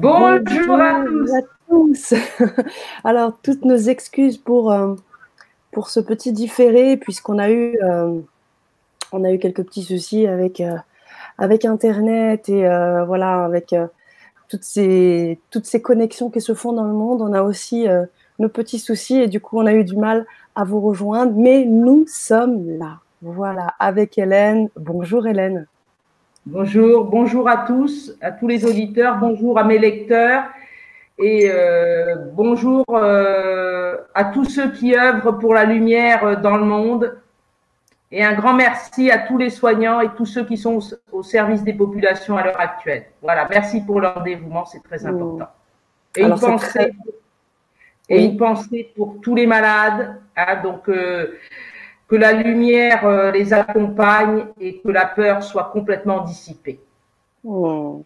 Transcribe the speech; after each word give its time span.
Bonjour, 0.00 0.80
à 0.80 1.04
tous. 1.68 2.14
Alors, 3.04 3.36
toutes 3.42 3.66
nos 3.66 3.76
excuses 3.76 4.38
pour, 4.38 4.72
euh, 4.72 4.94
pour 5.72 5.90
ce 5.90 6.00
petit 6.00 6.32
différé, 6.32 6.96
puisqu'on 6.96 7.38
a 7.38 7.50
eu, 7.50 7.76
euh, 7.82 8.18
on 9.12 9.24
a 9.24 9.30
eu 9.30 9.38
quelques 9.38 9.62
petits 9.62 9.82
soucis 9.82 10.26
avec, 10.26 10.62
euh, 10.62 10.78
avec 11.36 11.66
Internet 11.66 12.48
et 12.48 12.62
voilà, 13.06 13.44
avec 13.44 13.74
toutes, 14.48 14.64
ces, 14.64 15.38
toutes 15.50 15.66
ces 15.66 15.82
connexions 15.82 16.30
qui 16.30 16.40
se 16.40 16.54
font 16.54 16.72
dans 16.72 16.84
le 16.84 16.94
monde. 16.94 17.20
On 17.20 17.34
a 17.34 17.42
aussi 17.42 17.86
nos 18.38 18.48
petits 18.48 18.78
soucis 18.78 19.16
et 19.16 19.28
du 19.28 19.38
coup, 19.40 19.58
on 19.58 19.66
a 19.66 19.74
eu 19.74 19.84
du 19.84 19.96
mal 19.96 20.24
à 20.54 20.64
vous 20.64 20.80
rejoindre, 20.80 21.34
mais 21.36 21.66
nous 21.66 22.06
sommes 22.08 22.78
là. 22.78 23.00
Voilà, 23.20 23.74
avec 23.78 24.16
Hélène. 24.16 24.70
Bonjour 24.76 25.26
Hélène. 25.26 25.66
Bonjour, 26.46 27.04
bonjour 27.04 27.50
à 27.50 27.58
tous, 27.58 28.16
à 28.22 28.32
tous 28.32 28.48
les 28.48 28.64
auditeurs, 28.64 29.18
bonjour 29.18 29.58
à 29.58 29.64
mes 29.64 29.78
lecteurs 29.78 30.44
et 31.18 31.50
euh, 31.50 32.16
bonjour 32.32 32.82
euh, 32.88 33.98
à 34.14 34.24
tous 34.24 34.46
ceux 34.46 34.72
qui 34.72 34.96
œuvrent 34.96 35.38
pour 35.38 35.52
la 35.52 35.64
lumière 35.64 36.40
dans 36.40 36.56
le 36.56 36.64
monde. 36.64 37.18
Et 38.10 38.24
un 38.24 38.32
grand 38.32 38.54
merci 38.54 39.10
à 39.10 39.18
tous 39.18 39.36
les 39.36 39.50
soignants 39.50 40.00
et 40.00 40.08
tous 40.16 40.24
ceux 40.24 40.46
qui 40.46 40.56
sont 40.56 40.80
au, 41.12 41.22
service 41.22 41.62
des 41.62 41.74
populations 41.74 42.38
à 42.38 42.42
l'heure 42.42 42.58
actuelle. 42.58 43.04
Voilà, 43.20 43.46
merci 43.50 43.82
pour 43.82 44.00
leur 44.00 44.22
dévouement, 44.22 44.64
c'est 44.64 44.82
très 44.82 45.04
important. 45.04 45.46
Et, 46.16 46.22
une 46.22 46.38
pensée, 46.38 46.92
et 48.08 48.24
une 48.24 48.38
pensée 48.38 48.90
pour 48.96 49.20
tous 49.20 49.34
les 49.34 49.46
malades. 49.46 50.16
Hein, 50.34 50.56
donc, 50.62 50.88
euh, 50.88 51.38
que 52.10 52.16
la 52.16 52.32
lumière 52.32 53.06
euh, 53.06 53.30
les 53.30 53.52
accompagne 53.52 54.46
et 54.60 54.78
que 54.80 54.88
la 54.88 55.06
peur 55.06 55.44
soit 55.44 55.70
complètement 55.72 56.22
dissipée. 56.22 56.80
Hmm. 57.44 58.00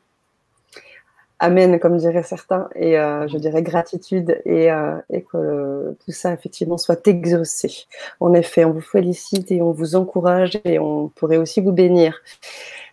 Amen, 1.41 1.81
comme 1.81 1.97
diraient 1.97 2.23
certains, 2.23 2.69
et 2.75 2.99
euh, 2.99 3.27
je 3.29 3.37
dirais 3.39 3.63
gratitude 3.63 4.41
et, 4.45 4.71
euh, 4.71 4.97
et, 5.11 5.23
que 5.23 5.97
tout 6.05 6.13
ça 6.13 6.33
effectivement 6.33 6.79
soit 6.79 7.07
exaucé. 7.09 7.87
En 8.21 8.35
effet, 8.35 8.65
on 8.65 8.71
vous 8.71 8.81
félicite 8.81 9.51
et 9.51 9.61
on 9.61 9.73
vous 9.73 9.97
encourage 9.97 10.61
et 10.65 10.79
on 10.79 11.09
pourrait 11.09 11.37
aussi 11.37 11.61
vous 11.61 11.73
bénir, 11.73 12.21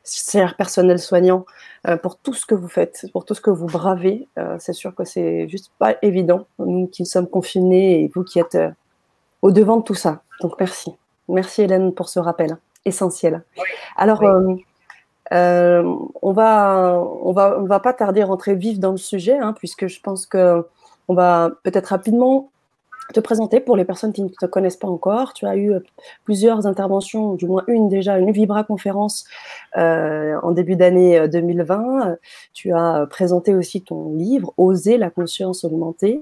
cher 0.03 0.56
personnel 0.58 0.98
soignant, 0.98 1.46
pour 2.02 2.18
tout 2.18 2.34
ce 2.34 2.46
que 2.46 2.56
vous 2.56 2.68
faites, 2.68 3.06
pour 3.14 3.25
tout 3.25 3.36
ce 3.36 3.42
que 3.42 3.52
vous 3.52 3.68
bravez. 3.68 4.28
c'est 4.59 4.73
sûr 4.73 4.96
que 4.96 5.03
c'est 5.03 5.48
juste 5.48 5.72
pas 5.80 5.96
évident, 6.02 6.46
nous 6.59 6.88
qui 6.88 7.06
sommes 7.06 7.28
confinés 7.28 8.03
et 8.03 8.12
vous 8.14 8.23
qui 8.23 8.40
êtes 8.40 8.58
au 9.42 9.52
devant 9.52 9.78
de 9.78 9.84
tout 9.84 9.96
ça. 9.96 10.23
Donc 10.42 10.59
merci. 10.59 10.92
Merci 11.32 11.64
Hélène 11.64 11.94
pour 11.94 12.10
ce 12.10 12.20
rappel 12.20 12.58
essentiel. 12.86 13.44
Alors, 13.96 14.24
euh, 14.24 14.56
euh, 15.34 15.96
on 16.22 16.34
va, 16.34 17.02
on 17.24 17.32
va, 17.32 17.58
on 17.60 17.66
va 17.66 17.80
pas 17.80 17.94
tarder 17.94 18.22
à 18.22 18.26
rentrer 18.26 18.56
vif 18.56 18.80
dans 18.80 18.92
le 18.92 18.98
sujet, 18.98 19.38
hein, 19.38 19.54
puisque 19.58 19.88
je 19.88 20.02
pense 20.02 20.26
que 20.26 20.66
on 21.08 21.14
va 21.14 21.52
peut-être 21.64 21.88
rapidement 21.88 22.50
te 23.14 23.20
présenter 23.20 23.59
pour 23.59 23.76
les 23.76 23.86
personnes 23.86 24.14
qui 24.14 24.24
ne 24.24 24.30
te 24.30 24.46
connaissent 24.46 24.78
pas 24.78 24.88
encore. 24.88 25.34
Tu 25.34 25.46
as 25.46 25.56
eu 25.56 25.74
euh, 25.74 25.80
plusieurs 26.24 26.66
interventions, 26.68 27.34
du 27.34 27.46
moins 27.46 27.64
une 27.68 27.90
déjà, 27.90 28.18
une 28.18 28.32
Vibra 28.32 28.64
conférence 28.64 29.26
euh, 29.78 30.40
en 30.42 30.52
début 30.52 30.76
d'année 30.76 31.28
2020. 31.28 32.16
Tu 32.54 32.74
as 32.74 33.06
présenté 33.09 33.54
aussi 33.54 33.82
ton 33.82 34.14
livre 34.14 34.54
Oser 34.58 34.98
la 34.98 35.09
conscience 35.09 35.64
augmentée. 35.64 36.22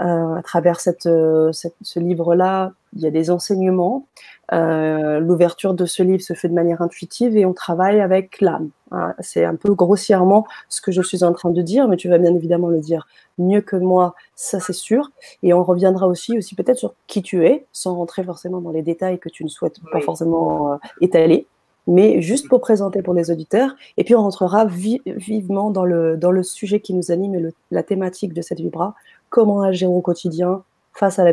Euh, 0.00 0.34
à 0.34 0.42
travers 0.42 0.80
cette, 0.80 1.08
cette 1.52 1.74
ce 1.82 2.00
livre-là, 2.00 2.72
il 2.94 3.02
y 3.02 3.06
a 3.06 3.10
des 3.10 3.30
enseignements. 3.30 4.06
Euh, 4.52 5.18
L'ouverture 5.20 5.74
de 5.74 5.86
ce 5.86 6.02
livre 6.02 6.22
se 6.22 6.34
fait 6.34 6.48
de 6.48 6.54
manière 6.54 6.82
intuitive 6.82 7.36
et 7.36 7.44
on 7.44 7.52
travaille 7.52 8.00
avec 8.00 8.40
l'âme. 8.40 8.70
Hein. 8.92 9.14
C'est 9.20 9.44
un 9.44 9.56
peu 9.56 9.74
grossièrement 9.74 10.46
ce 10.68 10.80
que 10.80 10.92
je 10.92 11.02
suis 11.02 11.24
en 11.24 11.32
train 11.32 11.50
de 11.50 11.62
dire, 11.62 11.88
mais 11.88 11.96
tu 11.96 12.08
vas 12.08 12.18
bien 12.18 12.34
évidemment 12.34 12.68
le 12.68 12.80
dire 12.80 13.06
mieux 13.38 13.60
que 13.60 13.76
moi, 13.76 14.14
ça 14.34 14.60
c'est 14.60 14.72
sûr. 14.72 15.10
Et 15.42 15.52
on 15.52 15.62
reviendra 15.62 16.06
aussi, 16.06 16.38
aussi 16.38 16.54
peut-être 16.54 16.78
sur 16.78 16.94
qui 17.06 17.22
tu 17.22 17.44
es, 17.46 17.66
sans 17.72 17.94
rentrer 17.94 18.24
forcément 18.24 18.60
dans 18.60 18.70
les 18.70 18.82
détails 18.82 19.18
que 19.18 19.28
tu 19.28 19.44
ne 19.44 19.48
souhaites 19.48 19.80
pas 19.92 20.00
forcément 20.00 20.72
euh, 20.72 20.76
étaler, 21.00 21.46
mais 21.86 22.20
juste 22.22 22.48
pour 22.48 22.60
présenter 22.60 23.02
pour 23.02 23.14
les 23.14 23.30
auditeurs. 23.30 23.74
Et 23.96 24.04
puis 24.04 24.14
on 24.14 24.22
rentrera 24.22 24.66
vivement 24.66 25.70
dans 25.70 25.84
le, 25.84 26.16
dans 26.16 26.30
le 26.30 26.42
sujet 26.42 26.80
qui 26.80 26.94
nous 26.94 27.10
anime 27.10 27.34
et 27.34 27.52
la 27.70 27.82
thématique 27.82 28.32
de 28.32 28.42
cette 28.42 28.60
vibra, 28.60 28.94
comment 29.28 29.62
agir 29.62 29.90
au 29.90 30.00
quotidien 30.00 30.62
face 30.96 31.18
à 31.18 31.24
la 31.24 31.32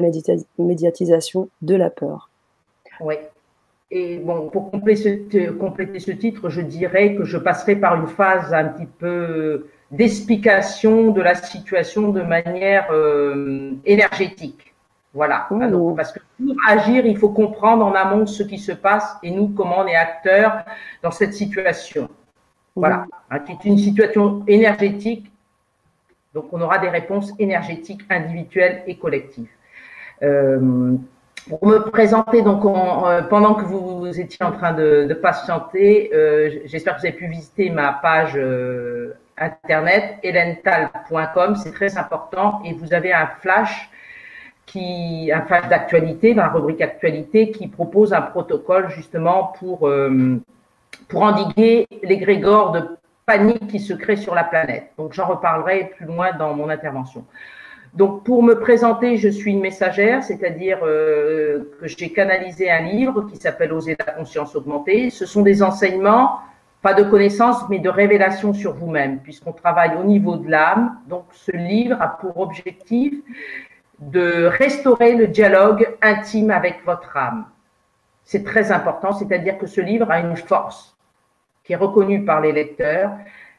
médiatisation 0.58 1.50
de 1.62 1.76
la 1.76 1.90
peur. 1.90 2.30
Oui. 3.00 3.16
Et 3.92 4.18
bon, 4.18 4.50
pour 4.50 4.72
compléter, 4.72 5.50
compléter 5.60 6.00
ce 6.00 6.12
titre, 6.12 6.50
je 6.50 6.62
dirais 6.62 7.16
que 7.16 7.24
je 7.24 7.38
passerai 7.38 7.76
par 7.76 7.96
une 7.96 8.08
phase 8.08 8.54
un 8.54 8.66
petit 8.66 8.88
peu 8.88 9.68
d'explication 9.92 11.12
de 11.12 11.22
la 11.22 11.36
situation 11.36 12.10
de 12.10 12.22
manière 12.22 12.88
euh, 12.92 13.72
énergétique. 13.86 14.74
Voilà. 15.14 15.48
parce 15.96 16.12
que 16.12 16.20
pour 16.40 16.56
agir, 16.68 17.06
il 17.06 17.16
faut 17.18 17.30
comprendre 17.30 17.86
en 17.86 17.94
amont 17.94 18.26
ce 18.26 18.42
qui 18.42 18.58
se 18.58 18.72
passe 18.72 19.16
et 19.22 19.30
nous, 19.30 19.50
comment 19.50 19.82
on 19.82 19.88
est 19.88 19.96
acteurs 19.96 20.64
dans 21.04 21.12
cette 21.12 21.36
situation. 21.36 22.10
Voilà. 22.76 23.06
C'est 23.46 23.70
une 23.70 23.78
situation 23.78 24.44
énergétique 24.48 25.32
donc, 26.34 26.46
on 26.52 26.62
aura 26.62 26.80
des 26.80 26.90
réponses 26.90 27.32
énergétiques 27.38 28.02
individuelles 28.10 28.82
et 28.88 28.98
collectives. 28.98 29.50
Euh, 30.24 30.96
pour 31.48 31.68
me 31.68 31.80
présenter, 31.80 32.42
donc, 32.42 32.66
euh, 32.66 33.22
pendant 33.24 33.54
que 33.54 33.66
vous, 33.66 34.08
étiez 34.20 34.44
en 34.44 34.52
train 34.52 34.74
de, 34.74 35.14
patienter, 35.14 36.10
euh, 36.14 36.50
j'espère 36.66 36.96
que 36.96 37.02
vous 37.02 37.08
avez 37.08 37.16
pu 37.16 37.28
visiter 37.28 37.70
ma 37.70 37.94
page 37.94 38.40
internet 39.38 40.18
helental.com, 40.24 41.56
c'est 41.56 41.72
très 41.72 41.98
important, 41.98 42.62
et 42.66 42.74
vous 42.74 42.94
avez 42.94 43.14
un 43.14 43.28
flash 43.42 43.90
qui, 44.66 45.32
un 45.34 45.42
flash 45.42 45.68
d'actualité, 45.68 46.34
dans 46.34 46.44
la 46.44 46.50
rubrique 46.50 46.82
actualité, 46.82 47.52
qui 47.52 47.68
propose 47.68 48.14
un 48.14 48.22
protocole 48.22 48.90
justement 48.90 49.54
pour 49.60 49.90
pour 51.10 51.22
endiguer 51.24 51.88
les 52.02 52.18
grégores 52.18 52.72
de 52.72 52.82
panique 53.26 53.68
qui 53.68 53.80
se 53.80 53.94
crée 53.94 54.16
sur 54.16 54.36
la 54.36 54.44
planète. 54.44 54.92
Donc 54.98 55.14
j'en 55.14 55.26
reparlerai 55.26 55.92
plus 55.96 56.06
loin 56.06 56.34
dans 56.34 56.54
mon 56.54 56.70
intervention. 56.70 57.26
Donc 57.94 58.24
pour 58.24 58.42
me 58.42 58.56
présenter, 58.56 59.18
je 59.18 59.30
suis 59.30 59.52
une 59.52 59.62
messagère, 59.62 60.24
c'est-à-dire 60.24 60.80
euh, 60.84 61.76
que 61.80 61.88
j'ai 61.88 62.12
canalisé 62.12 62.72
un 62.72 62.82
livre 62.82 63.28
qui 63.30 63.38
s'appelle 63.38 63.72
Oser 63.72 63.96
la 64.00 64.14
conscience 64.14 64.56
augmentée. 64.56 65.12
Ce 65.12 65.28
sont 65.28 65.44
des 65.44 65.62
enseignements, 65.62 66.40
pas 66.82 66.96
de 66.96 67.04
connaissances, 67.04 67.70
mais 67.70 67.78
de 67.80 67.90
révélations 67.90 68.54
sur 68.54 68.74
vous-même, 68.74 69.20
puisqu'on 69.20 69.54
travaille 69.54 69.96
au 69.96 70.04
niveau 70.04 70.38
de 70.38 70.50
l'âme. 70.50 70.98
Donc 71.08 71.26
ce 71.32 71.52
livre 71.52 72.02
a 72.02 72.08
pour 72.08 72.40
objectif 72.40 73.14
de 74.00 74.46
restaurer 74.46 75.16
le 75.16 75.28
dialogue 75.28 75.88
intime 76.02 76.50
avec 76.50 76.84
votre 76.86 77.16
âme. 77.16 77.46
C'est 78.24 78.44
très 78.44 78.72
important, 78.72 79.14
c'est-à-dire 79.14 79.58
que 79.60 79.68
ce 79.68 79.82
livre 79.82 80.10
a 80.10 80.20
une 80.20 80.36
force 80.36 80.93
qui 81.64 81.74
est 81.74 81.78
reconnu 81.78 82.26
par 82.26 82.42
les 82.42 82.52
lecteurs, 82.52 83.12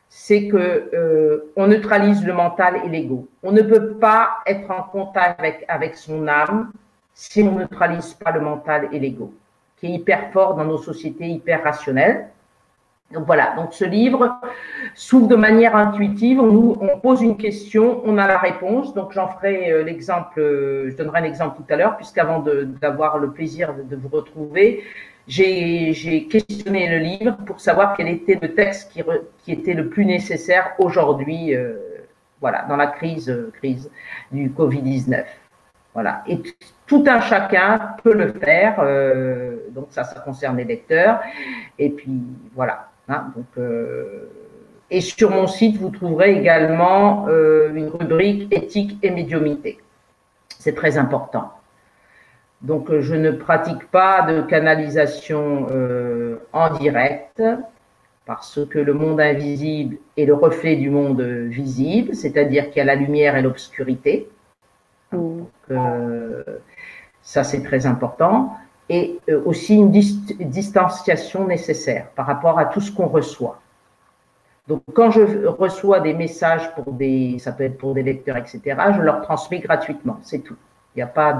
c'est 0.08 0.46
que 0.48 0.90
euh, 0.94 1.50
on 1.56 1.66
neutralise 1.66 2.24
le 2.24 2.32
mental 2.32 2.80
et 2.84 2.88
l'ego. 2.88 3.28
On 3.42 3.52
ne 3.52 3.62
peut 3.62 3.94
pas 3.94 4.38
être 4.46 4.70
en 4.70 4.82
contact 4.82 5.40
avec, 5.40 5.64
avec 5.68 5.96
son 5.96 6.28
âme 6.28 6.70
si 7.14 7.42
on 7.42 7.52
ne 7.52 7.60
neutralise 7.60 8.14
pas 8.14 8.30
le 8.30 8.40
mental 8.40 8.88
et 8.92 8.98
l'ego, 8.98 9.32
qui 9.76 9.86
est 9.86 9.90
hyper 9.90 10.30
fort 10.32 10.54
dans 10.54 10.64
nos 10.64 10.78
sociétés 10.78 11.26
hyper 11.26 11.62
rationnelles. 11.64 12.28
Donc 13.12 13.26
voilà, 13.26 13.54
donc 13.54 13.72
ce 13.72 13.84
livre 13.84 14.40
s'ouvre 14.94 15.28
de 15.28 15.36
manière 15.36 15.76
intuitive, 15.76 16.40
on, 16.40 16.98
pose 16.98 17.22
une 17.22 17.36
question, 17.36 18.02
on 18.04 18.18
a 18.18 18.26
la 18.26 18.38
réponse. 18.38 18.94
Donc 18.94 19.12
j'en 19.12 19.28
ferai 19.28 19.70
euh, 19.70 19.84
l'exemple, 19.84 20.40
euh, 20.40 20.90
je 20.90 20.96
donnerai 20.96 21.20
un 21.20 21.24
exemple 21.24 21.56
tout 21.56 21.72
à 21.72 21.76
l'heure, 21.76 21.96
puisqu'avant 21.96 22.44
d'avoir 22.80 23.18
le 23.18 23.30
plaisir 23.30 23.74
de 23.74 23.96
vous 23.96 24.08
retrouver, 24.08 24.82
j'ai 25.26 26.26
questionné 26.30 26.88
le 26.88 26.98
livre 26.98 27.36
pour 27.46 27.60
savoir 27.60 27.96
quel 27.96 28.08
était 28.08 28.38
le 28.40 28.54
texte 28.54 28.92
qui, 28.92 29.52
était 29.52 29.74
le 29.74 29.88
plus 29.88 30.04
nécessaire 30.04 30.72
aujourd'hui, 30.78 31.54
euh, 31.54 31.78
voilà, 32.40 32.64
dans 32.68 32.76
la 32.76 32.88
crise, 32.88 33.30
euh, 33.30 33.50
crise 33.54 33.90
du 34.30 34.50
Covid-19. 34.50 35.24
Voilà. 35.94 36.22
Et 36.26 36.40
tout 36.86 37.04
un 37.06 37.20
chacun 37.20 37.96
peut 38.02 38.14
le 38.14 38.32
faire. 38.32 38.76
Euh, 38.80 39.56
donc 39.70 39.86
ça, 39.90 40.04
ça 40.04 40.20
concerne 40.20 40.56
les 40.58 40.64
lecteurs. 40.64 41.20
Et 41.78 41.88
puis 41.88 42.20
voilà. 42.54 42.88
Hein, 43.08 43.32
donc, 43.34 43.64
et 44.90 45.00
sur 45.00 45.30
mon 45.30 45.46
site, 45.46 45.78
vous 45.78 45.90
trouverez 45.90 46.36
également 46.36 47.26
une 47.28 47.88
rubrique 47.88 48.52
éthique 48.52 48.98
et 49.02 49.10
médiumité. 49.10 49.78
C'est 50.58 50.74
très 50.74 50.98
important. 50.98 51.52
Donc, 52.64 52.90
euh, 52.90 53.02
je 53.02 53.14
ne 53.14 53.30
pratique 53.30 53.90
pas 53.90 54.22
de 54.22 54.40
canalisation 54.40 55.66
euh, 55.70 56.38
en 56.54 56.74
direct 56.74 57.42
parce 58.24 58.58
que 58.70 58.78
le 58.78 58.94
monde 58.94 59.20
invisible 59.20 59.98
est 60.16 60.24
le 60.24 60.32
reflet 60.32 60.76
du 60.76 60.88
monde 60.88 61.20
visible, 61.20 62.14
c'est-à-dire 62.14 62.70
qu'il 62.70 62.78
y 62.78 62.80
a 62.80 62.84
la 62.84 62.94
lumière 62.94 63.36
et 63.36 63.42
l'obscurité. 63.42 64.30
Mm. 65.12 65.42
Euh, 65.72 66.42
ça, 67.20 67.44
c'est 67.44 67.62
très 67.62 67.84
important. 67.84 68.56
Et 68.88 69.18
aussi 69.44 69.76
une 69.76 69.90
distanciation 69.90 71.46
nécessaire 71.46 72.08
par 72.16 72.26
rapport 72.26 72.58
à 72.58 72.66
tout 72.66 72.80
ce 72.80 72.90
qu'on 72.92 73.08
reçoit. 73.08 73.60
Donc, 74.68 74.82
quand 74.94 75.10
je 75.10 75.46
reçois 75.46 76.00
des 76.00 76.14
messages 76.14 76.74
pour 76.74 76.92
des, 76.92 77.38
ça 77.38 77.52
peut 77.52 77.64
être 77.64 77.76
pour 77.76 77.92
des 77.92 78.02
lecteurs, 78.02 78.38
etc., 78.38 78.60
je 78.96 79.02
leur 79.02 79.20
transmets 79.20 79.60
gratuitement. 79.60 80.18
C'est 80.22 80.40
tout. 80.40 80.56
Il 80.94 80.98
n'y 80.98 81.02
a 81.02 81.06
pas 81.06 81.32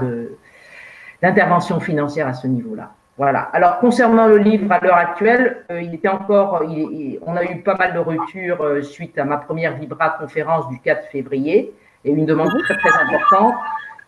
d'intervention 1.21 1.79
financière 1.79 2.27
à 2.27 2.33
ce 2.33 2.47
niveau-là. 2.47 2.91
Voilà. 3.17 3.49
Alors, 3.53 3.79
concernant 3.79 4.27
le 4.27 4.37
livre 4.37 4.69
à 4.71 4.79
l'heure 4.79 4.97
actuelle, 4.97 5.63
euh, 5.71 5.81
il 5.81 5.93
était 5.93 6.09
encore, 6.09 6.61
on 7.25 7.35
a 7.37 7.43
eu 7.45 7.61
pas 7.61 7.75
mal 7.75 7.93
de 7.93 7.99
ruptures 7.99 8.61
euh, 8.61 8.81
suite 8.81 9.17
à 9.17 9.23
ma 9.23 9.37
première 9.37 9.75
Vibra 9.75 10.09
conférence 10.19 10.67
du 10.67 10.79
4 10.79 11.07
février 11.07 11.73
et 12.03 12.11
une 12.11 12.25
demande 12.25 12.49
très, 12.63 12.77
très 12.77 13.01
importante. 13.01 13.55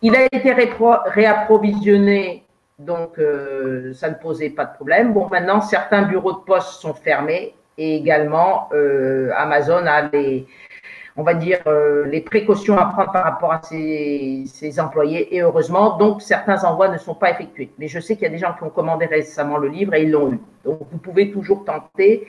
Il 0.02 0.14
a 0.14 0.24
été 0.24 0.52
réapprovisionné, 0.52 2.44
donc 2.78 3.18
euh, 3.18 3.92
ça 3.94 4.10
ne 4.10 4.14
posait 4.14 4.50
pas 4.50 4.66
de 4.66 4.74
problème. 4.74 5.12
Bon, 5.12 5.26
maintenant, 5.28 5.60
certains 5.60 6.02
bureaux 6.02 6.32
de 6.32 6.44
poste 6.44 6.80
sont 6.80 6.94
fermés 6.94 7.54
et 7.78 7.96
également 7.96 8.68
euh, 8.72 9.30
Amazon 9.36 9.86
a 9.86 10.02
les, 10.12 10.46
on 11.18 11.24
va 11.24 11.34
dire, 11.34 11.58
euh, 11.66 12.06
les 12.06 12.20
précautions 12.20 12.78
à 12.78 12.86
prendre 12.86 13.10
par 13.10 13.24
rapport 13.24 13.52
à 13.52 13.60
ses, 13.60 14.46
employés 14.78 15.34
et 15.34 15.42
heureusement, 15.42 15.96
donc 15.96 16.22
certains 16.22 16.62
envois 16.62 16.88
ne 16.88 16.96
sont 16.96 17.16
pas 17.16 17.32
effectués. 17.32 17.72
Mais 17.76 17.88
je 17.88 17.98
sais 17.98 18.14
qu'il 18.14 18.22
y 18.22 18.26
a 18.26 18.30
des 18.30 18.38
gens 18.38 18.54
qui 18.56 18.62
ont 18.62 18.70
commandé 18.70 19.04
récemment 19.06 19.58
le 19.58 19.66
livre 19.66 19.94
et 19.94 20.04
ils 20.04 20.12
l'ont 20.12 20.32
eu. 20.32 20.40
Donc 20.64 20.78
vous 20.92 20.98
pouvez 20.98 21.32
toujours 21.32 21.64
tenter. 21.64 22.28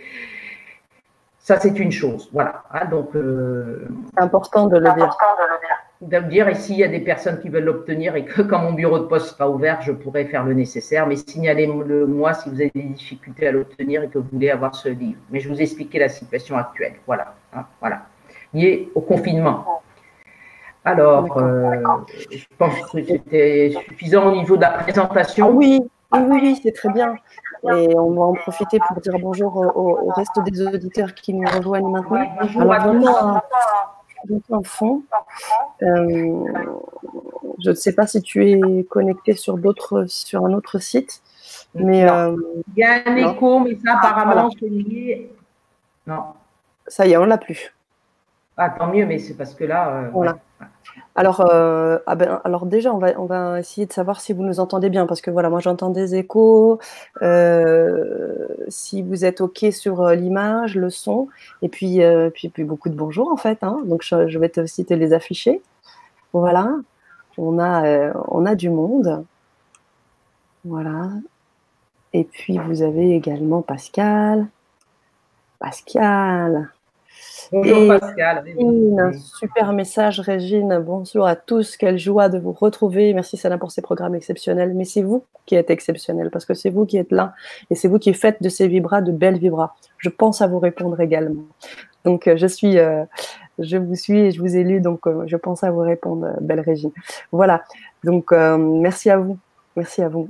Ça, 1.38 1.60
c'est 1.60 1.78
une 1.80 1.92
chose. 1.92 2.30
Voilà. 2.34 2.64
Hein, 2.74 2.86
donc, 2.86 3.16
euh, 3.16 3.88
c'est 4.12 4.24
important 4.24 4.66
de 4.66 4.80
le 4.80 4.92
dire. 4.96 5.16
De 6.02 6.18
le 6.18 6.24
dire. 6.24 6.48
Et 6.48 6.56
s'il 6.56 6.78
y 6.78 6.84
a 6.84 6.88
des 6.88 7.00
personnes 7.00 7.40
qui 7.42 7.50
veulent 7.50 7.66
l'obtenir 7.66 8.16
et 8.16 8.26
que 8.26 8.42
quand 8.50 8.60
mon 8.60 8.74
bureau 8.74 8.98
de 8.98 9.06
poste 9.06 9.38
sera 9.38 9.52
ouvert, 9.52 9.82
je 9.84 9.92
pourrai 9.92 10.26
faire 10.26 10.44
le 10.44 10.56
nécessaire. 10.56 11.06
Mais 11.06 11.16
signalez-le 11.16 12.08
moi 12.08 12.34
si 12.34 12.50
vous 12.50 12.56
avez 12.56 12.72
des 12.74 12.82
difficultés 12.82 13.48
à 13.48 13.52
l'obtenir 13.52 14.02
et 14.02 14.08
que 14.08 14.18
vous 14.18 14.30
voulez 14.34 14.50
avoir 14.50 14.74
ce 14.74 14.90
livre. 14.90 15.20
Mais 15.30 15.40
je 15.40 15.48
vous 15.48 15.62
expliquer 15.62 16.00
la 16.00 16.10
situation 16.10 16.58
actuelle. 16.58 16.94
Voilà. 17.06 17.36
Hein, 17.54 17.66
voilà. 17.80 18.02
Lié 18.54 18.90
au 18.96 19.02
confinement. 19.02 19.82
Alors, 20.86 21.38
euh, 21.38 21.76
je 22.32 22.46
pense 22.58 22.74
que 22.92 23.04
c'était 23.04 23.72
suffisant 23.86 24.32
au 24.32 24.36
niveau 24.36 24.56
de 24.56 24.62
la 24.62 24.72
présentation. 24.72 25.48
Ah 25.48 25.52
oui, 25.52 25.80
oui, 26.14 26.40
oui, 26.42 26.60
c'est 26.64 26.72
très 26.72 26.90
bien. 26.90 27.16
Et 27.64 27.96
on 27.96 28.12
va 28.12 28.22
en 28.24 28.34
profiter 28.34 28.80
pour 28.88 29.00
dire 29.02 29.14
bonjour 29.20 29.58
au, 29.58 30.12
reste 30.16 30.40
des 30.46 30.66
auditeurs 30.66 31.14
qui 31.14 31.34
nous 31.34 31.48
rejoignent 31.48 31.90
maintenant. 31.90 32.26
bonjour 32.42 32.62
Alors, 32.62 33.32
en 34.52 34.64
fond. 34.64 35.04
Euh, 35.84 36.46
je 37.64 37.70
ne 37.70 37.76
sais 37.76 37.94
pas 37.94 38.08
si 38.08 38.22
tu 38.22 38.50
es 38.50 38.84
connecté 38.84 39.34
sur 39.34 39.58
d'autres, 39.58 40.06
sur 40.08 40.46
un 40.46 40.54
autre 40.54 40.80
site, 40.80 41.22
mais 41.74 42.10
euh, 42.10 42.36
il 42.76 42.80
y 42.80 42.84
a 42.84 43.02
un 43.06 43.16
écho, 43.16 43.60
mais 43.60 43.78
ça 43.84 43.98
apparemment 43.98 44.50
c'est 44.60 44.68
lié. 44.68 45.32
Non. 46.08 46.24
Ça 46.88 47.06
y 47.06 47.12
est, 47.12 47.18
on 47.18 47.26
l'a 47.26 47.38
plus. 47.38 47.74
Ah, 48.62 48.70
tant 48.70 48.88
mieux, 48.88 49.06
mais 49.06 49.20
c'est 49.20 49.36
parce 49.36 49.56
que 49.56 49.64
là. 49.64 50.12
Euh. 50.14 50.34
Alors, 51.16 51.40
euh, 51.40 51.98
ah 52.06 52.16
ben, 52.16 52.42
alors 52.44 52.66
déjà, 52.66 52.94
on 52.94 52.98
va, 52.98 53.18
on 53.18 53.26
va 53.26 53.58
essayer 53.58 53.88
de 53.88 53.94
savoir 53.94 54.20
si 54.20 54.34
vous 54.34 54.44
nous 54.44 54.60
entendez 54.60 54.90
bien, 54.90 55.06
parce 55.06 55.22
que 55.22 55.32
voilà, 55.32 55.50
moi 55.50 55.62
j'entends 55.62 55.92
des 55.92 56.16
échos. 56.16 56.78
Euh, 57.22 58.48
si 58.68 59.02
vous 59.02 59.24
êtes 59.24 59.40
OK 59.40 59.66
sur 59.72 60.10
l'image, 60.10 60.76
le 60.76 60.90
son, 60.90 61.30
et 61.62 61.70
puis, 61.70 62.02
puis, 62.34 62.50
puis 62.50 62.64
beaucoup 62.66 62.90
de 62.90 62.96
bonjour 62.96 63.32
en 63.32 63.38
fait. 63.38 63.60
Hein. 63.64 63.80
donc, 63.86 64.04
je, 64.04 64.38
vais 64.38 64.60
aussi 64.60 64.86
te 64.86 64.94
les 64.94 65.14
afficher. 65.14 65.62
Voilà, 66.34 66.70
on 67.38 67.60
a, 67.60 68.12
on 68.28 68.46
a 68.46 68.56
du 68.56 68.70
monde. 68.70 69.24
Voilà. 70.66 71.12
Et 72.12 72.26
puis, 72.26 72.58
vous 72.58 72.82
avez 72.82 73.16
également 73.16 73.62
Pascal. 73.62 74.48
Pascal. 75.60 76.70
Bonjour 77.52 77.88
Pascal. 77.88 78.46
Un 79.00 79.12
super 79.14 79.74
message 79.74 80.20
Régine. 80.20 80.80
Bonjour 80.86 81.26
à 81.26 81.36
tous. 81.36 81.78
Quelle 81.78 81.98
joie 81.98 82.30
de 82.30 82.38
vous 82.38 82.52
retrouver. 82.52 83.12
Merci 83.14 83.38
Sana 83.38 83.58
pour 83.58 83.72
ces 83.72 83.82
programmes 83.82 84.14
exceptionnels. 84.14 84.74
Mais 84.76 84.86
c'est 84.86 85.02
vous 85.02 85.26
qui 85.48 85.56
êtes 85.56 85.72
exceptionnel 85.72 86.30
parce 86.30 86.46
que 86.46 86.54
c'est 86.54 86.70
vous 86.70 86.86
qui 86.86 86.98
êtes 86.98 87.12
là 87.12 87.34
et 87.72 87.76
c'est 87.76 87.88
vous 87.88 87.98
qui 87.98 88.14
faites 88.14 88.44
de 88.44 88.50
ces 88.50 88.68
vibras 88.68 89.02
de 89.02 89.12
belles 89.12 89.40
vibras. 89.40 89.74
Je 89.98 90.10
pense 90.10 90.42
à 90.42 90.48
vous 90.48 90.60
répondre 90.60 91.00
également. 91.00 91.42
Donc 92.06 92.28
euh, 92.28 92.38
je 92.38 92.46
suis, 92.46 92.78
euh, 92.78 93.04
je 93.58 93.78
vous 93.78 93.96
suis 93.96 94.20
et 94.20 94.32
je 94.32 94.40
vous 94.40 94.56
ai 94.56 94.64
lu, 94.64 94.80
donc 94.80 95.08
euh, 95.08 95.24
je 95.26 95.36
pense 95.36 95.64
à 95.64 95.72
vous 95.72 95.82
répondre, 95.82 96.28
belle 96.42 96.62
Régine. 96.62 96.92
Voilà. 97.32 97.64
Donc 98.04 98.32
merci 98.32 99.10
à 99.10 99.18
vous. 99.18 99.38
Merci 99.76 100.04
à 100.04 100.10
vous. 100.10 100.30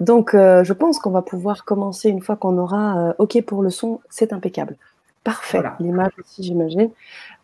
Donc, 0.00 0.30
je 0.32 0.72
pense 0.72 1.00
qu'on 1.00 1.10
va 1.10 1.22
pouvoir 1.22 1.64
commencer 1.64 2.08
une 2.08 2.22
fois 2.22 2.36
qu'on 2.36 2.56
aura 2.56 3.16
OK 3.18 3.42
pour 3.42 3.62
le 3.62 3.70
son. 3.70 4.00
C'est 4.10 4.32
impeccable. 4.32 4.76
Parfait. 5.24 5.62
L'image 5.80 6.12
aussi, 6.18 6.42
j'imagine. 6.42 6.90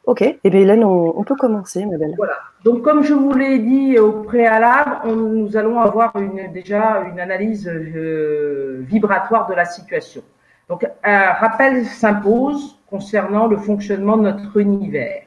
Ok. 0.06 0.22
Et 0.22 0.38
eh 0.44 0.50
bien, 0.50 0.60
Hélène, 0.60 0.84
on, 0.84 1.24
peut 1.24 1.34
commencer, 1.34 1.86
ma 1.86 1.96
belle. 1.96 2.14
Voilà. 2.16 2.38
Donc, 2.62 2.82
comme 2.82 3.02
je 3.02 3.14
vous 3.14 3.32
l'ai 3.32 3.58
dit 3.58 3.98
au 3.98 4.22
préalable, 4.22 5.08
nous 5.08 5.56
allons 5.56 5.80
avoir 5.80 6.14
une, 6.16 6.52
déjà 6.52 7.02
une 7.10 7.18
analyse 7.20 7.66
euh, 7.68 8.84
vibratoire 8.86 9.46
de 9.46 9.54
la 9.54 9.64
situation. 9.64 10.22
Donc, 10.68 10.86
un 11.02 11.32
rappel 11.32 11.86
s'impose 11.86 12.78
concernant 12.88 13.46
le 13.46 13.56
fonctionnement 13.56 14.16
de 14.16 14.22
notre 14.22 14.58
univers. 14.58 15.22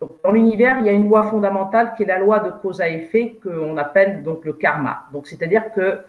Donc, 0.00 0.10
dans 0.24 0.32
l'univers, 0.32 0.78
il 0.80 0.86
y 0.86 0.88
a 0.88 0.92
une 0.92 1.08
loi 1.08 1.24
fondamentale 1.24 1.94
qui 1.96 2.02
est 2.02 2.06
la 2.06 2.18
loi 2.18 2.40
de 2.40 2.50
cause 2.50 2.80
à 2.80 2.88
effet 2.88 3.38
qu'on 3.42 3.76
appelle 3.76 4.22
donc 4.22 4.44
le 4.44 4.52
karma. 4.52 5.04
Donc, 5.12 5.26
c'est-à-dire 5.28 5.72
que, 5.72 6.00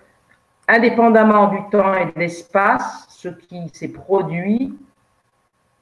indépendamment 0.68 1.48
du 1.48 1.60
temps 1.72 1.94
et 1.94 2.06
de 2.06 2.20
l'espace, 2.20 3.06
ce 3.10 3.30
qui 3.30 3.70
s'est 3.70 3.88
produit 3.88 4.76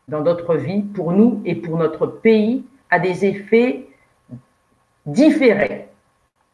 dans 0.07 0.21
notre 0.21 0.55
vie, 0.55 0.81
pour 0.81 1.11
nous 1.11 1.41
et 1.45 1.55
pour 1.55 1.77
notre 1.77 2.07
pays, 2.07 2.63
a 2.89 2.99
des 2.99 3.25
effets 3.25 3.87
différés. 5.05 5.87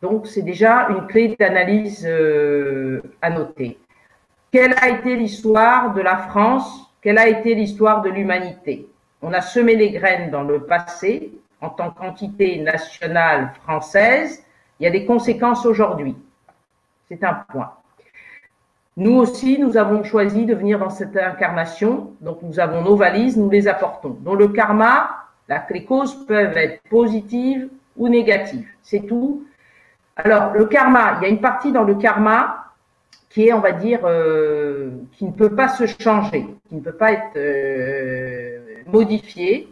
Donc, 0.02 0.28
c'est 0.28 0.42
déjà 0.42 0.88
une 0.90 1.06
clé 1.08 1.36
d'analyse 1.38 2.06
euh, 2.10 3.02
à 3.22 3.30
noter. 3.30 3.78
Quelle 4.52 4.74
a 4.82 4.90
été 4.90 5.16
l'histoire 5.16 5.94
de 5.94 6.02
la 6.02 6.18
France? 6.18 6.92
Quelle 7.02 7.18
a 7.18 7.28
été 7.28 7.56
l'histoire 7.56 8.02
de 8.02 8.10
l'humanité? 8.10 8.88
On 9.22 9.34
a 9.34 9.42
semé 9.42 9.76
les 9.76 9.92
graines 9.92 10.32
dans 10.32 10.44
le 10.44 10.64
passé 10.64 11.32
en 11.62 11.70
tant 11.70 11.92
qu'entité 11.92 12.60
nationale 12.60 13.54
française. 13.64 14.44
Il 14.80 14.84
y 14.84 14.88
a 14.88 14.92
des 14.92 15.06
conséquences 15.06 15.66
aujourd'hui. 15.66 16.16
C'est 17.08 17.24
un 17.24 17.36
point. 17.50 17.72
Nous 18.98 19.16
aussi, 19.16 19.58
nous 19.58 19.78
avons 19.78 20.04
choisi 20.04 20.46
de 20.46 20.54
venir 20.54 20.80
dans 20.80 20.90
cette 20.90 21.16
incarnation. 21.16 22.12
Donc, 22.20 22.42
nous 22.42 22.60
avons 22.60 22.82
nos 22.82 22.96
valises, 22.96 23.38
nous 23.38 23.50
les 23.50 23.68
apportons. 23.68 24.18
Dans 24.22 24.36
le 24.36 24.50
karma, 24.50 25.22
les 25.70 25.86
causes 25.86 26.26
peuvent 26.26 26.58
être 26.58 26.82
positives 26.90 27.70
ou 27.96 28.10
négatives. 28.10 28.68
C'est 28.82 29.08
tout. 29.08 29.46
Alors, 30.18 30.54
le 30.54 30.66
karma, 30.66 31.18
il 31.18 31.24
y 31.24 31.26
a 31.26 31.30
une 31.30 31.42
partie 31.42 31.72
dans 31.72 31.84
le 31.84 31.96
karma 31.96 32.66
qui 33.30 33.48
est, 33.48 33.54
on 33.54 33.60
va 33.60 33.72
dire, 33.72 34.02
euh, 34.04 34.92
qui 35.14 35.26
ne 35.26 35.32
peut 35.32 35.56
pas 35.56 35.70
se 35.70 35.86
changer, 35.86 36.46
qui 36.68 36.76
ne 36.76 36.82
peut 36.82 36.92
pas 36.92 37.14
être 37.14 37.38
euh, 37.38 38.60
modifié. 38.88 39.70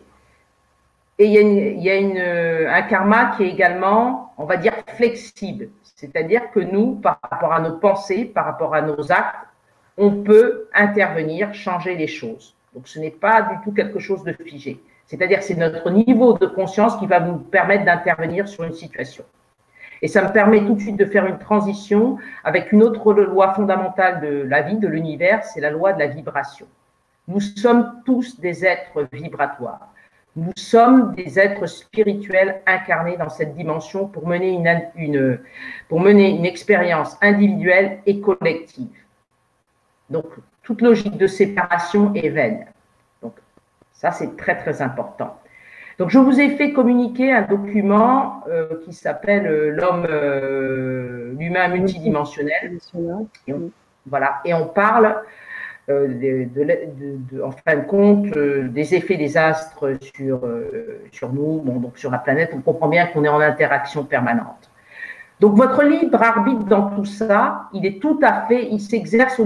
Et 1.17 1.25
il 1.25 1.81
y 1.83 1.89
a, 1.89 1.97
une, 1.97 2.17
un 2.17 2.81
karma 2.83 3.35
qui 3.35 3.43
est 3.43 3.49
également, 3.49 4.33
on 4.37 4.45
va 4.45 4.55
dire, 4.55 4.71
flexible. 4.95 5.67
C'est-à-dire 5.99 6.49
que 6.51 6.61
nous, 6.61 6.95
par 6.95 7.19
rapport 7.29 7.51
à 7.51 7.59
nos 7.59 7.73
pensées, 7.73 8.23
par 8.23 8.45
rapport 8.45 8.73
à 8.73 8.81
nos 8.81 9.11
actes, 9.11 9.35
on 9.97 10.23
peut 10.23 10.69
intervenir, 10.73 11.53
changer 11.53 11.93
les 11.93 12.07
choses. 12.07 12.55
Donc 12.73 12.87
ce 12.87 12.99
n'est 12.99 13.11
pas 13.11 13.41
du 13.41 13.55
tout 13.65 13.73
quelque 13.73 13.99
chose 13.99 14.23
de 14.23 14.31
figé. 14.31 14.81
C'est-à-dire 15.07 15.43
c'est 15.43 15.55
notre 15.55 15.89
niveau 15.89 16.37
de 16.37 16.45
conscience 16.45 16.95
qui 16.99 17.05
va 17.05 17.19
nous 17.19 17.35
permettre 17.35 17.83
d'intervenir 17.83 18.47
sur 18.47 18.63
une 18.63 18.71
situation. 18.71 19.25
Et 20.01 20.07
ça 20.07 20.21
me 20.21 20.31
permet 20.31 20.65
tout 20.65 20.75
de 20.75 20.79
suite 20.79 20.95
de 20.95 21.03
faire 21.03 21.25
une 21.25 21.37
transition 21.37 22.17
avec 22.45 22.71
une 22.71 22.81
autre 22.81 23.11
loi 23.11 23.53
fondamentale 23.53 24.21
de 24.21 24.43
la 24.43 24.61
vie, 24.61 24.77
de 24.77 24.87
l'univers, 24.87 25.43
c'est 25.43 25.59
la 25.59 25.69
loi 25.69 25.91
de 25.91 25.99
la 25.99 26.07
vibration. 26.07 26.65
Nous 27.27 27.41
sommes 27.41 28.01
tous 28.05 28.39
des 28.39 28.63
êtres 28.63 29.05
vibratoires. 29.11 29.89
Nous 30.35 30.53
sommes 30.55 31.15
des 31.15 31.39
êtres 31.39 31.65
spirituels 31.65 32.61
incarnés 32.65 33.17
dans 33.17 33.29
cette 33.29 33.55
dimension 33.55 34.07
pour 34.07 34.27
mener 34.27 34.51
une, 34.95 35.39
pour 35.87 35.99
mener 35.99 36.29
une 36.29 36.45
expérience 36.45 37.17
individuelle 37.21 37.99
et 38.05 38.21
collective. 38.21 38.87
Donc, 40.09 40.25
toute 40.63 40.81
logique 40.81 41.17
de 41.17 41.27
séparation 41.27 42.13
est 42.13 42.29
vaine. 42.29 42.65
Donc, 43.21 43.33
ça, 43.91 44.11
c'est 44.11 44.37
très, 44.37 44.57
très 44.57 44.81
important. 44.81 45.39
Donc, 45.97 46.09
je 46.09 46.17
vous 46.17 46.39
ai 46.39 46.55
fait 46.55 46.71
communiquer 46.71 47.33
un 47.33 47.41
document 47.41 48.43
euh, 48.47 48.79
qui 48.85 48.93
s'appelle 48.93 49.45
euh, 49.47 49.71
L'homme, 49.71 50.05
euh, 50.09 51.33
l'humain 51.37 51.67
multidimensionnel. 51.67 52.77
voilà, 54.05 54.39
et 54.45 54.53
on 54.53 54.67
parle 54.67 55.17
euh, 55.89 56.45
en 57.43 57.51
fin 57.51 57.77
de 57.77 57.85
compte, 57.85 58.35
euh, 58.37 58.67
des 58.67 58.93
effets 58.95 59.17
des 59.17 59.37
astres 59.37 59.97
sur, 60.15 60.45
euh, 60.45 61.01
nous, 61.31 61.61
donc 61.65 61.97
sur 61.97 62.11
la 62.11 62.19
planète. 62.19 62.51
On 62.55 62.61
comprend 62.61 62.87
bien 62.87 63.07
qu'on 63.07 63.23
est 63.23 63.29
en 63.29 63.39
interaction 63.39 64.03
permanente. 64.03 64.69
Donc 65.39 65.55
votre 65.55 65.83
libre 65.83 66.21
arbitre 66.21 66.65
dans 66.65 66.89
tout 66.89 67.05
ça, 67.05 67.69
il 67.73 67.85
est 67.85 68.01
tout 68.01 68.19
à 68.21 68.45
fait, 68.47 68.67
il 68.69 68.79
s'exerce 68.79 69.41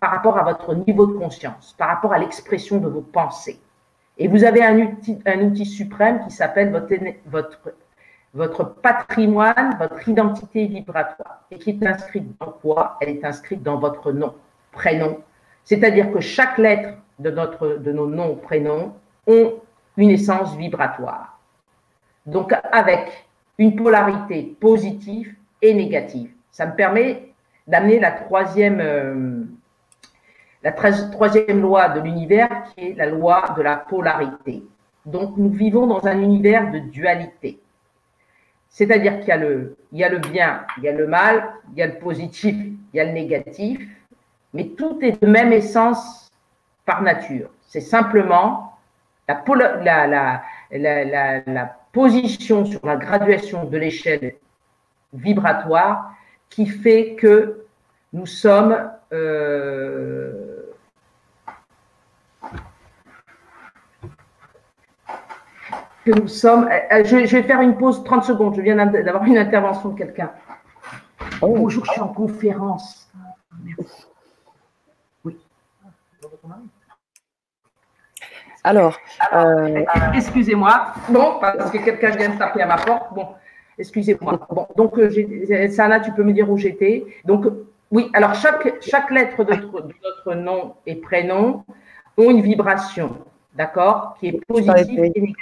par 0.00 0.10
rapport 0.10 0.38
à 0.38 0.42
votre 0.42 0.74
niveau 0.74 1.06
de 1.06 1.12
conscience, 1.12 1.74
par 1.78 1.88
rapport 1.88 2.12
à 2.12 2.18
l'expression 2.18 2.78
de 2.78 2.88
vos 2.88 3.02
pensées. 3.02 3.60
Et 4.16 4.28
vous 4.28 4.44
avez 4.44 4.62
un 4.64 4.78
outil, 4.78 5.66
suprême 5.66 6.20
qui 6.24 6.30
s'appelle 6.30 6.70
votre, 7.26 7.74
votre 8.32 8.64
patrimoine, 8.64 9.76
votre 9.78 10.08
identité 10.08 10.66
vibratoire, 10.66 11.44
et 11.50 11.58
qui 11.58 11.70
est 11.70 11.86
inscrite 11.86 12.26
dans 12.40 12.52
quoi? 12.52 12.96
Elle 13.00 13.10
est 13.10 13.24
inscrite 13.24 13.62
dans 13.62 13.78
votre 13.78 14.12
nom, 14.12 14.34
prénom. 14.72 15.18
C'est-à-dire 15.64 16.12
que 16.12 16.20
chaque 16.20 16.58
lettre 16.58 16.90
de, 17.18 17.30
nos 17.92 18.06
noms, 18.06 18.36
prénoms, 18.36 18.94
ont 19.26 19.54
une 19.96 20.10
essence 20.10 20.56
vibratoire. 20.56 21.38
Donc 22.26 22.52
avec 22.72 23.26
une 23.58 23.76
polarité 23.76 24.56
positive 24.60 25.34
et 25.62 25.74
négative. 25.74 26.30
Ça 26.50 26.66
me 26.66 26.74
permet 26.74 27.28
d'amener 27.66 27.98
la 27.98 28.10
troisième, 28.10 28.80
euh, 28.80 29.44
troisième 31.12 31.60
loi 31.60 31.88
de 31.90 32.00
l'univers 32.00 32.64
qui 32.74 32.88
est 32.88 32.94
la 32.94 33.06
loi 33.06 33.54
de 33.56 33.62
la 33.62 33.76
polarité. 33.76 34.62
Donc 35.06 35.36
nous 35.36 35.50
vivons 35.50 35.86
dans 35.86 36.06
un 36.06 36.20
univers 36.20 36.70
de 36.70 36.78
dualité. 36.78 37.60
C'est-à-dire 38.68 39.20
qu'il 39.20 39.28
y 39.92 40.02
a 40.04 40.08
le 40.08 40.18
bien, 40.18 40.66
il 40.78 40.82
y 40.82 40.88
a 40.88 40.92
le 40.92 41.06
mal, 41.06 41.52
il 41.72 41.78
y 41.78 41.82
a 41.82 41.86
le 41.86 41.98
positif, 41.98 42.56
il 42.56 42.96
y 42.96 43.00
a 43.00 43.04
le 43.04 43.12
négatif, 43.12 43.78
mais 44.54 44.68
tout 44.68 44.98
est 45.02 45.20
de 45.20 45.26
même 45.26 45.52
essence 45.52 46.30
par 46.86 47.02
nature. 47.02 47.50
C'est 47.66 47.80
simplement 47.80 48.78
la, 49.28 50.06
la, 50.06 50.42
la, 50.70 51.40
la, 51.46 51.76
position 51.92 52.64
sur 52.64 52.84
la 52.84 52.96
graduation 52.96 53.64
de 53.64 53.78
l'échelle 53.78 54.34
vibratoire 55.12 56.12
qui 56.50 56.66
fait 56.66 57.14
que 57.14 57.64
nous 58.12 58.26
sommes 58.26 58.90
euh, 59.12 60.62
que 66.04 66.10
nous 66.10 66.28
sommes. 66.28 66.68
Euh, 66.68 66.98
euh, 67.00 67.04
je, 67.04 67.16
vais 67.16 67.42
faire 67.44 67.60
une 67.60 67.76
pause 67.76 68.02
30 68.04 68.24
secondes. 68.24 68.54
Je 68.56 68.60
viens 68.60 68.86
d'avoir 68.86 69.24
une 69.24 69.38
intervention 69.38 69.90
de 69.90 69.98
quelqu'un. 69.98 70.32
Oh. 71.40 71.54
Bonjour, 71.56 71.84
je 71.84 71.92
suis 71.92 72.00
en 72.00 72.08
conférence. 72.08 73.08
Oui. 73.64 73.74
Alors, 78.62 78.98
euh, 79.34 79.84
excusez-moi. 80.14 80.94
Bon, 81.10 81.38
parce 81.40 81.70
que 81.70 81.78
quelqu'un 81.78 82.10
vient 82.10 82.30
de 82.30 82.38
taper 82.38 82.62
à 82.62 82.66
ma 82.66 82.76
porte. 82.76 83.14
Bon, 83.14 83.28
excusez-moi. 83.78 84.40
Bon, 84.50 84.66
donc, 84.76 84.98
Sana, 85.70 86.00
tu 86.00 86.12
peux 86.12 86.22
me 86.22 86.32
dire 86.32 86.50
où 86.50 86.56
j'étais. 86.56 87.04
Donc, 87.24 87.44
oui, 87.90 88.10
alors 88.14 88.34
chaque, 88.34 88.82
chaque 88.82 89.10
lettre 89.10 89.44
de 89.44 89.54
notre, 89.54 89.82
de 89.82 89.94
notre 90.02 90.34
nom 90.34 90.74
et 90.86 90.96
prénom 90.96 91.64
ont 92.16 92.30
une 92.30 92.40
vibration, 92.40 93.18
d'accord, 93.54 94.16
qui 94.18 94.28
est 94.28 94.40
positive 94.46 94.98
et 94.98 95.00
négative. 95.00 95.36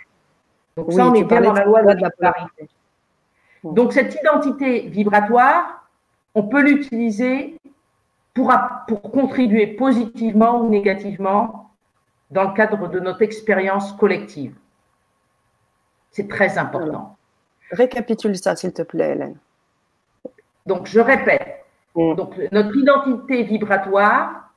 Donc 0.76 0.92
ça, 0.92 1.06
on 1.06 1.14
est 1.14 1.24
bien 1.24 1.40
dans 1.40 1.52
la 1.52 1.64
loi 1.64 1.82
de 1.82 2.00
la 2.00 2.10
polarité. 2.10 2.68
Donc 3.62 3.92
cette 3.92 4.14
identité 4.14 4.80
vibratoire, 4.88 5.86
on 6.34 6.42
peut 6.44 6.62
l'utiliser 6.62 7.56
pour, 8.34 8.52
pour 8.88 9.02
contribuer 9.02 9.66
positivement 9.66 10.60
ou 10.60 10.68
négativement 10.68 11.70
dans 12.30 12.48
le 12.48 12.54
cadre 12.54 12.88
de 12.88 13.00
notre 13.00 13.22
expérience 13.22 13.92
collective. 13.92 14.54
C'est 16.10 16.28
très 16.28 16.58
important. 16.58 17.16
récapitule 17.70 18.36
ça, 18.36 18.56
s'il 18.56 18.72
te 18.72 18.82
plaît, 18.82 19.12
Hélène. 19.12 19.36
Donc, 20.66 20.86
je 20.86 21.00
répète. 21.00 21.64
Mm. 21.94 22.14
Donc, 22.14 22.34
notre 22.52 22.76
identité 22.76 23.42
vibratoire, 23.42 24.50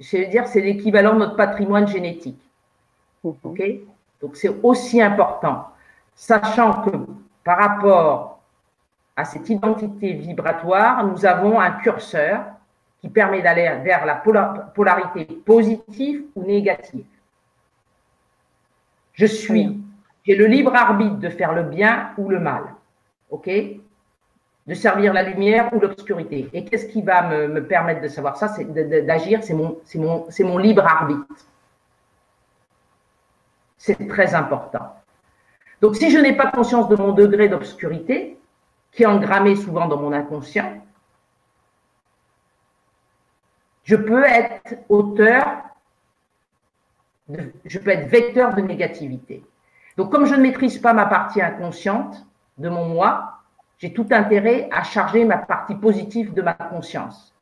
je 0.00 0.18
veux 0.18 0.26
dire, 0.26 0.46
c'est 0.46 0.60
l'équivalent 0.60 1.14
de 1.14 1.20
notre 1.20 1.36
patrimoine 1.36 1.86
génétique. 1.86 2.40
Mm-hmm. 3.24 3.34
OK? 3.44 3.62
Donc, 4.20 4.36
c'est 4.36 4.54
aussi 4.62 5.00
important, 5.00 5.68
sachant 6.14 6.82
que 6.82 6.90
par 7.44 7.58
rapport 7.58 8.40
à 9.14 9.24
cette 9.24 9.48
identité 9.48 10.12
vibratoire, 10.12 11.06
nous 11.06 11.24
avons 11.24 11.60
un 11.60 11.70
curseur 11.72 12.44
qui 13.00 13.08
permet 13.08 13.42
d'aller 13.42 13.70
vers 13.82 14.06
la 14.06 14.16
polarité 14.74 15.24
positive 15.24 16.24
ou 16.34 16.44
négative. 16.44 17.04
Je 19.12 19.26
suis, 19.26 19.78
j'ai 20.26 20.36
le 20.36 20.46
libre 20.46 20.74
arbitre 20.74 21.16
de 21.16 21.28
faire 21.28 21.52
le 21.52 21.62
bien 21.62 22.10
ou 22.18 22.28
le 22.28 22.38
mal. 22.40 22.62
OK? 23.30 23.48
De 23.48 24.74
servir 24.74 25.12
la 25.12 25.22
lumière 25.22 25.72
ou 25.72 25.80
l'obscurité. 25.80 26.48
Et 26.52 26.64
qu'est-ce 26.64 26.86
qui 26.86 27.02
va 27.02 27.22
me, 27.28 27.64
permettre 27.64 28.02
de 28.02 28.08
savoir 28.08 28.36
ça? 28.36 28.48
C'est 28.48 28.64
d'agir, 29.06 29.42
c'est 29.42 29.54
mon, 29.54 29.78
mon, 29.94 30.26
mon 30.40 30.58
libre 30.58 30.84
arbitre. 30.84 31.26
C'est 33.78 34.08
très 34.08 34.34
important. 34.34 34.94
Donc, 35.80 35.96
si 35.96 36.10
je 36.10 36.18
n'ai 36.18 36.32
pas 36.32 36.50
conscience 36.50 36.88
de 36.88 36.96
mon 36.96 37.12
degré 37.12 37.48
d'obscurité, 37.48 38.38
qui 38.90 39.02
est 39.02 39.06
engrammé 39.06 39.54
souvent 39.56 39.86
dans 39.86 39.98
mon 39.98 40.12
inconscient, 40.12 40.82
je 43.86 43.94
peux 43.94 44.24
être 44.24 44.78
auteur, 44.88 45.46
je 47.64 47.78
peux 47.78 47.90
être 47.90 48.08
vecteur 48.08 48.54
de 48.54 48.60
négativité. 48.60 49.44
Donc, 49.96 50.10
comme 50.10 50.26
je 50.26 50.34
ne 50.34 50.42
maîtrise 50.42 50.78
pas 50.78 50.92
ma 50.92 51.06
partie 51.06 51.40
inconsciente 51.40 52.26
de 52.58 52.68
mon 52.68 52.86
moi, 52.86 53.42
j'ai 53.78 53.92
tout 53.92 54.08
intérêt 54.10 54.68
à 54.72 54.82
charger 54.82 55.24
ma 55.24 55.38
partie 55.38 55.76
positive 55.76 56.34
de 56.34 56.42
ma 56.42 56.54
conscience. 56.54 57.32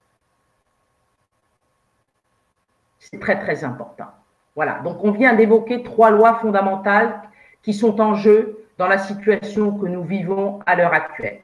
C'est 2.99 3.19
très, 3.19 3.41
très 3.41 3.65
important. 3.65 4.09
Voilà. 4.55 4.81
Donc, 4.81 5.03
on 5.03 5.13
vient 5.13 5.33
d'évoquer 5.33 5.83
trois 5.83 6.11
lois 6.11 6.35
fondamentales 6.41 7.23
qui 7.63 7.73
sont 7.73 8.03
en 8.03 8.15
jeu 8.15 8.67
dans 8.77 8.87
la 8.87 8.99
situation 8.99 9.79
que 9.79 9.87
nous 9.87 10.05
vivons 10.05 10.61
à 10.67 10.77
l'heure 10.77 10.93
actuelle. 10.93 11.43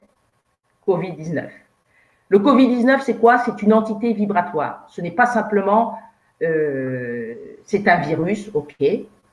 Covid-19. 0.86 1.48
Le 2.30 2.38
Covid-19, 2.38 3.00
c'est 3.00 3.16
quoi? 3.16 3.38
C'est 3.38 3.60
une 3.60 3.72
entité 3.72 4.12
vibratoire. 4.12 4.84
Ce 4.88 5.00
n'est 5.00 5.10
pas 5.10 5.26
simplement, 5.26 5.98
euh, 6.42 7.34
c'est 7.64 7.86
un 7.88 7.96
virus, 7.96 8.50
ok, 8.54 8.76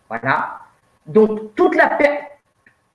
voilà. 0.09 0.59
Donc, 1.05 1.55
toute 1.55 1.75
la 1.75 1.97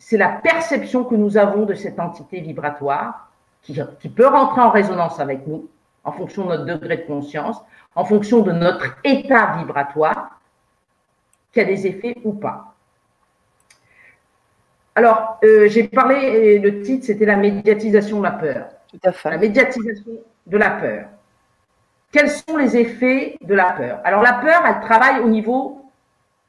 c'est 0.00 0.16
la 0.16 0.28
perception 0.28 1.04
que 1.04 1.14
nous 1.14 1.36
avons 1.36 1.64
de 1.64 1.74
cette 1.74 2.00
entité 2.00 2.40
vibratoire 2.40 3.30
qui, 3.62 3.74
peut 4.08 4.26
rentrer 4.26 4.60
en 4.60 4.70
résonance 4.70 5.20
avec 5.20 5.46
nous 5.46 5.68
en 6.02 6.10
fonction 6.10 6.46
de 6.46 6.56
notre 6.56 6.64
degré 6.64 6.96
de 6.96 7.06
conscience, 7.06 7.58
en 7.94 8.04
fonction 8.04 8.40
de 8.40 8.50
notre 8.50 8.96
état 9.04 9.54
vibratoire, 9.58 10.40
qui 11.52 11.60
a 11.60 11.64
des 11.64 11.86
effets 11.86 12.16
ou 12.24 12.32
pas. 12.32 12.74
Alors, 14.96 15.38
euh, 15.44 15.68
j'ai 15.68 15.84
parlé, 15.84 16.58
le 16.58 16.82
titre, 16.82 17.06
c'était 17.06 17.24
la 17.24 17.36
médiatisation 17.36 18.18
de 18.18 18.24
la 18.24 18.32
peur. 18.32 18.66
La 19.24 19.38
médiatisation 19.38 20.12
de 20.46 20.58
la 20.58 20.70
peur. 20.70 21.06
Quels 22.10 22.30
sont 22.30 22.56
les 22.58 22.76
effets 22.76 23.38
de 23.40 23.54
la 23.54 23.72
peur? 23.72 24.00
Alors 24.04 24.22
la 24.22 24.34
peur, 24.34 24.62
elle 24.66 24.80
travaille 24.80 25.20
au 25.20 25.28
niveau 25.28 25.90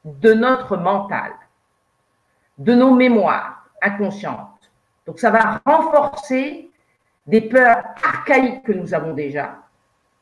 de 0.03 0.33
notre 0.33 0.75
mental, 0.75 1.31
de 2.57 2.73
nos 2.73 2.93
mémoires 2.93 3.65
inconscientes. 3.81 4.71
Donc 5.05 5.19
ça 5.19 5.31
va 5.31 5.61
renforcer 5.65 6.69
des 7.27 7.41
peurs 7.41 7.83
archaïques 8.03 8.63
que 8.63 8.73
nous 8.73 8.93
avons 8.93 9.13
déjà. 9.13 9.57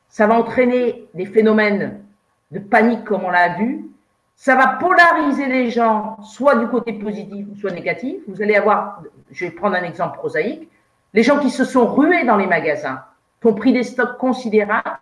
Ça 0.10 0.28
va 0.28 0.36
entraîner 0.36 1.08
des 1.14 1.26
phénomènes 1.26 2.04
de 2.52 2.60
panique 2.60 3.04
comme 3.06 3.24
on 3.24 3.32
l'a 3.32 3.56
vu. 3.56 3.88
Ça 4.36 4.56
va 4.56 4.68
polariser 4.68 5.48
les 5.48 5.72
gens, 5.72 6.22
soit 6.22 6.56
du 6.56 6.68
côté 6.68 6.94
positif 6.94 7.48
soit 7.60 7.72
négatif. 7.72 8.22
Vous 8.28 8.42
allez 8.42 8.56
avoir, 8.56 9.02
je 9.32 9.46
vais 9.46 9.52
prendre 9.52 9.76
un 9.76 9.84
exemple 9.84 10.18
prosaïque, 10.18 10.70
les 11.14 11.24
gens 11.24 11.40
qui 11.40 11.50
se 11.50 11.66
sont 11.66 11.86
rués 11.88 12.26
dans 12.26 12.38
les 12.38 12.48
magasins, 12.48 13.04
qui 13.42 13.48
ont 13.48 13.54
pris 13.54 13.74
des 13.74 13.84
stocks 13.84 14.18
considérables 14.18 15.00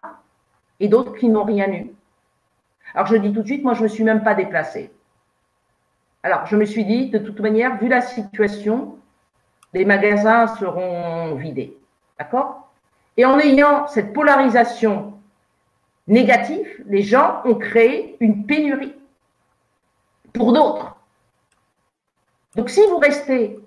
et 0.80 0.88
d'autres 0.88 1.16
qui 1.16 1.30
n'ont 1.30 1.44
rien 1.44 1.72
eu. 1.72 1.92
Alors 2.94 3.08
je 3.08 3.16
dis 3.16 3.32
tout 3.32 3.42
de 3.42 3.48
suite, 3.48 3.64
moi 3.64 3.74
je 3.74 3.80
ne 3.80 3.84
me 3.84 3.90
suis 3.90 4.04
même 4.04 4.24
pas 4.24 4.34
déplacée. 4.34 4.92
Alors 6.24 6.46
je 6.48 6.56
me 6.56 6.66
suis 6.66 6.86
dit, 6.86 7.10
de 7.10 7.20
toute 7.20 7.40
manière, 7.40 7.78
vu 7.78 7.88
la 7.88 8.02
situation, 8.02 8.98
les 9.74 9.86
magasins 9.86 10.48
seront 10.48 11.36
vidés. 11.36 11.78
D'accord? 12.18 12.72
Et 13.18 13.26
en 13.26 13.38
ayant 13.40 13.88
cette 13.88 14.14
polarisation 14.14 15.14
négative, 16.08 16.68
les 16.88 17.04
gens 17.04 17.42
ont 17.46 17.56
créé 17.56 18.18
une 18.20 18.46
pénurie 18.46 18.96
pour 20.34 20.54
d'autres. 20.54 20.96
Donc 22.56 22.70
si 22.70 22.82
vous 22.88 22.98
restez 22.98 23.59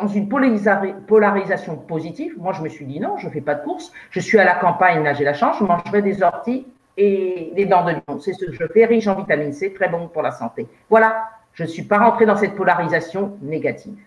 dans 0.00 0.08
une 0.08 0.28
polarisation 0.28 1.76
positive, 1.76 2.34
moi 2.38 2.52
je 2.52 2.62
me 2.62 2.68
suis 2.68 2.86
dit 2.86 3.00
non, 3.00 3.16
je 3.18 3.26
ne 3.26 3.32
fais 3.32 3.40
pas 3.40 3.54
de 3.54 3.64
course, 3.64 3.92
je 4.10 4.20
suis 4.20 4.38
à 4.38 4.44
la 4.44 4.54
campagne, 4.54 5.02
là 5.02 5.12
j'ai 5.12 5.24
la 5.24 5.34
chance, 5.34 5.56
je 5.58 5.64
mangerai 5.64 6.02
des 6.02 6.22
orties 6.22 6.66
et 6.96 7.52
des 7.54 7.66
dents 7.66 7.84
de 7.84 7.92
lion. 7.92 8.20
C'est 8.20 8.32
ce 8.32 8.44
que 8.44 8.52
je 8.52 8.66
fais, 8.72 8.84
riche 8.84 9.06
en 9.06 9.14
vitamine 9.14 9.52
C, 9.52 9.72
très 9.72 9.88
bon 9.88 10.08
pour 10.08 10.22
la 10.22 10.30
santé. 10.30 10.66
Voilà, 10.88 11.28
je 11.54 11.64
ne 11.64 11.68
suis 11.68 11.82
pas 11.82 11.98
rentrée 11.98 12.26
dans 12.26 12.36
cette 12.36 12.54
polarisation 12.54 13.36
négative. 13.42 13.98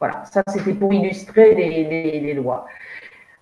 Voilà, 0.00 0.24
ça 0.24 0.42
c'était 0.48 0.74
pour 0.74 0.92
illustrer 0.92 1.54
les, 1.54 2.34
lois. 2.34 2.66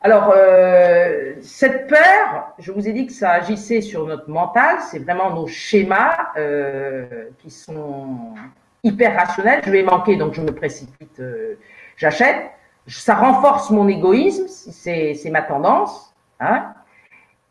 Alors, 0.02 0.32
euh, 0.34 1.34
cette 1.40 1.86
peur, 1.86 2.54
je 2.58 2.72
vous 2.72 2.86
ai 2.88 2.92
dit 2.92 3.06
que 3.06 3.12
ça 3.12 3.30
agissait 3.30 3.80
sur 3.80 4.06
notre 4.06 4.28
mental, 4.28 4.76
c'est 4.90 4.98
vraiment 4.98 5.30
nos 5.34 5.46
schémas 5.46 6.16
euh, 6.36 7.28
qui 7.38 7.50
sont 7.50 8.34
hyper 8.82 9.16
rationnels. 9.16 9.62
Je 9.64 9.70
vais 9.70 9.82
manquer, 9.82 10.16
donc 10.16 10.34
je 10.34 10.40
me 10.40 10.52
précipite, 10.52 11.20
euh, 11.20 11.58
j'achète. 11.96 12.50
Ça 12.86 13.14
renforce 13.14 13.70
mon 13.70 13.86
égoïsme, 13.88 14.46
c'est 14.48 15.30
ma 15.30 15.42
tendance. 15.42 16.14
Hein, 16.40 16.72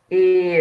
et 0.09 0.59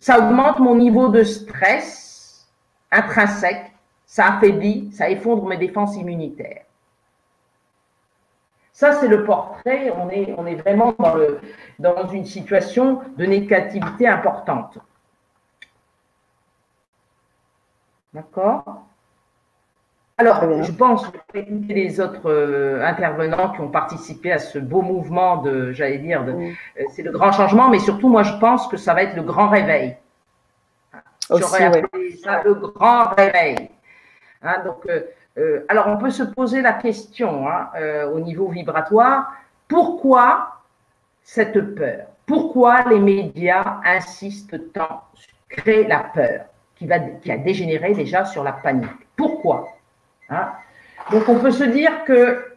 ça 0.00 0.18
augmente 0.18 0.60
mon 0.60 0.76
niveau 0.76 1.08
de 1.08 1.24
stress 1.24 2.48
intrinsèque, 2.92 3.72
ça 4.06 4.34
affaiblit, 4.34 4.92
ça 4.92 5.10
effondre 5.10 5.46
mes 5.46 5.56
défenses 5.56 5.96
immunitaires. 5.96 6.64
Ça, 8.72 8.92
c'est 8.94 9.08
le 9.08 9.24
portrait. 9.24 9.92
On 9.96 10.10
est, 10.46 10.54
vraiment 10.56 10.94
dans 11.78 12.08
une 12.08 12.24
situation 12.24 13.00
de 13.16 13.26
négativité 13.26 14.08
importante. 14.08 14.78
D'accord? 18.12 18.84
Alors, 20.18 20.62
je 20.62 20.72
pense 20.72 21.06
que 21.08 21.38
les 21.68 22.00
autres 22.00 22.30
euh, 22.30 22.84
intervenants 22.84 23.50
qui 23.50 23.60
ont 23.60 23.70
participé 23.70 24.30
à 24.32 24.38
ce 24.38 24.58
beau 24.58 24.82
mouvement 24.82 25.38
de, 25.38 25.72
j'allais 25.72 25.98
dire, 25.98 26.24
euh, 26.28 26.52
c'est 26.94 27.02
le 27.02 27.10
grand 27.10 27.32
changement, 27.32 27.68
mais 27.70 27.78
surtout, 27.78 28.08
moi, 28.08 28.22
je 28.22 28.34
pense 28.34 28.68
que 28.68 28.76
ça 28.76 28.92
va 28.94 29.04
être 29.04 29.16
le 29.16 29.22
grand 29.22 29.48
réveil. 29.48 29.96
J'aurais 31.30 31.64
appelé 31.64 32.16
ça 32.22 32.42
le 32.44 32.54
grand 32.54 33.08
réveil. 33.16 33.70
Hein, 34.42 34.62
donc, 34.64 34.86
euh, 35.38 35.64
alors, 35.68 35.86
on 35.88 35.96
peut 35.96 36.10
se 36.10 36.24
poser 36.24 36.60
la 36.60 36.74
question 36.74 37.48
hein, 37.48 37.70
au 38.12 38.20
niveau 38.20 38.48
vibratoire, 38.48 39.32
pourquoi 39.66 40.58
cette 41.22 41.74
peur? 41.74 42.06
Pourquoi 42.26 42.84
les 42.84 42.98
médias 42.98 43.80
insistent 43.84 44.72
tant 44.72 45.02
sur 45.14 45.32
créer 45.48 45.86
la 45.86 46.00
peur 46.00 46.44
qui, 46.76 46.86
va, 46.86 46.98
qui 46.98 47.32
a 47.32 47.38
dégénéré 47.38 47.94
déjà 47.94 48.24
sur 48.26 48.44
la 48.44 48.52
panique? 48.52 48.90
Pourquoi? 49.16 49.68
Hein? 50.32 50.52
Donc, 51.10 51.28
on 51.28 51.38
peut 51.38 51.50
se 51.50 51.64
dire 51.64 52.04
que 52.04 52.52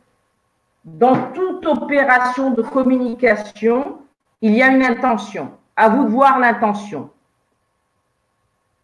dans 0.83 1.31
toute 1.31 1.65
opération 1.65 2.51
de 2.51 2.61
communication, 2.61 3.99
il 4.41 4.53
y 4.53 4.61
a 4.61 4.67
une 4.67 4.83
intention. 4.83 5.51
À 5.75 5.89
vous 5.89 6.05
de 6.05 6.09
voir 6.09 6.39
l'intention. 6.39 7.09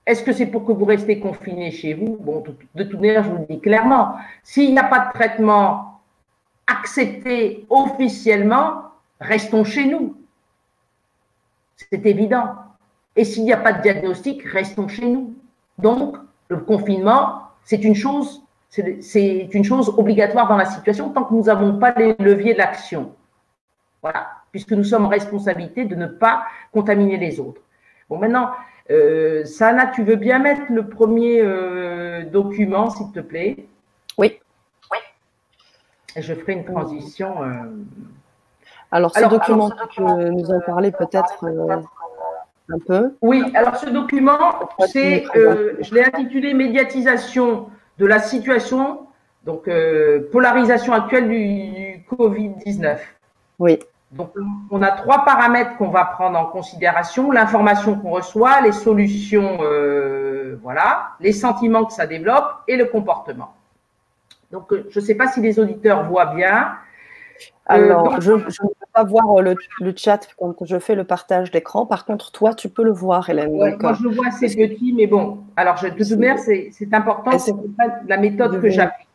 Est-ce 0.05 0.23
que 0.23 0.33
c'est 0.33 0.47
pour 0.47 0.65
que 0.65 0.71
vous 0.71 0.85
restez 0.85 1.19
confiné 1.19 1.71
chez 1.71 1.93
vous? 1.93 2.17
Bon, 2.19 2.43
de 2.75 2.83
toute 2.83 2.99
manière, 2.99 3.23
je 3.23 3.29
vous 3.29 3.37
le 3.37 3.45
dis 3.45 3.61
clairement, 3.61 4.15
s'il 4.43 4.73
n'y 4.73 4.79
a 4.79 4.83
pas 4.83 5.05
de 5.05 5.13
traitement 5.13 6.01
accepté 6.67 7.65
officiellement, 7.69 8.83
restons 9.19 9.63
chez 9.63 9.85
nous. 9.85 10.17
C'est 11.75 12.05
évident. 12.05 12.55
Et 13.15 13.25
s'il 13.25 13.43
n'y 13.43 13.53
a 13.53 13.57
pas 13.57 13.73
de 13.73 13.81
diagnostic, 13.81 14.43
restons 14.43 14.87
chez 14.87 15.05
nous. 15.05 15.35
Donc, 15.77 16.17
le 16.47 16.57
confinement, 16.57 17.43
c'est 17.63 17.83
une 17.83 17.95
chose, 17.95 18.43
c'est 18.71 19.49
une 19.53 19.63
chose 19.65 19.93
obligatoire 19.97 20.47
dans 20.47 20.55
la 20.55 20.65
situation 20.65 21.09
tant 21.09 21.25
que 21.25 21.33
nous 21.33 21.43
n'avons 21.43 21.77
pas 21.77 21.93
les 21.97 22.15
leviers 22.19 22.53
de 22.53 22.59
l'action. 22.59 23.13
Voilà, 24.01 24.29
puisque 24.51 24.71
nous 24.71 24.85
sommes 24.85 25.05
en 25.05 25.09
responsabilité 25.09 25.83
de 25.85 25.95
ne 25.95 26.07
pas 26.07 26.45
contaminer 26.71 27.17
les 27.17 27.39
autres. 27.39 27.61
Bon, 28.09 28.17
maintenant, 28.17 28.51
euh, 28.89 29.43
Sana, 29.45 29.87
tu 29.87 30.03
veux 30.03 30.15
bien 30.15 30.39
mettre 30.39 30.63
le 30.69 30.87
premier 30.87 31.41
euh, 31.41 32.23
document, 32.23 32.89
s'il 32.89 33.11
te 33.11 33.19
plaît? 33.19 33.67
Oui. 34.17 34.39
Oui. 34.91 34.97
je 36.15 36.33
ferai 36.33 36.53
une 36.53 36.65
transition. 36.65 37.43
Euh. 37.43 37.51
Alors, 38.89 39.13
ce 39.13 39.25
document 39.25 39.69
que 39.69 40.29
nous 40.29 40.49
en 40.49 40.59
parlé 40.61 40.91
peut-être 40.91 41.45
un 42.69 42.79
peu. 42.87 43.15
Oui, 43.21 43.43
alors 43.53 43.75
ce 43.75 43.89
document, 43.89 44.69
c'est, 44.87 45.25
je 45.35 45.93
l'ai 45.93 46.05
intitulé 46.05 46.53
Médiatisation 46.53 47.69
de 48.01 48.07
la 48.07 48.19
situation, 48.19 49.07
donc 49.45 49.69
polarisation 50.31 50.93
actuelle 50.93 51.29
du 51.29 52.03
Covid-19. 52.09 52.97
Oui. 53.59 53.79
Donc, 54.11 54.33
on 54.69 54.81
a 54.81 54.91
trois 54.91 55.23
paramètres 55.23 55.77
qu'on 55.77 55.89
va 55.89 56.03
prendre 56.03 56.37
en 56.37 56.45
considération 56.45 57.31
l'information 57.31 57.95
qu'on 57.95 58.09
reçoit, 58.09 58.59
les 58.61 58.73
solutions, 58.73 59.59
euh, 59.61 60.57
voilà, 60.61 61.11
les 61.21 61.31
sentiments 61.31 61.85
que 61.85 61.93
ça 61.93 62.07
développe 62.07 62.45
et 62.67 62.75
le 62.75 62.85
comportement. 62.85 63.53
Donc, 64.51 64.73
euh, 64.73 64.85
je 64.89 64.99
ne 64.99 65.05
sais 65.05 65.15
pas 65.15 65.27
si 65.27 65.39
les 65.39 65.59
auditeurs 65.59 66.03
voient 66.09 66.33
bien. 66.35 66.73
Euh, 67.69 67.73
Alors, 67.73 68.21
je, 68.21 68.33
ne 68.33 68.37
peux 68.37 68.85
pas 68.93 69.03
voir 69.03 69.41
le, 69.41 69.55
chat 69.95 70.27
quand 70.37 70.55
je 70.65 70.79
fais 70.79 70.95
le 70.95 71.03
partage 71.03 71.51
d'écran. 71.51 71.85
Par 71.85 72.05
contre, 72.05 72.31
toi, 72.31 72.53
tu 72.53 72.69
peux 72.69 72.83
le 72.83 72.91
voir, 72.91 73.29
Hélène. 73.29 73.51
moi, 73.79 73.93
je 73.93 74.07
vois, 74.07 74.31
c'est 74.31 74.55
petit, 74.55 74.93
mais 74.93 75.07
bon. 75.07 75.39
Alors, 75.55 75.77
je, 75.77 75.87
de 75.87 75.93
toute 75.93 76.11
manière, 76.11 76.39
c'est 76.39 76.71
important, 76.93 77.37
c'est 77.37 77.53
la 78.07 78.17
méthode 78.17 78.61
que 78.61 78.69
j'applique. 78.69 79.07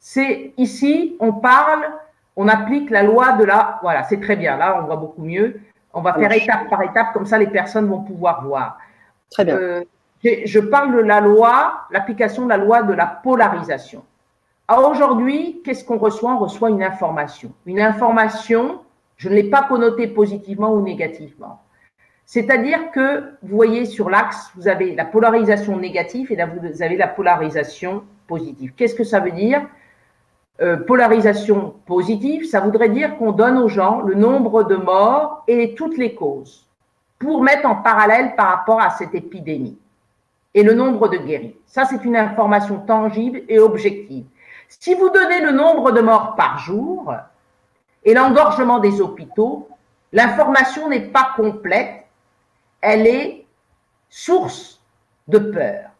C'est 0.00 0.52
ici, 0.58 1.16
on 1.18 1.32
parle 1.32 1.82
on 2.36 2.48
applique 2.48 2.90
la 2.90 3.02
loi 3.02 3.32
de 3.32 3.44
la. 3.44 3.78
Voilà, 3.82 4.02
c'est 4.04 4.20
très 4.20 4.36
bien. 4.36 4.56
Là, 4.56 4.80
on 4.80 4.86
voit 4.86 4.96
beaucoup 4.96 5.22
mieux. 5.22 5.60
On 5.92 6.00
va 6.00 6.12
faire 6.14 6.32
étape 6.32 6.68
par 6.68 6.82
étape, 6.82 7.12
comme 7.12 7.26
ça, 7.26 7.38
les 7.38 7.46
personnes 7.46 7.86
vont 7.86 8.02
pouvoir 8.02 8.44
voir. 8.44 8.78
Très 9.30 9.44
bien. 9.44 9.56
Euh, 9.56 9.84
je 10.22 10.58
parle 10.58 10.96
de 10.96 11.00
la 11.00 11.20
loi, 11.20 11.82
l'application 11.90 12.44
de 12.44 12.48
la 12.48 12.56
loi 12.56 12.82
de 12.82 12.92
la 12.92 13.06
polarisation. 13.06 14.02
Alors 14.66 14.90
aujourd'hui, 14.90 15.60
qu'est-ce 15.62 15.84
qu'on 15.84 15.98
reçoit? 15.98 16.32
On 16.32 16.38
reçoit 16.38 16.70
une 16.70 16.82
information. 16.82 17.52
Une 17.66 17.80
information, 17.80 18.80
je 19.18 19.28
ne 19.28 19.34
l'ai 19.34 19.44
pas 19.44 19.62
connotée 19.62 20.06
positivement 20.06 20.72
ou 20.72 20.80
négativement. 20.80 21.60
C'est-à-dire 22.24 22.90
que, 22.90 23.24
vous 23.42 23.54
voyez, 23.54 23.84
sur 23.84 24.08
l'axe, 24.08 24.50
vous 24.56 24.66
avez 24.66 24.94
la 24.94 25.04
polarisation 25.04 25.76
négative 25.76 26.32
et 26.32 26.36
là, 26.36 26.46
vous 26.46 26.82
avez 26.82 26.96
la 26.96 27.08
polarisation 27.08 28.04
positive. 28.26 28.72
Qu'est-ce 28.74 28.94
que 28.94 29.04
ça 29.04 29.20
veut 29.20 29.32
dire? 29.32 29.66
Euh, 30.62 30.78
polarisation 30.78 31.74
positive, 31.84 32.46
ça 32.46 32.60
voudrait 32.60 32.88
dire 32.88 33.18
qu'on 33.18 33.32
donne 33.32 33.58
aux 33.58 33.68
gens 33.68 34.00
le 34.00 34.14
nombre 34.14 34.62
de 34.62 34.76
morts 34.76 35.44
et 35.46 35.74
toutes 35.74 35.98
les 35.98 36.14
causes 36.14 36.66
pour 37.18 37.42
mettre 37.42 37.66
en 37.68 37.74
parallèle 37.74 38.34
par 38.36 38.48
rapport 38.48 38.80
à 38.80 38.90
cette 38.90 39.14
épidémie 39.14 39.76
et 40.54 40.62
le 40.62 40.72
nombre 40.72 41.08
de 41.08 41.18
guéris. 41.18 41.56
Ça, 41.66 41.84
c'est 41.84 42.04
une 42.04 42.16
information 42.16 42.78
tangible 42.78 43.42
et 43.48 43.58
objective. 43.58 44.24
Si 44.68 44.94
vous 44.94 45.10
donnez 45.10 45.40
le 45.40 45.52
nombre 45.52 45.92
de 45.92 46.00
morts 46.00 46.34
par 46.36 46.58
jour 46.58 47.14
et 48.04 48.14
l'engorgement 48.14 48.78
des 48.78 49.00
hôpitaux, 49.00 49.68
l'information 50.12 50.88
n'est 50.88 51.08
pas 51.08 51.32
complète, 51.36 52.04
elle 52.80 53.06
est 53.06 53.46
source 54.08 54.80
de 55.28 55.38
peur. 55.38 55.90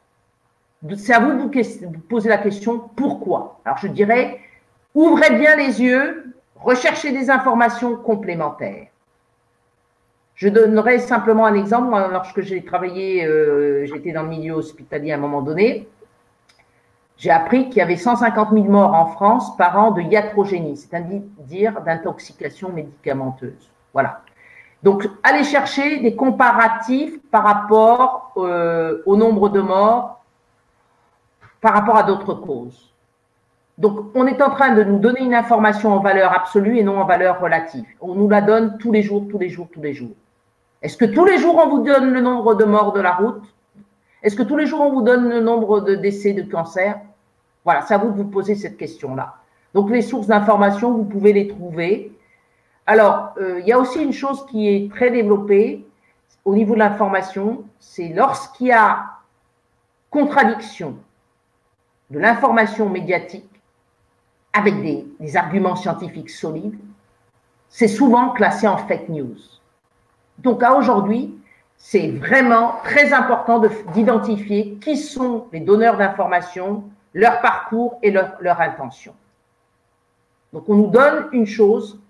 C'est 0.96 1.14
à 1.14 1.20
vous 1.20 1.32
de 1.32 1.86
vous 1.86 1.98
poser 2.00 2.28
la 2.28 2.38
question 2.38 2.78
pourquoi? 2.78 3.60
Alors 3.64 3.78
je 3.78 3.88
dirais, 3.88 4.40
ouvrez 4.94 5.30
bien 5.30 5.56
les 5.56 5.80
yeux, 5.80 6.34
recherchez 6.56 7.10
des 7.12 7.30
informations 7.30 7.96
complémentaires. 7.96 8.88
Je 10.34 10.48
donnerai 10.48 10.98
simplement 10.98 11.46
un 11.46 11.54
exemple. 11.54 11.90
lorsque 12.10 12.42
j'ai 12.42 12.64
travaillé, 12.64 13.24
euh, 13.24 13.86
j'étais 13.86 14.12
dans 14.12 14.24
le 14.24 14.28
milieu 14.28 14.54
hospitalier 14.54 15.12
à 15.12 15.14
un 15.14 15.18
moment 15.18 15.42
donné, 15.42 15.88
j'ai 17.16 17.30
appris 17.30 17.68
qu'il 17.68 17.78
y 17.78 17.80
avait 17.80 17.96
150 17.96 18.50
000 18.52 18.64
morts 18.64 18.94
en 18.94 19.06
France 19.06 19.56
par 19.56 19.78
an 19.78 19.92
de 19.92 20.02
iatrogénie, 20.02 20.76
c'est-à-dire 20.76 21.80
d'intoxication 21.82 22.72
médicamenteuse. 22.72 23.70
Voilà. 23.92 24.22
Donc, 24.82 25.08
allez 25.22 25.44
chercher 25.44 26.00
des 26.00 26.14
comparatifs 26.14 27.18
par 27.30 27.44
rapport 27.44 28.32
euh, 28.36 29.02
au 29.06 29.16
nombre 29.16 29.48
de 29.48 29.60
morts 29.60 30.22
par 31.60 31.72
rapport 31.72 31.96
à 31.96 32.02
d'autres 32.02 32.34
causes. 32.34 32.92
Donc, 33.78 34.10
on 34.14 34.26
est 34.26 34.42
en 34.42 34.50
train 34.50 34.74
de 34.74 34.84
nous 34.84 34.98
donner 34.98 35.22
une 35.22 35.34
information 35.34 35.94
en 35.94 36.00
valeur 36.00 36.32
absolue 36.32 36.78
et 36.78 36.82
non 36.82 37.00
en 37.00 37.06
valeur 37.06 37.40
relative. 37.40 37.86
On 38.00 38.14
nous 38.14 38.28
la 38.28 38.42
donne 38.42 38.76
tous 38.78 38.92
les 38.92 39.02
jours, 39.02 39.24
tous 39.30 39.38
les 39.38 39.48
jours, 39.48 39.68
tous 39.72 39.80
les 39.80 39.94
jours. 39.94 40.14
Est-ce 40.82 40.98
que 40.98 41.06
tous 41.06 41.24
les 41.24 41.38
jours, 41.38 41.56
on 41.56 41.70
vous 41.70 41.82
donne 41.82 42.12
le 42.12 42.20
nombre 42.20 42.54
de 42.54 42.64
morts 42.64 42.92
de 42.92 43.00
la 43.00 43.12
route? 43.12 43.53
Est-ce 44.24 44.34
que 44.34 44.42
tous 44.42 44.56
les 44.56 44.66
jours, 44.66 44.80
on 44.80 44.90
vous 44.90 45.02
donne 45.02 45.28
le 45.28 45.40
nombre 45.40 45.80
de 45.80 45.94
décès 45.94 46.32
de 46.32 46.42
cancer? 46.42 46.98
Voilà, 47.64 47.82
c'est 47.82 47.94
à 47.94 47.98
vous 47.98 48.10
de 48.10 48.16
vous 48.16 48.24
poser 48.24 48.56
cette 48.56 48.76
question-là. 48.76 49.36
Donc, 49.74 49.90
les 49.90 50.02
sources 50.02 50.26
d'information, 50.26 50.92
vous 50.92 51.04
pouvez 51.04 51.32
les 51.32 51.46
trouver. 51.46 52.10
Alors, 52.86 53.34
euh, 53.38 53.60
il 53.60 53.66
y 53.66 53.72
a 53.72 53.78
aussi 53.78 54.02
une 54.02 54.12
chose 54.12 54.44
qui 54.46 54.68
est 54.68 54.90
très 54.90 55.10
développée 55.10 55.86
au 56.44 56.54
niveau 56.54 56.74
de 56.74 56.80
l'information, 56.80 57.64
c'est 57.78 58.08
lorsqu'il 58.08 58.68
y 58.68 58.72
a 58.72 59.04
contradiction, 60.10 60.96
de 62.10 62.18
l'information 62.18 62.88
médiatique 62.88 63.48
avec 64.52 64.80
des, 64.82 65.36
arguments 65.36 65.74
scientifiques 65.74 66.30
solides, 66.30 66.78
c'est 67.68 67.88
souvent 67.88 68.30
classé 68.30 68.68
en 68.68 68.76
fake 68.76 69.08
news. 69.08 69.36
Donc 70.38 70.62
à 70.62 70.76
aujourd'hui, 70.76 71.34
c'est 71.86 72.08
vraiment 72.08 72.76
très 72.82 73.12
important 73.12 73.60
d'identifier 73.92 74.78
qui 74.80 74.96
sont 74.96 75.48
les 75.52 75.60
donneurs 75.60 75.98
d'informations, 75.98 76.82
leur 77.12 77.42
parcours 77.42 77.98
et 78.02 78.10
leur, 78.10 78.58
intention. 78.58 79.14
Donc 80.54 80.66
on 80.70 80.76
nous 80.76 80.86
donne 80.86 81.28
une 81.32 81.44
chose, 81.44 82.00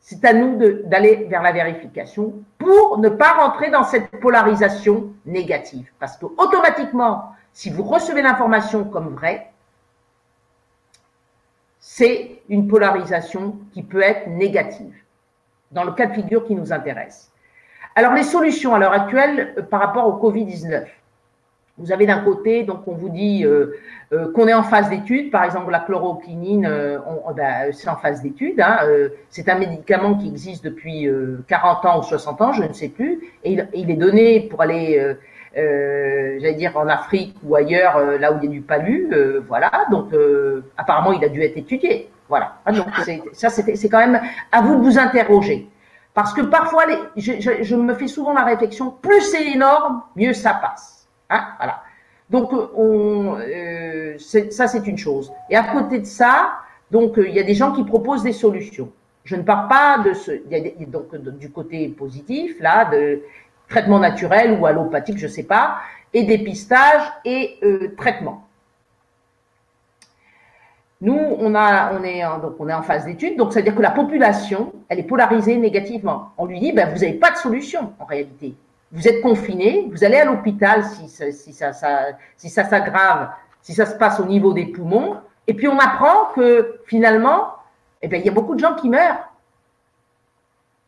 c'est 0.00 0.24
à 0.24 0.32
nous 0.32 0.56
d'aller 0.84 1.26
vers 1.28 1.42
la 1.42 1.52
vérification 1.52 2.42
pour 2.56 2.96
ne 2.96 3.10
pas 3.10 3.34
rentrer 3.34 3.70
dans 3.70 3.84
cette 3.84 4.10
polarisation 4.12 5.12
négative. 5.26 5.90
Parce 5.98 6.16
que 6.16 6.24
automatiquement, 6.24 7.34
si 7.52 7.68
vous 7.68 7.82
recevez 7.82 8.22
l'information 8.22 8.84
comme 8.84 9.14
vraie, 9.14 9.52
c'est 11.80 12.40
une 12.48 12.66
polarisation 12.66 13.58
qui 13.74 13.82
peut 13.82 14.00
être 14.00 14.26
négative 14.28 14.94
dans 15.70 15.84
le 15.84 15.92
cas 15.92 16.06
de 16.06 16.14
figure 16.14 16.46
qui 16.46 16.54
nous 16.54 16.72
intéresse. 16.72 17.31
Alors 17.94 18.14
les 18.14 18.22
solutions 18.22 18.74
à 18.74 18.78
l'heure 18.78 18.92
actuelle 18.92 19.54
euh, 19.58 19.62
par 19.62 19.80
rapport 19.80 20.06
au 20.06 20.30
Covid-19. 20.30 20.84
Vous 21.78 21.90
avez 21.90 22.06
d'un 22.06 22.18
côté, 22.18 22.64
donc 22.64 22.86
on 22.86 22.92
vous 22.92 23.08
dit 23.08 23.44
euh, 23.44 23.78
euh, 24.12 24.30
qu'on 24.32 24.46
est 24.46 24.54
en 24.54 24.62
phase 24.62 24.90
d'étude, 24.90 25.30
par 25.30 25.44
exemple 25.44 25.70
la 25.70 25.80
chloroquinine, 25.80 26.68
ben, 27.34 27.72
c'est 27.72 27.88
en 27.88 27.96
phase 27.96 28.22
d'étude, 28.22 28.60
hein, 28.60 28.78
c'est 29.30 29.48
un 29.48 29.58
médicament 29.58 30.14
qui 30.16 30.28
existe 30.28 30.62
depuis 30.64 31.08
40 31.48 31.84
ans 31.86 31.98
ou 32.00 32.02
60 32.02 32.40
ans, 32.42 32.52
je 32.52 32.62
ne 32.62 32.74
sais 32.74 32.88
plus, 32.88 33.20
et 33.42 33.56
il, 33.72 33.90
est 33.90 33.96
donné 33.96 34.40
pour 34.40 34.60
aller, 34.60 35.16
j'allais 35.54 36.54
dire 36.54 36.76
en 36.76 36.88
Afrique 36.88 37.34
ou 37.42 37.56
ailleurs, 37.56 38.18
là 38.18 38.32
où 38.32 38.36
il 38.42 38.44
y 38.44 38.48
a 38.48 38.50
du 38.50 38.60
palu, 38.60 39.10
voilà, 39.48 39.70
donc 39.90 40.10
apparemment 40.76 41.12
il 41.12 41.24
a 41.24 41.30
dû 41.30 41.42
être 41.42 41.56
étudié, 41.56 42.10
voilà. 42.28 42.58
Ah, 42.66 42.72
donc 42.72 42.88
ça 43.32 43.48
c'est 43.48 43.88
quand 43.88 44.06
même 44.06 44.20
à 44.52 44.60
vous 44.60 44.76
de 44.76 44.82
vous 44.82 44.98
interroger. 44.98 45.71
Parce 46.14 46.34
que 46.34 46.42
parfois, 46.42 46.84
les, 46.86 46.98
je, 47.16 47.62
je, 47.62 47.76
me 47.76 47.94
fais 47.94 48.08
souvent 48.08 48.32
la 48.32 48.44
réflexion, 48.44 48.90
plus 48.90 49.20
c'est 49.22 49.46
énorme, 49.52 50.02
mieux 50.14 50.34
ça 50.34 50.54
passe. 50.54 51.08
Hein 51.30 51.48
voilà. 51.58 51.82
Donc, 52.28 52.52
euh, 52.52 52.68
on, 52.76 53.38
euh, 53.40 54.16
ça, 54.18 54.66
c'est 54.66 54.86
une 54.86 54.98
chose. 54.98 55.32
Et 55.48 55.56
à 55.56 55.64
côté 55.64 56.00
de 56.00 56.04
ça, 56.04 56.58
donc, 56.90 57.18
euh, 57.18 57.26
il 57.26 57.34
y 57.34 57.40
a 57.40 57.42
des 57.42 57.54
gens 57.54 57.72
qui 57.72 57.84
proposent 57.84 58.22
des 58.22 58.32
solutions. 58.32 58.90
Je 59.24 59.36
ne 59.36 59.42
parle 59.42 59.68
pas 59.68 59.98
de 59.98 60.12
ce, 60.12 60.32
y 60.50 60.54
a 60.54 60.86
donc 60.86 61.16
du 61.38 61.50
côté 61.50 61.88
positif, 61.88 62.56
là, 62.60 62.84
de 62.86 63.22
traitement 63.68 63.98
naturel 63.98 64.58
ou 64.60 64.66
allopathique, 64.66 65.16
je 65.16 65.28
sais 65.28 65.44
pas, 65.44 65.78
et 66.12 66.24
dépistage 66.24 67.02
et 67.24 67.58
euh, 67.62 67.94
traitement. 67.96 68.46
Nous, 71.02 71.18
on, 71.18 71.52
est, 72.04 72.24
en, 72.24 72.82
phase 72.82 73.06
d'étude, 73.06 73.36
donc 73.36 73.52
c'est-à-dire 73.52 73.74
que 73.74 73.82
la 73.82 73.90
population, 73.90 74.72
elle 74.88 75.00
est 75.00 75.02
polarisée 75.02 75.56
négativement. 75.56 76.30
On 76.38 76.46
lui 76.46 76.60
dit, 76.60 76.70
ben, 76.70 76.94
vous 76.94 77.00
n'avez 77.00 77.14
pas 77.14 77.32
de 77.32 77.36
solution 77.38 77.92
en 77.98 78.04
réalité. 78.04 78.54
Vous 78.92 79.08
êtes 79.08 79.20
confiné, 79.20 79.88
vous 79.90 80.04
allez 80.04 80.18
à 80.18 80.24
l'hôpital 80.24 80.84
si 80.84 81.08
ça 81.08 81.72
s'aggrave, 81.72 83.30
si 83.62 83.74
ça 83.74 83.84
se 83.84 83.96
passe 83.96 84.20
au 84.20 84.26
niveau 84.26 84.52
des 84.52 84.66
poumons, 84.66 85.16
et 85.48 85.54
puis 85.54 85.66
on 85.66 85.76
apprend 85.76 86.26
que 86.36 86.78
finalement, 86.86 87.48
eh 88.00 88.06
ben, 88.06 88.20
il 88.20 88.24
y 88.24 88.28
a 88.28 88.32
beaucoup 88.32 88.54
de 88.54 88.60
gens 88.60 88.76
qui 88.76 88.88
meurent. 88.88 89.28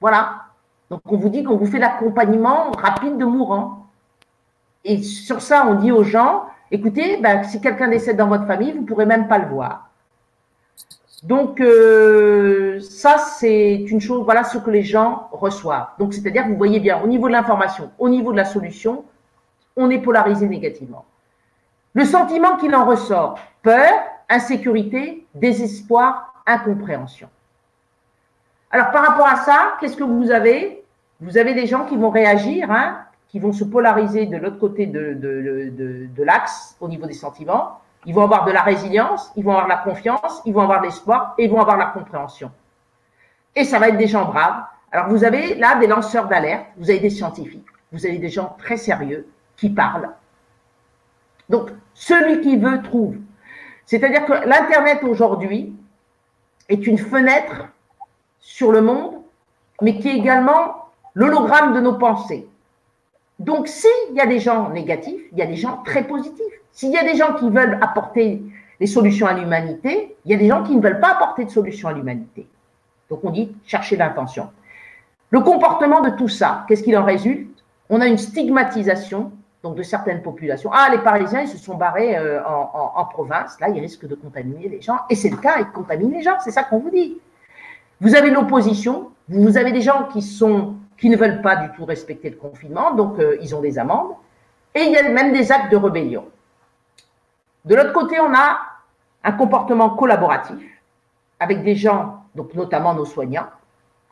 Voilà. 0.00 0.42
Donc 0.90 1.00
on 1.06 1.16
vous 1.16 1.28
dit 1.28 1.42
qu'on 1.42 1.56
vous 1.56 1.66
fait 1.66 1.80
l'accompagnement 1.80 2.70
rapide 2.70 3.18
de 3.18 3.24
mourants. 3.24 3.88
Et 4.84 5.02
sur 5.02 5.42
ça, 5.42 5.66
on 5.66 5.74
dit 5.74 5.90
aux 5.90 6.04
gens, 6.04 6.44
écoutez, 6.70 7.16
ben, 7.16 7.42
si 7.42 7.60
quelqu'un 7.60 7.88
décède 7.88 8.16
dans 8.16 8.28
votre 8.28 8.46
famille, 8.46 8.70
vous 8.70 8.82
ne 8.82 8.86
pourrez 8.86 9.06
même 9.06 9.26
pas 9.26 9.38
le 9.38 9.48
voir. 9.48 9.90
Donc, 11.24 11.58
euh, 11.62 12.78
ça, 12.80 13.16
c'est 13.16 13.76
une 13.76 14.00
chose, 14.00 14.22
voilà 14.24 14.44
ce 14.44 14.58
que 14.58 14.70
les 14.70 14.82
gens 14.82 15.28
reçoivent. 15.32 15.88
Donc, 15.98 16.12
c'est-à-dire, 16.12 16.46
vous 16.46 16.56
voyez 16.56 16.80
bien, 16.80 17.00
au 17.02 17.06
niveau 17.06 17.28
de 17.28 17.32
l'information, 17.32 17.90
au 17.98 18.10
niveau 18.10 18.30
de 18.30 18.36
la 18.36 18.44
solution, 18.44 19.04
on 19.74 19.88
est 19.88 20.00
polarisé 20.00 20.46
négativement. 20.46 21.06
Le 21.94 22.04
sentiment 22.04 22.56
qu'il 22.56 22.74
en 22.74 22.84
ressort, 22.84 23.38
peur, 23.62 23.90
insécurité, 24.28 25.26
désespoir, 25.34 26.42
incompréhension. 26.46 27.30
Alors, 28.70 28.90
par 28.90 29.06
rapport 29.06 29.26
à 29.26 29.36
ça, 29.36 29.74
qu'est-ce 29.80 29.96
que 29.96 30.04
vous 30.04 30.30
avez? 30.30 30.84
Vous 31.20 31.38
avez 31.38 31.54
des 31.54 31.66
gens 31.66 31.86
qui 31.86 31.96
vont 31.96 32.10
réagir, 32.10 32.70
hein, 32.70 32.98
qui 33.28 33.38
vont 33.38 33.54
se 33.54 33.64
polariser 33.64 34.26
de 34.26 34.36
l'autre 34.36 34.58
côté 34.58 34.84
de, 34.84 35.14
de 35.14 36.22
l'axe 36.22 36.76
au 36.80 36.88
niveau 36.88 37.06
des 37.06 37.14
sentiments 37.14 37.78
ils 38.06 38.14
vont 38.14 38.24
avoir 38.24 38.44
de 38.44 38.52
la 38.52 38.62
résilience, 38.62 39.30
ils 39.36 39.44
vont 39.44 39.52
avoir 39.52 39.68
la 39.68 39.76
confiance, 39.76 40.42
ils 40.44 40.52
vont 40.52 40.62
avoir 40.62 40.80
de 40.80 40.86
l'espoir 40.86 41.34
et 41.38 41.44
ils 41.44 41.50
vont 41.50 41.60
avoir 41.60 41.76
la 41.76 41.86
compréhension. 41.86 42.50
Et 43.56 43.64
ça 43.64 43.78
va 43.78 43.88
être 43.88 43.96
des 43.96 44.06
gens 44.06 44.26
braves. 44.26 44.64
Alors 44.92 45.08
vous 45.08 45.24
avez 45.24 45.54
là 45.54 45.76
des 45.76 45.86
lanceurs 45.86 46.28
d'alerte, 46.28 46.66
vous 46.76 46.90
avez 46.90 47.00
des 47.00 47.10
scientifiques, 47.10 47.66
vous 47.92 48.06
avez 48.06 48.18
des 48.18 48.28
gens 48.28 48.56
très 48.58 48.76
sérieux 48.76 49.28
qui 49.56 49.70
parlent. 49.70 50.10
Donc 51.48 51.70
celui 51.94 52.40
qui 52.40 52.56
veut 52.56 52.82
trouve. 52.82 53.16
C'est-à-dire 53.86 54.24
que 54.24 54.32
l'Internet 54.32 55.02
aujourd'hui 55.02 55.74
est 56.68 56.86
une 56.86 56.98
fenêtre 56.98 57.68
sur 58.40 58.72
le 58.72 58.80
monde, 58.80 59.14
mais 59.80 59.98
qui 59.98 60.08
est 60.08 60.16
également 60.16 60.88
l'hologramme 61.14 61.74
de 61.74 61.80
nos 61.80 61.94
pensées. 61.94 62.48
Donc 63.38 63.68
s'il 63.68 64.14
y 64.14 64.20
a 64.20 64.26
des 64.26 64.40
gens 64.40 64.70
négatifs, 64.70 65.22
il 65.32 65.38
y 65.38 65.42
a 65.42 65.46
des 65.46 65.56
gens 65.56 65.82
très 65.84 66.04
positifs. 66.06 66.60
S'il 66.74 66.90
y 66.90 66.98
a 66.98 67.04
des 67.04 67.16
gens 67.16 67.34
qui 67.34 67.48
veulent 67.48 67.78
apporter 67.80 68.42
des 68.80 68.86
solutions 68.86 69.26
à 69.26 69.32
l'humanité, 69.32 70.16
il 70.24 70.32
y 70.32 70.34
a 70.34 70.38
des 70.38 70.48
gens 70.48 70.64
qui 70.64 70.74
ne 70.76 70.82
veulent 70.82 71.00
pas 71.00 71.12
apporter 71.12 71.44
de 71.44 71.50
solutions 71.50 71.88
à 71.88 71.92
l'humanité. 71.92 72.46
Donc 73.08 73.20
on 73.22 73.30
dit 73.30 73.54
chercher 73.64 73.96
l'intention. 73.96 74.50
Le 75.30 75.40
comportement 75.40 76.00
de 76.00 76.10
tout 76.10 76.28
ça, 76.28 76.64
qu'est-ce 76.68 76.82
qu'il 76.82 76.96
en 76.98 77.04
résulte? 77.04 77.64
On 77.88 78.00
a 78.00 78.06
une 78.06 78.18
stigmatisation 78.18 79.30
donc 79.62 79.76
de 79.76 79.82
certaines 79.82 80.20
populations. 80.20 80.70
Ah, 80.72 80.88
les 80.90 80.98
Parisiens, 80.98 81.40
ils 81.40 81.48
se 81.48 81.56
sont 81.56 81.74
barrés 81.74 82.18
euh, 82.18 82.40
en, 82.44 83.04
province, 83.06 83.58
là, 83.60 83.70
ils 83.70 83.80
risquent 83.80 84.06
de 84.06 84.14
contaminer 84.14 84.68
les 84.68 84.82
gens. 84.82 84.98
Et 85.08 85.14
c'est 85.14 85.30
le 85.30 85.38
cas, 85.38 85.58
ils 85.58 85.66
contaminent 85.66 86.12
les 86.12 86.22
gens, 86.22 86.36
c'est 86.40 86.50
ça 86.50 86.64
qu'on 86.64 86.80
vous 86.80 86.90
dit. 86.90 87.18
Vous 88.00 88.14
avez 88.14 88.30
l'opposition, 88.30 89.10
vous 89.28 89.56
avez 89.56 89.72
des 89.72 89.80
gens 89.80 90.08
qui, 90.12 91.08
ne 91.08 91.16
veulent 91.16 91.40
pas 91.40 91.56
du 91.56 91.70
tout 91.72 91.86
respecter 91.86 92.28
le 92.28 92.36
confinement, 92.36 92.94
donc 92.94 93.18
euh, 93.18 93.38
ils 93.40 93.54
ont 93.54 93.62
des 93.62 93.78
amendes. 93.78 94.12
Et 94.74 94.82
il 94.82 94.92
y 94.92 94.96
a 94.96 95.08
même 95.08 95.32
des 95.32 95.50
actes 95.50 95.72
de 95.72 95.76
rébellion. 95.76 96.26
De 97.64 97.74
l'autre 97.74 97.92
côté, 97.92 98.20
on 98.20 98.34
a 98.34 98.58
un 99.22 99.32
comportement 99.32 99.90
collaboratif 99.90 100.62
avec 101.40 101.62
des 101.64 101.76
gens, 101.76 102.22
donc 102.34 102.54
notamment 102.54 102.94
nos 102.94 103.06
soignants, 103.06 103.48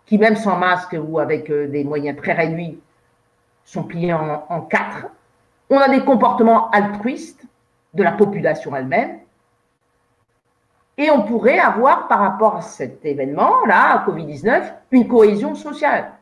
qui 0.07 0.19
même 0.19 0.37
sans 0.37 0.57
masque 0.57 0.97
ou 1.01 1.19
avec 1.19 1.51
euh, 1.51 1.69
des 1.69 1.85
moyens 1.85 2.17
très 2.17 2.33
réduits 2.33 2.81
sont 3.65 3.85
pliés 3.85 4.12
en, 4.12 4.61
quatre. 4.62 5.07
On 5.71 5.79
a 5.79 5.88
des 5.88 6.05
comportements 6.05 6.71
altruistes 6.71 7.45
de 7.95 8.03
la 8.03 8.12
population 8.12 8.75
elle-même. 8.75 9.21
Et 10.99 11.11
on 11.11 11.23
pourrait 11.23 11.59
avoir, 11.59 12.09
par 12.09 12.19
rapport 12.19 12.57
à 12.57 12.61
cet 12.62 13.05
événement-là, 13.05 14.05
Covid-19, 14.07 14.73
une 14.91 15.09
cohésion 15.09 15.55
sociale. 15.55 16.12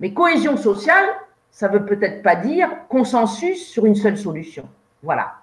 Mais 0.00 0.12
cohésion 0.14 0.56
sociale, 0.56 1.04
ça 1.50 1.68
ne 1.68 1.74
veut 1.78 1.84
peut-être 1.84 2.22
pas 2.22 2.36
dire 2.36 2.68
consensus 2.88 3.66
sur 3.66 3.86
une 3.86 3.96
seule 3.96 4.16
solution. 4.16 4.68
Voilà. 5.02 5.34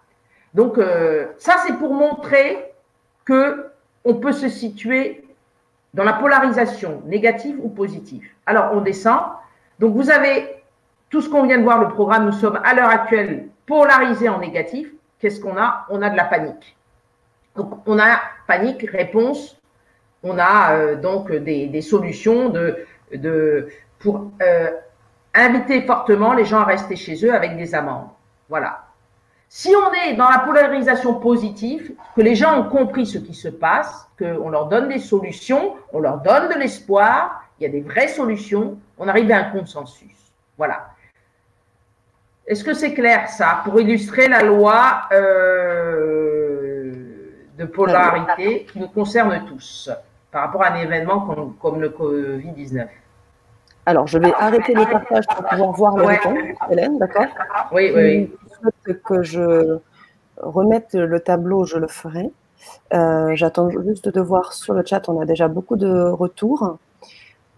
Donc, 0.53 0.77
euh, 0.77 1.27
ça, 1.37 1.55
c'est 1.65 1.73
pour 1.73 1.93
montrer 1.93 2.73
que 3.25 3.67
on 4.03 4.15
peut 4.15 4.31
se 4.31 4.49
situer 4.49 5.23
dans 5.93 6.03
la 6.03 6.13
polarisation 6.13 7.01
négative 7.05 7.59
ou 7.61 7.69
positive. 7.69 8.27
Alors, 8.45 8.71
on 8.73 8.81
descend. 8.81 9.21
Donc, 9.79 9.95
vous 9.95 10.09
avez 10.09 10.63
tout 11.09 11.21
ce 11.21 11.29
qu'on 11.29 11.43
vient 11.43 11.57
de 11.57 11.63
voir, 11.63 11.79
le 11.79 11.89
programme. 11.89 12.25
Nous 12.25 12.31
sommes 12.31 12.59
à 12.63 12.73
l'heure 12.73 12.89
actuelle 12.89 13.47
polarisés 13.65 14.29
en 14.29 14.39
négatif. 14.39 14.87
Qu'est-ce 15.19 15.39
qu'on 15.39 15.57
a? 15.57 15.85
On 15.89 16.01
a 16.01 16.09
de 16.09 16.17
la 16.17 16.25
panique. 16.25 16.75
Donc, 17.55 17.79
on 17.85 17.99
a 17.99 18.19
panique, 18.47 18.89
réponse. 18.89 19.57
On 20.23 20.37
a 20.37 20.73
euh, 20.73 20.95
donc 20.95 21.31
des, 21.31 21.81
solutions 21.81 22.53
pour 23.99 24.31
euh, 24.41 24.71
inviter 25.33 25.81
fortement 25.83 26.33
les 26.33 26.45
gens 26.45 26.59
à 26.59 26.65
rester 26.65 26.95
chez 26.95 27.25
eux 27.25 27.33
avec 27.33 27.57
des 27.57 27.73
amendes. 27.75 28.07
Voilà. 28.49 28.90
Si 29.53 29.75
on 29.75 29.91
est 29.91 30.13
dans 30.13 30.29
la 30.29 30.39
polarisation 30.39 31.15
positive, 31.15 31.91
que 32.15 32.21
les 32.21 32.35
gens 32.35 32.57
ont 32.57 32.69
compris 32.69 33.05
ce 33.05 33.17
qui 33.17 33.33
se 33.33 33.49
passe, 33.49 34.07
qu'on 34.17 34.47
leur 34.47 34.67
donne 34.67 34.87
des 34.87 34.97
solutions, 34.99 35.75
on 35.91 35.99
leur 35.99 36.19
donne 36.19 36.47
de 36.47 36.57
l'espoir, 36.57 37.43
il 37.59 37.63
y 37.63 37.65
a 37.65 37.69
des 37.69 37.81
vraies 37.81 38.07
solutions, 38.07 38.77
on 38.97 39.09
arrive 39.09 39.29
à 39.29 39.39
un 39.39 39.51
consensus. 39.51 40.31
Voilà. 40.57 40.91
Est-ce 42.47 42.63
que 42.63 42.73
c'est 42.73 42.93
clair 42.93 43.27
ça 43.27 43.59
Pour 43.65 43.77
illustrer 43.81 44.29
la 44.29 44.41
loi 44.41 45.01
euh, 45.11 46.93
de 47.57 47.65
polarité 47.65 48.65
qui 48.71 48.79
nous 48.79 48.87
concerne 48.87 49.43
tous 49.49 49.89
par 50.31 50.43
rapport 50.43 50.63
à 50.63 50.71
un 50.71 50.77
événement 50.77 51.55
comme, 51.59 51.81
le 51.81 51.89
Covid-19 51.89 52.87
alors, 53.87 54.05
je 54.05 54.19
vais 54.19 54.31
arrêter 54.35 54.75
le 54.75 54.85
partage 54.85 55.25
pour 55.25 55.43
pouvoir 55.43 55.71
voir 55.71 55.97
le 55.97 56.05
ouais. 56.05 56.19
Hélène, 56.69 56.99
d'accord? 56.99 57.25
Oui, 57.71 57.91
oui, 57.95 58.01
oui 58.03 58.31
que 59.03 59.23
je 59.23 59.79
remette 60.37 60.93
le 60.93 61.19
tableau, 61.19 61.65
je 61.65 61.77
le 61.77 61.87
ferai. 61.87 62.31
Euh, 62.93 63.35
j'attends 63.35 63.69
juste 63.69 64.09
de 64.09 64.21
voir 64.21 64.53
sur 64.53 64.73
le 64.73 64.83
chat, 64.85 65.07
on 65.09 65.19
a 65.19 65.25
déjà 65.25 65.47
beaucoup 65.47 65.75
de 65.75 66.09
retours. 66.09 66.77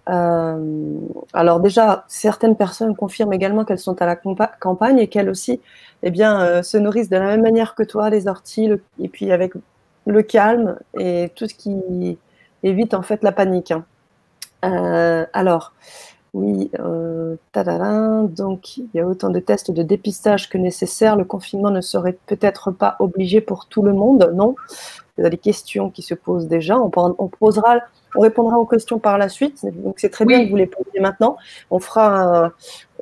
Euh, 0.10 1.00
alors 1.34 1.60
déjà, 1.60 2.06
certaines 2.08 2.58
personnes 2.58 2.96
confirment 2.96 3.34
également 3.34 3.64
qu'elles 3.64 3.80
sont 3.80 4.02
à 4.02 4.06
la 4.06 4.16
campagne 4.16 5.00
et 5.00 5.08
qu'elles 5.08 5.30
aussi 5.30 5.62
eh 6.04 6.12
bien, 6.12 6.42
euh, 6.42 6.64
se 6.64 6.78
nourrissent 6.78 7.10
de 7.10 7.18
la 7.18 7.28
même 7.28 7.42
manière 7.42 7.76
que 7.76 7.84
toi, 7.84 8.10
les 8.10 8.28
orties, 8.28 8.70
et 9.00 9.08
puis 9.08 9.32
avec 9.32 9.54
le 10.06 10.22
calme 10.22 10.78
et 11.00 11.32
tout 11.36 11.48
ce 11.48 11.54
qui 11.54 12.18
évite 12.64 12.94
en 12.94 13.02
fait 13.02 13.24
la 13.24 13.32
panique. 13.32 13.74
Alors, 14.62 15.74
oui, 16.34 16.72
euh, 16.80 17.36
donc 18.28 18.78
il 18.78 18.90
y 18.96 19.00
a 19.00 19.08
autant 19.08 19.30
de 19.30 19.40
tests 19.40 19.70
de 19.70 19.84
dépistage 19.84 20.50
que 20.50 20.58
nécessaire. 20.58 21.16
Le 21.16 21.26
confinement 21.26 21.70
ne 21.70 21.82
serait 21.82 22.18
peut-être 22.26 22.72
pas 22.72 22.96
obligé 23.00 23.40
pour 23.40 23.68
tout 23.68 23.84
le 23.84 23.94
monde, 23.94 24.32
non? 24.34 24.56
Il 25.18 25.24
y 25.24 25.28
a 25.28 25.30
des 25.30 25.38
questions 25.38 25.92
qui 25.92 26.02
se 26.02 26.16
posent 26.16 26.48
déjà. 26.48 26.80
On, 26.80 26.92
on 26.96 27.28
posera 27.28 27.78
on 28.16 28.22
répondra 28.22 28.58
aux 28.58 28.66
questions 28.66 29.00
par 29.00 29.18
la 29.18 29.30
suite. 29.30 29.66
Donc 29.84 29.96
c'est 29.98 30.10
très 30.10 30.26
bien 30.26 30.44
que 30.46 30.50
vous 30.50 30.56
les 30.56 30.68
posiez 30.68 31.00
maintenant. 31.00 31.38
On 31.72 31.80
fera, 31.80 32.52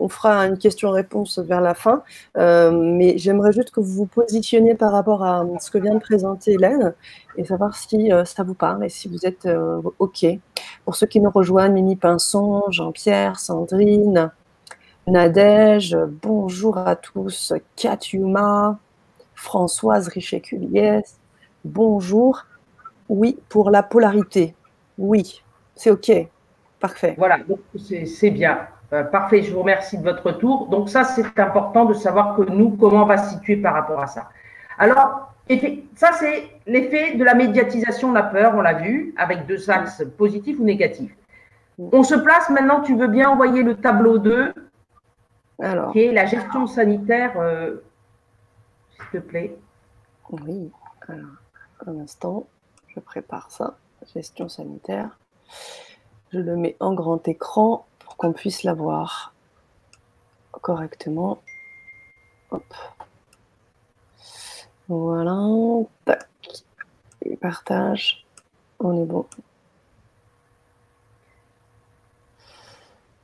on 0.02 0.10
fera 0.10 0.48
une 0.48 0.58
question-réponse 0.58 1.40
vers 1.40 1.62
la 1.62 1.74
fin. 1.74 2.04
Euh, 2.38 2.72
mais 2.72 3.18
j'aimerais 3.18 3.52
juste 3.52 3.72
que 3.72 3.80
vous 3.80 3.94
vous 3.94 4.06
positionniez 4.06 4.74
par 4.74 4.92
rapport 4.92 5.24
à 5.24 5.46
ce 5.60 5.70
que 5.70 5.78
vient 5.78 5.94
de 5.94 6.00
présenter 6.00 6.54
Hélène 6.54 6.94
et 7.38 7.46
savoir 7.46 7.76
si 7.76 8.12
euh, 8.12 8.26
ça 8.26 8.44
vous 8.44 8.56
parle 8.56 8.84
et 8.84 8.90
si 8.90 9.08
vous 9.08 9.26
êtes 9.26 9.46
euh, 9.46 9.82
OK. 10.00 10.26
Pour 10.86 10.96
ceux 10.96 11.08
qui 11.08 11.20
nous 11.20 11.30
rejoignent, 11.30 11.74
Mini 11.74 11.96
Pinson, 11.96 12.64
Jean-Pierre, 12.70 13.40
Sandrine, 13.40 14.32
Nadège, 15.08 15.98
bonjour 16.22 16.78
à 16.78 16.96
tous, 16.96 17.54
Katiuma, 17.76 18.80
Françoise 19.36 20.08
Richet-Culiès, 20.08 21.20
bonjour. 21.64 22.46
Oui, 23.10 23.38
pour 23.50 23.72
la 23.72 23.84
polarité. 23.84 24.56
Oui, 24.98 25.44
c'est 25.76 25.92
OK. 25.92 26.12
Parfait. 26.80 27.16
Voilà, 27.18 27.38
c'est 27.78 28.32
bien. 28.32 28.68
Euh, 28.94 29.04
parfait, 29.04 29.44
je 29.44 29.54
vous 29.54 29.62
remercie 29.62 29.98
de 29.98 30.04
votre 30.04 30.26
retour. 30.26 30.68
Donc 30.68 30.90
ça, 30.90 31.04
c'est 31.04 31.40
important 31.40 31.86
de 31.86 31.94
savoir 31.94 32.36
que 32.36 32.42
nous, 32.42 32.72
comment 32.72 33.04
on 33.04 33.06
va 33.06 33.18
se 33.18 33.36
situer 33.36 33.56
par 33.56 33.74
rapport 33.74 34.02
à 34.02 34.08
ça. 34.08 34.30
Alors, 34.78 35.32
ça, 35.96 36.12
c'est 36.14 36.50
l'effet 36.66 37.16
de 37.16 37.24
la 37.24 37.36
médiatisation 37.36 38.10
de 38.10 38.16
la 38.16 38.24
peur, 38.24 38.54
on 38.56 38.62
l'a 38.62 38.74
vu, 38.74 39.14
avec 39.18 39.46
deux 39.46 39.70
axes 39.70 40.04
positifs 40.18 40.60
ou 40.60 40.64
négatifs. 40.64 41.16
On 41.78 42.04
se 42.04 42.16
place 42.16 42.50
maintenant, 42.50 42.82
tu 42.82 42.96
veux 42.96 43.08
bien 43.08 43.30
envoyer 43.30 43.64
le 43.64 43.76
tableau 43.76 44.18
2, 44.18 44.54
Alors, 45.60 45.92
qui 45.94 46.02
est 46.02 46.12
la 46.12 46.26
gestion 46.26 46.68
sanitaire, 46.68 47.34
euh, 47.38 47.84
s'il 48.92 49.22
te 49.22 49.26
plaît. 49.26 49.56
Oui, 50.32 50.72
alors, 51.08 51.26
un 51.88 52.00
instant, 52.00 52.46
je 52.88 53.00
prépare 53.00 53.52
ça 53.52 53.76
gestion 54.14 54.50
sanitaire. 54.50 55.18
Je 56.32 56.40
le 56.40 56.56
mets 56.56 56.78
en 56.80 56.94
grand 56.94 57.28
écran 57.28 57.86
pour 58.00 58.18
qu'on 58.18 58.34
puisse 58.34 58.64
la 58.64 58.74
voir 58.74 59.34
correctement. 60.62 61.42
Voilà. 64.88 65.38
Tac. 66.06 66.28
partage. 67.40 68.26
On 68.80 69.02
est 69.02 69.06
bon. 69.06 69.26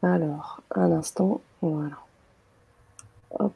Alors, 0.01 0.61
un 0.75 0.91
instant. 0.91 1.41
Voilà. 1.61 1.97
Hop. 3.31 3.53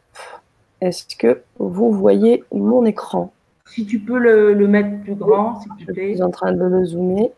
Est-ce 0.82 1.16
que 1.16 1.44
vous 1.60 1.92
voyez 1.92 2.44
mon 2.52 2.86
écran? 2.86 3.32
Si 3.72 3.86
tu 3.86 4.00
peux 4.00 4.18
le, 4.18 4.68
mettre 4.68 5.02
plus 5.02 5.16
grand, 5.16 5.62
s'il 5.62 5.86
te 5.86 5.92
plaît. 5.92 6.10
Je 6.10 6.14
suis 6.16 6.24
en 6.24 6.30
train 6.30 6.52
de 6.52 6.64
le 6.64 6.86
zoomer. 6.86 7.32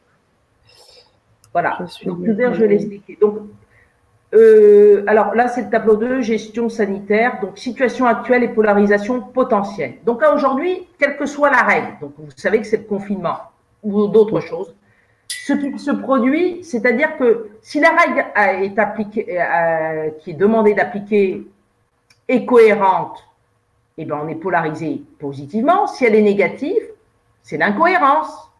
Voilà. 1.51 1.77
Je 2.01 2.09
Donc, 2.09 2.25
je 2.25 2.31
vais 2.31 2.67
l'expliquer. 2.67 3.17
Donc, 3.21 3.37
euh, 4.33 5.03
alors 5.05 5.35
là, 5.35 5.47
c'est 5.47 5.61
le 5.61 5.69
tableau 5.69 5.95
2, 5.95 6.21
gestion 6.21 6.69
sanitaire, 6.69 7.39
donc 7.39 7.59
situation 7.59 8.07
actuelle 8.07 8.43
et 8.43 8.47
polarisation 8.47 9.21
potentielle. 9.21 9.95
Donc 10.05 10.23
aujourd'hui, 10.23 10.87
quelle 10.97 11.17
que 11.17 11.27
soit 11.27 11.51
la 11.51 11.61
règle, 11.61 11.99
donc 12.01 12.13
vous 12.17 12.31
savez 12.35 12.59
que 12.59 12.65
c'est 12.65 12.77
le 12.77 12.83
confinement 12.85 13.37
ou 13.83 14.07
d'autres 14.07 14.39
choses, 14.39 14.73
ce 15.27 15.53
qui 15.53 15.77
se 15.77 15.91
produit, 15.91 16.63
c'est-à-dire 16.63 17.15
que 17.17 17.49
si 17.61 17.79
la 17.79 17.89
règle 17.91 18.25
est 18.63 18.79
appliquée, 18.79 19.39
euh, 19.39 20.09
qui 20.19 20.31
est 20.31 20.35
demandée 20.35 20.73
d'appliquer 20.73 21.45
est 22.27 22.45
cohérente 22.45 23.23
eh 23.97 24.05
ben, 24.05 24.19
on 24.23 24.27
est 24.27 24.35
polarisé 24.35 25.03
positivement. 25.19 25.87
Si 25.87 26.05
elle 26.05 26.15
est 26.15 26.21
négative, 26.21 26.81
c'est 27.41 27.57
l'incohérence. 27.57 28.51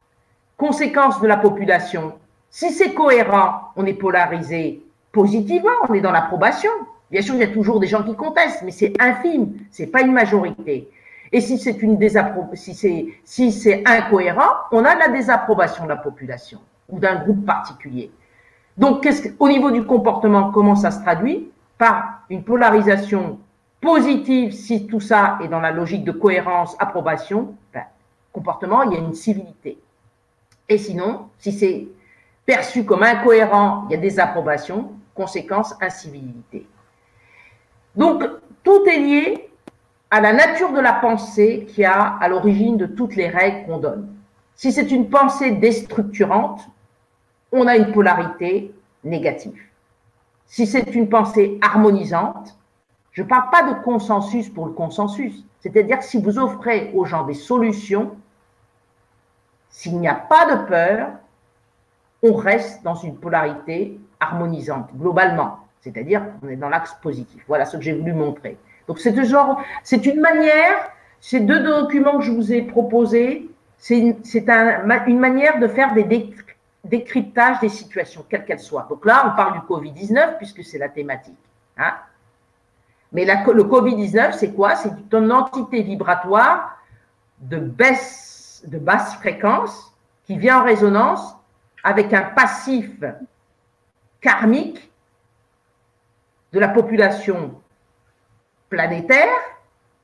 Conséquence 0.58 1.20
de 1.22 1.28
la 1.28 1.38
population. 1.38 2.14
Si 2.50 2.72
c'est 2.72 2.94
cohérent, 2.94 3.72
on 3.76 3.86
est 3.86 3.94
polarisé 3.94 4.84
positivement, 5.12 5.72
on 5.90 5.94
est 5.94 6.02
dans 6.02 6.12
l'approbation. 6.12 6.70
Bien 7.10 7.22
sûr, 7.22 7.36
il 7.36 7.42
y 7.42 7.44
a 7.44 7.48
toujours 7.48 7.80
des 7.80 7.88
gens 7.88 8.04
qui 8.04 8.16
contestent, 8.16 8.62
mais 8.64 8.72
c'est 8.72 8.94
infime, 9.00 9.54
c'est 9.72 9.88
pas 9.88 10.02
une 10.02 10.12
majorité. 10.12 10.90
Et 11.32 11.42
si 11.42 11.58
c'est 11.58 11.82
une 11.82 12.00
si 12.54 12.76
c'est 12.76 13.08
si 13.24 13.52
c'est 13.52 13.84
incohérent, 13.88 14.52
on 14.72 14.86
a 14.86 14.96
la 14.96 15.08
désapprobation 15.08 15.86
de 15.86 15.90
la 15.90 15.96
population 15.96 16.60
ou 16.90 17.00
d'un 17.00 17.16
groupe 17.16 17.44
particulier. 17.46 18.12
Donc, 18.78 19.08
au 19.40 19.50
niveau 19.50 19.72
du 19.72 19.84
comportement, 19.84 20.52
comment 20.52 20.76
ça 20.76 20.92
se 20.92 21.02
traduit? 21.02 21.50
Par 21.78 22.22
une 22.30 22.44
polarisation 22.44 23.40
positive, 23.84 24.54
si 24.54 24.88
tout 24.88 25.02
ça 25.02 25.38
est 25.44 25.50
dans 25.50 25.60
la 25.60 25.72
logique 25.72 26.06
de 26.06 26.14
cohérence, 26.14 26.76
approbation, 26.80 27.56
ben, 27.74 27.84
comportement, 28.32 28.82
il 28.84 28.94
y 28.94 28.96
a 28.96 29.00
une 29.00 29.14
civilité. 29.14 29.78
Et 30.70 30.78
sinon, 30.78 31.28
si 31.38 31.52
c'est 31.52 31.88
perçu 32.46 32.86
comme 32.86 33.04
incohérent, 33.04 33.86
il 33.90 33.92
y 33.92 33.96
a 33.96 34.02
des 34.02 34.20
approbations, 34.20 34.94
conséquence, 35.14 35.76
incivilité. 35.82 36.66
Donc, 37.96 38.24
tout 38.64 38.86
est 38.86 39.00
lié 39.00 39.50
à 40.10 40.22
la 40.22 40.32
nature 40.32 40.72
de 40.72 40.80
la 40.80 40.94
pensée 40.94 41.68
qui 41.70 41.84
a 41.84 42.18
à 42.22 42.28
l'origine 42.30 42.78
de 42.78 42.86
toutes 42.86 43.16
les 43.16 43.28
règles 43.28 43.66
qu'on 43.66 43.80
donne. 43.80 44.08
Si 44.56 44.72
c'est 44.72 44.92
une 44.92 45.10
pensée 45.10 45.52
déstructurante, 45.52 46.62
on 47.52 47.68
a 47.68 47.76
une 47.76 47.92
polarité 47.92 48.74
négative. 49.04 49.62
Si 50.48 50.66
c'est 50.66 50.96
une 50.96 51.10
pensée 51.10 51.60
harmonisante, 51.62 52.56
je 53.14 53.22
ne 53.22 53.28
parle 53.28 53.50
pas 53.52 53.64
de 53.64 53.82
consensus 53.84 54.50
pour 54.50 54.66
le 54.66 54.74
consensus. 54.74 55.46
C'est-à-dire 55.60 56.00
que 56.00 56.06
si 56.06 56.22
vous 56.22 56.40
offrez 56.40 56.92
aux 56.94 57.06
gens 57.06 57.24
des 57.24 57.36
solutions, 57.36 58.16
s'il 59.70 60.00
n'y 60.00 60.08
a 60.08 60.16
pas 60.16 60.56
de 60.56 60.66
peur, 60.66 61.12
on 62.24 62.34
reste 62.34 62.84
dans 62.84 62.96
une 62.96 63.16
polarité 63.16 64.00
harmonisante, 64.20 64.90
globalement. 64.96 65.60
C'est-à-dire 65.82 66.24
qu'on 66.40 66.50
est 66.50 66.56
dans 66.56 66.70
l'axe 66.70 66.96
positif. 67.02 67.44
Voilà 67.48 67.66
ce 67.66 67.78
que 67.78 67.84
j'ai 67.84 67.94
voulu 67.94 68.14
montrer. 68.14 68.58
Donc 68.88 69.00
c'est 69.00 69.24
genre, 69.26 69.62
c'est 69.84 70.06
une 70.06 70.20
manière, 70.20 70.90
ces 71.22 71.40
deux 71.40 71.62
documents 71.62 72.18
que 72.18 72.24
je 72.24 72.32
vous 72.32 72.52
ai 72.52 72.64
proposés, 72.64 73.50
c'est 73.78 74.00
une, 74.00 74.16
une, 75.08 75.20
manière 75.20 75.60
de 75.60 75.68
faire 75.68 75.94
des 75.94 76.30
décryptages 76.84 77.60
des 77.60 77.70
situations, 77.70 78.26
quelles 78.28 78.46
qu'elles 78.46 78.60
soient. 78.60 78.88
Donc 78.90 79.06
là, 79.06 79.24
on 79.32 79.36
parle 79.36 79.54
du 79.54 79.60
Covid-19 79.68 80.38
puisque 80.38 80.64
c'est 80.64 80.78
la 80.80 80.90
thématique. 80.90 81.38
Hein 81.78 81.94
mais 83.14 83.26
le 83.26 83.64
Covid-19, 83.64 84.34
c'est 84.34 84.54
quoi? 84.54 84.76
C'est 84.76 84.92
une 85.14 85.32
entité 85.32 85.84
vibratoire 85.84 86.78
de 87.40 87.58
baisse, 87.58 88.64
de 88.68 88.80
basse 88.80 89.16
fréquence 89.16 89.94
qui 90.26 90.38
vient 90.38 90.62
en 90.62 90.64
résonance 90.64 91.36
avec 91.84 92.12
un 92.14 92.24
passif 92.24 92.90
karmique 94.20 94.92
de 96.54 96.60
la 96.60 96.70
population 96.70 97.56
planétaire, 98.70 99.36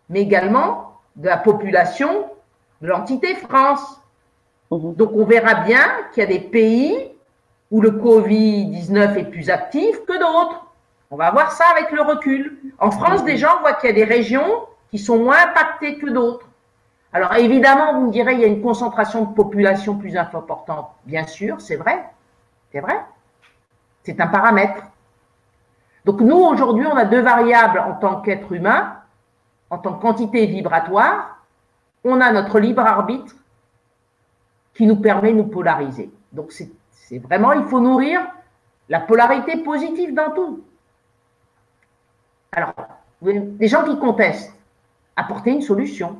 mais 0.09 0.21
également 0.21 0.99
de 1.15 1.27
la 1.27 1.37
population 1.37 2.29
de 2.81 2.87
l'entité 2.87 3.35
France. 3.35 4.01
Mhm. 4.71 4.95
Donc 4.95 5.11
on 5.13 5.25
verra 5.25 5.55
bien 5.65 5.85
qu'il 6.13 6.21
y 6.21 6.25
a 6.25 6.29
des 6.29 6.39
pays 6.39 7.11
où 7.71 7.81
le 7.81 7.91
Covid-19 7.91 9.17
est 9.17 9.25
plus 9.25 9.49
actif 9.49 10.03
que 10.05 10.13
d'autres. 10.13 10.65
On 11.11 11.17
va 11.17 11.31
voir 11.31 11.51
ça 11.51 11.65
avec 11.71 11.91
le 11.91 12.01
recul. 12.01 12.59
En 12.77 12.91
France, 12.91 13.23
déjà, 13.23 13.55
on 13.57 13.61
voit 13.61 13.73
qu'il 13.73 13.89
y 13.89 13.91
a 13.91 13.95
des 13.95 14.03
régions 14.03 14.67
qui 14.91 14.99
sont 14.99 15.17
moins 15.17 15.37
impactées 15.47 15.97
que 15.97 16.09
d'autres. 16.09 16.47
Alors 17.11 17.33
évidemment, 17.35 17.95
vous 17.95 18.07
me 18.07 18.11
direz, 18.11 18.33
il 18.33 18.39
y 18.41 18.43
a 18.43 18.47
une 18.47 18.61
concentration 18.61 19.25
de 19.25 19.33
population 19.33 19.97
plus 19.97 20.15
importante. 20.15 20.91
Bien 21.05 21.25
sûr, 21.25 21.59
c'est 21.59 21.75
vrai. 21.75 22.05
C'est 22.71 22.81
vrai. 22.81 22.99
C'est 24.03 24.21
un 24.21 24.27
paramètre. 24.27 24.83
Donc 26.05 26.21
nous, 26.21 26.37
aujourd'hui, 26.37 26.85
on 26.85 26.95
a 26.95 27.05
deux 27.05 27.21
variables 27.21 27.79
en 27.79 27.93
tant 27.93 28.21
qu'être 28.21 28.51
humain, 28.51 28.95
en 29.69 29.79
tant 29.79 29.93
qu'entité 29.93 30.45
vibratoire. 30.45 31.43
On 32.03 32.21
a 32.21 32.31
notre 32.31 32.59
libre 32.59 32.81
arbitre 32.81 33.35
qui 34.75 34.85
nous 34.85 34.95
permet 34.95 35.33
de 35.33 35.37
nous 35.37 35.47
polariser. 35.47 36.11
Donc 36.31 36.51
c'est 36.51 37.17
vraiment, 37.17 37.51
il 37.53 37.65
faut 37.65 37.79
nourrir 37.79 38.21
la 38.87 38.99
polarité 38.99 39.57
positive 39.63 40.13
dans 40.13 40.31
tout. 40.31 40.63
Alors, 42.51 42.73
les 43.21 43.67
gens 43.67 43.83
qui 43.83 43.97
contestent, 43.99 44.53
apporter 45.15 45.51
une 45.51 45.61
solution. 45.61 46.17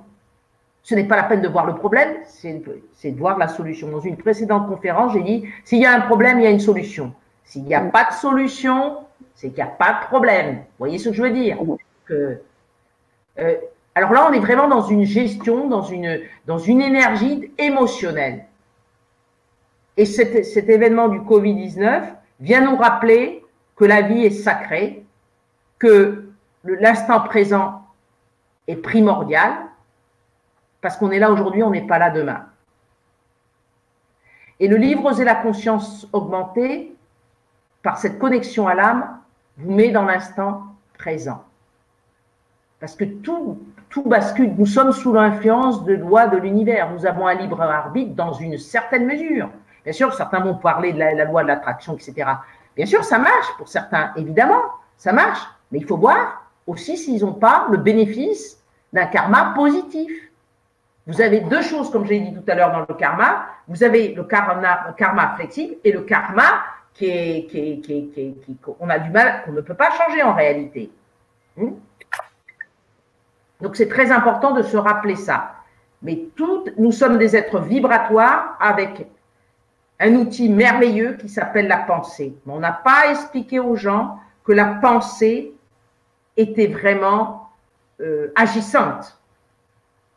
Ce 0.84 0.96
n'est 0.96 1.06
pas 1.06 1.16
la 1.16 1.24
peine 1.24 1.42
de 1.42 1.48
voir 1.48 1.66
le 1.66 1.76
problème, 1.76 2.18
c'est 2.26 2.54
de 3.12 3.18
voir 3.18 3.38
la 3.38 3.48
solution. 3.48 3.90
Dans 3.90 4.00
une 4.00 4.18
précédente 4.18 4.68
conférence, 4.68 5.14
j'ai 5.14 5.22
dit, 5.22 5.46
s'il 5.64 5.80
y 5.80 5.86
a 5.86 5.94
un 5.94 6.02
problème, 6.02 6.40
il 6.40 6.44
y 6.44 6.48
a 6.48 6.52
une 6.52 6.60
solution. 6.60 7.14
S'il 7.44 7.64
n'y 7.64 7.76
a 7.76 7.82
pas 7.82 8.06
de 8.06 8.14
solution, 8.14 8.98
c'est 9.36 9.50
qu'il 9.50 9.58
n'y 9.64 9.70
a 9.70 9.74
pas 9.74 10.02
de 10.02 10.08
problème. 10.08 10.56
Vous 10.56 10.80
voyez 10.80 10.98
ce 10.98 11.10
que 11.10 11.16
je 11.16 11.24
veux 11.24 11.32
dire? 11.32 11.58
Euh, 12.12 12.36
Alors 13.96 14.14
là, 14.14 14.28
on 14.30 14.34
est 14.34 14.40
vraiment 14.40 14.68
dans 14.68 14.82
une 14.82 15.04
gestion, 15.04 15.68
dans 15.68 15.84
une, 15.84 16.22
dans 16.46 16.60
une 16.60 16.82
énergie 16.82 17.52
émotionnelle. 17.58 18.46
Et 19.98 20.06
cet, 20.06 20.46
cet 20.46 20.70
événement 20.70 21.10
du 21.10 21.20
Covid-19 21.20 22.04
vient 22.40 22.62
nous 22.62 22.78
rappeler 22.78 23.44
que 23.76 23.86
la 23.86 24.02
vie 24.02 24.26
est 24.26 24.32
sacrée, 24.32 24.99
que 25.80 26.30
l'instant 26.64 27.22
présent 27.22 27.84
est 28.68 28.76
primordial, 28.76 29.54
parce 30.82 30.98
qu'on 30.98 31.12
est 31.12 31.20
là 31.20 31.32
aujourd'hui, 31.32 31.64
on 31.64 31.72
n'est 31.72 31.88
pas 31.88 31.98
là 31.98 32.10
demain. 32.10 32.46
Et 34.60 34.68
le 34.68 34.76
livre 34.76 35.06
Oser 35.06 35.24
la 35.24 35.36
conscience 35.36 36.08
augmentée, 36.14 36.96
par 37.82 37.98
cette 37.98 38.20
connexion 38.20 38.68
à 38.68 38.76
l'âme, 38.76 39.20
vous 39.58 39.72
met 39.72 39.92
dans 39.92 40.04
l'instant 40.04 40.64
présent. 40.98 41.44
Parce 42.80 42.96
que 42.96 43.06
tout, 43.06 43.62
tout 43.90 44.04
bascule. 44.04 44.54
Nous 44.58 44.66
sommes 44.66 44.92
sous 44.92 45.14
l'influence 45.14 45.84
de 45.86 45.94
lois 45.94 46.28
de 46.28 46.38
l'univers. 46.38 46.92
Nous 46.92 47.06
avons 47.06 47.28
un 47.28 47.34
libre 47.34 47.62
arbitre 47.62 48.16
dans 48.16 48.34
une 48.34 48.58
certaine 48.58 49.06
mesure. 49.06 49.50
Bien 49.84 49.94
sûr, 49.94 50.14
certains 50.14 50.40
vont 50.40 50.56
parler 50.56 50.94
de 50.94 51.00
la, 51.00 51.14
la 51.14 51.26
loi 51.26 51.44
de 51.44 51.48
l'attraction, 51.48 51.96
etc. 51.96 52.30
Bien 52.76 52.86
sûr, 52.86 53.04
ça 53.04 53.18
marche 53.18 53.48
pour 53.58 53.68
certains, 53.68 54.12
évidemment, 54.16 54.62
ça 54.98 55.14
marche. 55.14 55.42
Mais 55.72 55.80
il 55.80 55.86
faut 55.86 55.98
voir 55.98 56.52
aussi 56.68 56.98
s'ils 56.98 57.22
n'ont 57.22 57.34
pas 57.34 57.68
le 57.70 57.78
bénéfice 57.78 58.62
d'un 58.94 59.06
karma 59.06 59.54
positif. 59.56 60.12
Vous 61.08 61.22
avez 61.22 61.42
deux 61.42 61.62
choses, 61.62 61.90
comme 61.90 62.06
j'ai 62.06 62.20
dit 62.20 62.34
tout 62.34 62.44
à 62.48 62.56
l'heure 62.56 62.72
dans 62.72 62.86
le 62.88 62.94
karma. 62.94 63.46
Vous 63.68 63.84
avez 63.84 64.14
le 64.14 64.24
karma, 64.24 65.36
flexible 65.36 65.76
et 65.84 65.92
le 65.92 66.02
karma 66.02 66.64
qui 66.94 67.06
est, 67.06 67.48
qui 67.48 67.82
a 68.90 69.00
du 69.00 69.10
mal, 69.10 69.44
qu'on 69.44 69.52
ne 69.52 69.62
peut 69.62 69.74
pas 69.74 69.92
changer 69.92 70.22
en 70.22 70.34
réalité. 70.34 70.92
Hmm? 71.58 71.72
Donc 73.62 73.76
c'est 73.76 73.90
très 73.90 74.12
important 74.12 74.52
de 74.52 74.64
se 74.64 74.78
rappeler 74.78 75.16
ça. 75.16 75.56
Mais 76.02 76.28
nous 76.78 76.92
sommes 76.92 77.18
des 77.18 77.36
êtres 77.36 77.60
vibratoires 77.60 78.58
avec 78.60 79.06
un 80.00 80.14
outil 80.16 80.48
merveilleux 80.48 81.14
qui 81.14 81.28
s'appelle 81.28 81.68
la 81.68 81.78
pensée. 81.78 82.36
Mais 82.46 82.54
on 82.54 82.60
n'a 82.60 82.72
pas 82.72 83.12
expliqué 83.12 83.60
aux 83.60 83.76
gens 83.76 84.18
que 84.46 84.54
la 84.54 84.66
pensée 84.66 85.54
était 86.40 86.68
vraiment 86.68 87.50
euh, 88.02 88.32
agissante. 88.36 89.20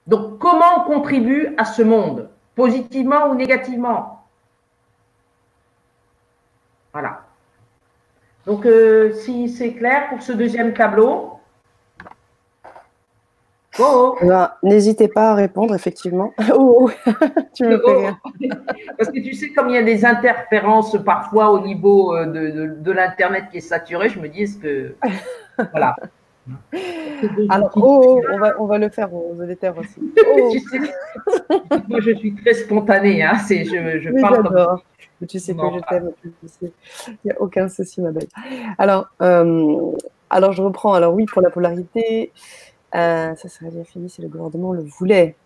Donc, 0.06 0.38
comment 0.38 0.78
on 0.78 0.85
contribue 0.85 1.54
à 1.56 1.64
ce 1.64 1.82
monde, 1.82 2.28
positivement 2.54 3.28
ou 3.28 3.35
négativement? 3.35 4.24
Voilà. 6.92 7.22
Donc, 8.46 8.66
euh, 8.66 9.12
si 9.14 9.48
c'est 9.48 9.72
clair 9.72 10.08
pour 10.11 10.22
ce 10.22 10.32
deuxième 10.32 10.74
tableau. 10.74 11.40
Oh, 13.78 14.18
oh. 14.20 14.46
N'hésitez 14.62 15.08
pas 15.08 15.30
à 15.30 15.35
répondre, 15.35 15.74
effectivement. 15.74 16.35
Oh, 16.54 16.90
tu 17.54 17.64
me 17.64 17.78
fais 17.78 17.94
rire. 17.94 18.18
Parce 18.98 19.11
que 19.11 19.20
tu 19.20 19.32
sais, 19.35 19.50
comme 19.50 19.70
il 19.70 19.74
y 19.74 19.78
a 19.78 19.82
des 19.82 20.04
interférences 20.04 20.96
parfois 21.04 21.50
au 21.50 21.61
niveau 21.61 22.14
euh, 22.14 22.26
de, 22.26 22.50
de, 22.50 22.74
de 22.78 22.92
l'Internet 22.92 23.44
qui 23.50 23.58
est 23.58 23.61
saturé, 23.61 24.08
je 24.08 24.20
me 24.20 24.28
dis, 24.28 24.42
est-ce 24.42 24.58
que. 24.58 24.94
Voilà. 25.72 25.96
Alors, 27.50 27.70
oh, 27.76 28.20
on, 28.32 28.38
va, 28.38 28.54
on 28.58 28.66
va 28.66 28.78
le 28.78 28.88
faire 28.88 29.14
aux 29.14 29.40
auditeurs 29.40 29.76
aussi. 29.78 30.00
moi, 31.88 32.00
je 32.00 32.14
suis 32.16 32.34
très 32.34 32.54
spontanée. 32.54 33.22
Hein, 33.22 33.34
je, 33.48 34.00
je 34.00 34.20
parle 34.20 34.42
comme... 34.42 34.80
Tu 35.28 35.38
sais 35.38 35.54
que 35.54 35.60
je 35.60 35.80
t'aime. 35.88 36.10
Il 36.62 36.70
n'y 37.24 37.30
a 37.30 37.40
aucun 37.40 37.68
souci, 37.68 38.00
ma 38.00 38.10
belle. 38.10 38.26
Alors, 38.78 39.06
euh, 39.20 39.92
alors, 40.30 40.52
je 40.52 40.62
reprends. 40.62 40.94
Alors, 40.94 41.14
oui, 41.14 41.26
pour 41.26 41.42
la 41.42 41.50
polarité, 41.50 42.32
euh, 42.94 43.34
ça 43.36 43.48
serait 43.48 43.70
bien 43.70 43.84
fini 43.84 44.10
si 44.10 44.20
le 44.20 44.28
gouvernement 44.28 44.72
le 44.72 44.82
voulait. 44.82 45.36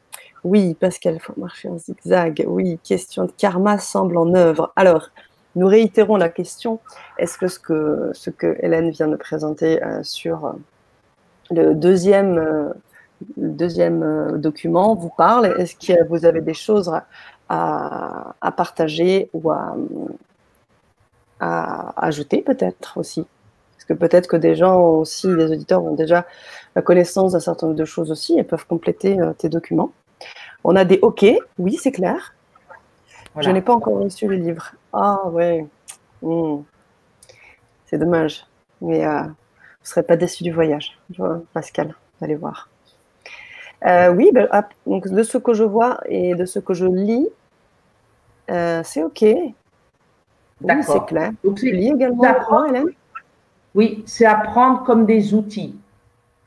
Oui, 0.45 0.77
parce 0.81 0.99
qu'il 0.99 1.19
faut 1.21 1.35
marcher 1.37 1.69
en 1.69 1.79
zigzag. 1.79 2.45
Oui, 2.47 2.79
question 2.83 3.25
de 3.25 3.33
karma 3.37 3.79
semble 3.79 4.17
en 4.17 4.35
œuvre. 4.35 4.73
Alors, 4.77 5.11
nous 5.57 5.67
réitérons 5.67 6.17
la 6.17 6.29
question. 6.29 6.79
Est-ce 7.19 7.37
que 7.39 7.49
ce 7.49 7.59
que, 7.59 8.11
ce 8.15 8.31
que 8.31 8.57
Hélène 8.61 8.91
vient 8.91 9.09
de 9.09 9.17
présenter 9.17 9.83
euh, 9.83 10.03
sur 10.03 10.55
le 11.51 11.75
deuxième, 11.75 12.39
euh, 12.39 12.73
deuxième 13.37 14.03
euh, 14.03 14.39
document 14.39 14.95
vous 14.95 15.11
parle? 15.11 15.47
Est-ce 15.59 15.75
que 15.75 16.07
vous 16.09 16.25
avez 16.25 16.41
des 16.41 16.55
choses 16.55 16.93
à, 17.49 18.53
partager 18.57 19.31
ou 19.33 19.51
à, 19.51 19.77
ajouter 21.41 22.43
peut-être 22.43 22.99
aussi? 22.99 23.27
Parce 23.75 23.85
que 23.85 23.95
peut-être 23.95 24.27
que 24.27 24.37
des 24.37 24.55
gens 24.57 24.81
aussi, 24.81 25.29
des 25.29 25.53
auditeurs 25.53 25.85
ont 25.85 25.95
déjà 25.95 26.27
la 26.75 26.83
connaissance 26.83 27.33
d'un 27.33 27.41
certain 27.41 27.67
nombre 27.69 27.79
de 27.79 27.85
choses 27.85 28.11
aussi 28.11 28.39
et 28.39 28.43
peuvent 28.43 28.67
compléter 28.67 29.21
euh, 29.21 29.33
tes 29.33 29.49
documents. 29.49 29.93
On 30.65 30.75
a 30.77 30.85
des 30.85 30.99
OK, 31.03 31.25
oui, 31.59 31.79
c'est 31.81 31.93
clair. 31.93 32.35
Je 33.39 33.51
n'ai 33.51 33.61
pas 33.61 33.75
encore 33.75 33.99
reçu 33.99 34.27
le 34.27 34.37
livre. 34.37 34.73
Ah 34.99 35.29
ouais, 35.29 35.67
hmm. 36.23 36.63
c'est 37.85 37.99
dommage. 37.99 38.47
Mais 38.81 39.05
ne 39.05 39.29
serez 39.83 40.03
pas 40.03 40.17
déçu 40.17 40.43
du 40.43 40.53
voyage, 40.53 40.99
Pascal, 41.53 41.95
allez 42.23 42.35
voir. 42.35 42.71
Euh, 43.85 44.11
oui, 44.15 44.31
ben, 44.33 44.49
donc 44.87 45.07
de 45.07 45.23
ce 45.23 45.37
que 45.37 45.53
je 45.53 45.65
vois 45.65 46.01
et 46.07 46.35
de 46.35 46.47
ce 46.47 46.59
que 46.61 46.73
je 46.73 46.87
lis, 46.87 47.29
euh, 48.51 48.81
c'est 48.85 49.03
OK. 49.03 49.21
Oui, 49.23 49.53
c'est 50.83 51.05
clair. 51.05 51.33
Donc, 51.45 51.59
tu 51.59 51.71
lis 51.71 51.91
également, 51.91 52.65
Hélène 52.65 52.87
Oui, 53.75 54.03
c'est 54.07 54.25
apprendre 54.25 54.83
comme 54.85 55.05
des 55.05 55.35
outils. 55.35 55.79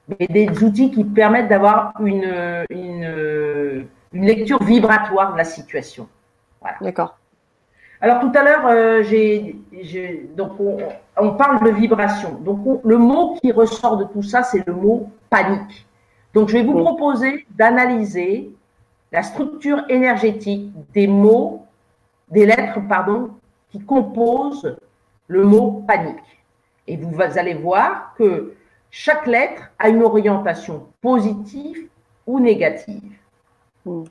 Mais 0.08 0.26
des 0.26 0.64
outils 0.64 0.90
qui 0.90 1.04
permettent 1.04 1.50
d'avoir 1.50 1.94
une, 2.00 2.66
une, 2.72 3.86
une, 4.12 4.26
lecture 4.26 4.64
vibratoire 4.64 5.34
de 5.34 5.38
la 5.38 5.44
situation. 5.44 6.08
Voilà. 6.62 6.78
D'accord. 6.82 7.20
Alors 8.02 8.22
tout 8.22 8.32
à 8.34 8.44
l'heure, 8.44 8.66
euh, 8.68 9.04
j'ai, 9.04 10.30
donc 10.36 10.54
on, 11.18 11.32
parle 11.32 11.64
de 11.66 11.72
vibration. 11.72 12.36
Donc 12.36 12.82
le 12.84 12.98
mot 12.98 13.36
qui 13.36 13.52
ressort 13.52 13.98
de 13.98 14.06
tout 14.06 14.24
ça, 14.24 14.44
c'est 14.44 14.66
le 14.66 14.74
mot 14.74 15.10
panique. 15.30 15.86
Donc 16.34 16.48
je 16.48 16.54
vais 16.54 16.64
vous 16.64 16.80
proposer 16.80 17.46
d'analyser 17.52 18.52
la 19.12 19.24
structure 19.24 19.84
énergétique 19.90 20.72
des 20.94 21.08
mots, 21.08 21.66
des 22.30 22.46
lettres, 22.46 22.80
pardon, 22.88 23.32
qui 23.70 23.80
composent 23.80 24.78
le 25.28 25.44
mot 25.44 25.84
panique. 25.86 26.16
Et 26.88 26.96
vous 26.96 27.22
allez 27.22 27.56
voir 27.56 28.14
que 28.18 28.54
chaque 28.92 29.28
lettre 29.28 29.72
a 29.78 29.90
une 29.90 30.04
orientation 30.04 30.88
positive 31.02 31.88
ou 32.26 32.40
négative. 32.40 33.12
Mm. 33.86 34.04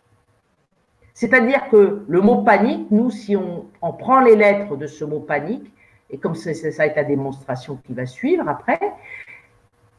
C'est-à-dire 1.19 1.69
que 1.69 2.05
le 2.07 2.21
mot 2.21 2.43
panique, 2.43 2.93
nous, 2.93 3.11
si 3.11 3.35
on, 3.35 3.67
prend 3.95 4.21
les 4.21 4.37
lettres 4.37 4.77
de 4.77 4.87
ce 4.87 5.05
mot 5.05 5.19
panique, 5.19 5.69
et 6.11 6.17
comme 6.17 6.37
ça, 6.37 6.55
ça 6.55 6.87
est 6.87 6.95
la 6.95 7.03
démonstration 7.03 7.77
qui 7.85 7.93
va 7.93 8.07
suivre 8.07 8.49
après, 8.49 8.79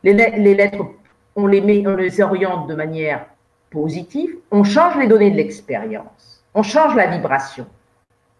les, 0.01 0.13
lettres, 0.13 0.85
on 1.35 1.45
les, 1.45 1.59
met, 1.59 1.85
on 1.85 1.97
les 1.97 2.21
oriente 2.21 2.69
de 2.69 2.75
manière 2.75 3.25
positive, 3.69 4.37
on 4.49 4.63
change 4.63 4.95
les 4.95 5.07
données 5.07 5.29
de 5.29 5.35
l'expérience, 5.35 6.45
on 6.53 6.63
change 6.63 6.95
la 6.95 7.07
vibration. 7.07 7.67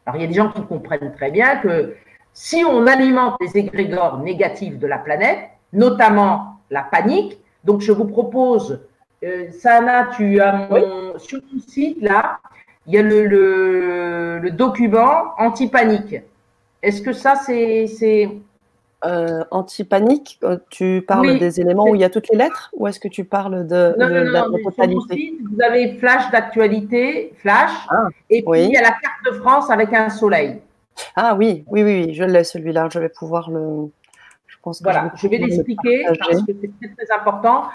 Alors, 0.06 0.16
il 0.16 0.22
y 0.22 0.24
a 0.24 0.28
des 0.28 0.36
gens 0.36 0.50
qui 0.50 0.64
comprennent 0.64 1.12
très 1.12 1.32
bien 1.32 1.58
que 1.58 1.98
si 2.32 2.64
on 2.64 2.88
alimente 2.88 3.36
les 3.42 3.58
égrégores 3.58 4.20
négatifs 4.20 4.80
de 4.80 4.88
la 4.88 5.00
planète, 5.00 5.50
notamment 5.74 6.62
la 6.70 6.84
panique, 6.84 7.40
donc 7.66 7.82
je 7.82 7.92
vous 7.92 8.06
propose, 8.06 8.80
euh, 9.26 9.52
Sana, 9.52 10.12
tu 10.16 10.40
as 10.40 10.70
mon, 10.70 11.20
sur 11.20 11.42
mon 11.52 11.60
site 11.60 12.02
là, 12.02 12.40
il 12.90 12.96
y 12.96 12.98
a 12.98 13.04
le, 13.04 14.40
le, 14.40 14.52
document 14.52 15.36
anti-panique. 15.38 16.16
Est-ce 16.82 17.04
que 17.04 17.14
ça, 17.14 17.36
c'est. 17.36 18.30
Euh, 19.06 19.46
anti-panique, 19.52 20.40
euh, 20.44 20.58
tu 20.70 21.02
parles 21.08 21.40
des 21.40 21.62
éléments 21.62 21.86
où 21.86 21.96
il 21.96 22.02
y 22.02 22.04
a 22.04 22.10
toutes 22.10 22.28
les 22.30 22.38
lettres 22.38 22.70
ou 22.76 22.86
est-ce 22.86 23.00
que 23.00 23.08
tu 23.08 23.24
parles 23.24 23.66
de, 23.66 23.96
non, 23.98 24.10
non, 24.10 24.50
non, 24.50 24.58
totalité 24.62 25.36
Vous 25.50 25.62
avez 25.62 25.94
flash 25.94 26.30
d'actualité, 26.32 27.32
flash, 27.38 27.72
ah, 27.90 28.10
et 28.30 28.42
puis 28.42 28.64
il 28.66 28.72
y 28.72 28.76
a 28.76 28.82
la 28.82 28.90
carte 28.90 29.24
de 29.26 29.32
France 29.40 29.70
avec 29.70 29.94
un 29.94 30.10
soleil. 30.10 30.60
Ah 31.16 31.34
oui, 31.34 31.64
oui, 31.68 31.84
oui, 31.84 32.08
oui 32.08 32.14
je 32.14 32.26
l'ai 32.26 32.44
celui-là, 32.44 32.90
je 32.92 33.00
vais 33.00 33.08
pouvoir 33.08 33.50
le. 33.50 33.90
Je 34.48 34.58
pense 34.62 34.80
que 34.80 34.84
voilà, 34.84 35.14
je 35.16 35.28
vais, 35.30 35.38
l'expliquer 35.38 36.04
parce 36.06 36.18
que 36.18 36.36
c'est 36.46 36.70
très, 36.82 37.06
très 37.06 37.16
important 37.16 37.70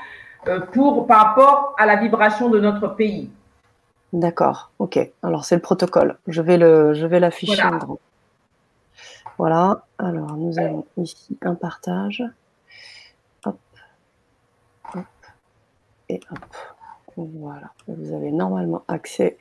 euh, 0.49 0.61
pour, 0.61 1.07
par 1.07 1.25
rapport 1.25 1.75
à 1.79 1.87
la 1.87 1.97
vibration 1.97 2.51
de 2.51 2.61
notre 2.61 2.89
pays. 2.89 3.31
D'accord, 4.15 4.71
ok. 4.79 5.11
Alors 5.25 5.45
c'est 5.45 5.57
le 5.57 5.61
protocole. 5.61 6.19
Je 6.29 6.41
vais 6.41 6.57
le, 6.57 6.95
je 6.95 7.05
vais 7.05 7.19
l'afficher 7.19 7.61
voilà. 7.61 7.75
en 7.75 7.79
grand. 7.79 7.99
Voilà. 9.39 9.83
Alors 9.99 10.37
nous 10.37 10.57
avons 10.61 10.87
ici 10.97 11.37
un 11.43 11.57
partage. 11.57 12.23
Hop, 13.45 13.59
hop 14.95 15.05
et 16.09 16.21
hop. 16.31 16.39
Voilà. 17.17 17.73
Vous 17.89 18.15
avez 18.15 18.31
normalement 18.31 18.85
accès. 18.87 19.37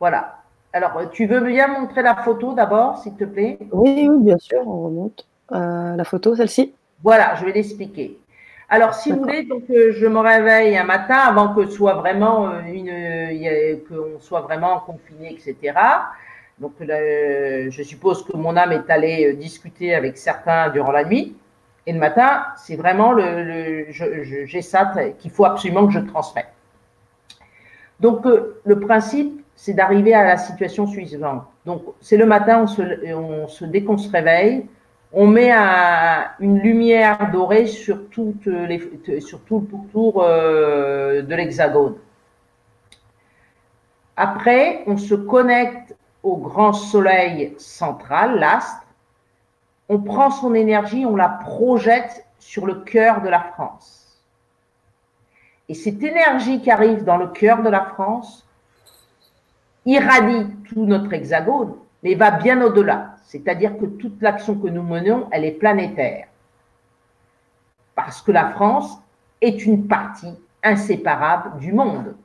Voilà. 0.00 0.38
Alors 0.72 1.08
tu 1.12 1.26
veux 1.26 1.40
bien 1.40 1.68
montrer 1.68 2.02
la 2.02 2.16
photo 2.16 2.52
d'abord, 2.52 2.98
s'il 2.98 3.14
te 3.14 3.22
plaît? 3.22 3.60
Oui, 3.70 4.08
oui, 4.08 4.18
bien 4.24 4.38
sûr. 4.38 4.66
On 4.66 4.86
remonte 4.86 5.24
euh, 5.52 5.94
la 5.94 6.04
photo, 6.04 6.34
celle-ci? 6.34 6.74
Voilà, 7.04 7.36
je 7.36 7.44
vais 7.44 7.52
l'expliquer. 7.52 8.18
Alors, 8.70 8.94
si 8.94 9.12
vous 9.12 9.20
voulez, 9.20 9.44
donc 9.44 9.64
euh, 9.70 9.92
je 9.92 10.06
me 10.06 10.18
réveille 10.18 10.76
un 10.76 10.84
matin 10.84 11.16
avant 11.16 11.54
que 11.54 11.66
soit 11.68 11.94
vraiment 11.94 12.50
euh, 12.50 12.60
une, 12.66 13.80
qu'on 13.88 14.20
soit 14.20 14.42
vraiment 14.42 14.80
confiné, 14.80 15.32
etc. 15.32 15.74
Donc, 16.58 16.72
je 16.80 17.82
suppose 17.82 18.24
que 18.24 18.36
mon 18.36 18.56
âme 18.56 18.72
est 18.72 18.90
allée 18.90 19.32
discuter 19.34 19.94
avec 19.94 20.18
certains 20.18 20.70
durant 20.70 20.90
la 20.90 21.04
nuit. 21.04 21.36
Et 21.86 21.92
le 21.92 21.98
matin, 21.98 22.44
c'est 22.56 22.76
vraiment 22.76 23.12
le, 23.12 23.86
j'ai 23.90 24.60
ça 24.60 24.92
qu'il 25.18 25.30
faut 25.30 25.46
absolument 25.46 25.86
que 25.86 25.92
je 25.94 26.00
transmette. 26.00 26.52
Donc, 28.00 28.26
euh, 28.26 28.60
le 28.64 28.78
principe, 28.78 29.42
c'est 29.56 29.72
d'arriver 29.72 30.12
à 30.12 30.22
la 30.22 30.36
situation 30.36 30.86
suivante. 30.86 31.44
Donc, 31.64 31.82
c'est 32.00 32.18
le 32.18 32.26
matin, 32.26 32.62
on 32.64 32.66
se, 32.66 32.82
on 33.14 33.48
se, 33.48 33.64
dès 33.64 33.82
qu'on 33.82 33.96
se 33.96 34.10
réveille, 34.10 34.66
on 35.12 35.26
met 35.26 35.50
une 35.50 36.58
lumière 36.58 37.30
dorée 37.32 37.66
sur, 37.66 38.08
tout 38.10 38.34
le 38.44 39.60
pourtour 39.60 40.22
euh, 40.22 41.22
de 41.22 41.34
l'hexagone. 41.34 41.96
Après, 44.16 44.82
on 44.86 44.96
se 44.96 45.14
connecte 45.14 45.96
au 46.22 46.36
grand 46.36 46.72
soleil 46.72 47.54
central, 47.58 48.38
l'astre. 48.38 48.84
On 49.88 49.98
prend 49.98 50.30
son 50.30 50.54
énergie, 50.54 51.06
on 51.06 51.16
la 51.16 51.28
projette 51.28 52.26
sur 52.38 52.66
le 52.66 52.74
cœur 52.74 53.22
de 53.22 53.28
la 53.28 53.40
France. 53.40 54.22
Et 55.68 55.74
cette 55.74 56.02
énergie 56.02 56.60
qui 56.60 56.70
arrive 56.70 57.04
dans 57.04 57.16
le 57.16 57.28
cœur 57.28 57.62
de 57.62 57.70
la 57.70 57.82
France 57.82 58.46
irradie 59.86 60.46
tout 60.68 60.84
notre 60.84 61.12
hexagone, 61.12 61.74
mais 62.02 62.14
va 62.14 62.30
bien 62.30 62.60
au-delà. 62.62 63.17
C'est-à-dire 63.28 63.76
que 63.76 63.84
toute 63.84 64.22
l'action 64.22 64.54
que 64.54 64.68
nous 64.68 64.82
menons, 64.82 65.28
elle 65.30 65.44
est 65.44 65.52
planétaire. 65.52 66.28
Parce 67.94 68.22
que 68.22 68.32
la 68.32 68.52
France 68.52 68.98
est 69.42 69.66
une 69.66 69.86
partie 69.86 70.32
inséparable 70.62 71.60
du 71.60 71.74
monde. 71.74 72.16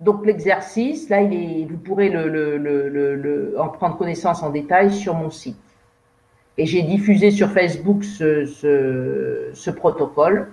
Donc 0.00 0.26
l'exercice, 0.26 1.08
là, 1.08 1.22
vous 1.22 1.78
pourrez 1.78 2.10
en 3.56 3.68
prendre 3.68 3.96
connaissance 3.96 4.42
en 4.42 4.50
détail 4.50 4.92
sur 4.92 5.14
mon 5.14 5.30
site. 5.30 5.62
Et 6.58 6.66
j'ai 6.66 6.82
diffusé 6.82 7.30
sur 7.30 7.50
Facebook 7.52 8.02
ce, 8.02 9.70
protocole 9.70 10.50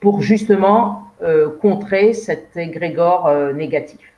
pour 0.00 0.22
justement 0.22 1.02
euh, 1.20 1.50
contrer 1.60 2.14
cet 2.14 2.56
égrégore 2.56 3.26
euh, 3.26 3.52
négatif. 3.52 4.11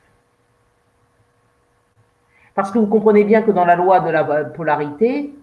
Parce 2.55 2.71
que 2.71 2.79
vous 2.79 2.87
comprenez 2.87 3.25
bien 3.25 3.43
que 3.43 3.51
dans 3.51 3.65
la 3.65 3.77
loi 3.77 4.01
de 4.01 4.11
la 4.11 4.25
polarité, 4.45 5.35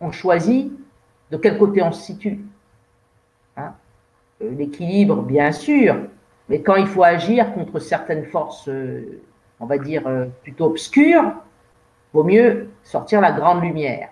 on 0.00 0.10
choisit 0.10 0.72
de 1.30 1.36
quel 1.36 1.58
côté 1.58 1.82
on 1.82 1.92
se 1.92 2.02
situe. 2.02 2.40
Hein. 3.56 3.72
Euh, 4.42 4.50
l'équilibre, 4.50 5.22
bien 5.22 5.52
sûr, 5.52 5.96
mais 6.48 6.62
quand 6.62 6.76
il 6.76 6.86
faut 6.86 7.02
agir 7.02 7.52
contre 7.54 7.78
certaines 7.78 8.26
forces, 8.26 8.68
euh, 8.68 9.22
on 9.60 9.66
va 9.66 9.78
dire, 9.78 10.06
euh, 10.06 10.26
plutôt 10.42 10.66
obscures, 10.66 11.32
vaut 12.12 12.24
mieux 12.24 12.68
sortir 12.82 13.20
la 13.20 13.32
grande 13.32 13.62
lumière. 13.62 14.10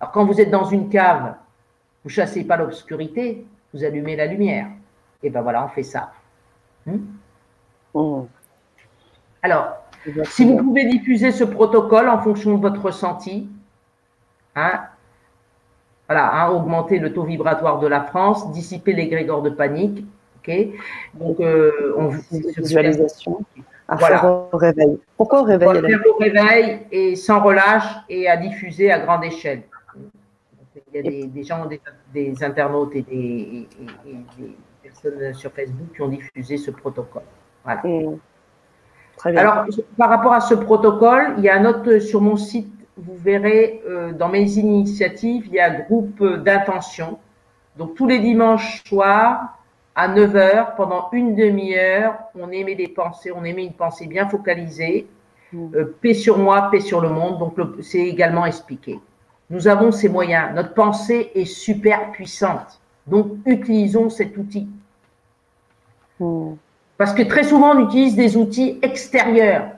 Alors 0.00 0.12
quand 0.12 0.24
vous 0.24 0.40
êtes 0.40 0.50
dans 0.50 0.64
une 0.64 0.88
cave, 0.88 1.34
vous 2.04 2.10
chassez 2.10 2.44
pas 2.44 2.56
l'obscurité, 2.56 3.46
vous 3.72 3.84
allumez 3.84 4.16
la 4.16 4.26
lumière. 4.26 4.68
Et 5.22 5.30
ben 5.30 5.42
voilà, 5.42 5.64
on 5.64 5.68
fait 5.68 5.82
ça. 5.82 6.12
Hmm? 6.84 6.98
Oh. 7.94 8.28
Alors, 9.42 9.85
si 10.24 10.44
vous 10.44 10.56
pouvez 10.58 10.86
diffuser 10.86 11.32
ce 11.32 11.44
protocole 11.44 12.08
en 12.08 12.18
fonction 12.18 12.56
de 12.56 12.62
votre 12.62 12.82
ressenti, 12.82 13.48
hein, 14.54 14.80
voilà, 16.08 16.34
hein, 16.34 16.50
augmenter 16.50 16.98
le 16.98 17.12
taux 17.12 17.24
vibratoire 17.24 17.80
de 17.80 17.86
la 17.86 18.02
France, 18.02 18.52
dissiper 18.52 18.92
les 18.92 19.08
grégores 19.08 19.42
de 19.42 19.50
panique. 19.50 20.04
ok 20.38 20.54
Donc, 21.14 21.40
euh, 21.40 21.94
on 21.96 22.08
visualisation. 22.08 23.44
À 23.88 23.96
voilà. 23.96 24.18
faire 24.18 24.48
au 24.52 24.56
réveil. 24.56 24.98
Pourquoi 25.16 25.42
au 25.42 25.44
réveil 25.44 25.68
Faire 25.68 26.00
au 26.08 26.18
réveil 26.18 26.80
et 26.90 27.14
sans 27.14 27.40
relâche 27.40 27.86
et 28.08 28.28
à 28.28 28.36
diffuser 28.36 28.90
à 28.90 28.98
grande 28.98 29.24
échelle. 29.24 29.62
il 30.92 30.96
y 30.96 30.98
a 30.98 31.26
des, 31.28 31.44
gens, 31.44 31.68
des, 32.12 32.44
internautes 32.44 32.96
et 32.96 33.02
des, 33.02 33.68
personnes 34.82 35.34
sur 35.34 35.52
Facebook 35.52 35.94
qui 35.94 36.02
ont 36.02 36.08
diffusé 36.08 36.56
ce 36.56 36.72
protocole. 36.72 37.22
Voilà. 37.64 37.82
Alors, 39.24 39.64
par 39.96 40.10
rapport 40.10 40.32
à 40.32 40.40
ce 40.40 40.54
protocole, 40.54 41.34
il 41.38 41.44
y 41.44 41.48
a 41.48 41.56
un 41.56 41.64
autre 41.64 41.98
sur 41.98 42.20
mon 42.20 42.36
site, 42.36 42.72
vous 42.96 43.16
verrez 43.16 43.82
euh, 43.86 44.12
dans 44.12 44.28
mes 44.28 44.58
initiatives, 44.58 45.46
il 45.46 45.54
y 45.54 45.60
a 45.60 45.72
un 45.72 45.80
groupe 45.80 46.22
d'intention. 46.22 47.18
Donc, 47.76 47.94
tous 47.94 48.06
les 48.06 48.18
dimanches 48.18 48.82
soirs, 48.84 49.56
à 49.94 50.08
9 50.08 50.34
h 50.34 50.76
pendant 50.76 51.08
une 51.12 51.34
demi-heure, 51.34 52.18
on 52.38 52.50
émet 52.50 52.74
des 52.74 52.88
pensées, 52.88 53.32
on 53.32 53.44
émet 53.44 53.64
une 53.64 53.72
pensée 53.72 54.06
bien 54.06 54.28
focalisée. 54.28 55.08
Mm. 55.52 55.74
Euh, 55.74 55.96
paix 56.00 56.14
sur 56.14 56.38
moi, 56.38 56.68
paix 56.70 56.80
sur 56.80 57.00
le 57.00 57.08
monde. 57.08 57.38
Donc, 57.38 57.54
c'est 57.82 58.06
également 58.06 58.44
expliqué. 58.44 59.00
Nous 59.48 59.68
avons 59.68 59.92
ces 59.92 60.08
moyens. 60.08 60.54
Notre 60.54 60.74
pensée 60.74 61.30
est 61.34 61.44
super 61.44 62.12
puissante. 62.12 62.80
Donc, 63.06 63.38
utilisons 63.46 64.10
cet 64.10 64.36
outil. 64.36 64.68
Mm. 66.20 66.52
Parce 66.98 67.12
que 67.12 67.22
très 67.22 67.44
souvent, 67.44 67.76
on 67.76 67.86
utilise 67.86 68.16
des 68.16 68.36
outils 68.36 68.78
extérieurs. 68.82 69.68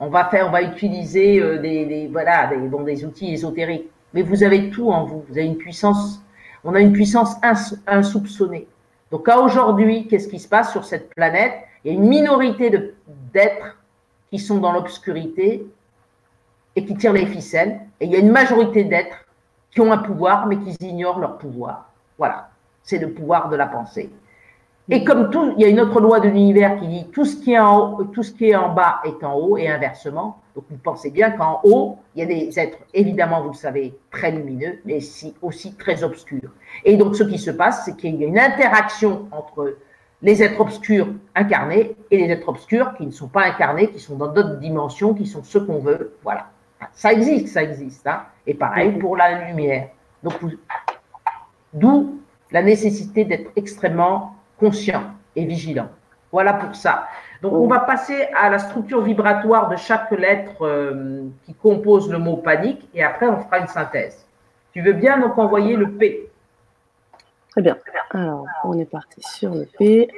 On 0.00 0.08
va 0.08 0.26
faire, 0.26 0.46
on 0.46 0.50
va 0.50 0.62
utiliser 0.62 1.40
euh, 1.40 1.58
des, 1.58 2.08
voilà, 2.12 2.46
des, 2.46 2.56
des 2.84 3.04
outils 3.04 3.32
ésotériques. 3.32 3.90
Mais 4.14 4.22
vous 4.22 4.42
avez 4.42 4.70
tout 4.70 4.90
en 4.90 5.04
vous. 5.04 5.24
Vous 5.28 5.36
avez 5.36 5.46
une 5.46 5.56
puissance. 5.56 6.22
On 6.64 6.74
a 6.74 6.80
une 6.80 6.92
puissance 6.92 7.36
insoupçonnée. 7.86 8.68
Donc, 9.10 9.28
à 9.28 9.40
aujourd'hui, 9.40 10.06
qu'est-ce 10.06 10.28
qui 10.28 10.38
se 10.38 10.48
passe 10.48 10.70
sur 10.70 10.84
cette 10.84 11.10
planète? 11.14 11.52
Il 11.84 11.92
y 11.92 11.96
a 11.96 11.98
une 11.98 12.08
minorité 12.08 12.70
d'êtres 13.32 13.76
qui 14.30 14.38
sont 14.38 14.58
dans 14.58 14.72
l'obscurité 14.72 15.66
et 16.76 16.84
qui 16.84 16.94
tirent 16.96 17.12
les 17.12 17.26
ficelles. 17.26 17.80
Et 18.00 18.06
il 18.06 18.12
y 18.12 18.16
a 18.16 18.18
une 18.18 18.30
majorité 18.30 18.84
d'êtres 18.84 19.24
qui 19.70 19.80
ont 19.80 19.92
un 19.92 19.98
pouvoir, 19.98 20.46
mais 20.46 20.58
qui 20.58 20.76
ignorent 20.80 21.18
leur 21.18 21.38
pouvoir. 21.38 21.90
Voilà. 22.18 22.50
C'est 22.82 22.98
le 22.98 23.10
pouvoir 23.10 23.48
de 23.48 23.56
la 23.56 23.66
pensée. 23.66 24.10
Et 24.90 25.04
comme 25.04 25.28
tout, 25.30 25.52
il 25.56 25.62
y 25.62 25.64
a 25.66 25.68
une 25.68 25.80
autre 25.80 26.00
loi 26.00 26.18
de 26.18 26.28
l'univers 26.28 26.78
qui 26.78 26.86
dit 26.86 27.06
tout 27.12 27.26
ce 27.26 27.36
qui 27.36 27.52
est 27.52 27.58
en 27.58 27.92
haut, 27.92 28.04
tout 28.04 28.22
ce 28.22 28.32
qui 28.32 28.50
est 28.50 28.56
en 28.56 28.72
bas 28.72 29.00
est 29.04 29.22
en 29.22 29.34
haut 29.34 29.58
et 29.58 29.68
inversement. 29.68 30.40
Donc 30.54 30.64
vous 30.70 30.78
pensez 30.78 31.10
bien 31.10 31.30
qu'en 31.30 31.60
haut, 31.62 31.98
il 32.14 32.20
y 32.20 32.22
a 32.22 32.26
des 32.26 32.58
êtres, 32.58 32.78
évidemment, 32.94 33.42
vous 33.42 33.50
le 33.50 33.54
savez, 33.54 33.98
très 34.10 34.30
lumineux, 34.30 34.78
mais 34.86 35.00
aussi 35.42 35.74
très 35.74 36.02
obscurs. 36.02 36.50
Et 36.84 36.96
donc 36.96 37.16
ce 37.16 37.22
qui 37.22 37.38
se 37.38 37.50
passe, 37.50 37.84
c'est 37.84 37.96
qu'il 37.96 38.16
y 38.16 38.24
a 38.24 38.28
une 38.28 38.38
interaction 38.38 39.28
entre 39.30 39.76
les 40.22 40.42
êtres 40.42 40.60
obscurs 40.60 41.08
incarnés 41.34 41.94
et 42.10 42.16
les 42.16 42.32
êtres 42.32 42.48
obscurs 42.48 42.94
qui 42.96 43.04
ne 43.04 43.10
sont 43.10 43.28
pas 43.28 43.44
incarnés, 43.44 43.90
qui 43.90 44.00
sont 44.00 44.16
dans 44.16 44.32
d'autres 44.32 44.58
dimensions, 44.58 45.12
qui 45.12 45.26
sont 45.26 45.44
ceux 45.44 45.60
qu'on 45.60 45.80
veut. 45.80 46.16
Voilà. 46.24 46.46
Ça 46.92 47.12
existe, 47.12 47.48
ça 47.48 47.62
existe. 47.62 48.06
Hein. 48.06 48.22
Et 48.46 48.54
pareil 48.54 48.92
pour 48.92 49.16
la 49.16 49.48
lumière. 49.48 49.88
Donc, 50.22 50.34
d'où 51.74 52.20
la 52.50 52.62
nécessité 52.62 53.24
d'être 53.24 53.50
extrêmement 53.54 54.37
conscient 54.58 55.02
et 55.36 55.44
vigilant. 55.44 55.88
Voilà 56.30 56.52
pour 56.54 56.74
ça. 56.74 57.08
Donc, 57.40 57.52
on 57.52 57.68
va 57.68 57.80
passer 57.80 58.28
à 58.36 58.50
la 58.50 58.58
structure 58.58 59.00
vibratoire 59.00 59.68
de 59.68 59.76
chaque 59.76 60.10
lettre 60.10 60.62
euh, 60.62 61.28
qui 61.44 61.54
compose 61.54 62.10
le 62.10 62.18
mot 62.18 62.36
panique 62.36 62.88
et 62.92 63.02
après, 63.02 63.28
on 63.28 63.40
fera 63.40 63.60
une 63.60 63.68
synthèse. 63.68 64.26
Tu 64.72 64.82
veux 64.82 64.92
bien 64.92 65.18
donc 65.18 65.38
envoyer 65.38 65.76
le 65.76 65.90
P? 65.90 66.28
Très 67.50 67.62
bien. 67.62 67.78
Alors, 68.10 68.44
on 68.64 68.78
est 68.78 68.84
parti 68.84 69.22
sur 69.22 69.54
le 69.54 69.66
P. 69.66 70.08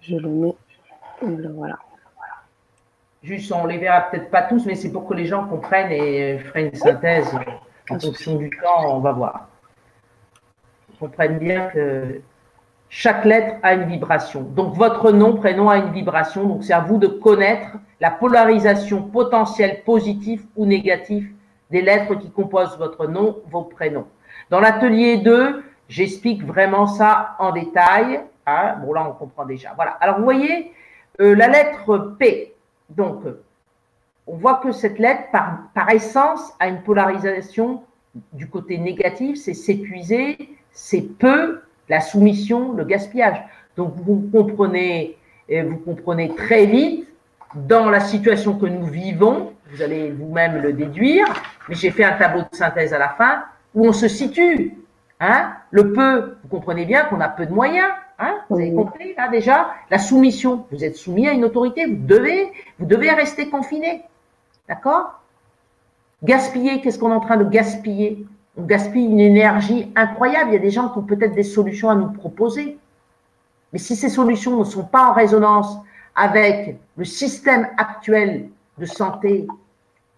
Je 0.00 0.16
le 0.16 0.28
mets. 0.28 0.56
Voilà. 1.20 1.78
Juste, 3.22 3.50
on 3.52 3.66
les 3.66 3.78
verra 3.78 4.02
peut-être 4.02 4.30
pas 4.30 4.42
tous, 4.42 4.64
mais 4.66 4.76
c'est 4.76 4.92
pour 4.92 5.06
que 5.06 5.14
les 5.14 5.26
gens 5.26 5.46
comprennent 5.46 5.90
et 5.90 6.38
je 6.38 6.44
ferai 6.44 6.66
une 6.66 6.74
synthèse 6.74 7.36
en 7.90 7.98
fonction 7.98 8.36
du 8.36 8.50
temps, 8.50 8.96
on 8.96 9.00
va 9.00 9.12
voir. 9.12 9.48
Comprennent 11.00 11.38
bien 11.38 11.68
que 11.68 12.20
chaque 12.88 13.24
lettre 13.24 13.56
a 13.62 13.74
une 13.74 13.84
vibration. 13.84 14.42
Donc 14.42 14.74
votre 14.74 15.12
nom, 15.12 15.34
prénom 15.34 15.68
a 15.68 15.78
une 15.78 15.92
vibration. 15.92 16.44
Donc 16.46 16.64
c'est 16.64 16.72
à 16.72 16.80
vous 16.80 16.98
de 16.98 17.06
connaître 17.06 17.76
la 18.00 18.10
polarisation 18.10 19.02
potentielle 19.02 19.82
positive 19.84 20.44
ou 20.56 20.64
négative 20.64 21.30
des 21.70 21.82
lettres 21.82 22.14
qui 22.14 22.30
composent 22.30 22.78
votre 22.78 23.06
nom, 23.06 23.38
vos 23.50 23.62
prénoms. 23.62 24.06
Dans 24.50 24.60
l'atelier 24.60 25.18
2, 25.18 25.62
j'explique 25.88 26.44
vraiment 26.44 26.86
ça 26.86 27.36
en 27.38 27.52
détail. 27.52 28.20
Ah, 28.46 28.76
bon 28.76 28.92
là 28.92 29.06
on 29.08 29.12
comprend 29.12 29.44
déjà. 29.44 29.72
Voilà. 29.74 29.92
Alors 30.00 30.18
vous 30.18 30.24
voyez, 30.24 30.72
euh, 31.20 31.34
la 31.34 31.48
lettre 31.48 32.14
P, 32.18 32.54
donc, 32.90 33.22
on 34.26 34.36
voit 34.36 34.56
que 34.56 34.72
cette 34.72 34.98
lettre, 34.98 35.22
par, 35.32 35.90
essence, 35.90 36.52
a 36.60 36.68
une 36.68 36.82
polarisation 36.82 37.82
du 38.32 38.48
côté 38.48 38.78
négatif, 38.78 39.38
c'est 39.38 39.54
s'épuiser, 39.54 40.36
c'est 40.72 41.02
peu, 41.02 41.60
la 41.88 42.00
soumission, 42.00 42.72
le 42.72 42.84
gaspillage. 42.84 43.42
Donc, 43.76 43.94
vous 43.96 44.28
comprenez, 44.32 45.16
vous 45.48 45.78
comprenez 45.78 46.34
très 46.34 46.66
vite, 46.66 47.08
dans 47.54 47.88
la 47.88 48.00
situation 48.00 48.58
que 48.58 48.66
nous 48.66 48.86
vivons, 48.86 49.54
vous 49.70 49.82
allez 49.82 50.10
vous-même 50.10 50.60
le 50.60 50.72
déduire, 50.72 51.26
mais 51.68 51.74
j'ai 51.74 51.90
fait 51.90 52.04
un 52.04 52.16
tableau 52.16 52.42
de 52.42 52.56
synthèse 52.56 52.92
à 52.92 52.98
la 52.98 53.08
fin, 53.10 53.44
où 53.74 53.86
on 53.86 53.92
se 53.92 54.08
situe. 54.08 54.74
Hein 55.20 55.54
le 55.70 55.92
peu, 55.92 56.36
vous 56.42 56.48
comprenez 56.48 56.84
bien 56.84 57.04
qu'on 57.04 57.20
a 57.20 57.28
peu 57.28 57.46
de 57.46 57.52
moyens. 57.52 57.90
Hein 58.18 58.40
vous 58.50 58.56
avez 58.56 58.72
compris 58.72 59.14
là 59.16 59.28
déjà 59.28 59.74
La 59.90 59.98
soumission, 59.98 60.66
vous 60.72 60.84
êtes 60.84 60.96
soumis 60.96 61.28
à 61.28 61.32
une 61.32 61.44
autorité, 61.44 61.86
vous 61.86 62.06
devez, 62.06 62.52
vous 62.78 62.86
devez 62.86 63.10
rester 63.10 63.48
confiné. 63.48 64.02
D'accord? 64.68 65.20
Gaspiller, 66.24 66.80
qu'est-ce 66.80 66.98
qu'on 66.98 67.10
est 67.10 67.14
en 67.14 67.20
train 67.20 67.36
de 67.36 67.44
gaspiller? 67.44 68.26
On 68.56 68.64
gaspille 68.64 69.04
une 69.04 69.20
énergie 69.20 69.92
incroyable. 69.94 70.50
Il 70.50 70.54
y 70.54 70.56
a 70.56 70.60
des 70.60 70.70
gens 70.70 70.88
qui 70.88 70.98
ont 70.98 71.02
peut-être 71.02 71.34
des 71.34 71.44
solutions 71.44 71.90
à 71.90 71.94
nous 71.94 72.10
proposer. 72.10 72.76
Mais 73.72 73.78
si 73.78 73.94
ces 73.94 74.08
solutions 74.08 74.58
ne 74.58 74.64
sont 74.64 74.84
pas 74.84 75.10
en 75.10 75.12
résonance 75.12 75.78
avec 76.16 76.76
le 76.96 77.04
système 77.04 77.68
actuel 77.76 78.48
de 78.78 78.86
santé 78.86 79.46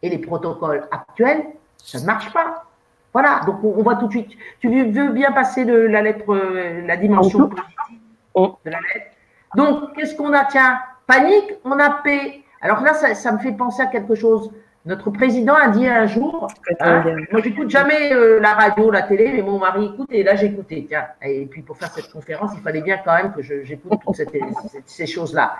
et 0.00 0.08
les 0.08 0.18
protocoles 0.18 0.88
actuels, 0.90 1.44
ça 1.76 2.00
ne 2.00 2.06
marche 2.06 2.32
pas. 2.32 2.64
Voilà, 3.12 3.40
donc 3.44 3.62
on, 3.62 3.82
voit 3.82 3.96
tout 3.96 4.06
de 4.06 4.12
suite. 4.12 4.30
Tu 4.60 4.68
veux 4.68 5.10
bien 5.10 5.32
passer 5.32 5.64
la 5.64 6.00
lettre, 6.00 6.32
euh, 6.32 6.86
la 6.86 6.96
dimension 6.96 7.50
positive 8.32 8.64
de 8.64 8.70
la 8.70 8.78
lettre. 8.94 9.06
Donc, 9.56 9.94
qu'est-ce 9.94 10.14
qu'on 10.14 10.32
a? 10.32 10.44
Tiens, 10.44 10.78
panique, 11.06 11.52
on 11.64 11.78
a 11.78 11.90
paix. 11.90 12.42
Alors 12.60 12.80
là, 12.82 12.94
ça, 12.94 13.14
ça, 13.14 13.32
me 13.32 13.38
fait 13.38 13.52
penser 13.52 13.82
à 13.82 13.86
quelque 13.86 14.14
chose. 14.14 14.50
Notre 14.86 15.10
président 15.10 15.54
a 15.54 15.68
dit 15.68 15.86
un 15.86 16.06
jour, 16.06 16.48
hein, 16.80 17.04
moi 17.30 17.42
j'écoute 17.42 17.68
jamais 17.68 18.14
euh, 18.14 18.40
la 18.40 18.54
radio, 18.54 18.90
la 18.90 19.02
télé, 19.02 19.30
mais 19.34 19.42
mon 19.42 19.58
mari 19.58 19.90
écoute 19.92 20.08
et 20.10 20.22
là 20.22 20.36
j'écoutais. 20.36 20.86
Tiens, 20.88 21.04
et 21.20 21.44
puis 21.44 21.60
pour 21.60 21.76
faire 21.76 21.90
cette 21.90 22.10
conférence, 22.10 22.52
il 22.54 22.62
fallait 22.62 22.80
bien 22.80 22.98
quand 23.04 23.14
même 23.14 23.32
que 23.34 23.42
j'écoute 23.42 24.00
toutes 24.02 24.16
ces 24.86 25.06
choses-là. 25.06 25.56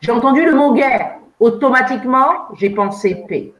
J'ai 0.00 0.12
entendu 0.12 0.44
le 0.44 0.52
mot 0.52 0.74
guerre. 0.74 1.16
Automatiquement, 1.40 2.48
j'ai 2.56 2.68
pensé 2.68 3.24
paix. 3.26 3.54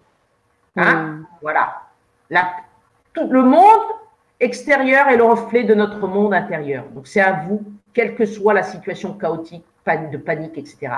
Hein? 0.77 0.95
Hmm. 0.95 1.27
Voilà. 1.41 1.83
La, 2.29 2.53
tout 3.15 3.29
le 3.31 3.43
monde 3.43 3.83
extérieur 4.41 5.09
est 5.09 5.17
le 5.17 5.25
reflet 5.25 5.65
de 5.65 5.75
notre 5.75 6.07
monde 6.07 6.35
intérieur. 6.35 6.85
Donc 6.95 7.07
c'est 7.07 7.21
à 7.21 7.33
vous, 7.33 7.63
quelle 7.99 8.15
que 8.15 8.27
soit 8.27 8.55
la 8.55 8.63
situation 8.63 9.15
chaotique, 9.15 9.65
de 10.13 10.19
panique, 10.19 10.57
etc. 10.57 10.93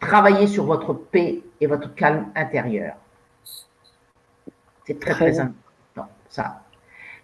Travaillez 0.00 0.46
sur 0.46 0.64
votre 0.64 0.94
paix 0.94 1.42
et 1.60 1.66
votre 1.66 1.94
calme 1.94 2.28
intérieur. 2.34 2.94
C'est 4.86 4.98
très, 4.98 5.12
très, 5.12 5.40
important, 5.40 6.08
ça. 6.30 6.62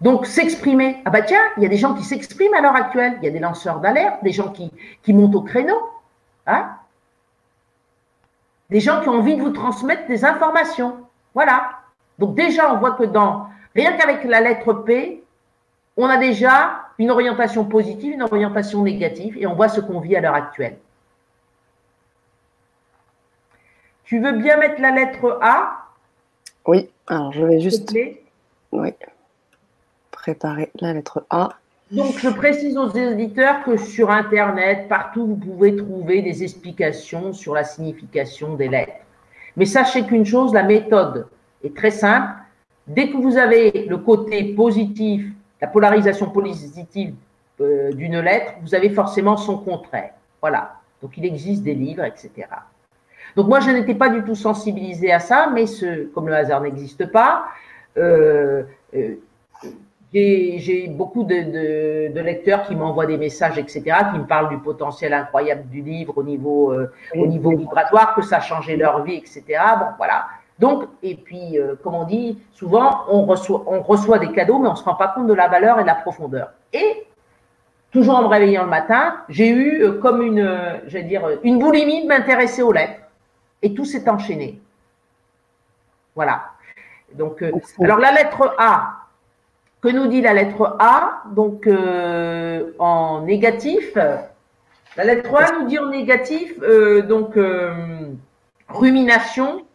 Donc, 0.02 0.26
s'exprimer. 0.26 1.00
Ah 1.06 1.10
bah 1.10 1.22
tiens, 1.22 1.40
il 1.56 1.62
y 1.62 1.66
a 1.66 1.70
des 1.70 1.78
gens 1.78 1.94
qui 1.94 2.02
s'expriment 2.02 2.52
à 2.52 2.60
l'heure 2.60 2.76
actuelle. 2.76 3.14
Il 3.22 3.24
y 3.24 3.28
a 3.28 3.30
des 3.30 3.38
lanceurs 3.38 3.80
d'alerte, 3.80 4.22
des 4.22 4.32
gens 4.32 4.50
qui, 4.52 4.70
qui 5.02 5.14
montent 5.14 5.36
au 5.36 5.42
créneau. 5.42 5.80
Hein 6.46 6.76
des 8.68 8.80
gens 8.80 9.00
qui 9.00 9.08
ont 9.08 9.20
envie 9.20 9.36
de 9.36 9.40
vous 9.40 9.52
transmettre 9.52 10.06
des 10.06 10.22
informations. 10.26 10.98
Voilà. 11.32 11.70
Donc 12.18 12.34
déjà, 12.34 12.74
on 12.74 12.78
voit 12.78 12.92
que 12.92 13.04
dans 13.04 13.48
rien 13.74 13.96
qu'avec 13.96 14.22
la 14.24 14.42
lettre 14.42 14.74
P, 14.74 15.23
on 15.96 16.06
a 16.06 16.16
déjà 16.16 16.86
une 16.98 17.10
orientation 17.10 17.64
positive, 17.64 18.14
une 18.14 18.22
orientation 18.22 18.82
négative, 18.82 19.36
et 19.38 19.46
on 19.46 19.54
voit 19.54 19.68
ce 19.68 19.80
qu'on 19.80 20.00
vit 20.00 20.16
à 20.16 20.20
l'heure 20.20 20.34
actuelle. 20.34 20.76
Tu 24.04 24.20
veux 24.20 24.32
bien 24.32 24.58
mettre 24.58 24.80
la 24.80 24.90
lettre 24.90 25.38
A? 25.40 25.88
Oui, 26.66 26.90
alors 27.06 27.32
je 27.32 27.44
vais 27.44 27.60
juste 27.60 27.94
oui. 28.72 28.90
préparer 30.10 30.70
la 30.80 30.92
lettre 30.92 31.24
A. 31.30 31.50
Donc, 31.90 32.18
je 32.18 32.28
précise 32.28 32.76
aux 32.76 32.90
éditeurs 32.90 33.62
que 33.62 33.76
sur 33.76 34.10
Internet, 34.10 34.88
partout, 34.88 35.26
vous 35.26 35.36
pouvez 35.36 35.76
trouver 35.76 36.22
des 36.22 36.42
explications 36.42 37.32
sur 37.32 37.54
la 37.54 37.62
signification 37.62 38.54
des 38.54 38.68
lettres. 38.68 38.92
Mais 39.56 39.66
sachez 39.66 40.04
qu'une 40.04 40.24
chose, 40.24 40.52
la 40.52 40.64
méthode 40.64 41.28
est 41.62 41.76
très 41.76 41.90
simple. 41.90 42.32
Dès 42.86 43.10
que 43.10 43.16
vous 43.16 43.36
avez 43.36 43.86
le 43.86 43.98
côté 43.98 44.54
positif, 44.54 45.26
la 45.60 45.68
polarisation 45.68 46.30
positive 46.30 47.14
euh, 47.60 47.92
d'une 47.92 48.18
lettre, 48.20 48.52
vous 48.62 48.74
avez 48.74 48.90
forcément 48.90 49.36
son 49.36 49.58
contraire. 49.58 50.10
Voilà. 50.40 50.74
Donc, 51.00 51.16
il 51.16 51.24
existe 51.24 51.62
des 51.62 51.74
livres, 51.74 52.04
etc. 52.04 52.48
Donc, 53.36 53.48
moi, 53.48 53.60
je 53.60 53.70
n'étais 53.70 53.94
pas 53.94 54.08
du 54.08 54.22
tout 54.22 54.34
sensibilisée 54.34 55.12
à 55.12 55.20
ça, 55.20 55.50
mais 55.52 55.66
ce, 55.66 56.06
comme 56.06 56.28
le 56.28 56.34
hasard 56.34 56.60
n'existe 56.60 57.06
pas, 57.06 57.46
euh, 57.96 58.64
euh, 58.94 59.14
j'ai 60.12 60.88
beaucoup 60.88 61.24
de, 61.24 62.20
lecteurs 62.20 62.62
qui 62.64 62.76
m'envoient 62.76 63.06
des 63.06 63.18
messages, 63.18 63.58
etc., 63.58 63.82
qui 64.12 64.18
me 64.18 64.26
parlent 64.26 64.48
du 64.48 64.58
potentiel 64.58 65.12
incroyable 65.12 65.68
du 65.68 65.82
livre 65.82 66.18
au 66.18 66.22
niveau, 66.22 66.72
au 67.14 67.26
niveau 67.26 67.56
vibratoire, 67.56 68.14
que 68.14 68.22
ça 68.22 68.36
a 68.36 68.40
changé 68.40 68.76
leur 68.76 69.02
vie, 69.02 69.16
etc. 69.16 69.42
Bon, 69.78 69.86
voilà. 69.96 70.26
Donc, 70.58 70.84
et 71.02 71.16
puis, 71.16 71.58
euh, 71.58 71.74
comme 71.82 71.94
on 71.94 72.04
dit, 72.04 72.38
souvent, 72.52 73.04
on 73.08 73.24
reçoit, 73.24 73.64
on 73.66 73.82
reçoit 73.82 74.18
des 74.18 74.32
cadeaux, 74.32 74.58
mais 74.58 74.68
on 74.68 74.72
ne 74.72 74.76
se 74.76 74.84
rend 74.84 74.94
pas 74.94 75.08
compte 75.08 75.26
de 75.26 75.34
la 75.34 75.48
valeur 75.48 75.78
et 75.78 75.82
de 75.82 75.86
la 75.86 75.96
profondeur. 75.96 76.50
Et, 76.72 77.06
toujours 77.90 78.16
en 78.16 78.22
me 78.22 78.28
réveillant 78.28 78.64
le 78.64 78.70
matin, 78.70 79.16
j'ai 79.28 79.48
eu 79.48 79.82
euh, 79.82 79.92
comme 79.98 80.22
une, 80.22 80.80
je 80.86 80.92
vais 80.92 81.02
dire, 81.02 81.26
une 81.42 81.58
boulimie 81.58 82.02
de 82.02 82.08
m'intéresser 82.08 82.62
aux 82.62 82.72
lettres. 82.72 83.00
Et 83.62 83.74
tout 83.74 83.84
s'est 83.84 84.08
enchaîné. 84.08 84.60
Voilà. 86.14 86.50
Donc, 87.14 87.42
alors 87.80 87.98
la 87.98 88.12
lettre 88.12 88.54
A, 88.58 89.04
que 89.84 89.90
nous 89.90 90.06
dit 90.06 90.22
la 90.22 90.32
lettre 90.32 90.76
A? 90.78 91.24
Donc, 91.32 91.66
euh, 91.66 92.72
en 92.78 93.20
négatif, 93.20 93.94
la 93.94 95.04
lettre 95.04 95.34
A 95.36 95.58
nous 95.58 95.66
dit 95.66 95.78
en 95.78 95.90
négatif, 95.90 96.54
euh, 96.62 97.02
donc, 97.02 97.36
euh, 97.36 98.08
rumination, 98.70 99.66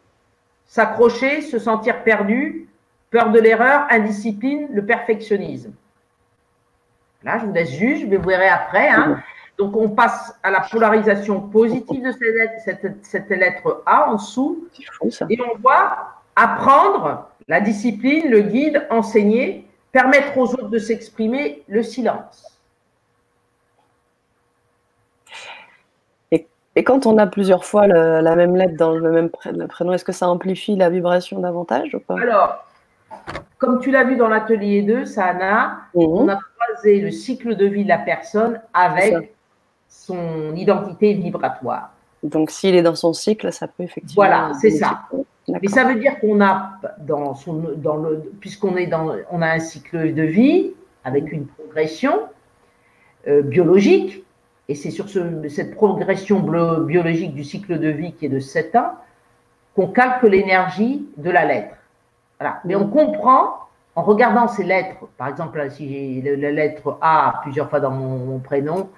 s'accrocher, 0.70 1.42
se 1.42 1.60
sentir 1.60 2.04
perdu, 2.04 2.70
peur 3.10 3.32
de 3.32 3.40
l'erreur, 3.40 3.88
indiscipline, 3.90 4.68
le 4.72 4.86
perfectionnisme. 4.86 5.74
Là, 7.24 7.40
je 7.40 7.46
vous 7.48 7.52
laisse 7.52 7.72
juger, 7.72 8.06
vous 8.06 8.30
verrez 8.30 8.48
après. 8.48 8.88
Hein. 8.88 9.22
Donc, 9.58 9.76
on 9.76 9.90
passe 9.90 10.34
à 10.42 10.52
la 10.52 10.62
polarisation 10.62 11.42
positive 11.42 12.06
de 12.06 12.14
cette, 12.64 13.06
cette 13.06 13.30
lettre 13.30 13.84
A 13.86 14.10
en 14.10 14.16
dessous. 14.16 14.68
Et 15.30 15.38
on 15.42 15.58
voit 15.58 16.22
apprendre 16.36 17.30
la 17.50 17.60
discipline, 17.60 18.30
le 18.30 18.42
guide, 18.42 18.88
enseigner, 18.90 19.68
permettre 19.92 20.38
aux 20.38 20.54
autres 20.54 20.70
de 20.70 20.80
s'exprimer, 20.80 21.64
le 21.68 21.84
silence. 21.84 22.59
Et, 26.76 26.84
quand 26.84 27.06
on 27.06 27.18
a 27.18 27.28
plusieurs 27.28 27.66
fois 27.66 27.88
la 27.88 28.36
même 28.36 28.56
lettre 28.56 28.78
dans 28.78 28.92
le 28.92 29.12
même 29.12 29.30
prénom, 29.30 29.94
est-ce 29.94 30.06
que 30.06 30.12
ça 30.12 30.30
amplifie 30.30 30.76
la 30.76 30.90
vibration 30.90 31.40
davantage 31.40 31.96
ou 31.96 32.00
pas? 32.00 32.16
Alors, 32.22 32.66
comme 33.58 33.80
tu 33.80 33.92
l'as 33.92 34.04
vu 34.04 34.16
dans 34.16 34.30
l'atelier 34.30 34.82
2, 34.82 35.06
Sana, 35.06 35.80
mhm. 35.94 36.04
on 36.04 36.28
a 36.30 36.40
croisé 36.58 37.02
le 37.02 37.12
cycle 37.12 37.56
de 37.56 37.66
vie 37.66 37.84
de 37.84 37.90
la 37.90 37.98
personne 37.98 38.62
avec 38.74 39.34
son 39.88 40.56
identité 40.56 41.14
vibratoire. 41.14 41.92
Donc, 42.24 42.52
s'il 42.52 42.76
est 42.76 42.82
dans 42.82 42.96
son 42.96 43.14
cycle, 43.14 43.52
ça 43.52 43.68
peut 43.68 43.84
effectivement. 43.84 44.24
Voilà, 44.24 44.52
c'est 44.60 44.72
ça. 44.72 45.02
Mais 45.48 45.68
ça 45.68 45.84
veut 45.84 45.96
dire 45.96 46.20
qu'on 46.20 46.42
a, 46.42 46.74
dans 47.00 47.34
son, 47.34 47.74
dans 47.76 47.98
le, 47.98 48.32
puisqu'on 48.40 48.76
est 48.78 48.88
dans, 48.88 49.16
on 49.32 49.42
a 49.42 49.48
un 49.48 49.60
cycle 49.60 50.14
de 50.14 50.24
vie 50.24 50.74
avec 51.04 51.32
une 51.32 51.48
progression 51.48 52.22
euh, 53.28 53.42
biologique, 53.42 54.24
et 54.70 54.76
c'est 54.76 54.92
sur 54.92 55.08
cette 55.10 55.74
progression 55.74 56.40
biologique 56.40 57.34
du 57.34 57.44
cycle 57.44 57.80
de 57.80 57.90
vie 57.90 58.14
qui 58.14 58.28
est 58.28 58.30
de 58.30 58.40
7 58.40 58.76
ans 58.76 58.94
qu'on 59.76 59.88
calque 59.88 60.22
l'énergie 60.24 61.10
de 61.18 61.32
la 61.32 61.44
lettre. 61.44 61.76
Voilà. 62.40 62.62
Mais 62.66 62.76
on 62.76 62.88
comprend 62.88 63.56
en 63.96 64.04
regardant 64.04 64.48
ces 64.48 64.64
lettres, 64.64 65.08
par 65.18 65.28
exemple, 65.28 65.60
si 65.72 66.22
j'ai 66.22 66.36
la 66.38 66.52
lettre 66.52 67.00
A 67.02 67.40
plusieurs 67.42 67.68
fois 67.68 67.80
dans 67.80 67.90
mon, 67.90 68.38
prénom, 68.38 68.90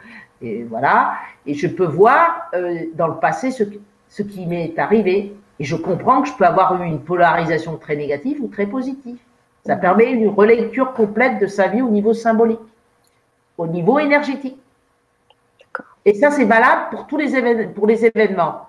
et 0.41 0.63
voilà, 0.63 1.13
et 1.45 1.53
je 1.53 1.67
peux 1.67 1.85
voir 1.85 2.49
euh, 2.53 2.81
dans 2.95 3.07
le 3.07 3.15
passé 3.15 3.51
ce, 3.51 3.63
ce 4.09 4.23
qui 4.23 4.45
m'est 4.45 4.77
arrivé 4.77 5.33
et 5.57 5.63
je 5.63 5.75
comprends 5.77 6.21
que 6.21 6.27
je 6.27 6.33
peux 6.33 6.45
avoir 6.45 6.81
eu 6.81 6.85
une 6.85 6.99
polarisation 6.99 7.77
très 7.77 7.95
négative 7.95 8.39
ou 8.41 8.47
très 8.47 8.65
positive. 8.65 9.17
Ça 9.65 9.77
permet 9.77 10.11
une 10.11 10.27
relecture 10.27 10.91
complète 10.93 11.39
de 11.39 11.47
sa 11.47 11.67
vie 11.67 11.81
au 11.81 11.89
niveau 11.89 12.13
symbolique, 12.13 12.59
au 13.57 13.67
niveau 13.67 13.99
énergétique. 13.99 14.57
Et 16.05 16.13
ça, 16.15 16.31
c'est 16.31 16.45
valable 16.45 16.89
pour 16.91 17.07
tous 17.07 17.17
les, 17.17 17.35
événements, 17.35 17.73
pour 17.73 17.87
les 17.87 18.05
événements. 18.05 18.67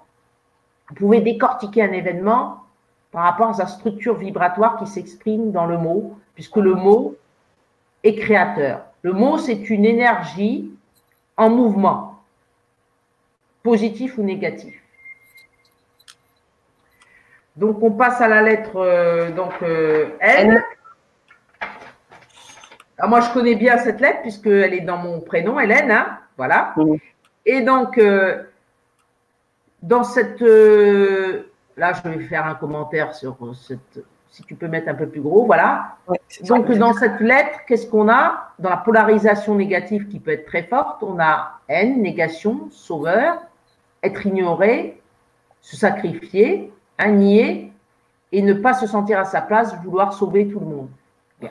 Vous 0.89 0.95
pouvez 0.97 1.21
décortiquer 1.21 1.83
un 1.83 1.93
événement 1.93 2.59
par 3.11 3.25
rapport 3.25 3.49
à 3.51 3.55
sa 3.55 3.67
structure 3.67 4.17
vibratoire 4.17 4.77
qui 4.79 4.87
s'exprime 4.87 5.53
dans 5.53 5.67
le 5.67 5.79
mot, 5.79 6.19
puisque 6.35 6.57
le 6.57 6.75
mot 6.75 7.17
est 8.05 8.17
créateur. 8.17 8.83
Le 9.03 9.13
mot, 9.13 9.39
c'est 9.39 9.71
une 9.71 9.85
énergie 9.85 10.71
en 11.37 11.51
mouvement, 11.51 12.23
positif 13.63 14.19
ou 14.19 14.23
négatif. 14.23 14.83
Donc, 17.57 17.83
on 17.83 17.91
passe 17.91 18.21
à 18.21 18.29
la 18.29 18.43
lettre 18.43 18.77
euh, 18.77 19.31
donc, 19.31 19.53
euh, 19.63 20.09
N. 20.21 20.63
Ah, 22.99 23.07
moi, 23.07 23.21
je 23.21 23.33
connais 23.33 23.57
bien 23.57 23.79
cette 23.79 24.01
lettre 24.01 24.23
puisqu'elle 24.23 24.73
est 24.75 24.81
dans 24.81 24.97
mon 24.97 25.21
prénom, 25.21 25.59
Hélène. 25.59 25.91
Hein 25.91 26.19
voilà. 26.37 26.75
Et 27.47 27.63
donc, 27.63 27.99
euh, 27.99 28.43
dans 29.83 30.05
cette. 30.05 30.41
là, 30.41 31.93
je 31.93 32.09
vais 32.09 32.21
faire 32.21 32.47
un 32.47 32.55
commentaire 32.55 33.15
sur 33.15 33.37
cette, 33.55 34.05
si 34.31 34.43
tu 34.45 34.55
peux 34.55 34.69
mettre 34.69 34.89
un 34.89 34.95
peu 34.95 35.09
plus 35.09 35.21
gros, 35.21 35.45
voilà. 35.45 35.97
Donc, 36.45 36.71
dans 36.73 36.95
cette 36.95 37.21
lettre, 37.21 37.61
qu'est-ce 37.67 37.87
qu'on 37.87 38.09
a? 38.09 38.53
Dans 38.59 38.71
la 38.71 38.79
polarisation 38.79 39.55
négative 39.55 40.09
qui 40.09 40.21
peut 40.21 40.31
être 40.31 40.47
très 40.47 40.63
forte, 40.63 41.03
on 41.03 41.19
a 41.21 41.61
haine, 41.69 42.01
négation, 42.01 42.69
sauveur, 42.71 43.39
être 44.03 44.25
ignoré, 44.27 45.01
se 45.61 45.77
sacrifier, 45.77 46.73
nier 47.11 47.73
et 48.33 48.43
ne 48.43 48.55
pas 48.55 48.75
se 48.75 48.87
sentir 48.87 49.19
à 49.19 49.25
sa 49.25 49.41
place, 49.41 49.75
vouloir 49.85 50.13
sauver 50.13 50.49
tout 50.49 50.61
le 50.61 50.67
monde. 50.67 50.89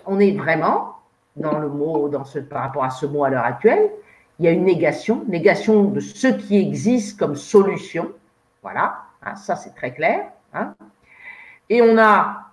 On 0.06 0.20
est 0.20 0.32
vraiment 0.32 0.96
dans 1.36 1.60
le 1.60 1.70
mot, 1.70 2.10
dans 2.10 2.24
ce, 2.24 2.40
par 2.40 2.64
rapport 2.64 2.84
à 2.84 2.90
ce 2.90 3.06
mot 3.06 3.24
à 3.24 3.30
l'heure 3.30 3.46
actuelle, 3.46 3.92
il 4.42 4.46
y 4.46 4.48
a 4.48 4.52
une 4.52 4.66
négation, 4.66 5.24
négation 5.28 5.84
de 5.84 6.00
ce 6.00 6.26
qui 6.26 6.58
existe 6.58 7.20
comme 7.20 7.36
solution. 7.36 8.12
Voilà, 8.64 9.04
hein, 9.24 9.36
ça 9.36 9.56
c'est 9.56 9.76
très 9.76 9.94
clair. 9.94 10.32
Hein. 10.52 10.74
Et 11.70 11.84
on 11.84 11.96
a 12.00 12.48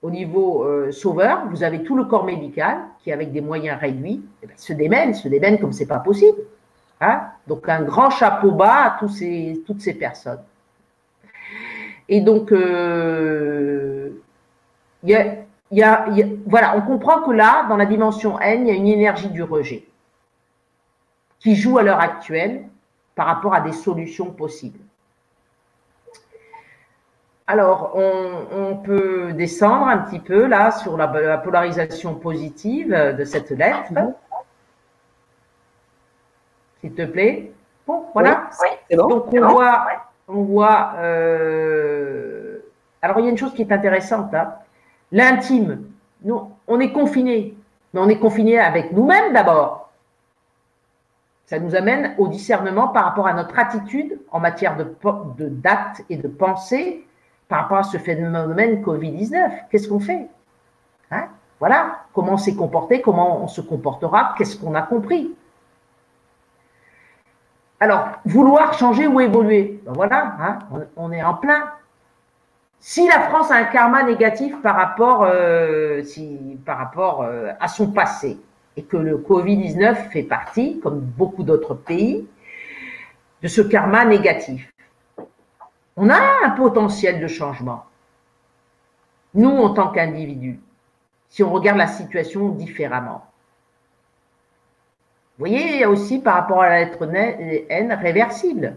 au 0.00 0.10
niveau 0.10 0.64
euh, 0.64 0.90
sauveur, 0.90 1.46
vous 1.50 1.62
avez 1.62 1.82
tout 1.82 1.96
le 1.96 2.04
corps 2.04 2.24
médical 2.24 2.78
qui, 3.00 3.12
avec 3.12 3.30
des 3.30 3.42
moyens 3.42 3.78
réduits, 3.78 4.24
eh 4.42 4.46
ben, 4.46 4.54
se 4.56 4.72
démène, 4.72 5.12
se 5.12 5.28
démène 5.28 5.58
comme 5.58 5.74
c'est 5.74 5.84
pas 5.84 5.98
possible. 5.98 6.38
Hein. 7.02 7.20
Donc 7.46 7.68
un 7.68 7.82
grand 7.82 8.08
chapeau 8.08 8.50
bas 8.50 8.96
à 8.96 8.96
toutes 8.98 9.12
ces 9.82 9.94
personnes. 9.98 10.40
Et 12.08 12.22
donc, 12.22 12.54
voilà, 16.46 16.74
on 16.74 16.80
comprend 16.80 17.20
que 17.20 17.32
là, 17.32 17.66
dans 17.68 17.76
la 17.76 17.84
dimension 17.84 18.40
N, 18.40 18.62
il 18.62 18.68
y 18.68 18.70
a 18.70 18.74
une 18.74 18.86
énergie 18.86 19.28
du 19.28 19.42
rejet 19.42 19.84
qui 21.44 21.54
joue 21.54 21.78
à 21.78 21.82
l'heure 21.82 22.00
actuelle 22.00 22.64
par 23.14 23.26
rapport 23.26 23.54
à 23.54 23.60
des 23.60 23.72
solutions 23.72 24.30
possibles. 24.30 24.80
Alors, 27.46 27.94
on, 27.94 28.76
peut 28.76 29.34
descendre 29.34 29.86
un 29.86 29.98
petit 29.98 30.18
peu 30.18 30.46
là 30.46 30.70
sur 30.70 30.96
la, 30.96 31.38
polarisation 31.38 32.14
positive 32.14 32.88
de 32.88 33.24
cette 33.24 33.50
lettre. 33.50 33.92
S'il 36.80 36.94
te 36.94 37.04
plaît. 37.04 37.52
Bon, 37.86 38.06
voilà. 38.14 38.48
Donc, 38.90 39.32
on 39.34 39.48
voit 39.48 39.86
on 40.26 40.42
voit. 40.42 40.94
Euh, 40.96 42.58
alors, 43.02 43.18
il 43.18 43.24
y 43.24 43.28
a 43.28 43.30
une 43.30 43.36
chose 43.36 43.52
qui 43.52 43.60
est 43.60 43.72
intéressante. 43.72 44.32
Hein. 44.32 44.54
L'intime. 45.12 45.84
Nous, 46.22 46.50
on 46.66 46.80
est 46.80 46.92
confiné, 46.92 47.54
mais 47.92 48.00
on 48.00 48.08
est 48.08 48.18
confiné 48.18 48.58
avec 48.58 48.92
nous-mêmes 48.92 49.34
d'abord. 49.34 49.83
Ça 51.46 51.58
nous 51.58 51.74
amène 51.74 52.14
au 52.18 52.28
discernement 52.28 52.88
par 52.88 53.04
rapport 53.04 53.26
à 53.26 53.34
notre 53.34 53.58
attitude 53.58 54.18
en 54.30 54.40
matière 54.40 54.76
de, 54.76 54.96
et 56.08 56.16
de 56.16 56.28
pensée 56.28 57.06
par 57.48 57.62
rapport 57.62 57.78
à 57.78 57.82
ce 57.82 57.98
phénomène 57.98 58.82
Covid-19. 58.82 59.68
Qu'est-ce 59.70 59.88
qu'on 59.88 60.00
fait? 60.00 60.26
Hein? 61.10 61.28
Voilà, 61.60 62.04
comment 62.12 62.32
on 62.32 62.38
s'est 62.38 62.56
comporté, 62.56 63.00
comment 63.00 63.42
on 63.42 63.48
se 63.48 63.60
comportera, 63.60 64.34
qu'est-ce 64.36 64.56
qu'on 64.58 64.74
a 64.74 64.82
compris? 64.82 65.34
Alors, 67.80 68.08
vouloir 68.24 68.72
changer 68.74 69.06
ou 69.06 69.20
évoluer, 69.20 69.80
ben 69.84 69.92
voilà, 69.92 70.36
hein, 70.40 70.58
on, 70.96 71.12
est 71.12 71.22
en 71.22 71.34
plein. 71.34 71.70
Si 72.80 73.06
la 73.06 73.20
France 73.20 73.50
a 73.50 73.56
un 73.56 73.64
karma 73.64 74.02
négatif 74.02 74.60
par 74.62 74.76
rapport, 74.76 75.22
euh, 75.24 76.02
euh, 76.68 77.52
à 77.60 77.68
son 77.68 77.92
passé 77.92 78.38
et 78.76 78.82
que 78.82 78.96
le 78.96 79.18
Covid-19 79.18 80.10
fait 80.10 80.22
partie, 80.22 80.80
comme 80.80 81.00
beaucoup 81.00 81.42
d'autres 81.42 81.74
pays, 81.74 82.26
de 83.42 83.48
ce 83.48 83.60
karma 83.60 84.04
négatif, 84.04 84.72
on 85.96 86.10
a 86.10 86.18
un 86.44 86.50
potentiel 86.50 87.20
de 87.20 87.26
changement. 87.26 87.84
Nous, 89.34 89.50
en 89.50 89.74
tant 89.74 89.88
qu'individus, 89.88 90.60
si 91.28 91.42
on 91.42 91.52
regarde 91.52 91.78
la 91.78 91.88
situation 91.88 92.50
différemment. 92.50 93.26
Vous 95.36 95.46
voyez, 95.46 95.74
il 95.74 95.80
y 95.80 95.84
a 95.84 95.90
aussi 95.90 96.20
par 96.20 96.34
rapport 96.34 96.62
à 96.62 96.68
la 96.68 96.84
lettre 96.84 97.02
N 97.68 97.92
réversible. 97.92 98.76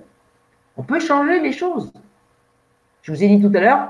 On 0.76 0.84
peut 0.84 1.00
changer 1.00 1.40
les 1.40 1.52
choses. 1.52 1.92
Je 3.04 3.12
vous 3.12 3.24
ai 3.24 3.28
dit 3.28 3.42
tout 3.42 3.56
à 3.56 3.60
l'heure, 3.60 3.90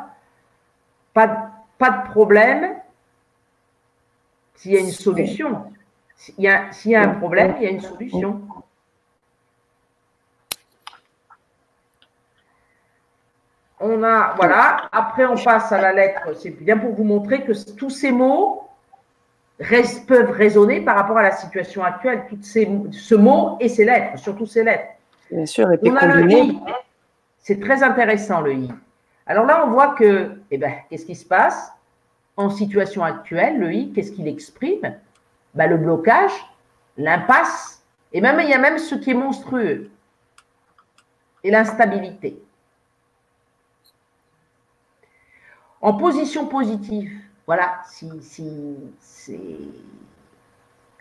pas, 1.14 1.52
pas 1.78 1.92
de 1.92 2.10
problème 2.10 2.76
s'il 4.56 4.74
y 4.74 4.78
a 4.78 4.82
une 4.82 4.92
solution. 4.92 5.72
S'il 6.18 6.34
y, 6.40 6.48
a, 6.48 7.02
un 7.02 7.10
problème, 7.10 7.56
il 7.58 7.64
y 7.64 7.68
a 7.68 7.70
une 7.70 7.80
solution. 7.80 8.42
On 13.80 14.02
a, 14.04 14.34
voilà, 14.36 14.90
après 14.92 15.26
on 15.26 15.36
passe 15.36 15.72
à 15.72 15.80
la 15.80 15.94
lettre, 15.94 16.36
c'est 16.36 16.50
bien 16.50 16.78
pour 16.78 16.94
vous 16.94 17.04
montrer 17.04 17.44
que 17.44 17.54
tous 17.74 17.92
ces 17.92 18.12
mots 18.12 18.68
peuvent 20.08 20.32
résonner 20.32 20.82
par 20.82 20.96
rapport 20.96 21.20
à 21.20 21.22
la 21.22 21.32
situation 21.32 21.84
actuelle, 21.84 22.26
toutes 22.28 22.44
ces, 22.44 22.68
ce 22.92 23.14
mot 23.14 23.58
et 23.60 23.70
ces 23.70 23.86
lettres, 23.86 24.18
surtout 24.18 24.48
ces 24.48 24.64
lettres. 24.64 24.94
Bien 25.32 25.46
sûr, 25.46 25.72
et 25.72 25.80
on 25.84 25.96
a 25.96 26.08
le 26.08 26.32
I. 26.32 26.60
C'est 27.38 27.60
très 27.60 27.84
intéressant 27.84 28.42
le 28.42 28.54
I. 28.54 28.72
Alors 29.28 29.46
là, 29.46 29.64
on 29.66 29.70
voit 29.70 29.94
que, 29.94 30.32
eh 30.50 30.58
ben, 30.58 30.74
qu'est-ce 30.90 31.06
qui 31.06 31.16
se 31.16 31.26
passe 31.26 31.72
en 32.36 32.50
situation 32.50 33.04
actuelle 33.04 33.60
Le 33.60 33.72
I, 33.74 33.92
qu'est-ce 33.94 34.12
qu'il 34.12 34.28
exprime? 34.28 34.96
Ben, 35.58 35.70
Le 35.70 35.78
blocage, 35.78 36.32
l'impasse, 36.98 37.84
et 38.14 38.22
même 38.22 38.40
il 38.40 38.50
y 38.50 38.54
a 38.54 38.60
même 38.60 38.78
ce 38.78 38.96
qui 38.96 39.12
est 39.12 39.16
monstrueux, 39.16 39.90
et 41.44 41.52
l'instabilité. 41.52 42.42
En 45.82 45.94
position 45.94 46.48
positive, 46.48 47.12
voilà, 47.46 47.80
si, 47.88 48.10
si 48.22 48.76
c'est. 49.00 49.40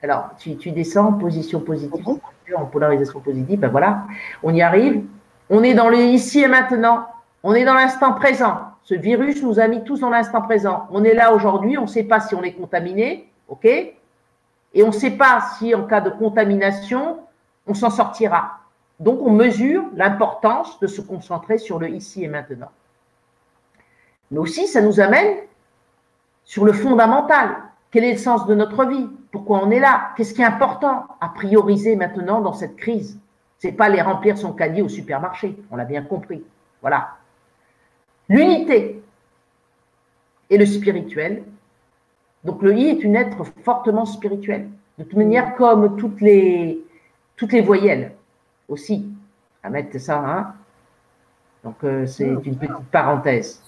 Alors, 0.02 0.30
tu, 0.38 0.54
descends 0.70 1.08
en 1.08 1.12
position 1.14 1.60
positive, 1.60 2.20
en 2.56 2.66
polarisation 2.66 3.20
positive, 3.20 3.58
ben 3.58 3.68
voilà, 3.68 4.04
on 4.42 4.54
y 4.54 4.62
arrive. 4.62 5.04
On 5.48 5.62
est 5.62 5.74
dans 5.74 5.88
le 5.88 5.98
ici 5.98 6.40
et 6.40 6.48
maintenant. 6.48 7.06
On 7.42 7.54
est 7.54 7.64
dans 7.64 7.74
l'instant 7.74 8.12
présent. 8.12 8.72
Ce 8.82 8.94
virus 8.94 9.42
nous 9.42 9.58
a 9.58 9.68
mis 9.68 9.82
tous 9.84 10.00
dans 10.00 10.10
l'instant 10.10 10.42
présent. 10.42 10.86
On 10.90 11.02
est 11.02 11.14
là 11.14 11.32
aujourd'hui, 11.32 11.78
on 11.78 11.82
ne 11.82 11.86
sait 11.86 12.04
pas 12.04 12.20
si 12.20 12.34
on 12.34 12.42
est 12.42 12.52
contaminé, 12.52 13.28
OK? 13.48 13.66
Et 14.76 14.82
on 14.82 14.88
ne 14.88 14.92
sait 14.92 15.12
pas 15.12 15.40
si 15.58 15.74
en 15.74 15.84
cas 15.84 16.02
de 16.02 16.10
contamination, 16.10 17.20
on 17.66 17.72
s'en 17.72 17.88
sortira. 17.88 18.58
Donc, 19.00 19.22
on 19.22 19.30
mesure 19.30 19.84
l'importance 19.94 20.78
de 20.80 20.86
se 20.86 21.00
concentrer 21.00 21.56
sur 21.56 21.78
le 21.78 21.88
ici 21.88 22.24
et 22.24 22.28
maintenant. 22.28 22.70
Mais 24.30 24.38
aussi, 24.38 24.66
ça 24.66 24.82
nous 24.82 25.00
amène 25.00 25.38
sur 26.44 26.66
le 26.66 26.74
fondamental. 26.74 27.56
Quel 27.90 28.04
est 28.04 28.12
le 28.12 28.18
sens 28.18 28.46
de 28.46 28.54
notre 28.54 28.84
vie? 28.84 29.08
Pourquoi 29.32 29.62
on 29.64 29.70
est 29.70 29.80
là? 29.80 30.10
Qu'est-ce 30.14 30.34
qui 30.34 30.42
est 30.42 30.44
important 30.44 31.06
à 31.22 31.30
prioriser 31.30 31.96
maintenant 31.96 32.42
dans 32.42 32.52
cette 32.52 32.76
crise? 32.76 33.18
C'est 33.58 33.72
pas 33.72 33.86
aller 33.86 34.02
remplir 34.02 34.36
son 34.36 34.52
cahier 34.52 34.82
au 34.82 34.90
supermarché, 34.90 35.56
on 35.70 35.76
l'a 35.76 35.86
bien 35.86 36.02
compris. 36.02 36.44
Voilà. 36.82 37.14
L'unité 38.28 39.02
et 40.50 40.58
le 40.58 40.66
spirituel. 40.66 41.44
Donc 42.44 42.62
le 42.62 42.76
I 42.76 42.88
est 42.88 43.02
une 43.02 43.16
être 43.16 43.44
fortement 43.64 44.06
spirituel. 44.06 44.68
De 44.98 45.04
toute 45.04 45.18
manière, 45.18 45.56
comme 45.56 45.96
toutes 45.96 46.20
les, 46.20 46.82
toutes 47.36 47.52
les 47.52 47.62
voyelles 47.62 48.12
aussi. 48.68 49.10
À 49.62 49.70
mettre 49.70 49.98
ça, 49.98 50.18
hein 50.18 50.54
Donc 51.64 51.82
euh, 51.82 52.06
c'est 52.06 52.24
une 52.24 52.40
petite 52.40 52.90
parenthèse. 52.92 53.62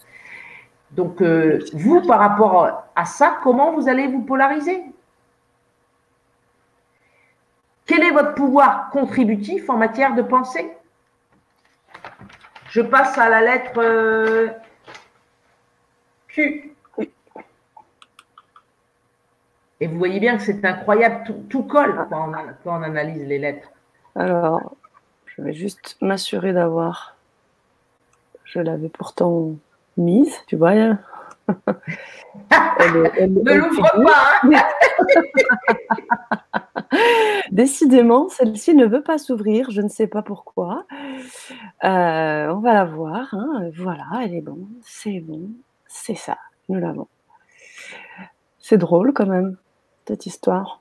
Donc, 0.90 1.20
euh, 1.20 1.58
vous, 1.74 2.00
par 2.06 2.18
rapport 2.18 2.84
à 2.94 3.04
ça, 3.04 3.38
comment 3.42 3.72
vous 3.72 3.88
allez 3.88 4.06
vous 4.06 4.22
polariser? 4.22 4.82
Quel 7.84 8.02
est 8.02 8.10
votre 8.10 8.34
pouvoir 8.34 8.90
contributif 8.90 9.68
en 9.68 9.76
matière 9.76 10.14
de 10.14 10.22
pensée? 10.22 10.70
Je 12.70 12.80
passe 12.80 13.16
à 13.18 13.28
la 13.28 13.40
lettre 13.40 13.72
euh, 13.78 14.48
Q. 16.28 16.67
Et 19.80 19.86
vous 19.86 19.98
voyez 19.98 20.18
bien 20.20 20.36
que 20.36 20.42
c'est 20.42 20.64
incroyable, 20.64 21.24
tout, 21.48 21.62
colle 21.62 22.06
quand 22.10 22.32
on 22.64 22.82
analyse 22.82 23.24
les 23.26 23.38
lettres. 23.38 23.70
Alors, 24.16 24.76
je 25.26 25.42
vais 25.42 25.52
juste 25.52 25.96
m'assurer 26.00 26.52
d'avoir. 26.52 27.16
Je 28.44 28.58
l'avais 28.60 28.88
pourtant 28.88 29.52
mise, 29.96 30.34
tu 30.46 30.56
vois. 30.56 30.74
ne 32.48 33.54
l'ouvre 33.54 34.04
pas. 34.04 34.40
Hein. 34.42 34.64
Décidément, 37.52 38.28
celle-ci 38.28 38.74
ne 38.74 38.86
veut 38.86 39.02
pas 39.02 39.18
s'ouvrir, 39.18 39.70
je 39.70 39.80
ne 39.80 39.88
sais 39.88 40.06
pas 40.06 40.22
pourquoi. 40.22 40.86
Euh, 41.84 42.48
on 42.48 42.60
va 42.60 42.72
la 42.72 42.84
voir. 42.84 43.32
Hein. 43.32 43.70
Voilà, 43.76 44.06
elle 44.22 44.34
est 44.34 44.40
bon, 44.40 44.68
c'est 44.82 45.20
bon, 45.20 45.50
c'est 45.86 46.16
ça, 46.16 46.38
nous 46.68 46.80
l'avons. 46.80 47.08
C'est 48.58 48.78
drôle 48.78 49.12
quand 49.12 49.26
même, 49.26 49.56
cette 50.08 50.26
histoire. 50.26 50.80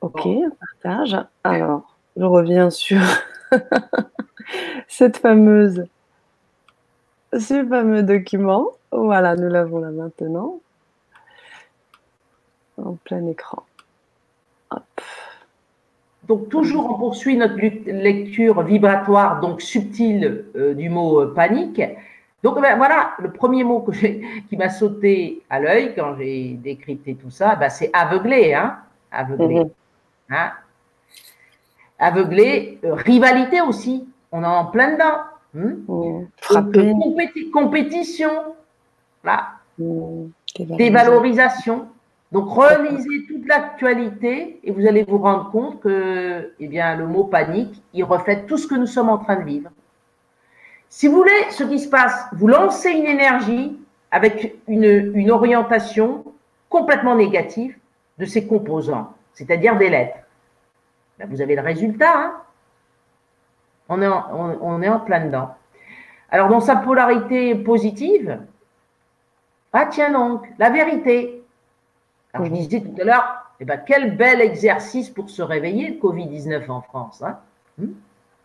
Ok, 0.00 0.26
partage. 0.58 1.16
Alors, 1.44 1.96
je 2.16 2.24
reviens 2.24 2.70
sur 2.70 3.00
cette 4.88 5.18
fameuse 5.18 5.84
ce 7.38 7.66
fameux 7.66 8.02
document. 8.02 8.68
Voilà, 8.90 9.36
nous 9.36 9.48
l'avons 9.48 9.78
là 9.80 9.90
maintenant. 9.90 10.60
En 12.82 12.94
plein 12.94 13.26
écran. 13.26 13.64
Donc 16.28 16.48
toujours 16.48 16.90
on 16.90 16.98
poursuit 16.98 17.36
notre 17.36 17.56
lecture 17.56 18.62
vibratoire, 18.62 19.40
donc 19.40 19.60
subtile 19.60 20.44
euh, 20.56 20.72
du 20.74 20.88
mot 20.88 21.20
euh, 21.20 21.34
panique. 21.34 21.82
Donc 22.42 22.60
ben, 22.60 22.76
voilà, 22.76 23.12
le 23.20 23.30
premier 23.30 23.62
mot 23.62 23.80
que 23.80 23.92
qui 23.92 24.56
m'a 24.56 24.68
sauté 24.68 25.42
à 25.48 25.60
l'œil 25.60 25.94
quand 25.94 26.16
j'ai 26.16 26.54
décrypté 26.54 27.14
tout 27.14 27.30
ça, 27.30 27.54
ben, 27.54 27.68
c'est 27.68 27.90
aveuglé, 27.92 28.52
hein, 28.54 28.78
aveuglé, 29.12 29.60
mhm. 29.60 29.70
hein. 30.30 30.52
aveuglé, 31.98 32.78
euh, 32.84 32.94
rivalité 32.94 33.60
aussi, 33.60 34.08
on 34.32 34.42
est 34.42 34.46
en 34.46 34.66
plein 34.66 34.94
dedans. 34.94 35.20
Hein. 35.54 35.76
compétition, 37.52 38.30
là, 39.22 39.50
dévalorisation. 40.58 41.88
Donc, 42.32 42.48
relisez 42.48 43.26
toute 43.28 43.46
l'actualité 43.46 44.58
et 44.64 44.70
vous 44.70 44.86
allez 44.86 45.04
vous 45.04 45.18
rendre 45.18 45.50
compte 45.50 45.80
que 45.80 46.54
eh 46.58 46.66
bien, 46.66 46.96
le 46.96 47.06
mot 47.06 47.24
panique, 47.24 47.82
il 47.92 48.04
reflète 48.04 48.46
tout 48.46 48.56
ce 48.56 48.66
que 48.66 48.74
nous 48.74 48.86
sommes 48.86 49.10
en 49.10 49.18
train 49.18 49.36
de 49.36 49.44
vivre. 49.44 49.70
Si 50.92 51.08
vous 51.08 51.16
voulez 51.16 51.50
ce 51.50 51.64
qui 51.64 51.78
se 51.78 51.88
passe, 51.88 52.26
vous 52.32 52.48
lancez 52.48 52.90
une 52.90 53.06
énergie 53.06 53.80
avec 54.10 54.56
une, 54.68 55.12
une 55.14 55.30
orientation 55.30 56.22
complètement 56.68 57.16
négative 57.16 57.74
de 58.18 58.26
ses 58.26 58.46
composants, 58.46 59.14
c'est-à-dire 59.32 59.78
des 59.78 59.88
lettres. 59.88 60.18
Vous 61.26 61.40
avez 61.40 61.56
le 61.56 61.62
résultat. 61.62 62.12
Hein 62.14 62.42
on, 63.88 64.02
est 64.02 64.06
en, 64.06 64.58
on 64.60 64.82
est 64.82 64.88
en 64.90 65.00
plein 65.00 65.24
dedans. 65.24 65.54
Alors, 66.30 66.48
dans 66.48 66.60
sa 66.60 66.76
polarité 66.76 67.54
positive, 67.54 68.40
ah 69.72 69.86
tiens 69.86 70.10
donc, 70.10 70.46
la 70.58 70.68
vérité, 70.68 71.42
alors, 72.34 72.48
je 72.48 72.52
disais 72.52 72.82
tout 72.82 73.00
à 73.00 73.04
l'heure, 73.04 73.46
eh 73.60 73.64
ben, 73.64 73.78
quel 73.78 74.14
bel 74.14 74.42
exercice 74.42 75.08
pour 75.08 75.30
se 75.30 75.40
réveiller, 75.40 75.88
le 75.88 76.06
Covid-19 76.06 76.70
en 76.70 76.82
France. 76.82 77.22
Hein 77.22 77.38
hmm? 77.78 77.86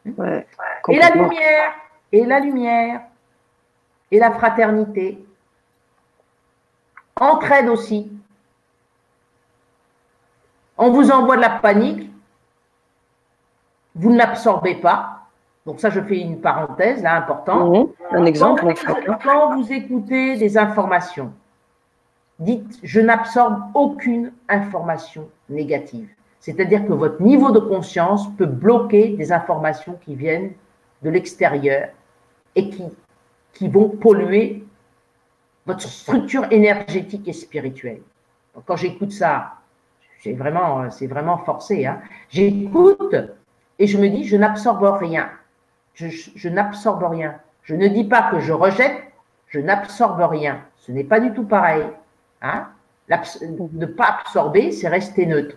Hmm? 0.05 0.41
Et 0.87 0.97
la 0.97 1.09
lumière, 1.09 1.73
et 2.11 2.25
la 2.25 2.39
lumière, 2.39 3.01
et 4.11 4.19
la 4.19 4.31
fraternité. 4.31 5.23
Entraide 7.19 7.69
aussi. 7.69 8.11
On 10.77 10.91
vous 10.91 11.09
envoie 11.09 11.37
de 11.37 11.41
la 11.41 11.49
panique, 11.49 12.11
vous 13.95 14.11
ne 14.11 14.17
l'absorbez 14.17 14.75
pas. 14.75 15.13
Donc 15.65 15.79
ça, 15.79 15.89
je 15.89 15.99
fais 15.99 16.19
une 16.19 16.39
parenthèse 16.39 17.01
là 17.01 17.15
importante. 17.15 17.89
Mmh. 18.11 18.15
un 18.15 18.25
exemple. 18.25 18.73
quand 19.23 19.55
vous 19.55 19.73
écoutez 19.73 20.37
des 20.37 20.57
informations, 20.57 21.33
dites 22.39 22.79
je 22.83 23.01
n'absorbe 23.01 23.59
aucune 23.73 24.31
information 24.47 25.27
négative. 25.49 26.09
C'est-à-dire 26.39 26.85
que 26.85 26.93
votre 26.93 27.21
niveau 27.21 27.51
de 27.51 27.59
conscience 27.59 28.29
peut 28.37 28.45
bloquer 28.45 29.09
des 29.17 29.31
informations 29.31 29.97
qui 30.05 30.15
viennent 30.15 30.53
de 31.01 31.09
l'extérieur 31.09 31.89
et 32.57 32.69
qui, 32.69 32.83
qui 33.53 33.69
vont 33.69 33.89
polluer 33.89 34.65
votre 35.65 35.81
structure 35.81 36.45
énergétique 36.51 37.27
et 37.27 37.33
spirituelle. 37.33 38.01
quand 38.65 38.75
j'écoute 38.75 39.11
ça, 39.11 39.53
c'est 40.21 40.33
vraiment, 40.33 40.87
vraiment 41.03 41.37
forcé. 41.37 41.85
Hein. 41.85 42.01
J'écoute 42.29 43.15
et 43.79 43.87
je 43.87 43.97
me 43.97 44.09
dis, 44.09 44.25
je 44.25 44.35
n'absorbe 44.35 44.83
rien. 44.99 45.29
Je, 45.93 46.07
je 46.07 46.49
n'absorbe 46.49 47.03
rien. 47.03 47.39
Je 47.63 47.75
ne 47.75 47.87
dis 47.87 48.03
pas 48.03 48.29
que 48.31 48.39
je 48.39 48.53
rejette, 48.53 49.03
je 49.47 49.59
n'absorbe 49.59 50.21
rien. 50.21 50.61
Ce 50.77 50.91
n'est 50.91 51.03
pas 51.03 51.19
du 51.19 51.33
tout 51.33 51.45
pareil. 51.45 51.85
Hein 52.41 52.67
ne 53.71 53.85
pas 53.85 54.19
absorber, 54.21 54.71
c'est 54.71 54.87
rester 54.87 55.25
neutre. 55.25 55.55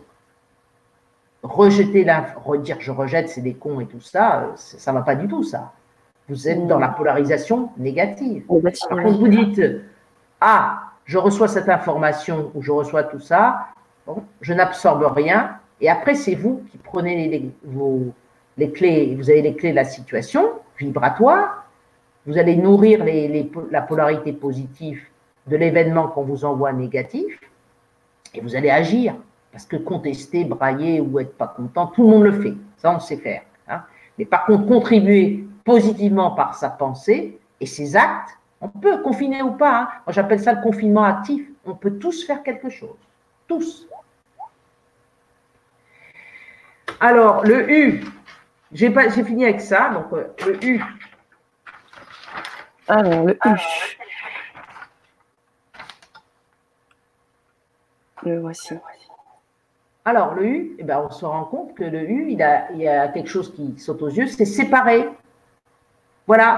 Rejeter 1.42 2.04
la, 2.04 2.34
redire 2.36 2.76
je 2.80 2.90
rejette, 2.90 3.28
c'est 3.28 3.40
des 3.40 3.54
cons 3.54 3.80
et 3.80 3.86
tout 3.86 4.00
ça, 4.00 4.42
euh, 4.42 4.52
ça 4.56 4.92
ne 4.92 4.98
va 4.98 5.02
pas 5.02 5.14
du 5.14 5.26
tout, 5.26 5.42
ça. 5.42 5.72
Vous 6.30 6.48
êtes 6.48 6.64
dans 6.68 6.78
la 6.78 6.88
polarisation 6.88 7.70
négative. 7.76 8.44
Quand 8.48 9.10
vous 9.10 9.28
dites, 9.28 9.60
ah, 10.40 10.92
je 11.04 11.18
reçois 11.18 11.48
cette 11.48 11.68
information 11.68 12.52
ou 12.54 12.62
je 12.62 12.70
reçois 12.70 13.02
tout 13.02 13.18
ça, 13.18 13.66
je 14.40 14.54
n'absorbe 14.54 15.02
rien, 15.02 15.56
et 15.80 15.90
après, 15.90 16.14
c'est 16.14 16.36
vous 16.36 16.62
qui 16.70 16.78
prenez 16.78 17.28
les, 17.28 17.50
vos, 17.64 18.12
les 18.56 18.70
clés, 18.70 19.16
vous 19.16 19.28
avez 19.28 19.42
les 19.42 19.56
clés 19.56 19.70
de 19.70 19.76
la 19.76 19.84
situation 19.84 20.52
vibratoire, 20.78 21.64
vous 22.26 22.38
allez 22.38 22.54
nourrir 22.54 23.04
les, 23.04 23.50
la 23.72 23.82
polarité 23.82 24.32
positive 24.32 25.02
de 25.48 25.56
l'événement 25.56 26.06
qu'on 26.06 26.22
vous 26.22 26.44
envoie 26.44 26.72
négatif, 26.72 27.40
et 28.34 28.40
vous 28.40 28.54
allez 28.54 28.70
agir. 28.70 29.16
Parce 29.50 29.66
que 29.66 29.76
contester, 29.76 30.44
brailler 30.44 31.00
ou 31.00 31.18
être 31.18 31.36
pas 31.36 31.48
content, 31.48 31.88
tout 31.88 32.02
le 32.02 32.08
monde 32.08 32.22
le 32.22 32.40
fait. 32.40 32.54
Ça, 32.76 32.94
on 32.94 33.00
sait 33.00 33.16
faire. 33.16 33.42
Hein. 33.66 33.82
Mais 34.16 34.24
par 34.24 34.46
contre, 34.46 34.66
contribuer 34.66 35.44
positivement 35.64 36.32
par 36.32 36.54
sa 36.54 36.70
pensée 36.70 37.38
et 37.60 37.66
ses 37.66 37.96
actes, 37.96 38.38
on 38.60 38.68
peut 38.68 39.02
confiner 39.02 39.42
ou 39.42 39.52
pas. 39.52 39.82
Hein. 39.82 39.88
Moi, 40.06 40.12
j'appelle 40.12 40.40
ça 40.40 40.52
le 40.52 40.62
confinement 40.62 41.04
actif. 41.04 41.46
On 41.64 41.74
peut 41.74 41.98
tous 41.98 42.24
faire 42.26 42.42
quelque 42.42 42.68
chose. 42.68 42.96
Tous. 43.46 43.86
Alors, 47.00 47.44
le 47.44 47.70
U, 47.70 48.04
j'ai 48.72 48.92
fini 49.24 49.44
avec 49.44 49.60
ça. 49.60 49.88
Donc, 49.90 50.12
euh, 50.12 50.26
le 50.46 50.64
U. 50.64 50.82
Alors, 52.88 53.24
le 53.24 53.38
U. 53.46 53.58
Le 58.22 58.40
voici. 58.40 58.74
Alors, 60.04 60.34
le 60.34 60.44
U, 60.44 60.76
eh 60.78 60.82
ben, 60.82 60.98
on 61.06 61.10
se 61.10 61.24
rend 61.24 61.44
compte 61.44 61.74
que 61.74 61.84
le 61.84 62.02
U, 62.02 62.30
il, 62.30 62.42
a, 62.42 62.70
il 62.72 62.78
y 62.78 62.88
a 62.88 63.08
quelque 63.08 63.28
chose 63.28 63.54
qui 63.54 63.78
saute 63.78 64.02
aux 64.02 64.08
yeux, 64.08 64.26
c'est 64.26 64.44
séparé. 64.44 65.08
Voilà. 66.30 66.50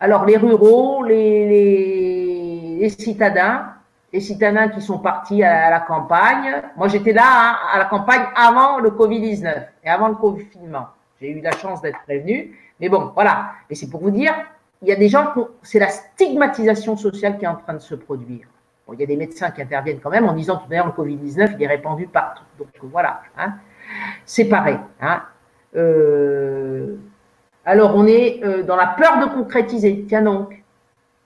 Alors, 0.00 0.24
les 0.24 0.36
ruraux, 0.36 1.04
les, 1.04 2.88
citadins, 2.98 3.68
les 4.12 4.18
citadins 4.18 4.66
qui 4.66 4.80
sont 4.80 4.98
partis 4.98 5.44
à, 5.44 5.70
la 5.70 5.78
campagne. 5.78 6.60
Moi, 6.76 6.88
j'étais 6.88 7.12
là 7.12 7.22
hein, 7.24 7.56
à 7.72 7.78
la 7.78 7.84
campagne 7.84 8.24
avant 8.34 8.80
le 8.80 8.90
Covid-19 8.90 9.66
et 9.84 9.88
avant 9.88 10.08
le 10.08 10.16
confinement. 10.16 10.88
J'ai 11.20 11.30
eu 11.30 11.40
la 11.40 11.52
chance 11.52 11.82
d'être 11.82 12.00
prévenu. 12.02 12.58
Mais 12.80 12.88
bon, 12.88 13.12
voilà. 13.14 13.52
Mais 13.70 13.76
c'est 13.76 13.88
pour 13.88 14.00
vous 14.00 14.10
dire, 14.10 14.34
il 14.82 14.88
y 14.88 14.92
a 14.92 14.96
des 14.96 15.08
gens, 15.08 15.32
c'est 15.62 15.78
la 15.78 15.90
stigmatisation 15.90 16.96
sociale 16.96 17.38
qui 17.38 17.44
est 17.44 17.48
en 17.48 17.54
train 17.54 17.74
de 17.74 17.78
se 17.78 17.94
produire 17.94 18.48
il 18.92 19.00
y 19.00 19.02
a 19.02 19.06
des 19.06 19.16
médecins 19.16 19.50
qui 19.50 19.62
interviennent 19.62 20.00
quand 20.00 20.10
même 20.10 20.28
en 20.28 20.34
disant 20.34 20.58
que 20.58 20.68
d'ailleurs 20.68 20.88
le 20.88 20.92
Covid-19 20.92 21.54
il 21.54 21.62
est 21.62 21.66
répandu 21.66 22.06
partout. 22.06 22.44
Donc 22.58 22.68
voilà, 22.82 23.22
hein. 23.38 23.54
c'est 24.26 24.44
pareil. 24.44 24.78
Hein. 25.00 25.22
Euh, 25.74 26.96
alors 27.64 27.94
on 27.96 28.06
est 28.06 28.40
euh, 28.44 28.62
dans 28.62 28.76
la 28.76 28.86
peur 28.86 29.18
de 29.18 29.32
concrétiser. 29.32 30.04
Tiens 30.08 30.22
donc, 30.22 30.62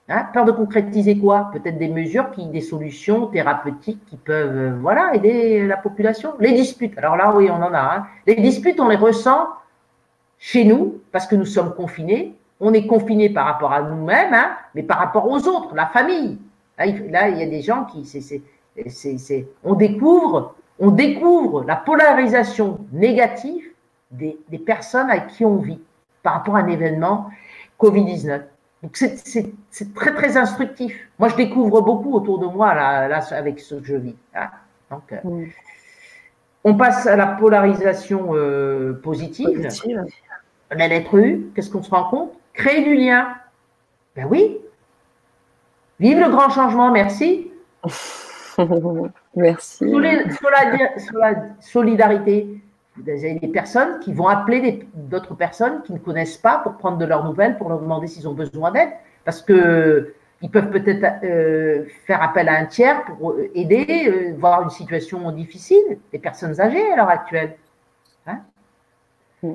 hein, 0.07 0.25
peur 0.33 0.45
de 0.45 0.51
concrétiser 0.51 1.17
quoi? 1.17 1.49
Peut-être 1.53 1.77
des 1.77 1.89
mesures, 1.89 2.31
qui, 2.31 2.47
des 2.47 2.61
solutions 2.61 3.27
thérapeutiques 3.27 4.03
qui 4.05 4.17
peuvent, 4.17 4.57
euh, 4.57 4.77
voilà, 4.79 5.13
aider 5.13 5.67
la 5.67 5.77
population. 5.77 6.33
Les 6.39 6.53
disputes. 6.53 6.97
Alors 6.97 7.17
là, 7.17 7.33
oui, 7.35 7.49
on 7.49 7.61
en 7.61 7.73
a. 7.73 8.07
Les 8.25 8.35
disputes, 8.35 8.79
on 8.79 8.87
les 8.87 8.95
ressent 8.95 9.49
chez 10.37 10.63
nous 10.63 11.01
parce 11.11 11.27
que 11.27 11.35
nous 11.35 11.45
sommes 11.45 11.73
confinés. 11.73 12.35
On 12.61 12.73
est 12.73 12.87
confinés 12.87 13.29
par 13.29 13.45
rapport 13.45 13.71
à 13.71 13.81
nous-mêmes, 13.81 14.35
mais 14.75 14.83
par 14.83 14.99
rapport 14.99 15.29
aux 15.29 15.47
autres, 15.47 15.73
la 15.75 15.87
famille. 15.87 16.37
Là, 16.77 17.27
il 17.29 17.37
y 17.37 17.43
a 17.43 17.45
des 17.45 17.61
gens 17.61 17.85
qui, 17.85 18.05
c'est, 18.05 19.45
on 19.63 19.75
découvre, 19.75 20.55
on 20.79 20.91
découvre 20.91 21.63
la 21.65 21.75
polarisation 21.75 22.79
négative 22.91 23.63
des, 24.11 24.37
personnes 24.65 25.09
avec 25.09 25.27
qui 25.27 25.45
on 25.45 25.57
vit 25.57 25.79
par 26.23 26.33
rapport 26.33 26.55
à 26.55 26.59
un 26.59 26.67
événement 26.67 27.29
Covid-19. 27.79 28.41
Donc 28.83 28.95
c'est, 28.95 29.93
très 29.93 30.13
très 30.13 30.37
instructif. 30.37 30.95
Moi, 31.17 31.29
je 31.29 31.35
découvre 31.35 31.81
beaucoup 31.81 32.13
autour 32.13 32.39
de 32.39 32.45
moi 32.45 32.73
là, 32.73 33.07
là 33.07 33.19
avec 33.31 33.59
ce 33.59 33.75
que 33.75 33.85
je 33.85 33.95
vis. 33.95 34.15
Hein. 34.33 34.47
Donc, 34.89 35.11
euh, 35.11 35.45
on 36.63 36.75
passe 36.75 37.05
à 37.05 37.15
la 37.15 37.27
polarisation 37.27 38.29
euh, 38.33 38.93
positive. 39.03 39.67
La 40.71 40.87
lettre 40.87 41.17
U, 41.17 41.51
qu'est-ce 41.55 41.69
qu'on 41.69 41.83
se 41.83 41.89
rend 41.89 42.09
compte? 42.09 42.31
Créer 42.53 42.83
du 42.83 42.95
lien. 42.95 43.35
Ben 44.15 44.27
oui, 44.29 44.59
Vive 45.99 46.19
le 46.19 46.29
grand 46.29 46.49
changement, 46.49 46.91
merci. 46.91 47.51
merci. 49.35 49.85
Solidarité, 51.59 52.61
des 53.03 53.49
personnes 53.53 53.99
qui 53.99 54.13
vont 54.13 54.27
appeler 54.27 54.87
d'autres 54.93 55.35
personnes 55.35 55.81
qui 55.83 55.93
ne 55.93 55.99
connaissent 55.99 56.37
pas 56.37 56.59
pour 56.59 56.73
prendre 56.73 56.97
de 56.97 57.05
leurs 57.05 57.23
nouvelles, 57.25 57.57
pour 57.57 57.69
leur 57.69 57.79
demander 57.79 58.07
s'ils 58.07 58.27
ont 58.27 58.33
besoin 58.33 58.71
d'aide, 58.71 58.89
parce 59.25 59.41
que 59.41 60.13
ils 60.41 60.49
peuvent 60.49 60.69
peut-être 60.69 61.23
euh, 61.23 61.85
faire 62.05 62.23
appel 62.23 62.47
à 62.47 62.53
un 62.53 62.65
tiers 62.65 63.03
pour 63.03 63.35
aider, 63.53 64.07
euh, 64.07 64.33
voir 64.37 64.61
une 64.63 64.69
situation 64.69 65.29
difficile, 65.31 65.99
des 66.13 66.19
personnes 66.19 66.59
âgées 66.61 66.93
à 66.93 66.95
l'heure 66.95 67.09
actuelle. 67.09 67.57
Hein? 68.25 68.39
Mm. 69.43 69.53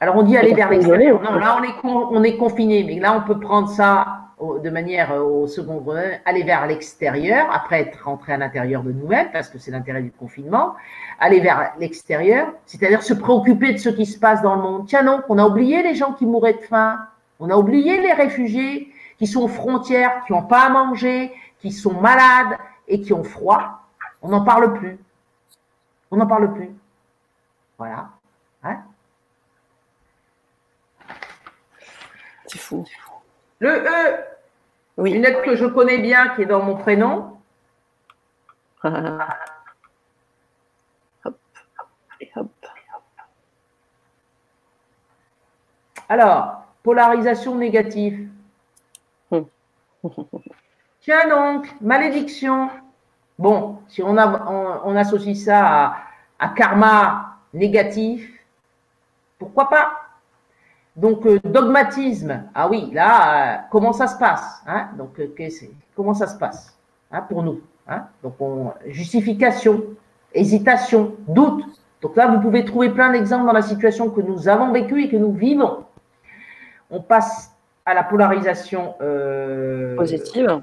Alors 0.00 0.16
on 0.16 0.22
dit 0.22 0.36
aller 0.36 0.52
vers 0.52 0.68
l'extérieur. 0.70 1.22
Non, 1.22 1.38
là 1.38 1.58
on 1.58 1.64
est, 1.64 1.74
on 1.84 2.22
est 2.22 2.36
confiné, 2.36 2.84
mais 2.84 3.00
là 3.00 3.14
on 3.16 3.26
peut 3.26 3.40
prendre 3.40 3.68
ça 3.68 4.27
de 4.40 4.70
manière 4.70 5.12
euh, 5.12 5.20
au 5.20 5.46
second 5.46 5.84
aller 6.24 6.42
vers 6.42 6.66
l'extérieur, 6.66 7.48
après 7.52 7.80
être 7.80 8.04
rentré 8.04 8.32
à 8.32 8.36
l'intérieur 8.36 8.82
de 8.82 8.92
nous-mêmes, 8.92 9.30
parce 9.32 9.48
que 9.48 9.58
c'est 9.58 9.70
l'intérêt 9.70 10.02
du 10.02 10.12
confinement, 10.12 10.74
aller 11.18 11.40
vers 11.40 11.72
l'extérieur, 11.78 12.52
c'est-à-dire 12.66 13.02
se 13.02 13.14
préoccuper 13.14 13.72
de 13.72 13.78
ce 13.78 13.88
qui 13.88 14.06
se 14.06 14.18
passe 14.18 14.42
dans 14.42 14.54
le 14.54 14.62
monde. 14.62 14.86
Tiens 14.86 15.02
non, 15.02 15.22
on 15.28 15.38
a 15.38 15.46
oublié 15.46 15.82
les 15.82 15.94
gens 15.94 16.12
qui 16.12 16.26
mouraient 16.26 16.54
de 16.54 16.62
faim, 16.62 16.98
on 17.40 17.50
a 17.50 17.56
oublié 17.56 18.00
les 18.00 18.12
réfugiés 18.12 18.92
qui 19.18 19.26
sont 19.26 19.42
aux 19.42 19.48
frontières, 19.48 20.24
qui 20.26 20.32
n'ont 20.32 20.42
pas 20.42 20.66
à 20.66 20.68
manger, 20.68 21.32
qui 21.58 21.72
sont 21.72 22.00
malades 22.00 22.58
et 22.86 23.00
qui 23.00 23.12
ont 23.12 23.24
froid. 23.24 23.82
On 24.22 24.28
n'en 24.28 24.44
parle 24.44 24.74
plus. 24.74 24.98
On 26.10 26.16
n'en 26.16 26.26
parle 26.26 26.52
plus. 26.54 26.70
Voilà. 27.76 28.08
Hein? 28.62 28.78
C'est 32.46 32.58
fou. 32.58 32.84
Le 33.60 33.70
E, 33.70 34.24
oui. 34.98 35.12
une 35.12 35.22
lettre 35.22 35.42
que 35.42 35.56
je 35.56 35.66
connais 35.66 35.98
bien 35.98 36.28
qui 36.34 36.42
est 36.42 36.46
dans 36.46 36.62
mon 36.62 36.76
prénom. 36.76 37.38
Alors, 46.08 46.64
polarisation 46.82 47.54
négative. 47.54 48.28
Hmm. 49.30 49.42
Tiens 51.02 51.28
donc, 51.28 51.68
malédiction. 51.80 52.70
Bon, 53.38 53.82
si 53.88 54.02
on, 54.02 54.16
on, 54.16 54.96
associe 54.96 55.36
ça 55.36 55.96
à 56.38 56.48
karma 56.48 57.38
négatif, 57.52 58.28
pourquoi 59.38 59.68
pas? 59.68 60.07
Donc, 60.98 61.24
euh, 61.26 61.38
dogmatisme. 61.44 62.42
Ah 62.56 62.68
oui, 62.68 62.90
là, 62.92 63.12
euh, 63.12 63.56
comment 63.70 63.92
ça 63.92 64.08
se 64.08 64.18
passe 64.18 64.62
hein? 64.66 64.88
Donc, 64.98 65.20
euh, 65.20 65.32
comment 65.94 66.12
ça 66.12 66.26
se 66.26 66.36
passe 66.36 66.76
hein, 67.12 67.22
pour 67.22 67.44
nous 67.44 67.60
hein? 67.86 68.06
Donc, 68.24 68.34
justification, 68.86 69.84
hésitation, 70.34 71.14
doute. 71.28 71.64
Donc 72.02 72.16
là, 72.16 72.26
vous 72.26 72.40
pouvez 72.40 72.64
trouver 72.64 72.90
plein 72.90 73.12
d'exemples 73.12 73.46
dans 73.46 73.52
la 73.52 73.62
situation 73.62 74.10
que 74.10 74.20
nous 74.20 74.48
avons 74.48 74.72
vécue 74.72 75.04
et 75.04 75.08
que 75.08 75.16
nous 75.16 75.32
vivons. 75.32 75.84
On 76.90 77.00
passe 77.00 77.52
à 77.86 77.94
la 77.94 78.02
polarisation 78.02 78.94
positive. 79.96 80.62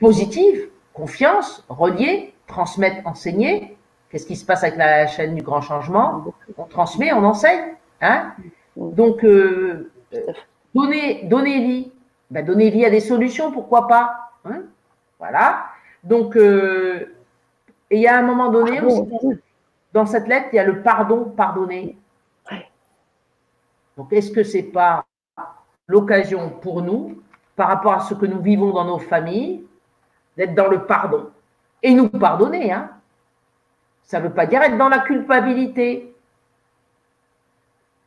Positive, 0.00 0.68
confiance, 0.92 1.64
relier, 1.68 2.34
transmettre, 2.46 3.06
enseigner. 3.06 3.76
Qu'est-ce 4.10 4.26
qui 4.26 4.36
se 4.36 4.44
passe 4.44 4.62
avec 4.64 4.76
la 4.76 5.06
chaîne 5.06 5.34
du 5.34 5.42
grand 5.42 5.60
changement? 5.60 6.24
On 6.56 6.64
transmet, 6.64 7.12
on 7.12 7.24
enseigne. 7.24 7.74
Hein? 8.00 8.32
Donc, 8.78 9.24
euh, 9.24 9.90
donner, 10.74 11.24
donner 11.24 11.60
vie, 11.60 11.92
ben, 12.30 12.44
donner 12.44 12.70
vie 12.70 12.84
à 12.84 12.90
des 12.90 13.00
solutions, 13.00 13.50
pourquoi 13.50 13.88
pas 13.88 14.30
hein 14.44 14.62
Voilà. 15.18 15.66
Donc, 16.04 16.36
euh, 16.36 17.12
et 17.90 17.96
il 17.96 18.02
y 18.02 18.06
a 18.06 18.18
un 18.18 18.22
moment 18.22 18.50
donné 18.50 18.80
aussi, 18.80 19.02
dans 19.92 20.06
cette 20.06 20.28
lettre, 20.28 20.48
il 20.52 20.56
y 20.56 20.58
a 20.60 20.64
le 20.64 20.82
pardon, 20.82 21.24
pardonner. 21.24 21.96
Donc, 23.96 24.12
est-ce 24.12 24.30
que 24.30 24.44
c'est 24.44 24.62
pas 24.62 25.04
l'occasion 25.88 26.50
pour 26.50 26.82
nous, 26.82 27.20
par 27.56 27.68
rapport 27.68 27.94
à 27.94 28.00
ce 28.00 28.14
que 28.14 28.26
nous 28.26 28.40
vivons 28.40 28.70
dans 28.70 28.84
nos 28.84 28.98
familles, 28.98 29.64
d'être 30.36 30.54
dans 30.54 30.68
le 30.68 30.84
pardon 30.84 31.30
et 31.82 31.92
nous 31.94 32.08
pardonner 32.08 32.70
hein? 32.70 32.90
Ça 34.04 34.20
ne 34.20 34.28
veut 34.28 34.32
pas 34.32 34.46
dire 34.46 34.62
être 34.62 34.78
dans 34.78 34.88
la 34.88 35.00
culpabilité. 35.00 36.14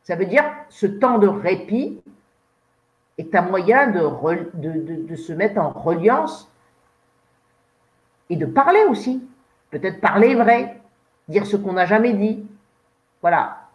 Ça 0.04 0.16
veut 0.16 0.26
dire 0.26 0.44
ce 0.68 0.86
temps 0.86 1.18
de 1.18 1.28
répit 1.28 2.02
est 3.18 3.34
un 3.34 3.42
moyen 3.42 3.88
de, 3.88 4.06
de, 4.54 5.16
se 5.16 5.32
mettre 5.32 5.60
en 5.60 5.70
reliance 5.70 6.50
et 8.30 8.36
de 8.36 8.46
parler 8.46 8.84
aussi. 8.88 9.22
Peut-être 9.70 10.00
parler 10.00 10.34
vrai, 10.34 10.80
dire 11.28 11.46
ce 11.46 11.56
qu'on 11.56 11.74
n'a 11.74 11.86
jamais 11.86 12.14
dit. 12.14 12.44
Voilà. 13.20 13.68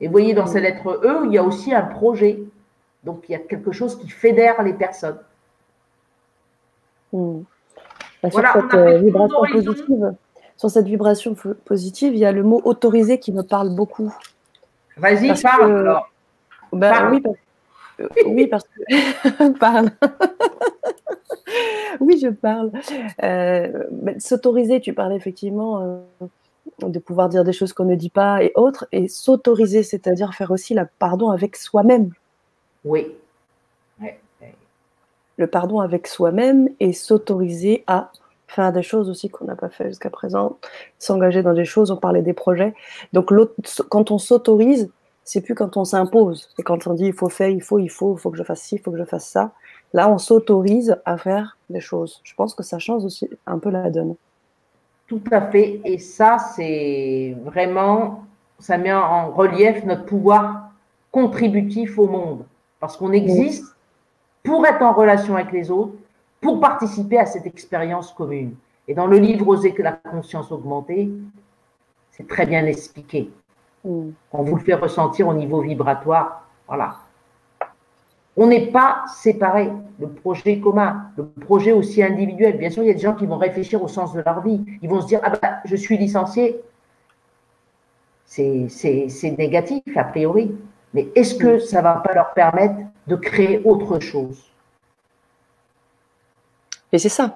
Et 0.00 0.06
vous 0.06 0.12
voyez, 0.12 0.34
dans 0.34 0.46
ces 0.46 0.60
lettres 0.60 1.00
E, 1.04 1.26
il 1.26 1.32
y 1.32 1.38
a 1.38 1.42
aussi 1.42 1.74
un 1.74 1.82
projet. 1.82 2.40
Donc, 3.04 3.24
il 3.28 3.32
y 3.32 3.34
a 3.34 3.38
quelque 3.38 3.72
chose 3.72 3.98
qui 3.98 4.08
fédère 4.08 4.62
les 4.62 4.74
personnes. 4.74 5.18
Hmm. 7.12 7.40
Bah, 8.22 8.30
sur, 8.30 8.40
cette, 8.40 8.74
euh, 8.74 8.98
vibration 8.98 9.40
positive, 9.40 10.14
sur 10.56 10.70
cette 10.70 10.86
vibration 10.86 11.36
positive, 11.64 12.14
il 12.14 12.18
y 12.18 12.24
a 12.24 12.32
le 12.32 12.42
mot 12.42 12.60
autorisé 12.64 13.20
qui 13.20 13.32
me 13.32 13.42
parle 13.42 13.74
beaucoup. 13.74 14.12
Vas-y, 14.98 15.40
parle. 15.40 16.00
Bah, 16.72 17.10
Oui, 17.10 17.20
parce, 17.20 17.36
euh, 18.00 18.08
oui, 18.26 18.46
parce 18.46 18.64
que. 18.64 19.52
parle. 19.58 19.90
oui, 22.00 22.18
je 22.20 22.28
parle. 22.28 22.72
Euh, 23.22 23.84
s'autoriser, 24.18 24.80
tu 24.80 24.92
parles 24.92 25.14
effectivement 25.14 25.80
euh, 26.20 26.26
de 26.88 26.98
pouvoir 26.98 27.28
dire 27.28 27.44
des 27.44 27.52
choses 27.52 27.72
qu'on 27.72 27.84
ne 27.84 27.94
dit 27.94 28.10
pas 28.10 28.42
et 28.42 28.52
autres. 28.54 28.86
Et 28.92 29.08
s'autoriser, 29.08 29.82
c'est-à-dire 29.82 30.34
faire 30.34 30.50
aussi 30.50 30.74
le 30.74 30.86
pardon 30.98 31.30
avec 31.30 31.56
soi-même. 31.56 32.10
Oui. 32.84 33.14
Le 35.36 35.46
pardon 35.46 35.78
avec 35.78 36.08
soi-même 36.08 36.68
et 36.80 36.92
s'autoriser 36.92 37.84
à 37.86 38.10
faire 38.48 38.72
des 38.72 38.82
choses 38.82 39.08
aussi 39.08 39.28
qu'on 39.28 39.44
n'a 39.44 39.56
pas 39.56 39.68
fait 39.68 39.88
jusqu'à 39.88 40.10
présent, 40.10 40.58
s'engager 40.98 41.42
dans 41.42 41.54
des 41.54 41.64
choses, 41.64 41.90
on 41.90 41.96
parlait 41.96 42.22
des 42.22 42.32
projets. 42.32 42.74
Donc 43.12 43.32
quand 43.88 44.10
on 44.10 44.18
s'autorise, 44.18 44.90
c'est 45.22 45.42
plus 45.42 45.54
quand 45.54 45.76
on 45.76 45.84
s'impose. 45.84 46.48
Et 46.58 46.62
quand 46.62 46.86
on 46.86 46.94
dit 46.94 47.06
il 47.06 47.12
faut 47.12 47.28
faire, 47.28 47.50
il 47.50 47.62
faut, 47.62 47.78
il 47.78 47.90
faut, 47.90 48.16
il 48.16 48.20
faut 48.20 48.30
que 48.30 48.38
je 48.38 48.42
fasse 48.42 48.62
ci, 48.62 48.76
il 48.76 48.80
faut 48.80 48.90
que 48.90 48.98
je 48.98 49.04
fasse 49.04 49.28
ça. 49.28 49.52
Là, 49.92 50.10
on 50.10 50.18
s'autorise 50.18 50.96
à 51.04 51.16
faire 51.18 51.58
des 51.70 51.80
choses. 51.80 52.20
Je 52.24 52.34
pense 52.34 52.54
que 52.54 52.62
ça 52.62 52.78
change 52.78 53.04
aussi 53.04 53.28
un 53.46 53.58
peu 53.58 53.70
la 53.70 53.90
donne. 53.90 54.16
Tout 55.06 55.22
à 55.30 55.42
fait. 55.42 55.80
Et 55.84 55.98
ça, 55.98 56.38
c'est 56.38 57.36
vraiment, 57.44 58.24
ça 58.58 58.76
met 58.76 58.92
en 58.92 59.30
relief 59.30 59.84
notre 59.84 60.04
pouvoir 60.04 60.70
contributif 61.10 61.98
au 61.98 62.06
monde. 62.06 62.44
Parce 62.80 62.96
qu'on 62.96 63.12
existe 63.12 63.64
pour 64.42 64.64
être 64.66 64.82
en 64.82 64.92
relation 64.92 65.34
avec 65.34 65.52
les 65.52 65.70
autres, 65.70 65.94
pour 66.40 66.60
participer 66.60 67.18
à 67.18 67.26
cette 67.26 67.46
expérience 67.46 68.12
commune. 68.12 68.54
Et 68.86 68.94
dans 68.94 69.06
le 69.06 69.18
livre 69.18 69.48
Oser 69.48 69.72
que 69.72 69.82
la 69.82 69.92
conscience 69.92 70.50
augmentée, 70.50 71.10
c'est 72.10 72.26
très 72.26 72.46
bien 72.46 72.64
expliqué. 72.66 73.30
Mm. 73.84 74.10
On 74.32 74.42
vous 74.42 74.56
le 74.56 74.62
fait 74.62 74.74
ressentir 74.74 75.28
au 75.28 75.34
niveau 75.34 75.60
vibratoire. 75.60 76.48
Voilà. 76.66 76.96
On 78.36 78.46
n'est 78.46 78.70
pas 78.70 79.04
séparés. 79.08 79.70
Le 80.00 80.08
projet 80.08 80.60
commun, 80.60 81.10
le 81.16 81.26
projet 81.26 81.72
aussi 81.72 82.02
individuel. 82.02 82.56
Bien 82.56 82.70
sûr, 82.70 82.84
il 82.84 82.86
y 82.86 82.90
a 82.90 82.94
des 82.94 83.00
gens 83.00 83.14
qui 83.14 83.26
vont 83.26 83.36
réfléchir 83.36 83.82
au 83.82 83.88
sens 83.88 84.12
de 84.12 84.22
leur 84.24 84.40
vie. 84.42 84.64
Ils 84.80 84.88
vont 84.88 85.00
se 85.00 85.08
dire 85.08 85.20
Ah 85.24 85.30
ben, 85.30 85.56
je 85.64 85.76
suis 85.76 85.98
licencié. 85.98 86.60
C'est 88.24 89.34
négatif, 89.38 89.82
a 89.96 90.04
priori. 90.04 90.54
Mais 90.94 91.08
est-ce 91.14 91.34
que 91.34 91.56
mm. 91.56 91.60
ça 91.60 91.78
ne 91.78 91.82
va 91.82 91.94
pas 91.94 92.14
leur 92.14 92.32
permettre 92.32 92.76
de 93.06 93.16
créer 93.16 93.60
autre 93.64 93.98
chose? 93.98 94.47
Et 96.92 96.98
c'est 96.98 97.08
ça. 97.08 97.34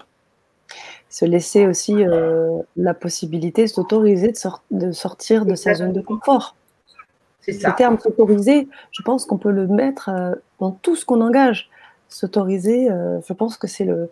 Se 1.09 1.25
laisser 1.25 1.67
aussi 1.67 1.95
euh, 1.99 2.59
la 2.77 2.95
possibilité, 2.95 3.67
s'autoriser 3.67 4.33
de, 4.71 4.93
sortir 4.93 5.45
de 5.45 5.55
sa 5.55 5.75
zone 5.75 5.93
de 5.93 6.01
confort. 6.01 6.57
C'est 7.41 7.53
ça. 7.53 7.69
Le 7.69 7.75
terme 7.75 7.99
s'autoriser, 7.99 8.69
je 8.93 9.03
pense 9.03 9.27
qu'on 9.27 9.37
peut 9.37 9.51
le 9.51 9.67
mettre 9.67 10.09
euh, 10.09 10.35
dans 10.59 10.71
tout 10.71 10.97
ce 10.97 11.05
qu'on 11.05 11.21
engage. 11.21 11.69
S'autoriser, 12.09 12.91
euh, 12.91 13.21
je 13.27 13.33
pense 13.33 13.57
que 13.57 13.67
c'est 13.67 13.85
le. 13.85 14.11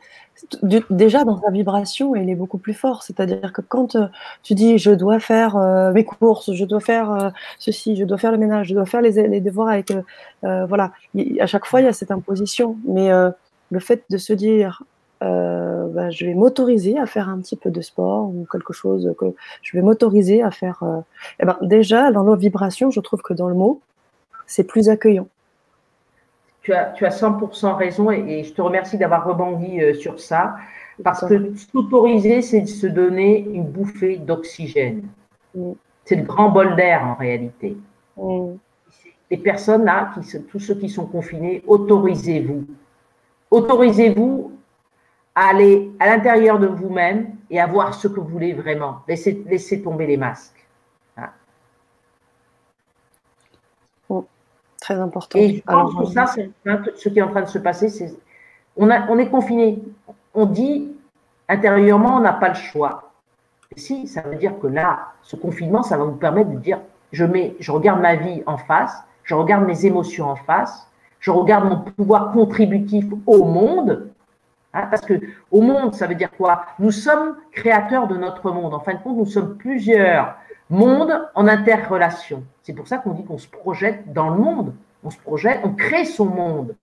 Déjà, 0.91 1.25
dans 1.25 1.41
sa 1.41 1.51
vibration, 1.51 2.17
il 2.17 2.29
est 2.31 2.35
beaucoup 2.35 2.57
plus 2.57 2.73
fort. 2.73 3.03
C'est-à-dire 3.03 3.53
que 3.53 3.61
quand 3.61 3.97
tu 4.43 4.55
dis 4.55 4.79
je 4.79 4.91
dois 4.91 5.21
faire 5.21 5.59
mes 5.93 6.05
courses, 6.05 6.55
je 6.55 6.65
dois 6.65 6.81
faire 6.81 7.31
ceci, 7.59 7.97
je 7.97 8.05
dois 8.05 8.17
faire 8.17 8.33
le 8.33 8.39
ménage, 8.39 8.69
je 8.69 8.75
dois 8.75 8.87
faire 8.87 9.03
les, 9.03 9.29
les 9.29 9.41
devoirs 9.43 9.69
avec. 9.69 9.93
voilà. 10.43 10.93
À 11.41 11.47
chaque 11.47 11.67
fois, 11.67 11.83
il 11.83 11.85
y 11.85 11.89
a 11.89 11.93
cette 11.93 12.11
imposition. 12.11 12.79
Mais 12.89 13.11
le 13.71 13.81
fait 13.81 14.03
de 14.09 14.17
se 14.17 14.33
dire 14.33 14.83
euh, 15.23 15.87
bah, 15.89 16.11
je 16.11 16.25
vais 16.25 16.35
m'autoriser 16.35 16.99
à 16.99 17.07
faire 17.07 17.29
un 17.29 17.39
petit 17.41 17.57
peu 17.57 17.71
de 17.71 17.81
sport 17.81 18.29
ou 18.29 18.47
quelque 18.51 18.73
chose 18.73 19.15
que 19.19 19.27
je 19.63 19.77
vais 19.77 19.83
m'autoriser 19.83 20.43
à 20.43 20.51
faire. 20.51 20.83
Euh, 20.83 21.01
eh 21.41 21.47
ben, 21.47 21.59
déjà, 21.61 22.11
dans 22.11 22.25
nos 22.25 22.37
vibrations, 22.37 22.91
je 22.91 23.01
trouve 23.01 23.21
que 23.21 23.35
dans 23.35 23.49
le 23.49 23.55
mot, 23.55 23.81
c'est 24.47 24.65
plus 24.65 24.89
accueillant. 24.89 25.29
Tu 26.63 26.73
as, 26.73 26.87
tu 26.87 27.05
as 27.05 27.11
100% 27.11 27.75
raison 27.75 28.11
et, 28.11 28.45
je 28.45 28.53
te 28.53 28.63
remercie 28.63 28.99
d'avoir 28.99 29.27
rebondi 29.27 29.81
euh, 29.81 29.95
sur 29.95 30.21
ça 30.21 30.57
parce 31.03 31.25
que 31.27 31.55
s'autoriser, 31.55 32.43
c'est 32.43 32.67
se 32.67 32.87
donner 32.87 33.41
une 33.41 33.65
bouffée 33.65 34.17
d'oxygène. 34.17 35.03
Mm. 35.55 35.73
C'est 36.05 36.17
le 36.17 36.23
grand 36.23 36.51
bol 36.51 36.77
d'air 36.77 37.05
en 37.05 37.15
réalité. 37.15 37.77
Mm. 38.17 38.53
Les 39.31 39.39
personnes 39.39 39.85
là, 39.85 40.13
qui, 40.15 40.43
tous 40.45 40.59
ceux 40.59 40.75
qui 40.75 40.89
sont 40.89 41.07
confinés, 41.07 41.63
autorisez-vous. 41.67 42.67
Autorisez-vous 43.51 44.53
aller 45.35 45.91
à 45.99 46.07
l'intérieur 46.07 46.59
de 46.59 46.67
vous-même 46.67 47.35
et 47.51 47.61
à 47.61 47.67
voir 47.67 47.95
ce 47.95 48.09
que 48.09 48.21
vous 48.21 48.29
voulez 48.29 48.53
vraiment. 48.53 49.03
Laissez, 49.09 49.83
tomber 49.83 50.07
les 50.07 50.17
masques. 50.17 50.67
Oh, 54.09 54.27
très 54.81 54.95
important. 54.95 55.39
Et 55.39 55.57
je 55.57 55.63
pense 55.63 55.95
que 55.95 56.05
ça, 56.07 56.27
ce 56.27 57.09
qui 57.09 57.19
est 57.19 57.23
en 57.23 57.31
train 57.31 57.43
de 57.43 57.49
se 57.49 57.59
passer, 57.59 57.89
c'est 57.89 58.15
on, 58.77 58.91
a, 58.91 59.09
on 59.09 59.19
est 59.19 59.29
confiné. 59.29 59.83
On 60.35 60.47
dit 60.47 60.93
intérieurement, 61.49 62.17
on 62.17 62.21
n'a 62.21 62.33
pas 62.33 62.49
le 62.49 62.55
choix. 62.55 63.13
si, 63.77 64.07
ça 64.07 64.23
veut 64.23 64.37
dire 64.37 64.59
que 64.61 64.67
là, 64.67 65.09
ce 65.23 65.37
confinement, 65.37 65.83
ça 65.83 65.97
va 65.97 66.05
vous 66.05 66.17
permettre 66.17 66.51
de 66.51 66.59
dire, 66.59 66.81
je, 67.13 67.25
mets, 67.25 67.57
je 67.59 67.73
regarde 67.73 68.01
ma 68.01 68.15
vie 68.15 68.43
en 68.47 68.57
face, 68.57 69.03
je 69.25 69.35
regarde 69.35 69.67
mes 69.67 69.85
émotions 69.85 70.29
en 70.29 70.37
face, 70.37 70.89
je 71.19 71.31
regarde 71.31 71.69
mon 71.69 71.79
pouvoir 71.79 72.33
contributif 72.33 73.05
au 73.27 73.45
monde, 73.45 74.10
hein, 74.75 74.87
parce 74.91 75.03
que 75.03 75.15
au 75.51 75.61
monde, 75.61 75.95
ça 75.95 76.07
veut 76.07 76.15
dire 76.15 76.31
quoi? 76.31 76.67
Nous 76.79 76.91
sommes 76.91 77.37
créateurs 77.53 78.09
de 78.09 78.17
notre 78.17 78.51
monde. 78.51 78.75
En 78.75 78.81
fin 78.81 78.95
de 78.95 78.99
compte, 78.99 79.17
nous 79.17 79.27
sommes 79.27 79.57
plusieurs 79.57 80.37
mondes 80.69 81.29
en 81.35 81.49
interrelation. 81.49 82.45
C'est 82.63 82.73
pour 82.73 82.89
ça 82.89 82.99
qu'on 82.99 83.13
dit 83.13 83.25
qu'on 83.25 83.39
se 83.39 83.49
projette 83.49 84.13
dans 84.13 84.31
le 84.31 84.41
monde. 84.41 84.75
On 85.03 85.11
se 85.11 85.19
projette, 85.19 85.61
on 85.65 85.73
crée 85.73 86.05
son 86.05 86.27
monde, 86.27 86.77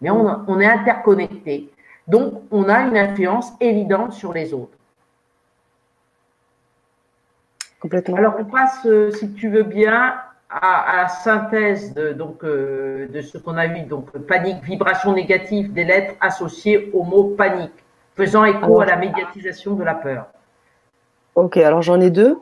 mais 0.00 0.10
on, 0.10 0.44
on 0.46 0.60
est 0.60 0.66
interconnecté. 0.66 1.70
Donc, 2.06 2.42
on 2.50 2.68
a 2.68 2.80
une 2.82 2.96
influence 2.96 3.52
évidente 3.60 4.12
sur 4.12 4.32
les 4.32 4.54
autres. 4.54 4.76
Complètement. 7.80 8.16
Alors, 8.16 8.36
on 8.38 8.44
passe, 8.44 8.86
si 9.18 9.32
tu 9.34 9.48
veux 9.50 9.64
bien, 9.64 10.14
à, 10.54 10.96
la 10.96 11.08
synthèse 11.08 11.94
de, 11.94 12.12
donc, 12.12 12.44
euh, 12.44 13.08
de 13.08 13.20
ce 13.20 13.38
qu'on 13.38 13.56
a 13.56 13.66
vu, 13.66 13.82
donc 13.82 14.16
panique, 14.26 14.62
vibration 14.62 15.12
négative 15.12 15.72
des 15.72 15.84
lettres 15.84 16.14
associées 16.20 16.90
au 16.92 17.02
mot 17.02 17.34
panique, 17.36 17.72
faisant 18.14 18.44
écho 18.44 18.80
à 18.80 18.86
la 18.86 18.96
médiatisation 18.96 19.74
de 19.74 19.82
la 19.82 19.94
peur. 19.94 20.26
Ok, 21.34 21.56
alors 21.56 21.82
j'en 21.82 22.00
ai 22.00 22.10
deux. 22.10 22.38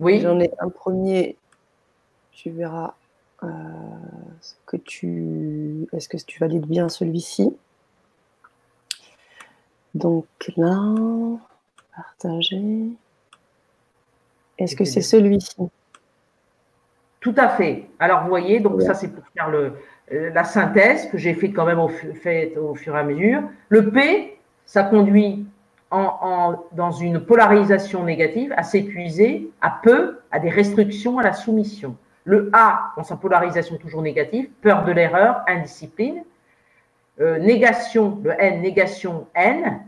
Oui. 0.00 0.20
J'en 0.20 0.40
ai 0.40 0.50
un 0.58 0.70
premier, 0.70 1.36
tu 2.32 2.50
verras 2.50 2.94
euh, 3.42 3.48
que 4.64 4.78
tu. 4.78 5.86
Est-ce 5.92 6.08
que 6.08 6.16
tu 6.16 6.40
valides 6.40 6.66
bien 6.66 6.88
celui-ci? 6.88 7.54
Donc 9.94 10.26
là, 10.56 10.94
partager. 11.94 12.88
Est-ce 14.56 14.74
que 14.74 14.86
c'est 14.86 15.02
celui-ci? 15.02 15.68
Tout 17.22 17.34
à 17.38 17.48
fait. 17.48 17.86
Alors, 18.00 18.22
vous 18.22 18.28
voyez, 18.28 18.60
donc 18.60 18.82
ça, 18.82 18.94
c'est 18.94 19.08
pour 19.08 19.24
faire 19.34 19.48
le, 19.48 19.72
euh, 20.12 20.30
la 20.34 20.44
synthèse 20.44 21.08
que 21.08 21.16
j'ai 21.16 21.34
fait 21.34 21.52
quand 21.52 21.64
même 21.64 21.78
au, 21.78 21.88
fait 21.88 22.54
au 22.58 22.74
fur 22.74 22.96
et 22.96 22.98
à 22.98 23.04
mesure. 23.04 23.42
Le 23.68 23.90
P, 23.90 24.36
ça 24.66 24.82
conduit 24.82 25.46
en, 25.92 26.56
dans 26.72 26.90
une 26.90 27.20
polarisation 27.20 28.02
négative, 28.02 28.52
à 28.56 28.64
s'épuiser, 28.64 29.50
à 29.60 29.78
peu, 29.82 30.18
à 30.30 30.40
des 30.40 30.48
restrictions, 30.48 31.18
à 31.18 31.22
la 31.22 31.32
soumission. 31.32 31.96
Le 32.24 32.50
A, 32.52 32.92
dans 32.96 33.04
sa 33.04 33.16
polarisation 33.16 33.76
toujours 33.76 34.02
négative, 34.02 34.48
peur 34.60 34.84
de 34.84 34.92
l'erreur, 34.92 35.42
indiscipline. 35.46 36.24
Euh, 37.20 37.38
négation, 37.38 38.18
le 38.24 38.32
N, 38.38 38.62
négation, 38.62 39.26
N. 39.34 39.80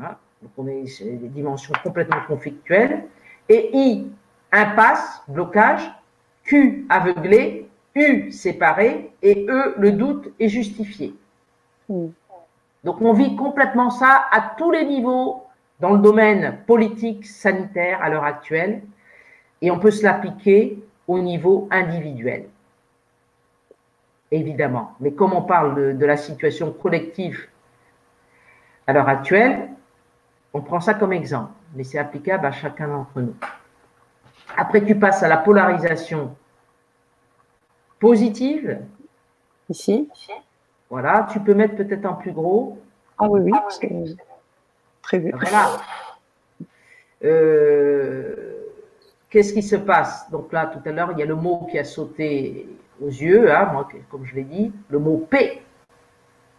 Hein, 0.00 0.16
donc 0.42 0.50
on 0.58 0.66
est 0.66 1.02
des 1.02 1.28
dimensions 1.28 1.72
complètement 1.82 2.20
conflictuelles. 2.26 3.04
Et 3.48 3.70
I, 3.72 4.10
impasse, 4.52 5.22
blocage, 5.28 5.90
Q 6.46 6.86
aveuglé, 6.88 7.68
U 7.94 8.30
séparé 8.30 9.10
et 9.22 9.46
E 9.48 9.74
le 9.78 9.92
doute 9.92 10.32
est 10.38 10.48
justifié. 10.48 11.14
Hmm. 11.88 12.08
Donc 12.84 13.00
on 13.00 13.12
vit 13.12 13.36
complètement 13.36 13.90
ça 13.90 14.26
à 14.30 14.54
tous 14.56 14.70
les 14.70 14.84
niveaux 14.84 15.44
dans 15.80 15.90
le 15.90 15.98
domaine 15.98 16.58
politique, 16.66 17.26
sanitaire 17.26 18.02
à 18.02 18.08
l'heure 18.08 18.24
actuelle 18.24 18.82
et 19.60 19.70
on 19.70 19.78
peut 19.78 19.90
se 19.90 20.04
l'appliquer 20.04 20.82
au 21.08 21.18
niveau 21.18 21.68
individuel. 21.70 22.48
Évidemment. 24.30 24.94
Mais 25.00 25.12
comme 25.12 25.32
on 25.32 25.42
parle 25.42 25.74
de, 25.74 25.92
de 25.92 26.06
la 26.06 26.16
situation 26.16 26.72
collective 26.72 27.46
à 28.86 28.92
l'heure 28.92 29.08
actuelle, 29.08 29.68
on 30.52 30.60
prend 30.60 30.80
ça 30.80 30.94
comme 30.94 31.12
exemple, 31.12 31.52
mais 31.74 31.84
c'est 31.84 31.98
applicable 31.98 32.46
à 32.46 32.52
chacun 32.52 32.88
d'entre 32.88 33.20
nous. 33.20 33.34
Après, 34.56 34.84
tu 34.84 34.94
passes 34.94 35.22
à 35.22 35.28
la 35.28 35.38
polarisation 35.38 36.36
positive. 37.98 38.80
Ici. 39.68 40.08
Voilà, 40.88 41.26
tu 41.32 41.40
peux 41.40 41.54
mettre 41.54 41.76
peut-être 41.76 42.06
en 42.06 42.14
plus 42.14 42.32
gros. 42.32 42.78
Ah 43.18 43.26
oui, 43.28 43.40
oui, 43.42 43.52
c'est 43.70 44.16
prévu. 45.02 45.32
Voilà. 45.32 45.80
Euh, 47.24 48.66
qu'est-ce 49.30 49.52
qui 49.52 49.62
se 49.62 49.76
passe? 49.76 50.30
Donc 50.30 50.52
là, 50.52 50.66
tout 50.66 50.86
à 50.88 50.92
l'heure, 50.92 51.10
il 51.12 51.18
y 51.18 51.22
a 51.22 51.26
le 51.26 51.34
mot 51.34 51.66
qui 51.70 51.78
a 51.78 51.84
sauté 51.84 52.68
aux 53.00 53.08
yeux, 53.08 53.50
hein, 53.52 53.70
moi, 53.72 53.88
comme 54.10 54.24
je 54.24 54.34
l'ai 54.34 54.44
dit, 54.44 54.72
le 54.90 54.98
mot 54.98 55.18
paix. 55.18 55.62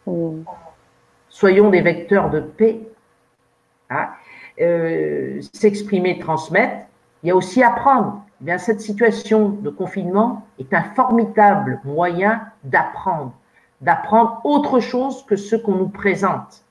Mm. 0.05 0.43
Soyons 1.29 1.69
des 1.69 1.81
vecteurs 1.81 2.29
de 2.29 2.39
paix. 2.39 2.81
Hein. 3.89 4.09
Euh, 4.59 5.39
s'exprimer, 5.53 6.17
transmettre, 6.17 6.86
il 7.27 7.31
y 7.31 7.33
a 7.33 7.35
aussi 7.35 7.61
apprendre. 7.61 8.21
Eh 8.39 8.45
bien, 8.45 8.57
cette 8.57 8.79
situation 8.79 9.49
de 9.49 9.69
confinement 9.69 10.47
est 10.59 10.73
un 10.73 10.81
formidable 10.81 11.81
moyen 11.83 12.41
d'apprendre, 12.63 13.33
d'apprendre 13.81 14.39
autre 14.45 14.79
chose 14.79 15.25
que 15.25 15.35
ce 15.35 15.57
qu'on 15.57 15.75
nous 15.75 15.89
présente. 15.89 16.63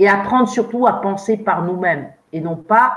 Et 0.00 0.08
apprendre 0.08 0.48
surtout 0.48 0.84
à 0.88 0.94
penser 1.00 1.36
par 1.36 1.62
nous-mêmes 1.62 2.10
et 2.32 2.40
non 2.40 2.56
pas 2.56 2.96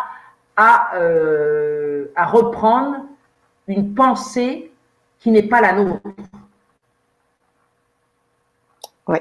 à, 0.56 0.96
euh, 0.96 2.08
à 2.16 2.26
reprendre 2.26 2.96
une 3.68 3.94
pensée 3.94 4.72
qui 5.20 5.30
n'est 5.30 5.44
pas 5.44 5.62
la 5.62 5.74
nôtre. 5.74 6.02
Oui. 9.08 9.20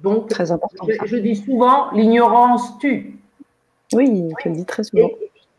Donc, 0.00 0.28
très 0.28 0.50
important. 0.50 0.86
Je, 1.04 1.16
dis 1.18 1.36
souvent, 1.36 1.92
l'ignorance 1.92 2.78
tue. 2.78 3.16
Oui, 3.92 4.28
je 4.42 4.48
le 4.48 4.56
dis 4.56 4.64
très 4.64 4.82
souvent. 4.82 5.08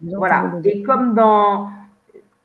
Voilà. 0.04 0.51
Et 0.64 0.84
comme 0.84 1.14
dans, 1.14 1.70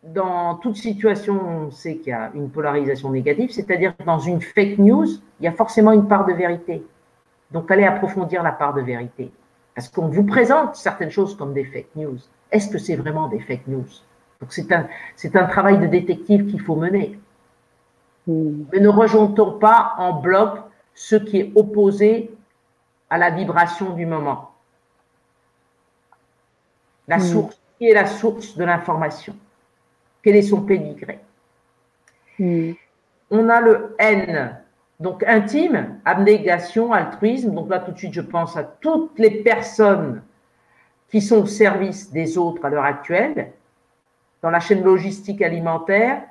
dans 0.03 0.57
toute 0.57 0.77
situation, 0.77 1.41
on 1.67 1.71
sait 1.71 1.97
qu'il 1.97 2.11
y 2.11 2.13
a 2.13 2.31
une 2.35 2.51
polarisation 2.51 3.11
négative, 3.11 3.51
c'est-à-dire 3.51 3.95
dans 4.07 4.19
une 4.19 4.41
fake 4.41 4.79
news, 4.79 5.07
il 5.41 5.45
y 5.45 5.49
a 5.49 5.53
forcément 5.53 5.93
une 5.93 6.07
part 6.07 6.27
de 6.27 6.33
vérité. 6.33 6.85
Donc, 7.51 7.71
allez 7.71 7.85
approfondir 7.85 8.43
la 8.43 8.53
part 8.53 8.75
de 8.75 8.83
vérité. 8.83 9.33
Parce 9.75 9.89
qu'on 9.89 10.09
vous 10.09 10.25
présente 10.25 10.77
certaines 10.77 11.11
choses 11.11 11.37
comme 11.37 11.55
des 11.55 11.65
fake 11.65 11.95
news. 11.97 12.19
Est-ce 12.51 12.69
que 12.69 12.79
c'est 12.79 12.97
vraiment 12.97 13.29
des 13.29 13.41
fake 13.41 13.67
news? 13.67 13.87
Donc, 14.41 14.53
c'est 14.53 14.71
un, 14.73 14.87
c'est 15.17 15.35
un 15.37 15.47
travail 15.47 15.79
de 15.79 15.87
détective 15.87 16.47
qu'il 16.47 16.61
faut 16.61 16.77
mener. 16.77 17.19
Hmm. 18.27 18.65
Mais 18.73 18.81
ne 18.81 18.89
rejointons 18.89 19.59
pas 19.59 19.95
en 19.99 20.21
bloc 20.21 20.59
ce 20.95 21.17
qui 21.17 21.39
est 21.39 21.53
opposé 21.55 22.31
à 23.11 23.19
la 23.19 23.31
vibration 23.31 23.95
du 23.95 24.05
moment? 24.05 24.48
La 27.09 27.19
source, 27.19 27.59
qui 27.79 27.89
est 27.89 27.95
la 27.95 28.07
source 28.07 28.57
de 28.57 28.65
l'information 28.65 29.35
quel 30.23 30.37
est 30.37 30.43
son 30.43 30.63
pédigré. 30.63 31.21
On 33.31 33.49
a 33.49 33.61
le 33.61 33.95
N, 33.99 34.57
donc 35.01 35.25
intime, 35.27 35.99
abnégation, 36.05 36.93
altruisme. 36.93 37.53
Donc 37.53 37.71
là, 37.71 37.79
tout 37.79 37.93
de 37.93 37.99
suite, 37.99 38.13
je 38.13 38.21
pense 38.21 38.57
à 38.57 38.63
toutes 38.63 39.19
les 39.19 39.43
personnes 39.43 40.23
qui 41.09 41.21
sont 41.21 41.43
au 41.43 41.47
service 41.47 42.13
des 42.13 42.37
autres 42.37 42.65
à 42.65 42.69
l'heure 42.69 42.85
actuelle, 42.85 43.53
dans 44.43 44.51
la 44.51 44.61
chaîne 44.61 44.85
logistique 44.85 45.43
alimentaire, 45.43 46.23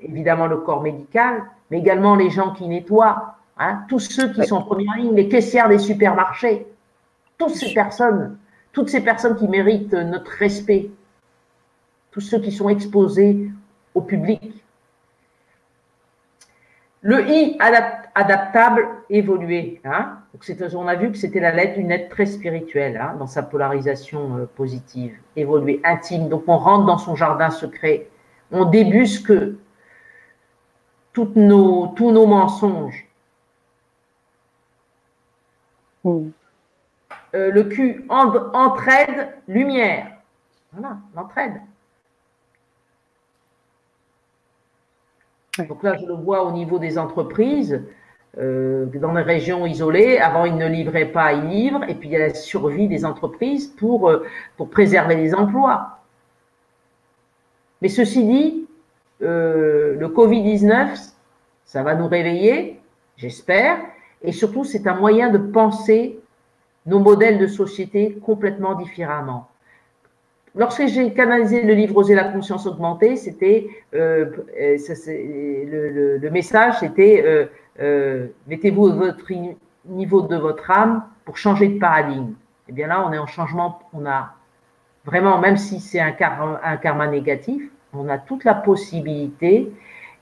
évidemment 0.00 0.46
le 0.46 0.58
corps 0.58 0.82
médical, 0.82 1.44
mais 1.70 1.78
également 1.78 2.16
les 2.16 2.30
gens 2.30 2.52
qui 2.52 2.66
nettoient, 2.66 3.36
hein, 3.58 3.84
tous 3.88 4.00
ceux 4.00 4.32
qui 4.32 4.44
sont 4.44 4.56
en 4.56 4.62
première 4.62 4.96
ligne, 4.96 5.14
les 5.14 5.28
caissières 5.28 5.68
des 5.68 5.78
supermarchés, 5.78 6.66
toutes 7.38 7.54
ces 7.54 7.72
personnes, 7.72 8.36
toutes 8.76 8.90
ces 8.90 9.00
personnes 9.00 9.36
qui 9.36 9.48
méritent 9.48 9.94
notre 9.94 10.30
respect, 10.32 10.90
tous 12.10 12.20
ceux 12.20 12.38
qui 12.38 12.52
sont 12.52 12.68
exposés 12.68 13.48
au 13.94 14.02
public. 14.02 14.52
Le 17.00 17.26
I 17.26 17.56
adaptable, 17.58 18.86
évolué. 19.08 19.80
Hein. 19.82 20.18
on 20.74 20.88
a 20.88 20.94
vu 20.94 21.10
que 21.10 21.16
c'était 21.16 21.40
la 21.40 21.52
lettre, 21.52 21.78
une 21.78 21.88
lettre 21.88 22.10
très 22.10 22.26
spirituelle 22.26 22.98
hein, 22.98 23.16
dans 23.18 23.26
sa 23.26 23.42
polarisation 23.42 24.36
euh, 24.36 24.44
positive, 24.44 25.16
évolué, 25.36 25.80
intime. 25.82 26.28
Donc 26.28 26.44
on 26.46 26.58
rentre 26.58 26.84
dans 26.84 26.98
son 26.98 27.16
jardin 27.16 27.48
secret, 27.48 28.10
on 28.50 28.66
débusque 28.66 29.32
toutes 31.14 31.36
nos, 31.36 31.86
tous 31.96 32.12
nos 32.12 32.26
mensonges. 32.26 33.06
Hmm. 36.04 36.28
Euh, 37.36 37.50
le 37.50 37.64
Q, 37.64 38.04
entraide, 38.08 39.28
lumière. 39.46 40.08
Voilà, 40.72 40.96
l'entraide. 41.14 41.60
Donc 45.58 45.82
là, 45.82 45.96
je 45.96 46.06
le 46.06 46.14
vois 46.14 46.44
au 46.44 46.52
niveau 46.52 46.78
des 46.78 46.98
entreprises. 46.98 47.82
Euh, 48.38 48.84
dans 48.86 49.12
les 49.14 49.22
régions 49.22 49.64
isolées, 49.64 50.18
avant 50.18 50.44
ils 50.44 50.56
ne 50.56 50.66
livraient 50.66 51.10
pas, 51.10 51.32
ils 51.32 51.48
livrent, 51.48 51.84
et 51.88 51.94
puis 51.94 52.10
il 52.10 52.12
y 52.12 52.16
a 52.16 52.28
la 52.28 52.34
survie 52.34 52.86
des 52.86 53.06
entreprises 53.06 53.66
pour, 53.66 54.10
euh, 54.10 54.26
pour 54.58 54.68
préserver 54.68 55.16
les 55.16 55.34
emplois. 55.34 56.00
Mais 57.80 57.88
ceci 57.88 58.24
dit, 58.24 58.66
euh, 59.22 59.96
le 59.98 60.08
Covid-19, 60.08 61.14
ça 61.64 61.82
va 61.82 61.94
nous 61.94 62.08
réveiller, 62.08 62.80
j'espère, 63.16 63.78
Et 64.22 64.32
surtout, 64.32 64.64
c'est 64.64 64.86
un 64.86 64.96
moyen 64.96 65.30
de 65.30 65.38
penser 65.38 66.18
nos 66.86 67.00
modèles 67.00 67.38
de 67.38 67.46
société 67.46 68.18
complètement 68.24 68.74
différemment. 68.74 69.48
Lorsque 70.54 70.86
j'ai 70.86 71.12
canalisé 71.12 71.62
le 71.62 71.74
livre 71.74 71.96
Oser 71.98 72.14
la 72.14 72.24
conscience 72.24 72.66
augmentée, 72.66 73.16
c'était 73.16 73.68
euh, 73.94 74.30
le, 74.56 76.16
le, 76.16 76.30
message, 76.30 76.78
c'était 76.80 77.22
euh, 77.26 77.44
euh, 77.80 78.28
mettez-vous 78.46 78.94
votre 78.94 79.30
niveau 79.84 80.22
de 80.22 80.36
votre 80.36 80.70
âme 80.70 81.04
pour 81.26 81.36
changer 81.36 81.68
de 81.68 81.78
paradigme. 81.78 82.30
Et 82.68 82.70
eh 82.70 82.72
bien 82.72 82.86
là, 82.86 83.04
on 83.06 83.12
est 83.12 83.18
en 83.18 83.26
changement, 83.26 83.80
on 83.92 84.06
a 84.06 84.34
vraiment, 85.04 85.38
même 85.38 85.58
si 85.58 85.78
c'est 85.78 86.00
un 86.00 86.12
karma, 86.12 87.06
négatif, 87.06 87.62
on 87.92 88.08
a 88.08 88.16
toute 88.16 88.44
la 88.44 88.54
possibilité 88.54 89.70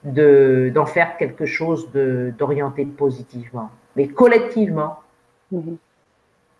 d'en 0.03 0.85
faire 0.85 1.17
quelque 1.17 1.47
chose 1.47 1.91
d'orienté 1.93 2.85
positivement, 2.85 3.71
mais 3.95 4.09
collectivement. 4.09 4.97
Mhm. 5.53 5.79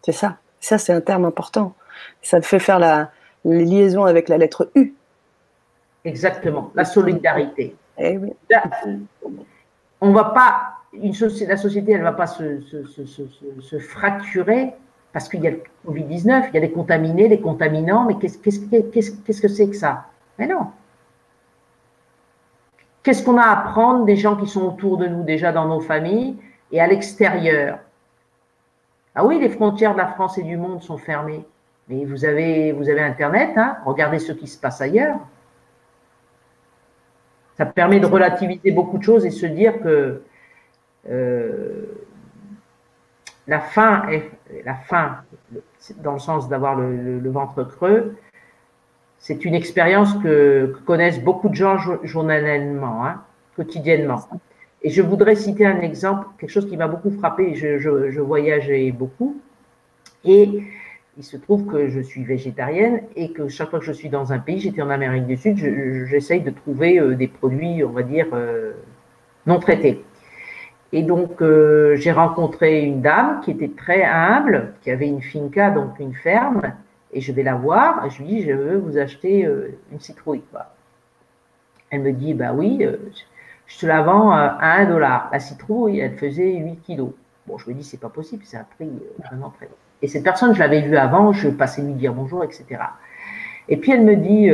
C'est 0.05 0.13
ça. 0.13 0.37
Ça, 0.61 0.77
c'est 0.77 0.93
un 0.93 1.01
terme 1.01 1.25
important. 1.25 1.75
Ça 2.21 2.41
fait 2.43 2.59
faire 2.59 2.79
la, 2.79 3.11
liaison 3.45 4.05
avec 4.05 4.29
la 4.29 4.37
lettre 4.37 4.71
U. 4.75 4.95
Exactement, 6.05 6.71
la 6.75 6.85
solidarité. 6.85 7.75
Eh 7.99 8.19
on 10.01 10.13
va 10.13 10.25
pas, 10.25 10.75
une 10.93 11.15
la 11.47 11.57
société, 11.57 11.93
elle 11.93 12.01
ne 12.01 12.05
va 12.05 12.13
pas 12.13 12.27
se, 12.27 12.61
se, 12.61 13.79
fracturer 13.79 14.75
parce 15.13 15.29
qu'il 15.29 15.43
y 15.43 15.47
a 15.47 15.51
le 15.51 15.63
Covid-19, 15.87 16.49
il 16.49 16.55
y 16.55 16.59
a 16.59 16.61
les 16.61 16.73
contaminés, 16.73 17.29
les 17.29 17.41
contaminants, 17.41 18.05
mais 18.05 18.17
qu'est-ce 18.17 18.39
que 18.39 19.49
c'est 19.49 19.69
que 19.69 19.77
ça? 19.77 20.07
Mais 20.39 20.47
non. 20.47 20.67
Qu'est-ce 23.03 23.23
qu'on 23.23 23.39
a 23.39 23.43
à 23.43 23.53
apprendre 23.53 24.05
des 24.05 24.17
gens 24.17 24.37
qui 24.37 24.47
sont 24.47 24.63
autour 24.63 24.99
de 24.99 25.07
nous, 25.07 25.23
déjà 25.23 25.53
dans 25.53 25.67
nos 25.67 25.81
familles 25.81 26.37
et 26.73 26.81
à 26.81 26.87
l'extérieur? 26.87 27.79
Ah 29.15 29.25
oui, 29.25 29.39
les 29.39 29.49
frontières 29.49 29.93
de 29.93 29.99
la 29.99 30.09
France 30.09 30.39
et 30.39 30.43
du 30.43 30.57
monde 30.57 30.83
sont 30.83 30.99
fermées. 30.99 31.45
Mais 31.89 32.05
vous 32.05 32.25
avez, 32.25 32.73
vous 32.73 32.89
avez 32.89 33.01
Internet, 33.01 33.51
hein 33.57 33.77
regardez 33.85 34.19
ce 34.19 34.33
qui 34.33 34.47
se 34.47 34.59
passe 34.59 34.81
ailleurs. 34.81 35.19
Ça 37.57 37.67
permet 37.67 38.01
de 38.01 38.07
relativiser 38.07 38.73
beaucoup 38.73 38.99
de 38.99 39.03
choses 39.03 39.25
et 39.25 39.31
se 39.31 39.47
dire 39.47 39.81
que 39.81 40.23
euh, 41.09 41.85
la 43.47 43.61
faim, 43.61 44.07
est, 44.11 44.31
la 44.65 44.77
dans 45.99 46.15
le 46.15 46.19
sens 46.19 46.49
d'avoir 46.49 46.75
le, 46.75 47.31
ventre 47.31 47.63
creux, 47.63 48.17
c'est 49.19 49.45
une 49.45 49.55
expérience 49.55 50.15
que, 50.23 50.75
connaissent 50.87 51.23
beaucoup 51.23 51.49
de 51.49 51.55
gens 51.55 51.77
journalièrement, 52.03 53.07
hein, 53.07 53.23
quotidiennement. 53.55 54.27
Et 54.85 54.91
je 54.91 55.01
voudrais 55.01 55.35
citer 55.35 55.65
un 55.65 55.81
exemple, 55.81 56.27
quelque 56.39 56.51
chose 56.51 56.69
qui 56.69 56.77
m'a 56.77 56.89
beaucoup 56.89 57.11
frappé. 57.11 57.55
Je, 57.55 58.21
voyageais 58.21 58.93
beaucoup 58.93 59.41
et 60.27 60.63
il 61.17 61.25
se 61.25 61.39
trouve 61.39 61.65
que 61.65 61.89
je 61.89 62.01
suis 62.01 62.23
végétarienne 62.23 63.01
et 63.17 63.33
que 63.33 63.49
chaque 63.49 63.71
fois 63.71 63.79
que 63.79 63.85
je 63.87 63.93
suis 63.93 64.11
dans 64.11 64.35
un 64.35 64.39
pays, 64.39 64.61
j'étais 64.61 64.83
en 64.83 64.91
Amérique 64.91 65.27
du 65.27 65.39
Sud, 65.39 65.57
j'essaye 66.07 66.43
de 66.43 66.51
trouver 66.51 67.01
euh, 67.01 67.15
des 67.15 67.29
produits, 67.29 67.83
on 67.83 67.91
va 67.91 68.03
dire, 68.03 68.27
euh, 68.35 68.73
non 69.47 69.59
traités. 69.59 70.05
Et 70.93 71.03
donc, 71.03 71.41
euh, 71.41 71.97
j'ai 71.97 72.13
rencontré 72.13 72.83
une 72.83 73.01
dame 73.01 73.41
qui 73.41 73.53
était 73.53 73.71
très 73.75 74.05
humble, 74.05 74.75
qui 74.83 74.91
avait 74.91 75.09
une 75.09 75.23
finca, 75.23 75.71
donc 75.71 75.99
une 75.99 76.15
ferme, 76.15 76.75
et 77.13 77.23
je 77.23 77.33
vais 77.33 77.43
la 77.43 77.55
voir, 77.55 78.05
et 78.05 78.11
je 78.11 78.19
lui 78.19 78.27
dis, 78.27 78.43
je 78.43 78.53
veux 78.53 78.77
vous 78.77 78.99
acheter 78.99 79.49
une 79.93 80.01
citrouille. 80.01 80.43
Elle 81.91 82.03
me 82.03 82.13
dit, 82.13 82.35
bah 82.35 82.53
oui, 82.53 82.87
je 83.75 83.81
te 83.81 83.87
la 83.87 84.03
vends 84.03 84.31
à 84.31 84.57
1 84.61 84.87
dollar. 84.87 85.29
La 85.33 85.41
citrouille, 85.41 85.99
elle 85.99 86.17
faisait 86.17 86.55
8 86.55 86.77
kilos. 86.83 87.11
Bon, 87.47 87.59
je 87.59 87.69
me 87.69 87.75
dis, 87.75 87.83
c'est 87.83 88.01
pas 88.01 88.09
possible, 88.09 88.45
c'est 88.47 88.57
un 88.57 88.67
prix 88.77 88.91
vraiment 89.19 89.51
très 89.51 89.67
bon. 89.67 89.75
Et 90.01 90.07
cette 90.07 90.23
personne, 90.23 90.55
je 90.55 90.61
l'avais 90.61 90.83
vue 90.83 90.97
avant, 90.97 91.33
je 91.33 91.49
passais 91.49 91.83
lui 91.83 91.95
dire 91.95 92.15
bonjour, 92.15 92.45
etc. 92.45 92.67
Et 93.69 93.77
puis 93.77 93.91
elle 93.93 94.05
me 94.05 94.17
dit, 94.17 94.49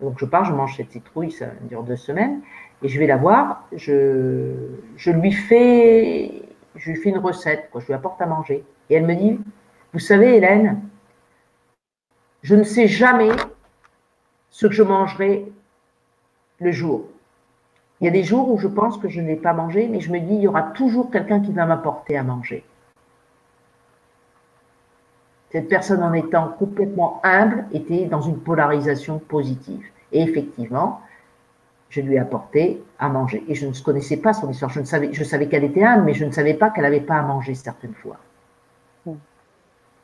donc 0.00 0.18
je 0.18 0.24
pars, 0.26 0.44
je 0.44 0.52
mange 0.52 0.76
cette 0.76 0.92
citrouille, 0.92 1.30
ça 1.30 1.46
dure 1.62 1.82
deux 1.82 1.96
semaines 1.96 2.40
et 2.82 2.88
je 2.88 2.98
vais 2.98 3.06
la 3.06 3.16
voir, 3.16 3.66
je, 3.72 4.52
je, 4.96 5.10
lui 5.10 5.32
fais, 5.32 6.42
je 6.76 6.90
lui 6.90 6.96
fais 7.00 7.08
une 7.08 7.18
recette, 7.18 7.70
quoi, 7.70 7.80
je 7.80 7.86
lui 7.86 7.94
apporte 7.94 8.20
à 8.20 8.26
manger. 8.26 8.64
Et 8.90 8.94
elle 8.94 9.06
me 9.06 9.14
dit, 9.14 9.40
vous 9.92 9.98
savez 9.98 10.36
Hélène, 10.36 10.82
je 12.42 12.54
ne 12.54 12.62
sais 12.62 12.88
jamais 12.88 13.30
ce 14.50 14.66
que 14.66 14.74
je 14.74 14.82
mangerai 14.82 15.50
le 16.60 16.72
jour. 16.72 17.08
Il 18.04 18.08
y 18.08 18.10
a 18.10 18.12
des 18.12 18.22
jours 18.22 18.52
où 18.52 18.58
je 18.58 18.68
pense 18.68 18.98
que 18.98 19.08
je 19.08 19.22
n'ai 19.22 19.34
pas 19.34 19.54
mangé, 19.54 19.88
mais 19.88 19.98
je 19.98 20.12
me 20.12 20.20
dis, 20.20 20.34
il 20.34 20.42
y 20.42 20.46
aura 20.46 20.60
toujours 20.60 21.10
quelqu'un 21.10 21.40
qui 21.40 21.52
va 21.52 21.64
m'apporter 21.64 22.18
à 22.18 22.22
manger. 22.22 22.62
Cette 25.48 25.70
personne, 25.70 26.02
en 26.02 26.12
étant 26.12 26.48
complètement 26.58 27.22
humble, 27.24 27.64
était 27.72 28.04
dans 28.04 28.20
une 28.20 28.36
polarisation 28.36 29.18
positive. 29.20 29.86
Et 30.12 30.20
effectivement, 30.20 31.00
je 31.88 32.02
lui 32.02 32.16
ai 32.16 32.18
apporté 32.18 32.84
à 32.98 33.08
manger. 33.08 33.42
Et 33.48 33.54
je 33.54 33.66
ne 33.66 33.72
connaissais 33.72 34.18
pas 34.18 34.34
son 34.34 34.50
histoire. 34.50 34.70
Je, 34.70 34.80
ne 34.80 34.84
savais, 34.84 35.10
je 35.14 35.24
savais 35.24 35.48
qu'elle 35.48 35.64
était 35.64 35.82
âme, 35.82 36.04
mais 36.04 36.12
je 36.12 36.26
ne 36.26 36.30
savais 36.30 36.52
pas 36.52 36.68
qu'elle 36.68 36.84
n'avait 36.84 37.00
pas 37.00 37.16
à 37.16 37.22
manger 37.22 37.54
certaines 37.54 37.94
fois. 37.94 38.18
Hmm. 39.06 39.14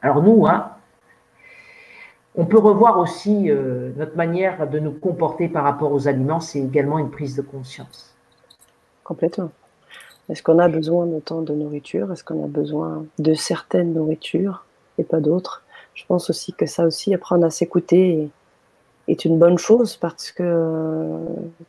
Alors 0.00 0.22
nous, 0.22 0.46
hein, 0.46 0.70
on 2.36 2.44
peut 2.46 2.58
revoir 2.58 2.98
aussi 2.98 3.50
euh, 3.50 3.90
notre 3.96 4.16
manière 4.16 4.68
de 4.68 4.78
nous 4.78 4.92
comporter 4.92 5.48
par 5.48 5.64
rapport 5.64 5.92
aux 5.92 6.06
aliments, 6.06 6.40
c'est 6.40 6.60
également 6.60 6.98
une 6.98 7.10
prise 7.10 7.36
de 7.36 7.42
conscience. 7.42 8.14
Complètement. 9.04 9.50
Est-ce 10.28 10.42
qu'on 10.42 10.60
a 10.60 10.68
besoin 10.68 11.06
de 11.06 11.18
tant 11.18 11.42
de 11.42 11.52
nourriture? 11.52 12.12
Est-ce 12.12 12.22
qu'on 12.22 12.44
a 12.44 12.46
besoin 12.46 13.04
de 13.18 13.34
certaines 13.34 13.92
nourritures 13.94 14.64
et 14.98 15.04
pas 15.04 15.18
d'autres? 15.20 15.64
Je 15.94 16.04
pense 16.06 16.30
aussi 16.30 16.52
que 16.52 16.66
ça 16.66 16.86
aussi, 16.86 17.12
apprendre 17.12 17.44
à 17.44 17.50
s'écouter 17.50 18.30
est 19.08 19.24
une 19.24 19.38
bonne 19.38 19.58
chose 19.58 19.96
parce 19.96 20.30
que 20.30 21.18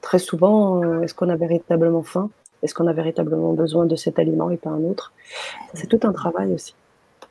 très 0.01 0.19
souvent, 0.19 0.83
euh, 0.83 1.01
est-ce 1.01 1.15
qu'on 1.15 1.29
a 1.29 1.35
véritablement 1.35 2.03
faim? 2.03 2.29
Est-ce 2.61 2.75
qu'on 2.75 2.85
a 2.85 2.93
véritablement 2.93 3.53
besoin 3.53 3.85
de 3.87 3.95
cet 3.95 4.19
aliment 4.19 4.51
et 4.51 4.57
pas 4.57 4.69
un 4.69 4.83
autre? 4.83 5.11
C'est 5.73 5.87
tout 5.87 5.99
un 6.07 6.13
travail 6.13 6.53
aussi. 6.53 6.75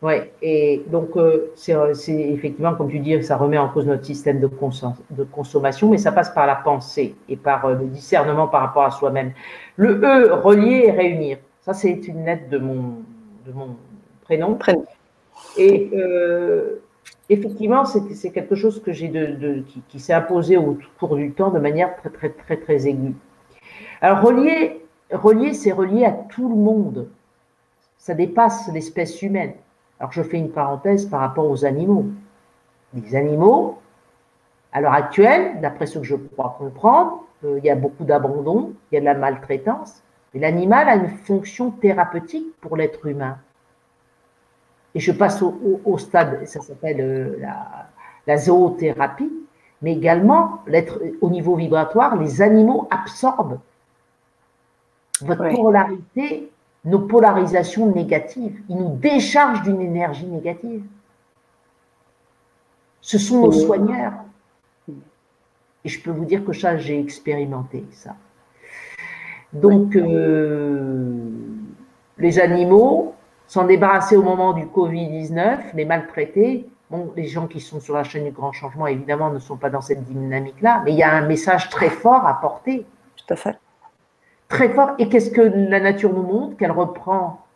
Oui, 0.03 0.15
et 0.41 0.83
donc 0.87 1.15
euh, 1.17 1.53
euh, 1.69 1.95
c'est 1.95 2.15
effectivement, 2.15 2.75
comme 2.75 2.91
tu 2.91 3.01
dis, 3.01 3.23
ça 3.23 3.37
remet 3.37 3.59
en 3.59 3.69
cause 3.69 3.87
notre 3.87 4.07
système 4.07 4.41
de, 4.41 4.49
de 5.11 5.25
consommation, 5.25 5.91
mais 5.91 5.99
ça 5.99 6.11
passe 6.11 6.31
par 6.31 6.47
la 6.47 6.55
pensée 6.57 7.15
et 7.29 7.37
par 7.37 7.69
le 7.69 7.85
discernement 7.85 8.49
par 8.49 8.63
rapport 8.63 8.85
à 8.85 8.91
soi-même. 8.91 9.33
Le 9.77 10.01
E, 10.03 10.33
relier 10.33 10.85
et 10.87 10.91
réunir, 10.91 11.39
ça 11.61 11.75
c'est 11.75 12.09
une 12.09 12.25
lettre 12.25 12.49
de 12.49 12.57
mon, 12.57 13.03
de 13.47 13.53
mon 13.53 13.77
prénom. 14.25 14.55
prénom. 14.55 14.87
Et 15.59 15.91
effectivement, 17.29 17.85
c'est 17.85 18.31
quelque 18.31 18.55
chose 18.55 18.83
que 18.83 18.93
j'ai 18.93 19.09
de, 19.09 19.63
qui, 19.89 20.01
s'est 20.01 20.13
imposé 20.13 20.57
au 20.57 20.79
cours 20.99 21.17
du 21.17 21.33
temps 21.33 21.51
de 21.51 21.59
manière 21.59 21.97
très, 21.97 22.11
très, 22.11 22.31
très, 22.31 22.57
très 22.57 22.87
aiguë. 22.87 23.15
Alors, 24.01 24.23
relier, 24.23 24.85
relier 25.13 25.53
c'est 25.53 25.73
relier 25.73 26.05
à 26.05 26.13
tout 26.13 26.49
le 26.49 26.57
monde. 26.57 27.09
Ça 27.99 28.15
dépasse 28.15 28.71
l'espèce 28.73 29.21
humaine. 29.23 29.53
Alors, 30.01 30.13
je 30.13 30.23
fais 30.23 30.39
une 30.39 30.51
parenthèse 30.51 31.07
par 31.07 31.21
rapport 31.21 31.49
aux 31.49 31.65
animaux. 31.65 32.07
Les 32.95 33.15
animaux, 33.15 33.79
à 34.73 34.81
l'heure 34.81 34.95
actuelle, 34.95 35.61
d'après 35.61 35.87
ce 35.87 35.99
que 35.99 36.05
je 36.05 36.17
crois 36.17 36.57
comprendre, 36.59 37.23
euh, 37.45 37.59
il 37.59 37.65
y 37.65 37.71
a 37.71 37.77
beaucoup 37.77 38.05
d'abandon, 38.05 38.73
il 38.91 38.95
y 38.95 38.99
a 38.99 39.01
de 39.01 39.05
la 39.05 39.15
maltraitance, 39.15 40.03
mais 40.33 40.41
l'animal 40.41 40.89
a 40.89 40.97
une 40.97 41.09
fonction 41.09 41.71
thérapeutique 41.71 42.47
pour 42.63 42.77
l'être 42.77 43.07
humain. 43.07 43.39
Et 44.95 45.01
je 45.01 45.13
passe 45.13 45.43
au, 45.43 45.99
stade, 45.99 46.47
ça 46.47 46.61
s'appelle 46.61 47.01
euh, 47.01 47.39
la, 48.27 48.37
zoothérapie, 48.37 49.33
mais 49.83 49.93
également 49.93 50.63
au 51.21 51.31
niveau 51.31 51.57
vibratoire, 51.57 52.17
les 52.17 52.43
animaux 52.43 52.89
absorbent 52.91 53.61
votre 55.21 55.55
polarité, 55.55 56.51
nos 56.85 57.01
polarisations 57.01 57.87
négatives. 57.93 58.61
Ils 58.69 58.77
nous 58.77 58.97
déchargent 58.97 59.63
d'une 59.63 59.81
énergie 59.81 60.27
négative. 60.27 60.83
Ce 63.01 63.19
sont 63.19 63.43
nos 63.43 63.53
soigneurs. 63.53 64.13
Et 65.85 65.89
je 65.89 66.03
peux 66.03 66.11
vous 66.11 66.25
dire 66.25 66.45
que 66.45 66.53
ça, 66.53 66.77
j'ai 66.77 66.99
expérimenté 66.99 67.85
ça. 67.93 68.17
Donc, 69.53 69.97
euh, 69.97 71.19
les 72.19 72.39
animaux, 72.39 73.15
s'en 73.47 73.65
débarrasser 73.65 74.17
au 74.17 74.23
moment 74.23 74.53
du 74.53 74.65
Covid-19, 74.67 75.75
les 75.75 75.85
maltraités. 75.85 76.69
Bon, 76.91 77.13
les 77.17 77.27
gens 77.27 77.47
qui 77.47 77.61
sont 77.61 77.81
sur 77.81 77.95
la 77.95 78.05
chaîne 78.05 78.25
du 78.25 78.31
grand 78.31 78.53
changement, 78.53 78.87
évidemment, 78.87 79.31
ne 79.31 79.39
sont 79.39 79.57
pas 79.57 79.71
dans 79.71 79.81
cette 79.81 80.05
dynamique-là, 80.05 80.83
mais 80.85 80.93
il 80.93 80.99
y 80.99 81.03
a 81.03 81.13
un 81.13 81.27
message 81.27 81.69
très 81.69 81.91
fort 81.91 82.27
à 82.27 82.41
porter. 82.41 82.87
Tout 83.17 83.33
à 83.33 83.37
fait. 83.37 83.59
Très 84.51 84.69
fort. 84.75 84.91
Et 84.99 85.09
qu'est-ce 85.09 85.31
que 85.31 85.41
la 85.41 85.81
nature 85.81 86.13
nous 86.13 86.25
montre? 86.25 86.57
Qu'elle 86.59 86.73
reprend 86.73 87.47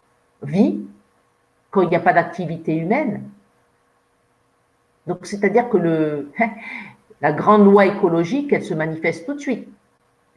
vie 0.43 0.81
quand 1.71 1.83
il 1.83 1.89
n'y 1.89 1.97
a 1.97 2.01
pas 2.01 2.13
d'activité 2.13 2.75
humaine. 2.75 3.29
Donc, 5.07 5.27
c'est-à-dire 5.27 5.69
que 5.69 5.77
le, 5.77 6.33
la 7.21 7.33
grande 7.33 7.65
loi 7.65 7.85
écologique, 7.85 8.53
elle 8.53 8.65
se 8.65 8.75
manifeste 8.75 9.27
tout 9.27 9.35
de 9.35 9.41
suite. 9.41 9.69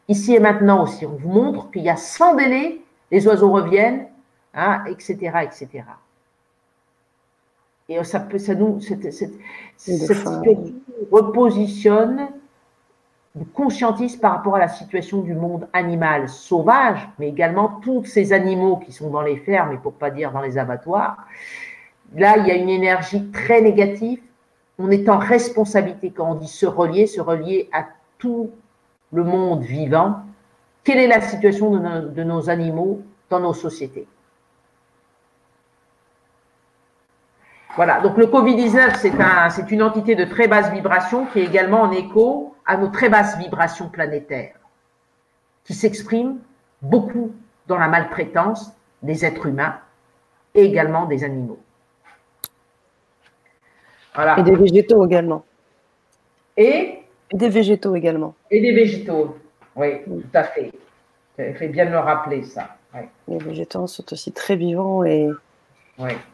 Ici 0.09 0.33
et 0.33 0.39
maintenant 0.39 0.83
aussi, 0.83 1.05
on 1.05 1.15
vous 1.15 1.29
montre 1.29 1.69
qu'il 1.69 1.83
y 1.83 1.89
a 1.89 1.95
sans 1.95 2.33
délai, 2.33 2.81
les 3.11 3.27
oiseaux 3.27 3.51
reviennent, 3.51 4.07
hein, 4.55 4.83
etc., 4.87 5.13
etc. 5.43 5.83
Et 7.87 8.03
ça 8.03 8.19
peut, 8.19 8.39
ça 8.39 8.55
nous, 8.55 8.81
cette, 8.81 9.13
cette, 9.13 9.33
situation 9.77 10.41
repositionne, 11.11 12.29
nous 13.37 13.45
conscientise 13.45 14.15
par 14.15 14.31
rapport 14.33 14.55
à 14.55 14.59
la 14.59 14.67
situation 14.67 15.21
du 15.21 15.33
monde 15.33 15.67
animal 15.73 16.27
sauvage, 16.27 17.07
mais 17.19 17.29
également 17.29 17.79
tous 17.81 18.03
ces 18.05 18.33
animaux 18.33 18.77
qui 18.77 18.91
sont 18.91 19.09
dans 19.09 19.21
les 19.21 19.37
fermes, 19.37 19.73
et 19.73 19.77
pour 19.77 19.93
pas 19.93 20.09
dire 20.09 20.31
dans 20.31 20.41
les 20.41 20.57
abattoirs. 20.57 21.17
Là, 22.15 22.37
il 22.37 22.47
y 22.47 22.51
a 22.51 22.55
une 22.55 22.69
énergie 22.69 23.29
très 23.31 23.61
négative. 23.61 24.19
On 24.79 24.89
est 24.91 25.09
en 25.09 25.17
responsabilité 25.17 26.11
quand 26.11 26.31
on 26.31 26.35
dit 26.35 26.47
se 26.47 26.65
relier, 26.65 27.05
se 27.07 27.21
relier 27.21 27.69
à 27.71 27.85
tout 28.17 28.51
le 29.11 29.23
monde 29.23 29.61
vivant. 29.61 30.21
Quelle 30.83 30.99
est 30.99 31.07
la 31.07 31.21
situation 31.21 31.71
de 31.71 32.23
nos 32.23 32.49
animaux 32.49 33.01
dans 33.29 33.39
nos 33.39 33.53
sociétés? 33.53 34.07
Voilà, 37.77 38.01
donc 38.01 38.17
le 38.17 38.25
Covid-19, 38.25 39.51
c'est 39.51 39.71
une 39.71 39.83
entité 39.83 40.15
de 40.15 40.25
très 40.25 40.47
basse 40.47 40.71
vibration 40.71 41.27
qui 41.27 41.39
est 41.39 41.45
également 41.45 41.81
en 41.81 41.91
écho 41.91 42.55
à 42.65 42.75
nos 42.75 42.87
très 42.87 43.07
basses 43.07 43.37
vibrations 43.37 43.87
planétaires, 43.87 44.55
qui 45.63 45.75
s'expriment 45.75 46.39
beaucoup 46.81 47.31
dans 47.67 47.77
la 47.77 47.87
maltraitance 47.87 48.71
des 49.03 49.23
êtres 49.23 49.45
humains 49.45 49.77
et 50.55 50.63
également 50.63 51.05
des 51.05 51.23
animaux. 51.23 51.59
Voilà. 54.15 54.39
Et 54.39 54.43
des 54.43 54.55
végétaux 54.55 55.05
également. 55.05 55.45
Et, 56.57 57.03
des 57.31 57.49
végétaux 57.49 57.95
également. 57.95 58.33
Et 58.49 58.59
des 58.59 58.71
végétaux, 58.71 59.37
oui, 59.75 60.03
tout 60.03 60.23
à 60.33 60.45
fait. 60.45 60.71
Il 61.37 61.53
fait 61.53 61.67
bien 61.67 61.85
de 61.85 61.91
le 61.91 61.99
rappeler, 61.99 62.41
ça. 62.41 62.75
Les 63.27 63.37
végétaux 63.37 63.85
sont 63.85 64.11
aussi 64.11 64.31
très 64.31 64.55
vivants 64.55 65.03
et 65.03 65.29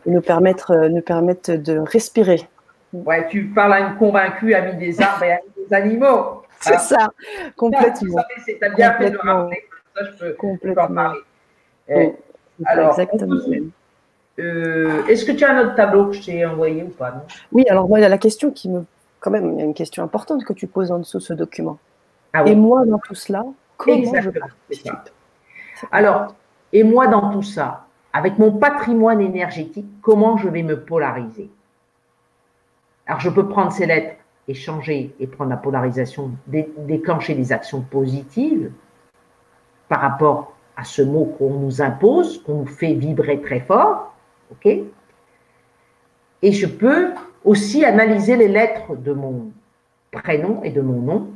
nous, 0.06 0.22
permettre, 0.22 0.72
euh, 0.72 0.90
nous 0.90 1.02
permettent 1.02 1.52
de 1.52 1.77
respirer. 1.77 2.48
Ouais, 2.91 3.27
tu 3.27 3.45
parles 3.45 3.73
à 3.73 3.80
une 3.80 3.95
convaincue 3.95 4.53
amie 4.53 4.77
des 4.77 5.02
arbres 5.02 5.23
et 5.23 5.31
amie 5.31 5.44
des 5.57 5.73
animaux. 5.73 6.44
C'est 6.60 6.80
ça, 6.80 7.10
complètement. 7.57 8.19
As 8.61 8.69
bien 8.69 8.94
fait 8.94 9.11
de 9.11 9.18
rappeler, 9.18 9.64
ça 9.95 10.03
je 10.06 10.18
peux, 10.18 10.34
complètement. 10.34 10.84
en 10.84 10.94
parler. 10.94 11.19
Eh, 11.90 12.11
alors, 12.65 12.90
Exactement. 12.91 13.35
Euh, 14.40 15.06
est-ce 15.07 15.26
que 15.26 15.31
tu 15.31 15.44
as 15.44 15.52
un 15.52 15.61
autre 15.64 15.76
tableau 15.76 16.07
que 16.07 16.14
je 16.14 16.23
t'ai 16.23 16.45
envoyé 16.45 16.84
ou 16.84 16.90
pas 16.90 17.11
non? 17.11 17.22
Oui, 17.52 17.65
alors 17.69 17.88
moi, 17.88 17.99
il 17.99 18.02
y 18.02 18.06
a 18.06 18.10
la 18.10 18.18
question 18.18 18.52
qui 18.52 18.69
me. 18.69 18.84
Quand 19.19 19.31
même, 19.31 19.53
il 19.53 19.60
y 19.60 19.61
a 19.61 19.65
une 19.65 19.73
question 19.73 20.03
importante 20.03 20.44
que 20.44 20.53
tu 20.53 20.68
poses 20.68 20.91
en 20.91 20.99
dessous 20.99 21.19
de 21.19 21.23
ce 21.23 21.34
document. 21.34 21.77
Ah 22.34 22.44
et 22.45 22.56
moi, 22.56 22.85
dans 22.85 22.98
tout 22.98 23.15
cela, 23.15 23.45
comment 23.77 24.22
je 24.22 24.30
participe? 24.31 24.94
Alors, 25.91 26.35
et 26.72 26.84
moi, 26.84 27.07
dans 27.07 27.31
tout 27.31 27.44
ça, 27.44 27.85
avec 28.14 28.38
mon 28.38 28.52
patrimoine 28.52 29.22
énergétique, 29.22 29.88
comment 30.02 30.38
je 30.38 30.48
vais 30.48 30.64
me 30.64 30.80
polariser? 30.80 31.49
Alors, 33.07 33.19
je 33.19 33.30
peux 33.30 33.48
prendre 33.48 33.72
ces 33.72 33.85
lettres 33.85 34.15
et 34.48 34.53
changer 34.53 35.15
et 35.19 35.27
prendre 35.27 35.49
la 35.49 35.57
polarisation, 35.57 36.31
déclencher 36.48 37.34
des 37.34 37.52
actions 37.52 37.81
positives 37.81 38.72
par 39.90 40.02
rapport 40.02 40.53
à 40.77 40.84
ce 40.84 41.02
mot 41.02 41.26
qu'on 41.26 41.52
nous 41.60 41.81
impose, 41.81 42.41
qu'on 42.44 42.60
nous 42.60 42.65
fait 42.65 42.94
vibrer 42.94 43.41
très 43.41 43.60
fort, 43.60 44.14
ok? 44.52 44.65
Et 46.41 46.52
je 46.52 46.68
peux 46.68 47.14
aussi 47.44 47.84
analyser 47.85 48.35
les 48.35 48.48
lettres 48.48 48.95
de 48.95 49.14
mon 49.14 49.52
prénom 50.11 50.61
et 50.64 50.72
de 50.72 50.81
mon 50.81 51.02
nom 51.02 51.33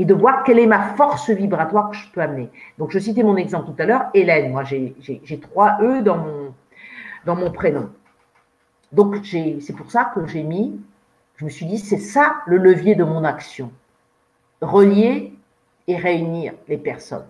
et 0.00 0.06
de 0.06 0.14
voir 0.14 0.44
quelle 0.44 0.58
est 0.58 0.66
ma 0.66 0.94
force 0.94 1.28
vibratoire 1.28 1.90
que 1.90 1.96
je 1.96 2.10
peux 2.10 2.22
amener. 2.22 2.48
Donc, 2.78 2.90
je 2.90 2.98
citais 2.98 3.22
mon 3.22 3.36
exemple 3.36 3.66
tout 3.66 3.82
à 3.82 3.84
l'heure, 3.84 4.06
Hélène. 4.14 4.50
Moi, 4.50 4.64
j'ai 4.64 5.40
trois 5.42 5.76
E 5.82 6.00
dans 6.00 6.16
mon, 7.36 7.50
prénom. 7.50 7.90
Donc, 8.92 9.16
c'est 9.26 9.76
pour 9.76 9.90
ça 9.90 10.10
que 10.14 10.26
j'ai 10.26 10.42
mis, 10.42 10.80
je 11.36 11.44
me 11.44 11.50
suis 11.50 11.66
dit, 11.66 11.78
c'est 11.78 11.98
ça 11.98 12.36
le 12.46 12.56
levier 12.56 12.94
de 12.94 13.04
mon 13.04 13.24
action. 13.24 13.70
Relier 14.62 15.34
et 15.86 15.96
réunir 15.96 16.54
les 16.66 16.78
personnes. 16.78 17.26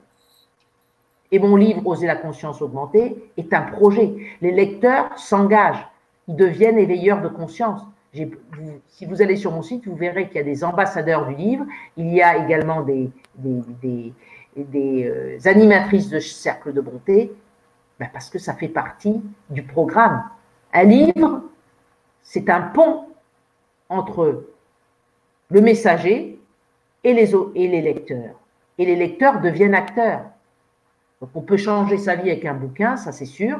Et 1.33 1.41
mon 1.41 1.57
livre 1.57 1.85
Oser 1.85 2.07
la 2.07 2.15
conscience 2.15 2.63
augmentée 2.63 3.17
est 3.37 3.53
un 3.53 3.63
projet. 3.63 4.15
Les 4.43 4.53
lecteurs 4.53 5.19
s'engagent, 5.19 5.89
ils 6.29 6.37
deviennent 6.37 6.79
éveilleurs 6.79 7.21
de 7.21 7.29
conscience 7.29 7.83
si 8.13 9.07
vous 9.07 9.23
allez 9.23 9.37
sur 9.37 9.53
mon 9.53 9.63
site, 9.63 9.87
vous 9.87 9.95
verrez 9.95 10.27
qu'il 10.27 10.37
y 10.37 10.41
a 10.41 10.45
des 10.45 10.65
ambassadeurs 10.65 11.27
du 11.29 11.35
livre. 11.35 11.65
Il 11.97 12.13
y 12.13 12.23
a 12.23 12.45
également 12.45 12.83
des, 12.83 13.11
euh, 14.59 15.39
animatrices 15.45 16.09
de 16.09 16.19
cercle 16.19 16.73
de 16.73 16.81
bonté, 16.81 17.33
ben 17.99 18.09
parce 18.13 18.29
que 18.29 18.39
ça 18.39 18.55
fait 18.55 18.69
partie 18.69 19.23
du 19.49 19.63
programme. 19.63 20.25
Un 20.73 20.85
livre, 20.85 21.43
c'est 22.23 22.49
un 22.51 22.63
pont 22.63 23.07
entre 23.89 24.45
le 25.51 25.61
messager 25.61 26.41
et 27.05 27.15
les, 27.15 27.35
et 27.55 27.69
les 27.69 27.81
lecteurs. 27.81 28.35
Et 28.79 28.87
les 28.87 28.97
lecteurs 28.97 29.41
deviennent 29.41 29.75
acteurs. 29.75 30.23
Donc 31.21 31.31
on 31.35 31.43
peut 31.43 31.57
changer 31.57 31.99
sa 31.99 32.17
vie 32.17 32.31
avec 32.31 32.45
un 32.45 32.55
bouquin, 32.55 32.97
ça 32.97 33.13
c'est 33.13 33.27
sûr, 33.27 33.59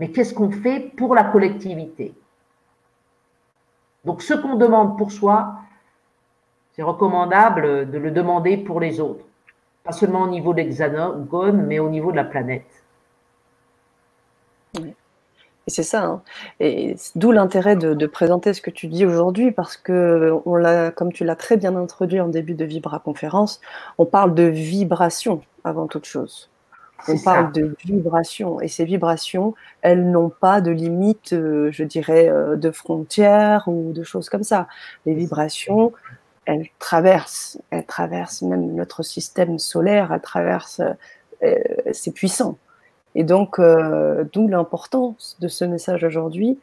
mais 0.00 0.10
qu'est-ce 0.10 0.32
qu'on 0.32 0.50
fait 0.50 0.92
pour 0.96 1.14
la 1.14 1.24
collectivité? 1.24 2.14
Donc 4.04 4.22
ce 4.22 4.34
qu'on 4.34 4.56
demande 4.56 4.96
pour 4.96 5.12
soi, 5.12 5.54
c'est 6.72 6.82
recommandable 6.82 7.90
de 7.90 7.98
le 7.98 8.10
demander 8.10 8.56
pour 8.56 8.80
les 8.80 9.00
autres. 9.00 9.24
Pas 9.84 9.92
seulement 9.92 10.22
au 10.22 10.28
niveau 10.28 10.52
de 10.52 10.58
l'hexagone, 10.58 11.66
mais 11.66 11.78
au 11.78 11.88
niveau 11.88 12.10
de 12.12 12.16
la 12.16 12.24
planète. 12.24 12.66
Et 15.68 15.70
c'est 15.70 15.82
ça. 15.82 16.04
Hein. 16.04 16.22
Et 16.60 16.96
d'où 17.14 17.32
l'intérêt 17.32 17.76
de, 17.76 18.06
présenter 18.06 18.54
ce 18.54 18.62
que 18.62 18.70
tu 18.70 18.86
dis 18.86 19.04
aujourd'hui, 19.04 19.50
parce 19.50 19.76
que 19.76 20.32
comme 20.96 21.12
tu 21.12 21.24
l'as 21.24 21.36
très 21.36 21.56
bien 21.56 21.76
introduit 21.76 22.20
en 22.20 22.28
début 22.28 22.54
de 22.54 22.64
Vibra 22.64 23.00
conférence, 23.00 23.60
on 23.98 24.06
parle 24.06 24.34
de 24.34 24.44
vibration 24.44 25.42
avant 25.64 25.86
toute 25.86 26.06
chose. 26.06 26.48
On 27.06 27.18
parle 27.18 27.52
de 27.52 27.76
vibrations 27.84 28.60
et 28.60 28.68
ces 28.68 28.84
vibrations, 28.84 29.54
elles 29.82 30.10
n'ont 30.10 30.30
pas 30.30 30.60
de 30.60 30.70
limite, 30.70 31.32
euh, 31.32 31.70
je 31.70 31.84
dirais, 31.84 32.28
euh, 32.28 32.56
de 32.56 32.70
frontières 32.70 33.68
ou 33.68 33.92
de 33.92 34.02
choses 34.02 34.28
comme 34.28 34.42
ça. 34.42 34.66
Les 35.06 35.14
vibrations, 35.14 35.92
elles 36.44 36.66
traversent, 36.78 37.58
elles 37.70 37.86
traversent 37.86 38.42
même 38.42 38.74
notre 38.74 39.02
système 39.02 39.58
solaire, 39.58 40.12
elles 40.12 40.20
traversent, 40.20 40.82
euh, 41.42 41.54
c'est 41.92 42.12
puissant. 42.12 42.58
Et 43.14 43.24
donc, 43.24 43.58
d'où 43.58 44.48
l'importance 44.48 45.36
de 45.40 45.48
ce 45.48 45.64
message 45.64 46.04
aujourd'hui 46.04 46.58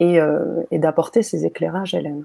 et, 0.00 0.18
et 0.70 0.78
d'apporter 0.78 1.22
ces 1.22 1.44
éclairages, 1.44 1.94
Hélène. 1.94 2.24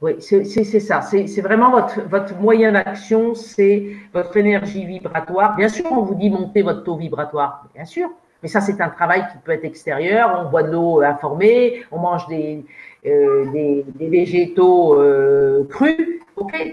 Oui, 0.00 0.16
c'est 0.20 0.80
ça. 0.80 1.00
C'est 1.02 1.40
vraiment 1.40 1.70
votre, 1.70 2.36
moyen 2.38 2.72
d'action, 2.72 3.34
c'est 3.34 3.86
votre 4.12 4.36
énergie 4.36 4.84
vibratoire. 4.84 5.56
Bien 5.56 5.68
sûr, 5.68 5.86
on 5.90 6.02
vous 6.02 6.14
dit 6.14 6.30
monter 6.30 6.62
votre 6.62 6.82
taux 6.84 6.96
vibratoire, 6.96 7.66
bien 7.74 7.84
sûr. 7.84 8.10
Mais 8.42 8.48
ça, 8.48 8.60
c'est 8.60 8.80
un 8.82 8.90
travail 8.90 9.26
qui 9.32 9.38
peut 9.38 9.52
être 9.52 9.64
extérieur. 9.64 10.44
On 10.44 10.50
boit 10.50 10.64
de 10.64 10.72
l'eau 10.72 11.00
informée, 11.00 11.84
on 11.90 11.98
mange 11.98 12.26
des, 12.28 12.64
euh, 13.06 13.82
végétaux 13.98 15.00
euh, 15.00 15.64
crus. 15.70 16.20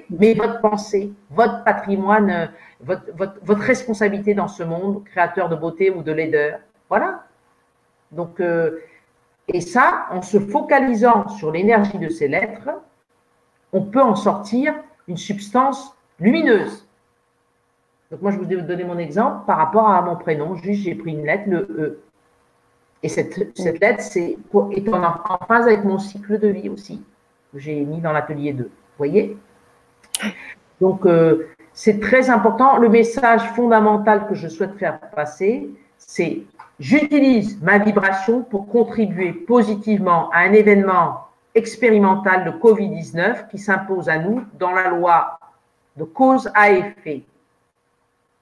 Mais 0.09 0.33
votre 0.33 0.59
pensée, 0.59 1.13
votre 1.29 1.63
patrimoine, 1.63 2.51
euh, 2.89 2.95
votre, 3.15 3.61
responsabilité 3.61 4.33
dans 4.33 4.49
ce 4.49 4.63
monde, 4.63 5.03
créateur 5.05 5.47
de 5.47 5.55
beauté 5.55 5.91
ou 5.91 6.01
de 6.01 6.11
laideur. 6.11 6.59
Voilà. 6.89 7.23
Donc, 8.11 8.41
et 9.47 9.61
ça, 9.61 10.07
en 10.11 10.21
se 10.21 10.39
focalisant 10.39 11.29
sur 11.29 11.51
l'énergie 11.51 11.97
de 11.97 12.09
ces 12.09 12.27
lettres, 12.27 12.69
on 13.73 13.81
peut 13.81 14.01
en 14.01 14.15
sortir 14.15 14.73
une 15.07 15.17
substance 15.17 15.95
lumineuse. 16.19 16.87
Donc 18.11 18.21
moi, 18.21 18.31
je 18.31 18.37
vous 18.37 18.51
ai 18.51 18.61
donné 18.61 18.83
mon 18.83 18.97
exemple 18.97 19.45
par 19.45 19.57
rapport 19.57 19.89
à 19.89 20.01
mon 20.01 20.15
prénom. 20.15 20.55
Juste, 20.55 20.83
j'ai 20.83 20.95
pris 20.95 21.11
une 21.11 21.25
lettre, 21.25 21.45
le 21.47 21.59
E. 21.59 21.99
Et 23.03 23.09
cette, 23.09 23.57
cette 23.57 23.79
lettre 23.79 24.01
c'est, 24.01 24.37
est 24.71 24.89
en, 24.89 25.03
en, 25.03 25.45
phase 25.47 25.65
avec 25.65 25.83
mon 25.83 25.97
cycle 25.97 26.37
de 26.37 26.49
vie 26.49 26.69
aussi, 26.69 27.01
que 27.51 27.59
j'ai 27.59 27.83
mis 27.83 27.99
dans 27.99 28.11
l'atelier 28.11 28.53
2. 28.53 28.63
Vous 28.63 28.69
voyez? 28.97 29.37
Donc, 30.81 31.05
euh, 31.05 31.47
c'est 31.73 31.99
très 31.99 32.29
important. 32.29 32.77
Le 32.77 32.89
message 32.89 33.41
fondamental 33.55 34.27
que 34.27 34.35
je 34.35 34.47
souhaite 34.49 34.77
faire 34.77 34.99
passer, 35.15 35.69
c'est 35.97 36.43
j'utilise 36.79 37.61
ma 37.61 37.77
vibration 37.77 38.41
pour 38.41 38.67
contribuer 38.67 39.31
positivement 39.31 40.29
à 40.31 40.39
un 40.39 40.53
événement 40.53 41.27
expérimentale 41.53 42.45
de 42.45 42.51
Covid-19 42.51 43.49
qui 43.49 43.57
s'impose 43.57 44.09
à 44.09 44.17
nous 44.17 44.45
dans 44.53 44.71
la 44.71 44.89
loi 44.89 45.39
de 45.97 46.03
cause 46.03 46.49
à 46.53 46.71
effet, 46.71 47.23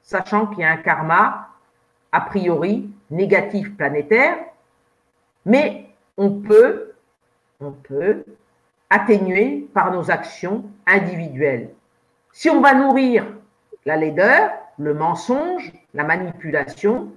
sachant 0.03 0.48
qu'il 0.48 0.60
y 0.60 0.64
a 0.64 0.72
un 0.72 0.77
karma 0.77 1.49
a 2.11 2.22
priori 2.22 2.90
négatif 3.10 3.76
planétaire, 3.76 4.38
mais 5.45 5.90
on 6.18 6.41
peut, 6.41 6.94
on 7.60 7.72
peut 7.72 8.23
atténuer 8.90 9.68
par 9.73 9.91
nos 9.91 10.11
actions 10.11 10.64
individuelles. 10.86 11.69
Si 12.31 12.49
on 12.49 12.61
va 12.61 12.73
nourrir 12.73 13.26
la 13.86 13.98
laideur, 13.98 14.52
le 14.77 14.94
mensonge, 14.94 15.72
la 15.94 16.03
manipulation, 16.03 17.11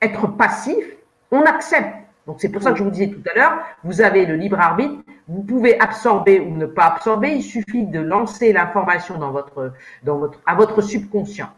être 0.00 0.26
passif, 0.28 0.84
on 1.30 1.42
accepte. 1.42 2.03
Donc 2.26 2.36
c'est 2.40 2.48
pour 2.48 2.62
ça 2.62 2.72
que 2.72 2.78
je 2.78 2.84
vous 2.84 2.90
disais 2.90 3.08
tout 3.08 3.22
à 3.30 3.38
l'heure, 3.38 3.58
vous 3.82 4.00
avez 4.00 4.24
le 4.24 4.36
libre 4.36 4.58
arbitre, 4.58 5.02
vous 5.28 5.42
pouvez 5.42 5.78
absorber 5.78 6.40
ou 6.40 6.56
ne 6.56 6.66
pas 6.66 6.86
absorber, 6.86 7.30
il 7.30 7.42
suffit 7.42 7.86
de 7.86 8.00
lancer 8.00 8.52
l'information 8.52 9.18
dans 9.18 9.30
votre, 9.30 9.72
dans 10.02 10.18
votre, 10.18 10.40
à 10.46 10.54
votre 10.54 10.80
subconscient. 10.80 11.50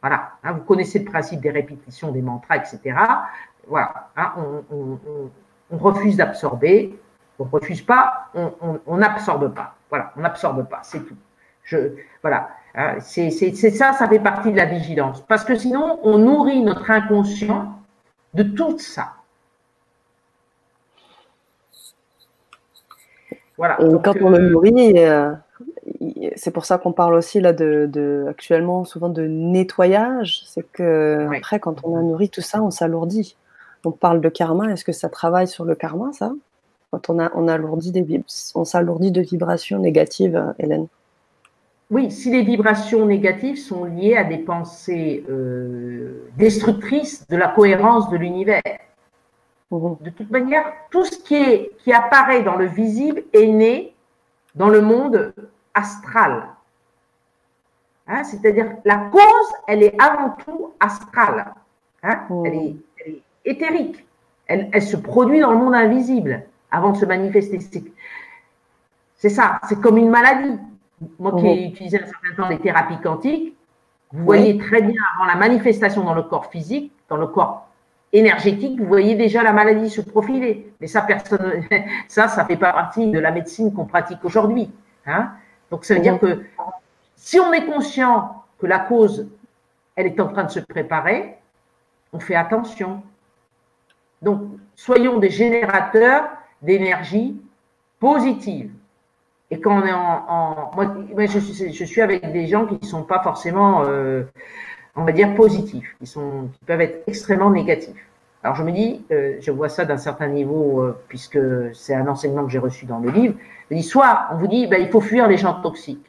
Voilà, 0.00 0.32
hein, 0.44 0.52
vous 0.52 0.60
connaissez 0.60 0.98
le 1.00 1.06
principe 1.06 1.40
des 1.40 1.50
répétitions, 1.50 2.12
des 2.12 2.22
mantras, 2.22 2.56
etc. 2.58 2.96
Voilà, 3.66 4.10
hein, 4.16 4.32
on, 4.70 4.98
refuse 5.70 6.16
d'absorber, 6.16 6.96
on 7.38 7.44
refuse 7.44 7.82
pas, 7.82 8.28
on 8.34 8.96
n'absorbe 8.96 9.52
pas. 9.54 9.74
Voilà, 9.90 10.12
on 10.16 10.20
n'absorbe 10.20 10.68
pas, 10.68 10.80
c'est 10.82 11.00
tout. 11.00 11.16
Je, 11.64 11.94
voilà, 12.22 12.50
hein, 12.74 12.96
c'est 13.00 13.30
ça, 13.30 13.92
ça 13.94 14.08
fait 14.08 14.18
partie 14.18 14.52
de 14.52 14.56
la 14.56 14.66
vigilance. 14.66 15.22
Parce 15.22 15.44
que 15.44 15.54
sinon, 15.54 15.98
on 16.02 16.18
nourrit 16.18 16.62
notre 16.62 16.90
inconscient 16.90 17.78
de 18.34 18.42
tout 18.42 18.78
ça. 18.78 19.14
Voilà. 23.56 23.80
Et 23.80 23.88
quand 24.02 24.14
on 24.20 24.30
le 24.30 24.38
euh, 24.38 24.50
nourrit, 24.50 24.92
euh, 24.96 25.32
c'est 26.36 26.50
pour 26.50 26.64
ça 26.64 26.78
qu'on 26.78 26.92
parle 26.92 27.14
aussi 27.14 27.40
là 27.40 27.52
de, 27.52 28.26
actuellement 28.28 28.84
souvent 28.84 29.08
de 29.08 29.26
nettoyage. 29.26 30.42
C'est 30.46 30.66
que 30.72 31.26
après, 31.36 31.60
quand 31.60 31.84
on 31.84 31.96
a 31.96 32.02
nourri 32.02 32.28
tout 32.28 32.40
ça, 32.40 32.62
on 32.62 32.70
s'alourdit. 32.70 33.36
On 33.84 33.90
parle 33.90 34.20
de 34.20 34.28
karma. 34.28 34.72
Est-ce 34.72 34.84
que 34.84 34.92
ça 34.92 35.08
travaille 35.08 35.46
sur 35.46 35.64
le 35.64 35.74
karma, 35.74 36.12
ça? 36.12 36.32
Quand 36.90 37.10
on 37.10 37.18
a 37.18 37.30
on 37.34 37.48
alourdit 37.48 37.92
des 37.92 38.22
on 38.54 38.64
s'alourdit 38.64 39.12
de 39.12 39.20
vibrations 39.20 39.78
négatives, 39.78 40.54
Hélène. 40.58 40.86
Oui, 41.90 42.10
si 42.10 42.30
les 42.30 42.42
vibrations 42.42 43.04
négatives 43.06 43.58
sont 43.58 43.84
liées 43.84 44.16
à 44.16 44.24
des 44.24 44.38
pensées 44.38 45.24
euh, 45.28 46.24
destructrices 46.36 47.26
de 47.28 47.36
la 47.36 47.48
cohérence 47.48 48.10
de 48.10 48.16
l'univers. 48.16 48.62
Mhm. 49.70 49.96
De 50.00 50.10
toute 50.10 50.30
manière, 50.30 50.72
tout 50.90 51.04
ce 51.04 51.18
qui, 51.18 51.34
est, 51.34 51.76
qui 51.78 51.92
apparaît 51.92 52.42
dans 52.42 52.56
le 52.56 52.66
visible 52.66 53.22
est 53.32 53.46
né 53.46 53.94
dans 54.54 54.68
le 54.68 54.80
monde 54.80 55.32
astral. 55.72 56.48
Hein, 58.06 58.22
c'est-à-dire, 58.24 58.76
la 58.84 58.98
cause, 59.10 59.52
elle 59.66 59.82
est 59.82 60.00
avant 60.00 60.30
tout 60.44 60.72
astrale. 60.78 61.54
Hein, 62.02 62.20
mhm. 62.28 62.46
elle, 62.46 62.54
est, 62.54 63.22
éthérique. 63.44 64.06
Elle, 64.46 64.68
elle, 64.72 64.82
se 64.82 64.96
produit 64.96 65.40
dans 65.40 65.50
le 65.50 65.58
monde 65.58 65.74
invisible 65.74 66.44
avant 66.70 66.92
de 66.92 66.96
se 66.98 67.06
manifester. 67.06 67.58
C'est 69.16 69.30
ça, 69.30 69.58
c'est 69.68 69.80
comme 69.80 69.96
une 69.96 70.10
maladie. 70.10 70.58
Moi 71.18 71.32
qui 71.38 71.46
ai 71.46 71.66
mhm. 71.66 71.72
utilisé 71.72 72.02
un 72.02 72.06
certain 72.06 72.34
temps 72.36 72.48
les 72.48 72.58
thérapies 72.58 73.00
quantiques, 73.00 73.56
vous 74.12 74.24
voyez 74.24 74.58
très 74.58 74.80
bien 74.80 75.00
avant 75.14 75.24
la 75.26 75.34
manifestation 75.34 76.04
dans 76.04 76.14
le 76.14 76.22
corps 76.22 76.46
physique, 76.46 76.92
dans 77.08 77.16
le 77.16 77.26
corps 77.26 77.66
énergétique, 78.14 78.80
vous 78.80 78.86
voyez 78.86 79.16
déjà 79.16 79.42
la 79.42 79.52
maladie 79.52 79.90
se 79.90 80.00
profiler. 80.00 80.72
Mais 80.80 80.86
ça, 80.86 81.02
personne, 81.02 81.64
ça, 82.08 82.28
ça 82.28 82.44
fait 82.46 82.56
pas 82.56 82.72
partie 82.72 83.10
de 83.10 83.18
la 83.18 83.32
médecine 83.32 83.74
qu'on 83.74 83.84
pratique 83.84 84.24
aujourd'hui. 84.24 84.70
Hein. 85.04 85.32
Donc, 85.70 85.84
ça 85.84 85.94
veut 85.94 86.00
dire 86.00 86.18
que 86.18 86.42
si 87.16 87.38
on 87.40 87.52
est 87.52 87.66
conscient 87.66 88.44
que 88.58 88.66
la 88.66 88.78
cause, 88.78 89.28
elle 89.96 90.06
est 90.06 90.20
en 90.20 90.28
train 90.28 90.44
de 90.44 90.50
se 90.50 90.60
préparer, 90.60 91.36
on 92.12 92.20
fait 92.20 92.36
attention. 92.36 93.02
Donc, 94.22 94.42
soyons 94.76 95.18
des 95.18 95.30
générateurs 95.30 96.28
d'énergie 96.62 97.36
positive. 97.98 98.70
Et 99.50 99.60
quand 99.60 99.82
on 99.82 99.86
est 99.86 99.92
en, 99.92 100.70
moi, 100.74 101.26
je, 101.26 101.38
suis, 101.84 102.00
avec 102.00 102.32
des 102.32 102.46
gens 102.46 102.66
qui 102.66 102.78
ne 102.80 102.86
sont 102.86 103.02
pas 103.02 103.20
forcément, 103.22 103.82
euh, 103.84 104.22
on 104.96 105.04
va 105.04 105.12
dire, 105.12 105.34
positifs, 105.34 105.96
qui, 105.98 106.06
sont, 106.06 106.48
qui 106.52 106.64
peuvent 106.64 106.80
être 106.80 107.02
extrêmement 107.06 107.50
négatifs. 107.50 108.06
Alors 108.42 108.56
je 108.56 108.62
me 108.62 108.72
dis, 108.72 109.04
euh, 109.10 109.36
je 109.40 109.50
vois 109.50 109.68
ça 109.68 109.84
d'un 109.84 109.96
certain 109.96 110.28
niveau, 110.28 110.80
euh, 110.80 110.98
puisque 111.08 111.38
c'est 111.72 111.94
un 111.94 112.06
enseignement 112.06 112.44
que 112.44 112.50
j'ai 112.50 112.58
reçu 112.58 112.84
dans 112.84 112.98
le 112.98 113.10
livre. 113.10 113.34
Je 113.70 113.76
dis, 113.76 113.82
soit 113.82 114.26
on 114.32 114.36
vous 114.36 114.46
dit, 114.46 114.66
ben, 114.66 114.80
il 114.80 114.90
faut 114.90 115.00
fuir 115.00 115.26
les 115.26 115.38
gens 115.38 115.54
toxiques. 115.62 116.04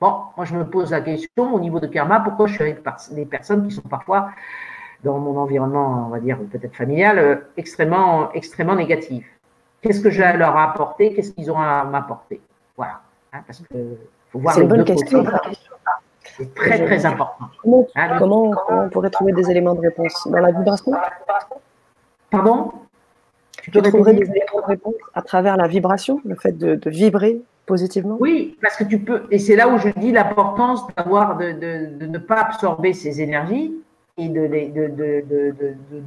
Bon, 0.00 0.22
moi 0.36 0.44
je 0.44 0.54
me 0.56 0.64
pose 0.64 0.90
la 0.90 1.00
question 1.00 1.54
au 1.54 1.60
niveau 1.60 1.80
de 1.80 1.86
karma, 1.86 2.20
pourquoi 2.20 2.46
je 2.46 2.54
suis 2.54 2.62
avec 2.62 2.84
des 3.12 3.24
personnes 3.24 3.66
qui 3.66 3.74
sont 3.74 3.82
parfois 3.82 4.30
dans 5.02 5.18
mon 5.18 5.36
environnement, 5.38 6.06
on 6.06 6.10
va 6.10 6.20
dire 6.20 6.38
peut-être 6.50 6.74
familial, 6.74 7.46
extrêmement, 7.56 8.32
extrêmement 8.32 8.74
négatives 8.74 9.26
Qu'est-ce 9.80 10.00
que 10.00 10.10
je 10.10 10.20
leur 10.20 10.56
ai 10.56 10.60
apporté? 10.60 11.14
Qu'est-ce 11.14 11.32
qu'ils 11.32 11.50
ont 11.50 11.58
à 11.58 11.84
m'apporter? 11.84 12.40
Voilà. 12.76 13.00
Hein, 13.32 13.42
parce 13.46 13.60
que 13.60 13.96
faut 14.30 14.40
voir 14.40 14.54
C'est 14.54 14.62
une 14.62 14.68
bonne 14.68 14.84
question. 14.84 15.24
C'est 16.38 16.54
très, 16.54 16.84
très 16.84 17.04
important. 17.04 17.46
Comment, 18.18 18.54
on 18.68 18.88
pourrait 18.90 19.10
trouver 19.10 19.32
des 19.32 19.50
éléments 19.50 19.74
de 19.74 19.80
réponse 19.80 20.28
Dans 20.30 20.38
la 20.38 20.52
vibration 20.52 20.92
Pardon 22.30 22.72
Tu 23.60 23.72
peux 23.72 23.82
trouver 23.82 24.12
des 24.12 24.30
éléments 24.30 24.60
de 24.62 24.66
réponse 24.66 24.94
à 25.14 25.22
travers 25.22 25.56
la 25.56 25.66
vibration, 25.66 26.20
le 26.24 26.36
fait 26.36 26.56
de, 26.56 26.78
vibrer 26.88 27.40
positivement 27.66 28.16
Oui, 28.20 28.56
parce 28.62 28.76
que 28.76 28.84
tu 28.84 29.00
peux, 29.00 29.24
et 29.30 29.38
c'est 29.38 29.56
là 29.56 29.68
où 29.68 29.78
je 29.78 29.88
dis 29.88 30.12
l'importance 30.12 30.86
d'avoir, 30.96 31.36
de, 31.36 31.52
de, 31.52 32.06
ne 32.06 32.18
pas 32.18 32.42
absorber 32.42 32.92
ces 32.92 33.20
énergies 33.20 33.74
et 34.16 34.28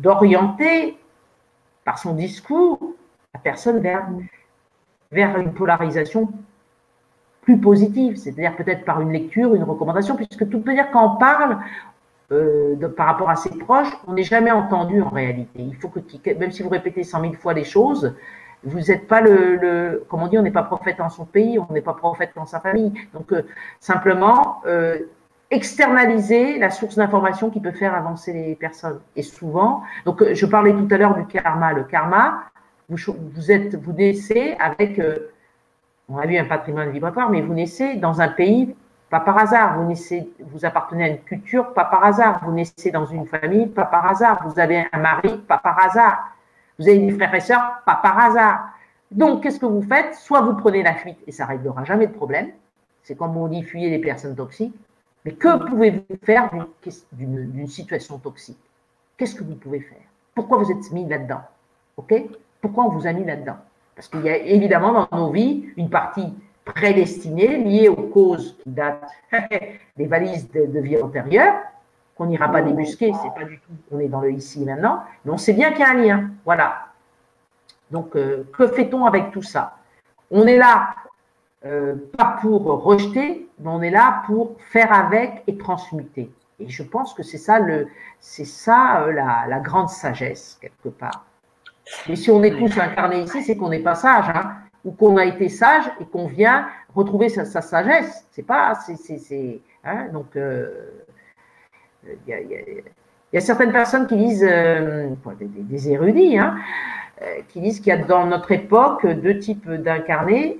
d'orienter 0.02 0.98
par 1.84 2.00
son 2.00 2.14
discours 2.14 2.80
la 3.34 3.40
personne 3.42 3.80
vers, 3.80 4.08
vers 5.12 5.38
une 5.38 5.54
polarisation 5.54 6.30
plus 7.52 7.60
positive, 7.70 8.16
c'est-à-dire 8.16 8.56
peut-être 8.56 8.86
par 8.86 9.02
une 9.02 9.12
lecture, 9.12 9.54
une 9.56 9.64
recommandation, 9.64 10.16
puisque 10.16 10.46
de 10.46 10.52
toute 10.54 10.66
manière, 10.66 10.90
quand 10.92 11.16
on 11.16 11.18
parle 11.18 11.58
euh, 12.32 12.76
par 12.96 13.08
rapport 13.08 13.30
à 13.30 13.36
ses 13.36 13.50
proches, 13.66 13.94
on 14.08 14.14
n'est 14.14 14.24
jamais 14.24 14.52
entendu 14.52 15.02
en 15.02 15.10
réalité. 15.10 15.60
Il 15.60 15.76
faut 15.76 15.90
que, 15.90 16.00
même 16.40 16.52
si 16.52 16.64
vous 16.64 16.70
répétez 16.70 17.04
cent 17.04 17.20
mille 17.20 17.36
fois 17.36 17.54
les 17.54 17.66
choses, 17.66 18.14
vous 18.64 18.80
n'êtes 18.80 19.08
pas 19.08 19.22
le, 19.22 19.56
le, 19.56 20.06
comme 20.08 20.22
on 20.24 20.28
dit, 20.28 20.38
on 20.38 20.44
n'est 20.44 20.52
pas 20.62 20.64
prophète 20.64 20.98
dans 20.98 21.10
son 21.10 21.26
pays, 21.26 21.60
on 21.60 21.74
n'est 21.74 21.82
pas 21.82 21.94
prophète 21.94 22.32
dans 22.36 22.46
sa 22.46 22.60
famille. 22.60 22.94
Donc, 23.14 23.34
euh, 23.34 23.42
simplement, 23.80 24.62
euh, 24.66 25.00
externaliser 25.50 26.60
la 26.60 26.70
source 26.70 26.96
d'information 26.96 27.50
qui 27.50 27.60
peut 27.60 27.72
faire 27.84 27.94
avancer 27.94 28.32
les 28.32 28.56
personnes. 28.56 29.00
Et 29.16 29.24
souvent, 29.24 29.82
donc, 30.06 30.18
je 30.40 30.46
parlais 30.46 30.74
tout 30.74 30.88
à 30.92 30.98
l'heure 30.98 31.16
du 31.16 31.26
karma. 31.26 31.74
Le 31.74 31.84
karma, 31.84 32.44
vous, 32.88 33.52
êtes, 33.52 33.76
vous 33.76 33.94
naissez 33.94 34.56
avec, 34.60 35.00
euh, 35.00 35.32
on 36.12 36.18
a 36.18 36.26
vu 36.26 36.38
un 36.38 36.46
patrimoine 36.46 36.92
vibratoire, 36.92 37.30
mais 37.30 37.42
vous 37.42 37.54
naissez 37.54 37.96
dans 37.96 38.20
un 38.20 38.28
pays, 38.28 38.76
pas 39.10 39.22
par 39.22 39.38
hasard. 39.38 39.78
Vous 39.78 39.88
naissez, 39.88 40.30
vous 40.40 40.66
appartenez 40.66 41.04
à 41.06 41.08
une 41.08 41.20
culture, 41.20 41.74
pas 41.74 41.86
par 41.86 42.04
hasard. 42.04 42.42
Vous 42.44 42.52
naissez 42.52 42.92
dans 42.92 43.06
une 43.06 43.26
famille, 43.26 43.68
pas 43.68 43.86
par 43.86 44.06
hasard. 44.06 44.46
Vous 44.46 44.60
avez 44.60 44.88
un 44.92 45.00
mari, 45.00 45.38
pas 45.48 45.58
par 45.58 45.80
hasard. 45.80 46.36
Vous 46.78 46.88
avez 46.88 47.00
des 47.00 47.12
frères 47.12 47.34
et 47.34 47.40
sœurs, 47.40 47.82
pas 47.86 47.96
par 47.96 48.20
hasard. 48.20 48.70
Donc, 49.10 49.44
qu'est-ce 49.44 49.60
que 49.60 49.66
vous 49.66 49.82
faites? 49.82 50.16
Soit 50.16 50.42
vous 50.42 50.56
prenez 50.56 50.84
la 50.84 50.96
fuite 50.96 51.20
et 51.28 51.32
ça 51.32 51.46
réglera 51.46 51.84
jamais 51.86 52.08
de 52.08 52.14
problème. 52.14 52.50
C'est 53.04 53.16
comme 53.16 53.38
on 53.38 53.48
dit 53.48 53.64
fuyez 53.64 53.90
les 53.90 54.00
personnes 54.00 54.36
toxiques. 54.36 54.76
Mais 55.24 55.34
que 55.34 55.66
pouvez-vous 55.66 56.18
faire 56.24 56.50
d'une 57.12 57.68
situation 57.68 58.18
toxique? 58.18 58.60
Qu'est-ce 59.18 59.36
que 59.36 59.44
vous 59.44 59.56
pouvez 59.56 59.80
faire? 59.80 59.98
Pourquoi 60.34 60.58
vous 60.58 60.72
êtes 60.72 60.92
mis 60.92 61.08
là-dedans? 61.08 61.42
OK? 61.98 62.14
Pourquoi 62.60 62.86
on 62.86 62.90
vous 62.90 63.08
a 63.08 63.14
mis 63.14 63.24
là-dedans? 63.24 63.58
Parce 63.96 64.08
qu'il 64.08 64.22
y 64.22 64.30
a 64.30 64.38
évidemment 64.38 64.94
dans 64.94 65.18
nos 65.18 65.32
vies 65.32 65.66
une 65.78 65.90
partie 65.90 66.34
prédestinée 66.66 67.58
liée 67.58 67.90
aux 67.90 68.08
causes 68.08 68.58
qui 68.64 68.70
datent 68.70 69.12
des 69.98 70.06
valises 70.06 70.50
de, 70.52 70.80
vie 70.80 71.02
antérieure, 71.02 71.56
qu'on 72.16 72.28
n'ira 72.28 72.50
pas 72.50 72.62
débusquer, 72.62 73.12
c'est 73.22 73.34
pas 73.34 73.48
du 73.48 73.60
tout, 73.60 73.72
on 73.92 74.00
est 74.00 74.08
dans 74.08 74.22
le 74.22 74.32
ici 74.32 74.62
et 74.62 74.66
maintenant, 74.66 75.04
mais 75.26 75.32
on 75.32 75.38
sait 75.38 75.54
bien 75.54 75.72
qu'il 75.72 75.82
y 75.82 75.84
a 75.84 75.90
un 75.90 75.94
lien. 75.96 76.30
Voilà. 76.46 76.88
Donc, 77.90 78.16
euh, 78.16 78.48
que 78.54 78.68
fait-on 78.68 79.06
avec 79.06 79.32
tout 79.32 79.42
ça? 79.42 79.78
On 80.30 80.48
est 80.48 80.58
là, 80.58 80.96
euh, 81.66 81.96
pas 82.18 82.38
pour 82.42 82.64
rejeter, 82.64 83.50
mais 83.60 83.70
on 83.70 83.82
est 83.82 83.90
là 83.90 84.24
pour 84.26 84.56
faire 84.72 84.94
avec 84.94 85.44
et 85.48 85.58
transmuter. 85.58 86.32
Et 86.60 86.70
je 86.70 86.84
pense 86.84 87.14
que 87.14 87.24
c'est 87.24 87.38
ça, 87.38 87.60
le, 87.60 87.88
c'est 88.20 88.46
ça 88.46 89.02
euh, 89.02 89.12
la, 89.12 89.46
la 89.48 89.60
grande 89.60 89.90
sagesse, 89.90 90.58
quelque 90.62 90.90
part. 90.90 91.26
Mais 92.08 92.16
si 92.16 92.32
on 92.32 92.44
est 92.44 92.58
tous 92.58 92.78
incarnés 92.80 93.22
ici, 93.22 93.44
c'est 93.44 93.56
qu'on 93.56 93.70
n'est 93.70 93.80
pas 93.80 93.96
sage, 93.96 94.30
hein, 94.34 94.54
ou 94.84 94.92
qu'on 94.92 95.18
a 95.18 95.26
été 95.26 95.50
sage 95.50 95.86
et 96.00 96.06
qu'on 96.06 96.28
vient 96.28 96.68
retrouver 96.96 97.30
sa, 97.30 97.46
sagesse. 97.46 98.28
C'est 98.32 98.46
pas, 98.46 98.76
c'est, 98.76 99.62
hein, 99.84 100.08
donc 100.12 100.28
il 100.36 100.42
euh, 100.42 101.02
y, 102.28 102.34
a, 102.34 102.40
y, 102.42 103.38
a, 103.38 103.42
certaines 103.42 103.72
personnes 103.72 104.08
qui 104.08 104.18
disent, 104.18 104.48
euh, 104.50 105.10
des, 105.40 105.90
érudits, 105.90 106.38
hein, 106.38 106.56
euh, 107.22 107.42
qui 107.50 107.62
disent 107.62 107.80
qu'il 107.80 107.90
y 107.90 107.92
a 107.92 107.98
dans 107.98 108.26
notre 108.26 108.52
époque 108.52 109.06
deux 109.06 109.38
types 109.40 109.70
d'incarnés. 109.70 110.60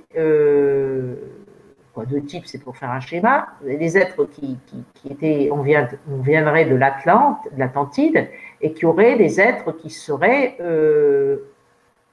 Deux 2.08 2.22
types, 2.22 2.46
c'est 2.46 2.58
pour 2.58 2.76
faire 2.76 2.90
un 2.90 3.00
schéma. 3.00 3.48
Les 3.62 3.98
êtres 3.98 4.24
qui, 4.24 4.56
qui, 4.66 5.12
étaient, 5.12 5.50
on, 5.52 5.62
viendrait 5.62 6.64
de 6.64 6.74
l'Atlantide, 6.74 8.28
et 8.62 8.72
qui 8.72 8.86
auraient 8.86 9.16
des 9.16 9.40
êtres 9.40 9.72
qui 9.72 9.90
seraient 9.90 10.56
euh, 10.60 11.36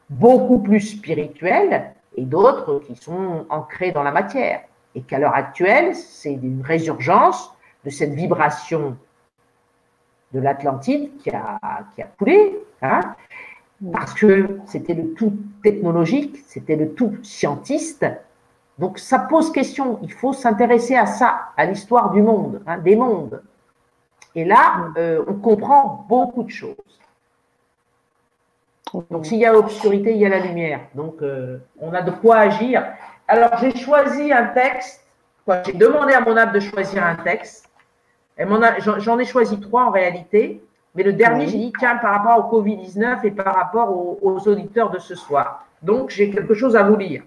beaucoup 0.10 0.60
plus 0.60 0.82
spirituels 0.82 1.94
et 2.18 2.24
d'autres 2.24 2.80
qui 2.80 2.96
sont 2.96 3.46
ancrés 3.50 3.92
dans 3.92 4.04
la 4.04 4.12
matière. 4.12 4.62
Et 4.96 5.02
qu'à 5.02 5.18
l'heure 5.20 5.36
actuelle, 5.36 5.96
c'est 5.96 6.34
une 6.34 6.62
résurgence 6.62 7.54
de 7.86 7.90
cette 7.90 8.14
vibration 8.14 8.98
de 10.34 10.40
l'Atlantide 10.40 11.10
qui 11.20 11.30
a, 11.30 11.60
qui 11.96 12.02
a 12.02 12.06
coulé, 12.18 12.60
hein, 12.82 13.16
parce 13.94 14.14
que 14.14 14.60
c'était 14.66 14.94
le 14.94 15.14
tout 15.14 15.38
technologique, 15.64 16.38
c'était 16.48 16.76
le 16.76 16.94
tout 16.94 17.18
scientiste. 17.24 18.06
Donc 18.80 18.98
ça 18.98 19.20
pose 19.20 19.52
question, 19.52 20.00
il 20.02 20.12
faut 20.12 20.34
s'intéresser 20.34 20.96
à 20.96 21.06
ça, 21.06 21.50
à 21.58 21.66
l'histoire 21.66 22.12
du 22.12 22.22
monde, 22.22 22.62
hein, 22.66 22.78
des 22.78 22.96
mondes. 22.96 23.42
Et 24.36 24.46
là, 24.46 24.88
euh, 24.98 25.24
on 25.28 25.34
comprend 25.34 26.06
beaucoup 26.08 26.44
de 26.44 26.50
choses. 26.50 26.76
Donc 29.12 29.26
s'il 29.26 29.38
y 29.38 29.46
a 29.46 29.54
l'obscurité, 29.54 30.14
il 30.14 30.18
y 30.18 30.26
a 30.26 30.30
la 30.30 30.40
lumière. 30.40 30.80
Donc 30.96 31.22
euh, 31.22 31.60
on 31.80 31.94
a 31.94 32.02
de 32.02 32.12
quoi 32.12 32.38
agir. 32.38 32.86
Alors 33.28 33.58
j'ai 33.60 33.76
choisi 33.76 34.32
un 34.32 34.46
texte, 34.46 35.06
j'ai 35.66 35.74
demandé 35.74 36.14
à 36.14 36.22
mon 36.22 36.36
âme 36.38 36.54
de 36.54 36.60
choisir 36.60 37.04
un 37.04 37.16
texte. 37.16 37.70
J'en 38.38 39.20
ai 39.20 39.26
choisi 39.26 39.60
trois 39.60 39.86
en 39.86 39.92
réalité. 39.92 40.64
Mais 40.96 41.04
le 41.04 41.14
dernier, 41.14 41.48
j'ai 41.48 41.58
dit, 41.58 41.74
tiens, 41.78 41.98
par 41.98 42.14
rapport 42.14 42.52
au 42.52 42.60
Covid-19 42.60 43.20
et 43.24 43.32
par 43.32 43.54
rapport 43.54 43.92
aux, 44.24 44.48
auditeurs 44.48 44.90
de 44.90 45.00
ce 45.00 45.16
soir. 45.16 45.66
Donc, 45.82 46.10
j'ai 46.10 46.32
quelque 46.32 46.54
chose 46.54 46.76
à 46.76 46.84
vous 46.84 46.96
lire. 46.96 47.24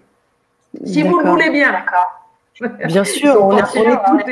Si 0.85 1.03
vous 1.03 1.19
le 1.19 1.29
voulez 1.29 1.49
bien. 1.49 1.85
Bien 2.85 3.03
sûr, 3.03 3.43
on, 3.43 3.57
est 3.57 3.61
toutes 3.63 4.27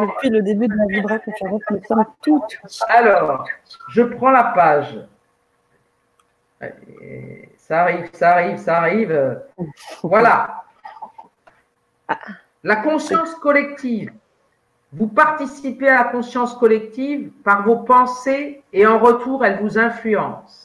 depuis 0.00 0.30
le 0.30 0.42
début 0.42 0.68
de 0.68 0.74
la 0.74 0.86
Vibra 0.86 1.18
conférence, 1.18 1.62
nous 1.70 1.82
sommes 1.84 2.04
toutes. 2.22 2.60
Alors, 2.88 3.46
je 3.90 4.02
prends 4.02 4.30
la 4.30 4.44
page. 4.44 4.98
Ça 7.56 7.82
arrive, 7.82 8.10
ça 8.12 8.32
arrive, 8.32 8.58
ça 8.58 8.78
arrive. 8.78 9.40
Voilà. 10.02 10.64
La 12.62 12.76
conscience 12.76 13.34
collective. 13.36 14.12
Vous 14.92 15.08
participez 15.08 15.88
à 15.88 16.04
la 16.04 16.04
conscience 16.04 16.54
collective 16.54 17.30
par 17.42 17.64
vos 17.64 17.78
pensées 17.78 18.62
et 18.72 18.86
en 18.86 18.98
retour, 18.98 19.44
elle 19.44 19.60
vous 19.60 19.76
influence. 19.76 20.63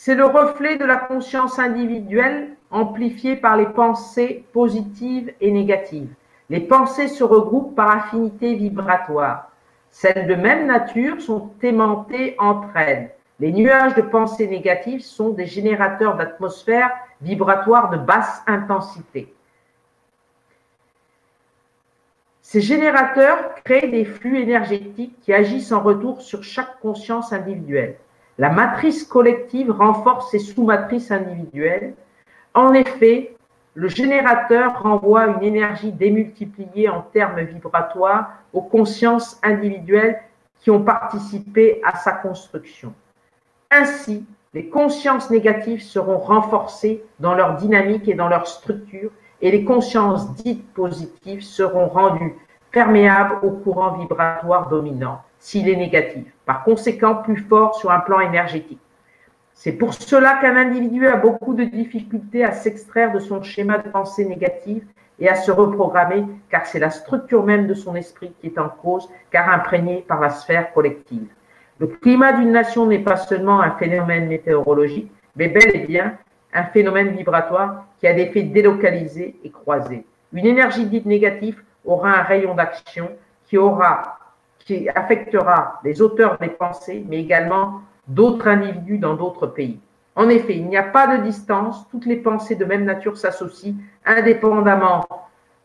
C'est 0.00 0.14
le 0.14 0.26
reflet 0.26 0.76
de 0.76 0.84
la 0.84 0.96
conscience 0.96 1.58
individuelle 1.58 2.50
amplifiée 2.70 3.34
par 3.34 3.56
les 3.56 3.66
pensées 3.66 4.44
positives 4.52 5.34
et 5.40 5.50
négatives. 5.50 6.14
Les 6.50 6.60
pensées 6.60 7.08
se 7.08 7.24
regroupent 7.24 7.74
par 7.74 7.90
affinité 7.90 8.54
vibratoire. 8.54 9.50
Celles 9.90 10.28
de 10.28 10.36
même 10.36 10.68
nature 10.68 11.20
sont 11.20 11.50
aimantées 11.62 12.36
entre 12.38 12.76
elles. 12.76 13.10
Les 13.40 13.50
nuages 13.50 13.96
de 13.96 14.02
pensées 14.02 14.46
négatives 14.46 15.02
sont 15.02 15.30
des 15.30 15.46
générateurs 15.46 16.16
d'atmosphère 16.16 16.92
vibratoire 17.20 17.90
de 17.90 17.96
basse 17.96 18.40
intensité. 18.46 19.34
Ces 22.40 22.60
générateurs 22.60 23.52
créent 23.64 23.88
des 23.88 24.04
flux 24.04 24.38
énergétiques 24.38 25.18
qui 25.22 25.32
agissent 25.32 25.72
en 25.72 25.80
retour 25.80 26.22
sur 26.22 26.44
chaque 26.44 26.78
conscience 26.78 27.32
individuelle. 27.32 27.96
La 28.38 28.50
matrice 28.50 29.02
collective 29.02 29.72
renforce 29.72 30.30
ces 30.30 30.38
sous-matrices 30.38 31.10
individuelles. 31.10 31.94
En 32.54 32.72
effet, 32.72 33.36
le 33.74 33.88
générateur 33.88 34.80
renvoie 34.82 35.26
une 35.26 35.42
énergie 35.42 35.90
démultipliée 35.90 36.88
en 36.88 37.02
termes 37.02 37.40
vibratoires 37.40 38.30
aux 38.52 38.62
consciences 38.62 39.40
individuelles 39.42 40.20
qui 40.60 40.70
ont 40.70 40.82
participé 40.82 41.80
à 41.84 41.96
sa 41.96 42.12
construction. 42.12 42.94
Ainsi, 43.70 44.24
les 44.54 44.68
consciences 44.68 45.30
négatives 45.30 45.82
seront 45.82 46.18
renforcées 46.18 47.04
dans 47.20 47.34
leur 47.34 47.56
dynamique 47.56 48.08
et 48.08 48.14
dans 48.14 48.28
leur 48.28 48.46
structure 48.46 49.10
et 49.40 49.50
les 49.50 49.64
consciences 49.64 50.34
dites 50.36 50.72
positives 50.72 51.42
seront 51.42 51.86
rendues 51.88 52.34
perméables 52.70 53.38
au 53.42 53.50
courant 53.50 53.96
vibratoire 53.98 54.68
dominant 54.68 55.22
s'il 55.38 55.68
est 55.68 55.76
négatif, 55.76 56.24
par 56.48 56.64
conséquent 56.64 57.16
plus 57.16 57.36
fort 57.36 57.74
sur 57.74 57.90
un 57.90 58.00
plan 58.00 58.20
énergétique. 58.20 58.80
C'est 59.52 59.72
pour 59.72 59.92
cela 59.92 60.38
qu'un 60.40 60.56
individu 60.56 61.06
a 61.06 61.16
beaucoup 61.16 61.52
de 61.52 61.64
difficultés 61.64 62.42
à 62.42 62.52
s'extraire 62.52 63.12
de 63.12 63.18
son 63.18 63.42
schéma 63.42 63.76
de 63.76 63.90
pensée 63.90 64.24
négative 64.24 64.82
et 65.18 65.28
à 65.28 65.34
se 65.34 65.50
reprogrammer, 65.50 66.24
car 66.48 66.64
c'est 66.64 66.78
la 66.78 66.88
structure 66.88 67.44
même 67.44 67.66
de 67.66 67.74
son 67.74 67.94
esprit 67.94 68.32
qui 68.40 68.46
est 68.46 68.58
en 68.58 68.70
cause, 68.70 69.10
car 69.30 69.50
imprégnée 69.50 70.06
par 70.08 70.20
la 70.20 70.30
sphère 70.30 70.72
collective. 70.72 71.28
Le 71.80 71.86
climat 71.86 72.32
d'une 72.32 72.52
nation 72.52 72.86
n'est 72.86 73.00
pas 73.00 73.18
seulement 73.18 73.60
un 73.60 73.72
phénomène 73.72 74.26
météorologique, 74.26 75.12
mais 75.36 75.48
bel 75.48 75.76
et 75.76 75.86
bien 75.86 76.16
un 76.54 76.64
phénomène 76.64 77.10
vibratoire 77.10 77.84
qui 78.00 78.06
a 78.06 78.14
des 78.14 78.22
effets 78.22 78.44
délocalisés 78.44 79.36
et 79.44 79.50
croisés. 79.50 80.06
Une 80.32 80.46
énergie 80.46 80.86
dite 80.86 81.04
négative 81.04 81.62
aura 81.84 82.08
un 82.08 82.22
rayon 82.22 82.54
d'action 82.54 83.10
qui 83.44 83.58
aura, 83.58 84.17
qui 84.68 84.86
affectera 84.90 85.80
les 85.82 86.02
auteurs 86.02 86.36
des 86.36 86.50
pensées, 86.50 87.02
mais 87.08 87.20
également 87.20 87.80
d'autres 88.06 88.48
individus 88.48 88.98
dans 88.98 89.14
d'autres 89.14 89.46
pays. 89.46 89.80
En 90.14 90.28
effet, 90.28 90.56
il 90.56 90.66
n'y 90.66 90.76
a 90.76 90.82
pas 90.82 91.16
de 91.16 91.22
distance, 91.22 91.88
toutes 91.90 92.04
les 92.04 92.16
pensées 92.16 92.54
de 92.54 92.66
même 92.66 92.84
nature 92.84 93.16
s'associent 93.16 93.76
indépendamment 94.04 95.08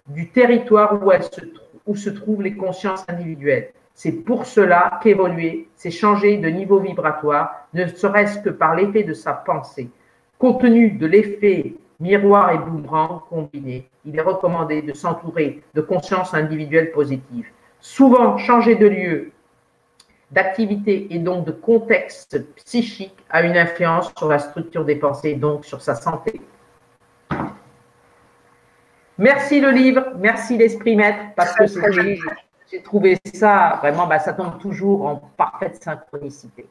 du 0.08 0.30
territoire 0.30 1.04
où, 1.04 1.12
se, 1.22 2.00
se 2.00 2.10
trouvent 2.12 2.44
les 2.44 2.56
consciences 2.56 3.04
individuelles. 3.10 3.72
C'est 3.94 4.14
pour 4.24 4.46
cela 4.46 5.02
qu'évoluer, 5.04 5.68
c'est 5.76 5.92
changer 5.92 6.38
de 6.38 6.48
niveau 6.48 6.80
vibratoire, 6.80 7.68
ne 7.74 7.86
serait-ce 7.88 8.40
que 8.40 8.52
par 8.52 8.74
l'effet 8.74 9.04
de 9.04 9.14
sa 9.14 9.34
pensée. 9.34 9.90
Compte 10.40 10.62
tenu 10.62 10.92
de 10.92 11.08
l'effet 11.08 11.74
miroir 12.00 12.52
et 12.52 12.58
boomerang 12.58 13.20
combinés, 13.30 13.90
il 14.06 14.18
est 14.18 14.22
recommandé 14.22 14.82
de 14.82 14.94
s'entourer 14.94 15.62
de 15.74 15.82
conscience 15.82 16.34
individuelle 16.34 16.94
positive. 16.94 17.50
Souvent, 17.84 18.38
changer 18.38 18.76
de 18.76 18.88
lieu, 18.88 19.32
d'activité 20.32 21.14
et 21.14 21.20
donc 21.20 21.44
de 21.44 21.52
contexte 21.52 22.42
psychique 22.56 23.14
a 23.30 23.44
une 23.44 23.58
influence 23.58 24.14
sur 24.18 24.30
la 24.30 24.40
structure 24.40 24.86
des 24.86 24.96
pensées 24.96 25.32
et 25.32 25.36
donc 25.36 25.66
sur 25.66 25.82
sa 25.82 25.94
santé. 25.94 26.40
Merci 29.18 29.60
le 29.60 29.72
livre, 29.72 30.14
merci 30.18 30.58
l'esprit 30.58 30.96
maître, 30.96 31.20
parce 31.36 31.54
que 31.54 31.68
j'ai 31.92 32.82
trouvé 32.84 33.20
ça 33.34 33.80
vraiment, 33.82 34.08
bah, 34.08 34.20
ça 34.20 34.32
tombe 34.32 34.58
toujours 34.60 35.06
en 35.06 35.18
parfaite 35.36 35.84
synchronicité. 35.84 36.66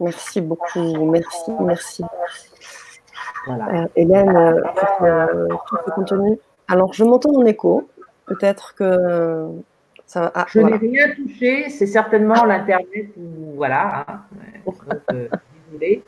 Merci 0.00 0.40
beaucoup. 0.40 1.04
Merci, 1.12 1.52
merci. 1.60 2.04
Euh, 3.46 3.86
Hélène, 3.94 4.36
euh, 4.36 4.62
pour 4.62 5.06
euh, 5.06 5.46
tout 5.68 5.76
ce 5.86 5.90
contenu. 5.92 6.38
Alors, 6.66 6.92
je 6.92 7.04
m'entends 7.04 7.36
en 7.36 7.46
écho. 7.46 7.88
Peut-être 8.26 8.74
que 8.74 9.48
ça 10.06 10.20
va. 10.22 10.32
Ah, 10.34 10.46
je 10.48 10.60
n'ai 10.60 10.76
rien 10.76 11.14
touché. 11.14 11.68
C'est 11.70 11.86
certainement 11.86 12.44
l'Internet 12.44 13.08
ou 13.16 13.54
voilà. 13.56 14.06
Hein. 14.08 14.68
désolé. 15.70 16.02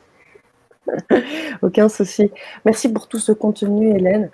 Aucun 1.61 1.89
souci. 1.89 2.31
Merci 2.65 2.91
pour 2.91 3.07
tout 3.07 3.19
ce 3.19 3.33
contenu, 3.33 3.93
Hélène, 3.95 4.29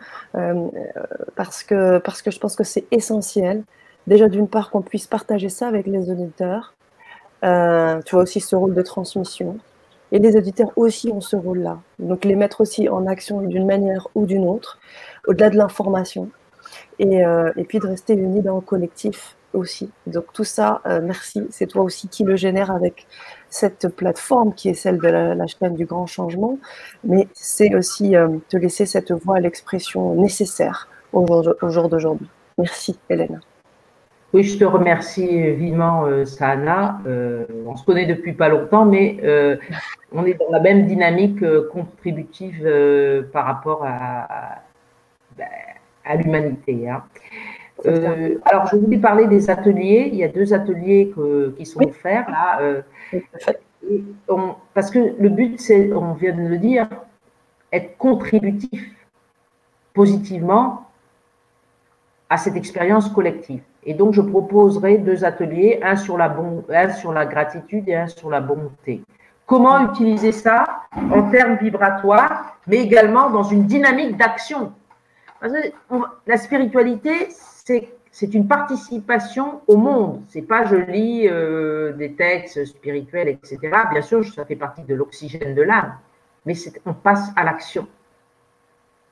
parce, 1.35 1.63
que, 1.63 1.97
parce 1.97 2.21
que 2.21 2.29
je 2.29 2.39
pense 2.39 2.55
que 2.55 2.63
c'est 2.63 2.85
essentiel. 2.91 3.63
Déjà, 4.05 4.27
d'une 4.27 4.47
part, 4.47 4.69
qu'on 4.69 4.81
puisse 4.81 5.07
partager 5.07 5.49
ça 5.49 5.67
avec 5.67 5.87
les 5.87 6.11
auditeurs, 6.11 6.73
euh, 7.43 8.01
tu 8.05 8.15
vois 8.15 8.23
aussi 8.23 8.39
ce 8.39 8.55
rôle 8.55 8.73
de 8.73 8.81
transmission. 8.81 9.57
Et 10.11 10.19
les 10.19 10.35
auditeurs 10.35 10.71
aussi 10.75 11.11
ont 11.11 11.21
ce 11.21 11.35
rôle-là. 11.35 11.79
Donc 11.99 12.23
les 12.25 12.35
mettre 12.35 12.61
aussi 12.61 12.87
en 12.87 13.07
action 13.07 13.41
d'une 13.41 13.65
manière 13.65 14.07
ou 14.13 14.25
d'une 14.25 14.47
autre, 14.47 14.79
au-delà 15.27 15.49
de 15.49 15.57
l'information. 15.57 16.29
Et, 16.99 17.25
euh, 17.25 17.51
et, 17.57 17.63
puis 17.63 17.79
de 17.79 17.87
rester 17.87 18.13
unis 18.13 18.41
dans 18.41 18.55
le 18.55 18.61
collectif 18.61 19.35
aussi. 19.53 19.91
Donc 20.07 20.25
tout 20.33 20.43
ça, 20.43 20.81
euh, 20.85 20.99
merci. 21.03 21.45
C'est 21.49 21.67
toi 21.67 21.83
aussi 21.83 22.07
qui 22.07 22.23
le 22.23 22.35
génère 22.35 22.71
avec 22.71 23.07
cette 23.49 23.87
plateforme 23.89 24.53
qui 24.53 24.69
est 24.69 24.73
celle 24.73 24.97
de 24.97 25.07
la, 25.07 25.47
chaîne 25.47 25.75
du 25.75 25.85
grand 25.85 26.07
changement. 26.07 26.57
Mais 27.03 27.27
c'est 27.33 27.75
aussi 27.75 28.15
te 28.49 28.57
laisser 28.57 28.85
cette 28.85 29.11
voix 29.11 29.37
à 29.37 29.39
l'expression 29.39 30.15
nécessaire 30.15 30.87
au 31.11 31.69
jour 31.69 31.89
d'aujourd'hui. 31.89 32.29
Merci 32.57 32.97
Hélène. 33.09 33.39
Oui, 34.33 34.41
je 34.43 34.57
te 34.57 34.65
remercie 34.65 35.51
vivement, 35.51 36.07
euh. 36.07 36.25
Euh, 37.05 37.45
on 37.67 37.75
se 37.75 37.85
connaît 37.85 38.07
depuis 38.07 38.33
pas 38.33 38.49
longtemps, 38.49 38.83
mais 38.83 39.17
euh, 39.23 39.57
on 40.11 40.25
est 40.25 40.33
dans 40.33 40.49
la 40.49 40.59
même 40.59 40.87
dynamique 40.87 41.45
contributive 41.71 42.67
par 43.31 43.45
rapport 43.45 43.85
à, 43.85 44.63
ben, 45.37 45.45
à, 46.05 46.15
l'humanité. 46.15 46.89
Hein. 46.89 47.03
alors, 48.45 48.67
je 48.67 48.77
voulais 48.77 48.97
parler 48.97 49.27
des 49.27 49.49
ateliers. 49.49 50.09
Il 50.11 50.15
y 50.15 50.23
a 50.23 50.27
deux 50.27 50.53
ateliers 50.53 51.13
qui 51.57 51.65
sont 51.65 51.81
offerts 51.83 52.29
là. 52.29 52.83
parce 54.73 54.91
que 54.91 55.15
le 55.19 55.29
but, 55.29 55.59
c'est, 55.59 55.91
on 55.93 56.13
vient 56.13 56.35
de 56.35 56.47
le 56.47 56.57
dire, 56.57 56.87
être 57.71 57.97
contributif 57.97 58.91
positivement 59.93 60.87
à 62.29 62.37
cette 62.37 62.55
expérience 62.55 63.09
collective. 63.09 63.61
Et 63.85 63.93
donc, 63.93 64.13
je 64.13 64.21
proposerai 64.21 64.97
deux 64.97 65.25
ateliers, 65.25 65.79
un 65.83 65.95
sur 65.95 66.17
la, 66.17 66.29
bon, 66.29 66.63
un 66.69 66.89
sur 66.89 67.11
la 67.11 67.25
gratitude 67.25 67.87
et 67.87 67.95
un 67.95 68.07
sur 68.07 68.29
la 68.29 68.39
bonté. 68.39 69.01
Comment 69.45 69.91
utiliser 69.91 70.31
ça 70.31 70.83
en 70.95 71.29
termes 71.29 71.57
vibratoires, 71.61 72.57
mais 72.65 72.77
également 72.77 73.29
dans 73.29 73.43
une 73.43 73.65
dynamique 73.65 74.15
d'action? 74.17 74.71
La 76.25 76.37
spiritualité, 76.37 77.27
c'est 77.29 78.33
une 78.33 78.47
participation 78.47 79.61
au 79.67 79.75
monde. 79.75 80.21
C'est 80.29 80.41
pas 80.41 80.65
je 80.65 80.75
lis 80.75 81.27
euh, 81.27 81.91
des 81.93 82.13
textes 82.13 82.63
spirituels, 82.65 83.27
etc. 83.27 83.59
Bien 83.91 84.01
sûr, 84.01 84.25
ça 84.25 84.45
fait 84.45 84.55
partie 84.55 84.83
de 84.83 84.95
l'oxygène 84.95 85.53
de 85.53 85.61
l'âme, 85.61 85.97
mais 86.45 86.53
on 86.85 86.93
passe 86.93 87.29
à 87.35 87.43
l'action. 87.43 87.87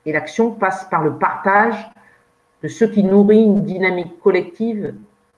Et 0.05 0.13
l'action 0.13 0.51
passe 0.51 0.85
par 0.85 1.03
le 1.03 1.17
partage 1.17 1.75
de 2.63 2.67
ce 2.67 2.85
qui 2.85 3.03
nourrit 3.03 3.43
une 3.43 3.65
dynamique 3.65 4.19
collective 4.19 4.95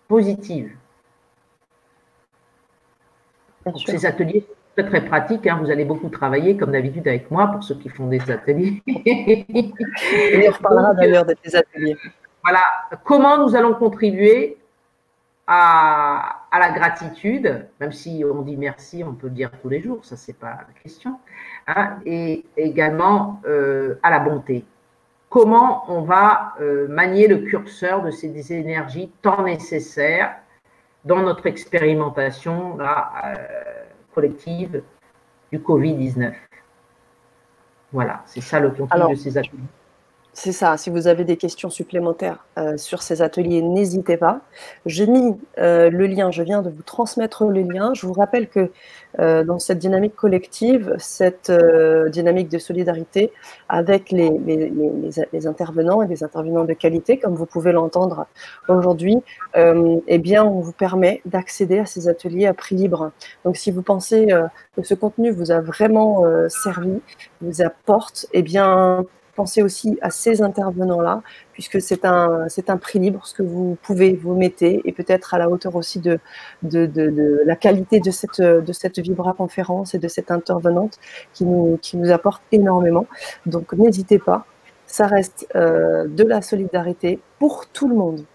positive. 0.07 0.75
ces 3.87 4.05
ateliers 4.05 4.45
très 4.75 4.85
très 4.85 5.01
pratiques. 5.01 5.47
Hein. 5.47 5.59
Vous 5.61 5.71
allez 5.71 5.85
beaucoup 5.85 6.09
travailler, 6.09 6.57
comme 6.57 6.71
d'habitude, 6.71 7.07
avec 7.07 7.29
moi 7.31 7.47
pour 7.47 7.63
ceux 7.63 7.75
qui 7.75 7.89
font 7.89 8.07
des 8.07 8.29
ateliers. 8.29 8.81
Et 8.87 10.47
on 10.47 10.51
reparlera 10.51 10.93
d'ailleurs 10.93 11.25
de 11.25 11.33
tes 11.33 11.55
ateliers. 11.55 11.97
Voilà, 12.43 12.61
comment 13.03 13.37
nous 13.37 13.55
allons 13.55 13.73
contribuer 13.73 14.57
à, 15.47 16.39
la 16.51 16.71
gratitude, 16.71 17.67
même 17.79 17.91
si 17.91 18.23
on 18.25 18.41
dit 18.41 18.57
merci, 18.57 19.03
on 19.03 19.13
peut 19.13 19.27
le 19.27 19.33
dire 19.33 19.51
tous 19.61 19.69
les 19.69 19.81
jours, 19.81 19.99
ça 20.03 20.15
c'est 20.15 20.37
pas 20.37 20.59
la 20.67 20.81
question, 20.81 21.19
hein, 21.67 21.97
et 22.05 22.45
également 22.55 23.41
euh, 23.45 23.95
à 24.03 24.09
la 24.09 24.19
bonté. 24.19 24.65
Comment 25.29 25.83
on 25.87 26.01
va 26.03 26.53
euh, 26.61 26.87
manier 26.87 27.27
le 27.27 27.37
curseur 27.37 28.03
de 28.03 28.11
ces 28.11 28.53
énergies 28.53 29.11
tant 29.21 29.43
nécessaires 29.43 30.35
dans 31.05 31.21
notre 31.21 31.47
expérimentation 31.47 32.77
euh, 32.79 33.33
collective 34.13 34.83
du 35.51 35.59
Covid-19. 35.59 36.33
Voilà, 37.91 38.23
c'est 38.25 38.41
ça 38.41 38.59
le 38.59 38.71
contenu 38.71 39.11
de 39.11 39.15
ces 39.15 39.37
ateliers. 39.37 39.59
C'est 40.35 40.51
ça. 40.51 40.77
Si 40.77 40.89
vous 40.89 41.05
avez 41.05 41.25
des 41.25 41.37
questions 41.37 41.69
supplémentaires 41.69 42.43
euh, 42.57 42.75
sur 42.75 43.03
ces 43.03 43.21
ateliers, 43.21 43.61
n'hésitez 43.61 44.17
pas. 44.17 44.41
J'ai 44.87 45.05
mis 45.05 45.37
euh, 45.59 45.91
le 45.91 46.07
lien, 46.07 46.31
je 46.31 46.41
viens 46.41 46.63
de 46.63 46.71
vous 46.71 46.81
transmettre 46.81 47.45
le 47.45 47.61
lien. 47.61 47.93
Je 47.93 48.07
vous 48.07 48.13
rappelle 48.13 48.49
que 48.49 48.71
euh, 49.19 49.43
dans 49.43 49.59
cette 49.59 49.77
dynamique 49.77 50.15
collective, 50.15 50.95
cette 50.97 51.51
dynamique 52.11 52.49
de 52.49 52.57
solidarité 52.57 53.31
avec 53.69 54.09
les, 54.11 54.31
intervenants 55.45 56.01
et 56.01 56.07
les 56.07 56.23
intervenants 56.23 56.65
de 56.65 56.73
qualité, 56.73 57.19
comme 57.19 57.35
vous 57.35 57.45
pouvez 57.45 57.71
l'entendre 57.71 58.25
aujourd'hui, 58.67 59.17
eh 59.55 60.17
bien, 60.17 60.43
on 60.43 60.61
vous 60.61 60.71
permet 60.71 61.21
d'accéder 61.25 61.77
à 61.77 61.85
ces 61.85 62.07
ateliers 62.07 62.47
à 62.47 62.55
prix 62.55 62.75
libre. 62.75 63.11
Donc, 63.45 63.55
si 63.55 63.69
vous 63.69 63.83
pensez 63.83 64.27
que 64.75 64.81
ce 64.81 64.95
contenu 64.95 65.29
vous 65.29 65.51
a 65.51 65.61
vraiment 65.61 66.23
servi, 66.49 67.01
vous 67.41 67.61
apporte, 67.61 68.25
eh 68.33 68.41
bien, 68.41 69.05
pensez 69.35 69.63
aussi 69.63 69.97
à 70.01 70.09
ces 70.09 70.41
intervenants-là, 70.41 71.21
puisque 71.53 71.81
c'est 71.81 72.05
un, 72.05 72.47
prix 72.79 72.99
libre, 72.99 73.25
ce 73.25 73.33
que 73.33 73.43
vous 73.43 73.77
pouvez 73.81 74.13
vous 74.13 74.35
mettez, 74.35 74.81
et 74.85 74.91
peut-être 74.91 75.33
à 75.33 75.37
la 75.37 75.49
hauteur 75.49 75.75
aussi 75.75 75.99
de, 75.99 76.19
la 76.61 77.55
qualité 77.55 77.99
de 77.99 78.11
cette, 78.11 78.41
de 78.41 79.01
Vibra 79.01 79.33
conférence 79.33 79.93
et 79.95 79.99
de 79.99 80.07
cette 80.07 80.31
intervenante 80.31 80.99
qui 81.33 81.45
nous, 81.45 81.77
qui 81.81 81.97
nous 81.97 82.11
apporte 82.11 82.43
énormément. 82.51 83.07
Donc 83.45 83.73
n'hésitez 83.73 84.19
pas, 84.19 84.45
ça 84.85 85.07
reste 85.07 85.47
euh, 85.55 86.07
de 86.07 86.23
la 86.23 86.41
solidarité 86.41 87.19
pour 87.39 87.67
tout 87.67 87.87
le 87.87 87.95
monde. 87.95 88.25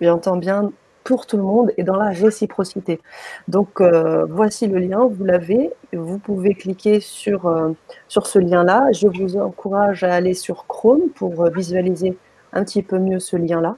J'entends 0.00 0.36
bien 0.36 0.72
pour 1.08 1.24
tout 1.24 1.38
le 1.38 1.42
monde 1.42 1.72
et 1.78 1.84
dans 1.84 1.96
la 1.96 2.10
réciprocité. 2.10 3.00
Donc 3.48 3.80
euh, 3.80 4.26
voici 4.28 4.66
le 4.66 4.78
lien, 4.78 5.08
vous 5.10 5.24
l'avez, 5.24 5.70
vous 5.94 6.18
pouvez 6.18 6.52
cliquer 6.52 7.00
sur, 7.00 7.46
euh, 7.46 7.70
sur 8.08 8.26
ce 8.26 8.38
lien-là. 8.38 8.92
Je 8.92 9.08
vous 9.08 9.38
encourage 9.38 10.04
à 10.04 10.12
aller 10.12 10.34
sur 10.34 10.66
Chrome 10.66 11.08
pour 11.14 11.46
euh, 11.46 11.48
visualiser 11.48 12.18
un 12.52 12.62
petit 12.62 12.82
peu 12.82 12.98
mieux 12.98 13.20
ce 13.20 13.36
lien-là 13.36 13.76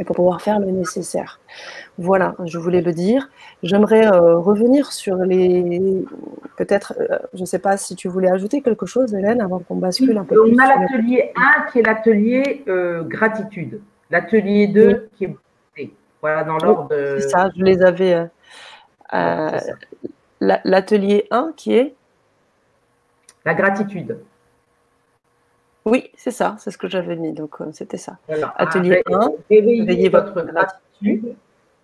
et 0.00 0.04
pour 0.04 0.16
pouvoir 0.16 0.42
faire 0.42 0.58
le 0.58 0.72
nécessaire. 0.72 1.38
Voilà, 1.96 2.34
je 2.44 2.58
voulais 2.58 2.82
le 2.82 2.92
dire. 2.92 3.30
J'aimerais 3.62 4.08
revenir 4.08 4.92
sur 4.92 5.16
les... 5.16 6.04
Peut-être, 6.56 6.94
je 7.34 7.40
ne 7.40 7.46
sais 7.46 7.58
pas 7.58 7.76
si 7.76 7.96
tu 7.96 8.08
voulais 8.08 8.30
ajouter 8.30 8.62
quelque 8.62 8.86
chose, 8.86 9.12
Hélène, 9.12 9.40
avant 9.40 9.58
qu'on 9.58 9.76
bascule 9.76 10.16
un 10.16 10.24
peu. 10.24 10.36
On 10.40 10.58
a 10.58 10.68
l'atelier 10.68 11.32
1 11.36 11.70
qui 11.70 11.80
est 11.80 11.82
l'atelier 11.82 12.64
gratitude. 13.08 13.80
L'atelier 14.10 14.68
2 14.68 15.08
qui 15.16 15.24
est 15.24 15.36
voilà, 16.20 16.44
dans 16.44 16.58
l'ordre 16.58 16.88
de. 16.88 17.18
C'est 17.20 17.28
ça, 17.28 17.50
je 17.56 17.62
les 17.62 17.82
avais. 17.82 18.14
Euh, 18.14 18.26
euh, 19.14 19.58
l'atelier 20.40 21.26
1 21.30 21.52
qui 21.56 21.74
est 21.74 21.94
La 23.44 23.54
gratitude. 23.54 24.18
Oui, 25.84 26.10
c'est 26.16 26.30
ça, 26.30 26.56
c'est 26.58 26.70
ce 26.70 26.76
que 26.76 26.88
j'avais 26.88 27.16
mis, 27.16 27.32
donc 27.32 27.60
euh, 27.60 27.70
c'était 27.72 27.96
ça. 27.96 28.18
Atelier 28.56 29.02
1, 29.10 29.30
réveillez 29.48 30.08
votre 30.08 30.42
gratitude. 30.42 31.34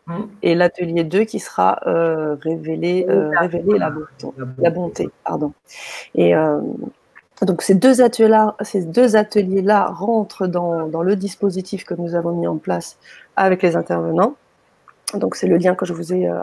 Hum. 0.06 0.28
Et 0.43 0.55
l'atelier 0.55 1.02
2 1.02 1.24
qui 1.24 1.40
sera 1.40 1.81
révéler 1.82 3.06
la, 3.06 3.48
bonté, 3.89 4.27
la 4.59 4.70
bonté. 4.70 5.09
Pardon. 5.24 5.55
Et 6.15 6.35
donc 7.43 7.62
ces 7.62 7.74
deux 7.74 8.01
ateliers-là, 8.01 9.86
rentrent 9.86 10.47
dans, 10.47 11.02
le 11.02 11.16
dispositif 11.16 11.85
que 11.85 11.94
nous 11.94 12.15
avons 12.15 12.32
mis 12.32 12.47
en 12.47 12.56
place 12.56 12.98
avec 13.36 13.62
les 13.62 13.77
intervenants. 13.77 14.35
Donc 15.15 15.36
c'est 15.36 15.47
le 15.47 15.59
lien 15.59 15.74
que 15.74 15.85
je 15.86 15.93
vous 15.93 16.12
ai 16.12 16.28
euh, 16.28 16.40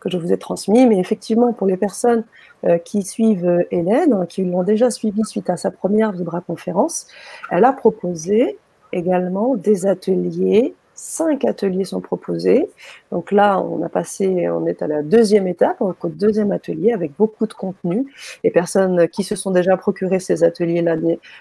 que 0.00 0.10
je 0.10 0.18
vous 0.18 0.32
ai 0.32 0.38
transmis. 0.38 0.86
Mais 0.86 0.98
effectivement, 0.98 1.52
pour 1.52 1.66
les 1.66 1.76
personnes 1.76 2.24
euh, 2.64 2.78
qui 2.78 3.02
suivent 3.02 3.46
euh, 3.46 3.64
Hélène, 3.70 4.26
qui 4.28 4.44
l'ont 4.44 4.62
déjà 4.62 4.90
suivi 4.90 5.24
suite 5.24 5.50
à 5.50 5.56
sa 5.56 5.70
première 5.70 6.12
Vibra 6.12 6.40
conférence, 6.40 7.06
elle 7.50 7.64
a 7.64 7.72
proposé 7.72 8.58
également 8.92 9.56
des 9.56 9.86
ateliers 9.86 10.74
cinq 10.94 11.44
ateliers 11.44 11.84
sont 11.84 12.00
proposés. 12.00 12.68
Donc 13.10 13.32
là, 13.32 13.60
on 13.60 13.82
a 13.82 13.88
passé, 13.88 14.48
on 14.48 14.66
est 14.66 14.82
à 14.82 14.86
la 14.86 15.02
deuxième 15.02 15.46
étape, 15.46 15.80
au 15.80 15.94
deuxième 16.08 16.52
atelier 16.52 16.92
avec 16.92 17.12
beaucoup 17.16 17.46
de 17.46 17.52
contenu. 17.52 18.06
Les 18.42 18.50
personnes 18.50 19.08
qui 19.08 19.22
se 19.22 19.36
sont 19.36 19.50
déjà 19.50 19.76
procurées 19.76 20.20
ces 20.20 20.44
ateliers-là, 20.44 20.96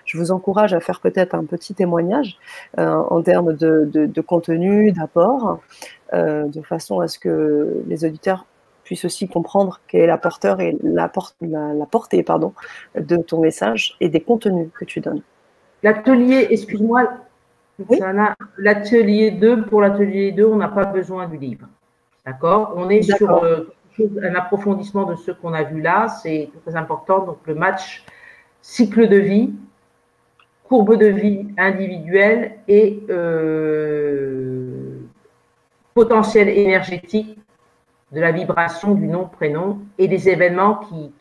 je 0.06 0.18
vous 0.18 0.32
encourage 0.32 0.74
à 0.74 0.80
faire 0.80 1.00
peut-être 1.00 1.36
un 1.36 1.46
petit 1.46 1.74
témoignage 1.74 2.38
euh, 2.80 2.96
en 2.96 3.22
termes 3.22 3.54
de, 3.54 4.22
contenu, 4.22 4.92
d'apport, 4.92 5.60
euh, 6.14 6.46
de 6.46 6.62
façon 6.62 7.00
à 7.00 7.08
ce 7.08 7.20
que 7.20 7.84
les 7.88 8.06
auditeurs 8.06 8.46
puissent 8.84 9.06
aussi 9.06 9.28
comprendre 9.28 9.80
quelle 9.88 10.02
est 10.02 10.08
la 10.08 10.18
porteur 10.18 10.60
et 10.60 10.78
la, 10.84 11.10
la 11.42 11.86
portée 11.86 12.24
pardon, 12.24 12.54
de 12.96 13.16
ton 13.16 13.40
message 13.40 13.96
et 14.02 14.10
des 14.10 14.20
contenus 14.20 14.70
que 14.78 14.84
tu 14.84 15.00
donnes. 15.00 15.22
L'atelier, 15.84 16.48
excuse-moi, 16.50 17.10
L'atelier 18.58 19.32
2, 19.32 19.66
pour 19.66 19.82
l'atelier 19.82 20.32
2, 20.32 20.46
on 20.46 20.58
n'a 20.58 20.68
pas 20.68 20.86
besoin 20.86 21.28
du 21.28 21.38
livre. 21.38 21.68
D'accord? 22.26 22.74
On 22.78 22.90
est 22.90 23.02
sur 23.02 23.44
euh, 23.44 23.74
un 24.22 24.36
approfondissement 24.36 25.06
de 25.06 25.16
ce 25.16 25.32
qu'on 25.32 25.54
a 25.54 25.64
vu 25.64 25.82
là, 25.82 26.08
c'est 26.08 26.50
très 26.66 26.76
important. 26.76 27.26
Donc, 27.26 27.38
le 27.46 27.56
match 27.56 28.06
cycle 28.62 29.08
de 29.08 29.18
vie, 29.18 29.54
courbe 30.64 30.98
de 30.98 31.08
vie 31.08 31.48
individuelle 31.58 32.60
et 32.68 33.04
euh, 33.10 35.00
potentiel 35.94 36.50
énergétique 36.50 37.38
de 38.12 38.22
la 38.22 38.32
vibration 38.32 38.94
du 38.94 39.08
nom-prénom 39.08 39.80
et 39.98 40.08
des 40.08 40.30
événements 40.30 40.76
qui, 40.76 41.12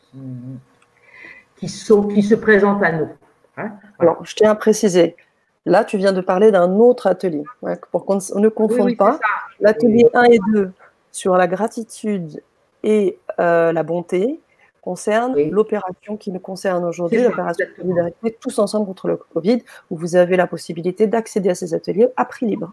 qui, 1.57 1.69
sont, 1.69 2.07
qui 2.07 2.23
se 2.23 2.35
présentent 2.35 2.83
à 2.83 2.93
nous. 2.93 3.09
Hein? 3.57 3.73
Alors, 3.99 4.25
je 4.25 4.35
tiens 4.35 4.51
à 4.51 4.55
préciser, 4.55 5.17
Là, 5.65 5.85
tu 5.85 5.97
viens 5.97 6.13
de 6.13 6.21
parler 6.21 6.51
d'un 6.51 6.73
autre 6.79 7.07
atelier, 7.07 7.45
pour 7.91 8.05
qu'on 8.05 8.19
ne 8.37 8.49
confonde 8.49 8.97
pas. 8.97 9.19
L'atelier 9.61 10.09
1 10.13 10.23
et 10.25 10.39
2 10.53 10.73
sur 11.13 11.37
la 11.37 11.47
gratitude 11.47 12.43
et 12.83 13.19
euh, 13.39 13.73
la 13.73 13.83
bonté 13.83 14.41
concerne 14.81 15.39
l'opération 15.51 16.17
qui 16.17 16.33
nous 16.33 16.41
concerne 16.41 16.85
aujourd'hui, 16.85 17.23
l'opération 17.23 17.65
Solidarité, 17.77 18.37
tous 18.41 18.59
ensemble 18.59 18.87
contre 18.87 19.07
le 19.07 19.17
Covid, 19.17 19.63
où 19.91 19.97
vous 19.97 20.17
avez 20.17 20.37
la 20.37 20.49
possibilité 20.49 21.07
d'accéder 21.07 21.51
à 21.51 21.55
ces 21.55 21.73
ateliers 21.75 22.09
à 22.17 22.25
prix 22.25 22.47
libre. 22.47 22.73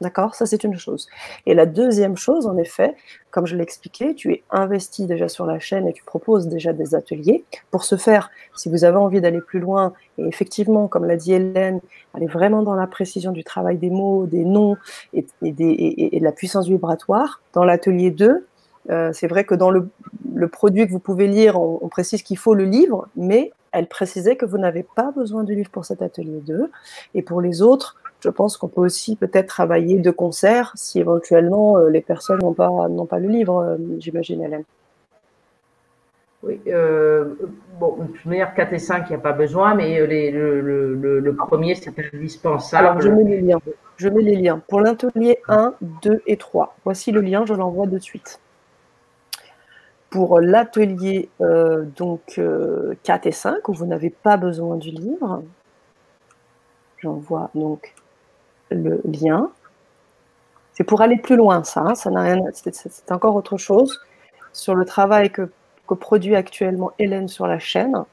D'accord? 0.00 0.34
Ça, 0.34 0.44
c'est 0.44 0.62
une 0.62 0.76
chose. 0.76 1.08
Et 1.46 1.54
la 1.54 1.64
deuxième 1.64 2.16
chose, 2.16 2.46
en 2.46 2.56
effet, 2.58 2.94
comme 3.30 3.46
je 3.46 3.56
l'ai 3.56 3.62
expliqué, 3.62 4.14
tu 4.14 4.32
es 4.32 4.42
investi 4.50 5.06
déjà 5.06 5.28
sur 5.28 5.46
la 5.46 5.58
chaîne 5.58 5.88
et 5.88 5.92
tu 5.92 6.04
proposes 6.04 6.48
déjà 6.48 6.72
des 6.74 6.94
ateliers. 6.94 7.44
Pour 7.70 7.84
ce 7.84 7.96
faire, 7.96 8.30
si 8.54 8.68
vous 8.68 8.84
avez 8.84 8.98
envie 8.98 9.20
d'aller 9.20 9.40
plus 9.40 9.60
loin, 9.60 9.94
et 10.18 10.26
effectivement, 10.26 10.86
comme 10.86 11.06
l'a 11.06 11.16
dit 11.16 11.32
Hélène, 11.32 11.80
aller 12.12 12.26
vraiment 12.26 12.62
dans 12.62 12.74
la 12.74 12.86
précision 12.86 13.32
du 13.32 13.42
travail 13.42 13.78
des 13.78 13.90
mots, 13.90 14.26
des 14.26 14.44
noms 14.44 14.76
et, 15.14 15.26
de 15.40 16.24
la 16.24 16.32
puissance 16.32 16.68
vibratoire, 16.68 17.40
dans 17.54 17.64
l'atelier 17.64 18.10
2, 18.10 18.46
euh, 18.90 19.10
c'est 19.12 19.26
vrai 19.26 19.44
que 19.44 19.54
dans 19.54 19.70
le, 19.70 19.88
produit 20.48 20.86
que 20.86 20.92
vous 20.92 21.00
pouvez 21.00 21.26
lire, 21.26 21.60
on, 21.60 21.88
précise 21.88 22.22
qu'il 22.22 22.38
faut 22.38 22.54
le 22.54 22.64
livre, 22.64 23.08
mais 23.16 23.52
elle 23.72 23.88
précisait 23.88 24.36
que 24.36 24.46
vous 24.46 24.58
n'avez 24.58 24.82
pas 24.82 25.10
besoin 25.10 25.44
de 25.44 25.52
livre 25.52 25.70
pour 25.70 25.84
cet 25.84 26.02
atelier 26.02 26.40
2. 26.46 26.70
Et 27.14 27.22
pour 27.22 27.40
les 27.40 27.62
autres, 27.62 27.96
je 28.26 28.30
pense 28.32 28.56
qu'on 28.56 28.66
peut 28.66 28.80
aussi 28.80 29.14
peut-être 29.14 29.46
travailler 29.46 30.00
de 30.00 30.10
concert 30.10 30.72
si 30.74 30.98
éventuellement 30.98 31.78
euh, 31.78 31.90
les 31.90 32.00
personnes 32.00 32.40
n'ont 32.40 32.54
pas, 32.54 32.68
pas 33.08 33.18
le 33.20 33.28
livre, 33.28 33.62
euh, 33.62 33.76
j'imagine, 34.00 34.42
Hélène. 34.42 34.64
Oui, 36.42 36.60
euh, 36.66 37.36
bon, 37.78 37.98
de 38.00 38.12
toute 38.12 38.26
manière, 38.26 38.52
4 38.52 38.72
et 38.72 38.78
5, 38.80 39.06
il 39.06 39.10
n'y 39.10 39.14
a 39.14 39.20
pas 39.20 39.32
besoin, 39.32 39.76
mais 39.76 40.04
le, 40.04 41.34
premier, 41.36 41.76
c'est 41.76 41.94
indispensable. 42.12 42.86
Alors, 42.86 43.00
je 43.00 43.08
mets 43.10 43.24
je 43.96 44.08
les 44.08 44.34
liens. 44.36 44.60
Pour 44.66 44.80
l'atelier 44.80 45.38
1, 45.46 45.74
2 46.02 46.22
et 46.26 46.36
3, 46.36 46.74
voici 46.84 47.12
le 47.12 47.20
lien, 47.20 47.46
je 47.46 47.54
l'envoie 47.54 47.86
de 47.86 47.98
suite. 48.00 48.40
Pour 50.10 50.40
l'atelier 50.40 51.28
euh, 51.40 51.84
donc 51.96 52.40
4 53.04 53.26
et 53.26 53.32
5, 53.32 53.68
où 53.68 53.72
vous 53.72 53.86
n'avez 53.86 54.10
pas 54.10 54.36
besoin 54.36 54.76
du 54.76 54.90
livre, 54.90 55.44
j'envoie 56.98 57.50
donc 57.54 57.94
le 58.70 59.00
lien. 59.04 59.50
C'est 60.72 60.84
pour 60.84 61.00
aller 61.00 61.16
plus 61.16 61.36
loin, 61.36 61.64
ça. 61.64 61.80
Hein, 61.80 61.94
ça 61.94 62.10
n'a. 62.10 62.36
C'est 62.52 63.12
encore 63.12 63.34
autre 63.34 63.56
chose 63.56 64.00
sur 64.52 64.74
le 64.74 64.84
travail 64.84 65.30
que, 65.30 65.50
que, 65.88 65.94
produit 65.94 66.36
actuellement 66.36 66.92
Hélène 66.98 67.28
sur 67.28 67.46
la 67.46 67.58
chaîne. 67.58 68.04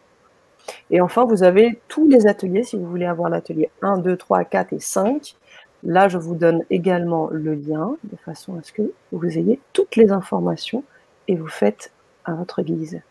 Et 0.89 1.01
enfin, 1.01 1.25
vous 1.25 1.43
avez 1.43 1.81
tous 1.87 2.07
les 2.07 2.27
ateliers, 2.27 2.63
si 2.63 2.77
vous 2.77 2.87
voulez 2.87 3.05
avoir 3.05 3.29
l'atelier 3.29 3.69
1, 3.81 3.97
2, 3.97 4.15
3, 4.15 4.45
4 4.45 4.73
et 4.73 4.79
5. 4.79 5.35
Là, 5.83 6.07
je 6.07 6.17
vous 6.17 6.35
donne 6.35 6.63
également 6.69 7.27
le 7.29 7.55
lien, 7.55 7.97
de 8.03 8.15
façon 8.15 8.57
à 8.57 8.63
ce 8.63 8.71
que 8.71 8.93
vous 9.11 9.37
ayez 9.37 9.59
toutes 9.73 9.97
les 9.97 10.11
informations 10.11 10.83
et 11.27 11.35
vous 11.35 11.47
faites 11.47 11.91
à 12.23 12.33
votre 12.33 12.61
guise. 12.61 13.01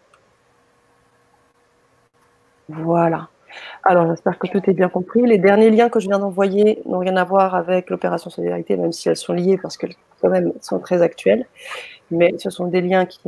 Voilà. 2.68 3.28
Alors, 3.84 4.06
j'espère 4.08 4.38
que 4.38 4.46
tout 4.46 4.62
est 4.68 4.74
bien 4.74 4.88
compris. 4.88 5.22
Les 5.22 5.38
derniers 5.38 5.70
liens 5.70 5.88
que 5.88 6.00
je 6.00 6.08
viens 6.08 6.18
d'envoyer 6.18 6.82
n'ont 6.86 6.98
rien 6.98 7.16
à 7.16 7.24
voir 7.24 7.54
avec 7.54 7.90
l'opération 7.90 8.30
Solidarité, 8.30 8.76
même 8.76 8.92
si 8.92 9.08
elles 9.08 9.16
sont 9.16 9.32
liées 9.32 9.58
parce 9.60 9.76
qu'elles 9.76 9.94
quand 10.20 10.30
même 10.30 10.52
sont 10.60 10.78
très 10.78 11.02
actuelles. 11.02 11.46
Mais 12.10 12.34
ce 12.38 12.50
sont 12.50 12.66
des 12.66 12.82
liens 12.82 13.06
qui, 13.06 13.20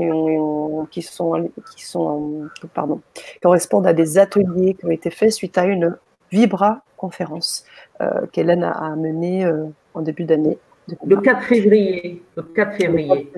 qui, 0.90 1.02
sont, 1.02 1.50
qui 1.74 1.84
sont, 1.84 2.48
pardon, 2.74 3.00
correspondent 3.42 3.86
à 3.86 3.94
des 3.94 4.18
ateliers 4.18 4.74
qui 4.74 4.84
ont 4.84 4.90
été 4.90 5.10
faits 5.10 5.32
suite 5.32 5.56
à 5.56 5.64
une 5.64 5.96
Vibra 6.30 6.82
conférence 6.96 7.64
euh, 8.00 8.26
qu'Hélène 8.32 8.64
a 8.64 8.94
menée 8.96 9.44
euh, 9.44 9.66
en 9.94 10.02
début 10.02 10.24
d'année 10.24 10.58
le 11.04 11.16
4 11.16 11.42
février. 11.42 12.22
Le 12.36 12.42
4 12.42 12.76
février. 12.76 13.32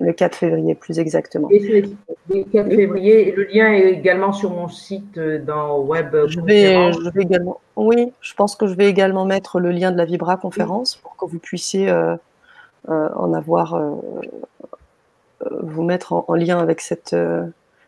Le 0.00 0.12
4 0.12 0.34
février, 0.34 0.74
plus 0.74 0.98
exactement. 0.98 1.48
le 1.50 2.42
4 2.52 2.68
février. 2.68 3.28
Et 3.28 3.32
le 3.32 3.44
lien 3.44 3.72
est 3.72 3.92
également 3.92 4.32
sur 4.32 4.50
mon 4.50 4.68
site 4.68 5.16
euh, 5.16 5.38
dans 5.38 5.78
Web. 5.80 6.14
Je 6.26 6.40
vais, 6.40 6.92
je 6.92 7.10
vais, 7.10 7.22
également. 7.22 7.60
Oui, 7.76 8.12
je 8.20 8.34
pense 8.34 8.54
que 8.56 8.66
je 8.66 8.74
vais 8.74 8.86
également 8.86 9.24
mettre 9.24 9.60
le 9.60 9.70
lien 9.70 9.92
de 9.92 9.96
la 9.96 10.04
Vibra 10.04 10.36
conférence 10.36 10.96
pour 10.96 11.16
que 11.16 11.24
vous 11.24 11.38
puissiez 11.38 11.88
euh, 11.88 12.16
euh, 12.90 13.08
en 13.16 13.32
avoir, 13.32 13.80
vous 15.60 15.82
mettre 15.82 16.12
en, 16.12 16.34
lien 16.34 16.58
avec 16.58 16.80
cette, 16.80 17.16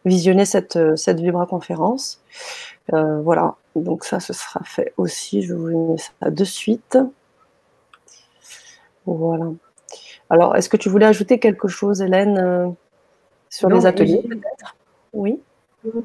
visionner 0.06 0.47
cette, 0.47 0.78
cette 0.97 1.20
Vibra 1.20 1.47
conférence. 1.47 2.23
voilà. 2.89 3.56
Donc 3.74 4.05
ça, 4.05 4.20
ce 4.20 4.32
sera 4.32 4.60
fait 4.64 4.94
aussi. 4.97 5.43
Je 5.43 5.52
vous 5.52 5.93
mets 5.93 5.98
ça 5.98 6.31
de 6.31 6.44
suite. 6.44 6.97
Voilà. 9.07 9.47
Alors, 10.28 10.57
est-ce 10.57 10.69
que 10.69 10.77
tu 10.77 10.89
voulais 10.89 11.07
ajouter 11.07 11.39
quelque 11.39 11.69
chose, 11.69 12.03
Hélène, 12.03 12.39
euh, 12.39 12.69
sur 13.49 13.69
les 13.69 13.87
ateliers 13.87 14.23
peut-être 14.28 14.77
Oui. 15.12 15.41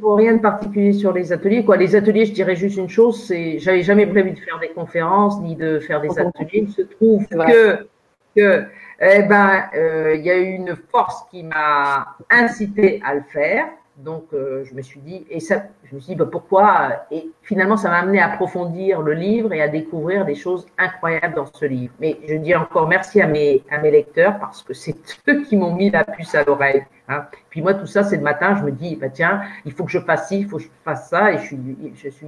Rien 0.04 0.36
de 0.36 0.42
particulier 0.42 0.94
sur 0.94 1.12
les 1.12 1.34
ateliers. 1.34 1.66
Quoi. 1.66 1.78
Les 1.78 1.96
ateliers, 1.96 2.26
je 2.26 2.34
dirais 2.34 2.56
juste 2.56 2.78
une 2.78 2.90
chose, 2.90 3.26
c'est 3.26 3.58
j'avais 3.58 3.82
jamais 3.82 4.06
prévu 4.06 4.32
de 4.32 4.40
faire 4.40 4.60
des 4.60 4.70
conférences 4.70 5.42
ni 5.42 5.56
de 5.56 5.80
faire 5.80 6.02
des 6.02 6.20
ateliers. 6.20 6.50
Il 6.68 6.72
se 6.72 6.84
trouve 6.84 7.26
que, 7.26 7.88
que 8.36 8.66
eh 9.00 9.24
ben, 9.24 9.64
euh, 9.76 10.14
il 10.16 10.22
y 10.22 10.30
a 10.30 10.38
eu 10.38 10.52
une 10.52 10.76
force 10.92 11.24
qui 11.32 11.42
m'a 11.42 12.16
incité 12.30 13.02
à 13.04 13.16
le 13.16 13.24
faire. 13.34 13.70
Donc, 13.98 14.34
euh, 14.34 14.64
je 14.64 14.74
me 14.74 14.82
suis 14.82 15.00
dit, 15.02 15.26
et 15.30 15.40
ça, 15.40 15.64
je 15.84 15.96
me 15.96 16.00
suis 16.00 16.14
dit, 16.14 16.16
bah, 16.16 16.28
pourquoi? 16.32 17.06
Et 17.12 17.30
finalement, 17.44 17.78
ça 17.78 17.90
m'a 17.90 18.00
amené 18.00 18.20
à 18.20 18.32
approfondir 18.32 19.02
le 19.02 19.14
livre 19.14 19.54
et 19.54 19.62
à 19.62 19.68
découvrir 19.68 20.26
des 20.26 20.36
choses 20.36 20.66
incroyables 20.78 21.36
dans 21.36 21.46
ce 21.46 21.66
livre. 21.66 21.94
Mais 22.00 22.18
je 22.28 22.36
dis 22.36 22.56
encore 22.56 22.88
merci 22.88 23.22
à 23.22 23.28
mes, 23.28 23.64
à 23.70 23.80
mes 23.80 23.92
lecteurs 23.92 24.40
parce 24.40 24.64
que 24.64 24.74
c'est 24.74 24.96
eux 25.28 25.44
qui 25.44 25.58
m'ont 25.58 25.76
mis 25.76 25.90
la 25.90 26.06
puce 26.06 26.34
à 26.36 26.44
l'oreille. 26.44 26.86
Hein. 27.10 27.28
Puis 27.50 27.62
moi, 27.62 27.74
tout 27.74 27.86
ça, 27.86 28.04
c'est 28.04 28.18
le 28.18 28.24
matin, 28.24 28.56
je 28.56 28.64
me 28.64 28.72
dis, 28.72 28.96
bah, 28.96 29.10
tiens, 29.10 29.42
il 29.66 29.74
faut 29.74 29.84
que 29.84 29.92
je 29.92 30.00
fasse 30.00 30.30
ci, 30.30 30.40
il 30.40 30.48
faut 30.48 30.58
que 30.58 30.64
je 30.64 30.70
fasse 30.84 31.10
ça. 31.10 31.34
Et 31.34 31.38
je, 31.40 31.44
suis, 31.44 31.60
je, 31.96 32.10
suis, 32.10 32.28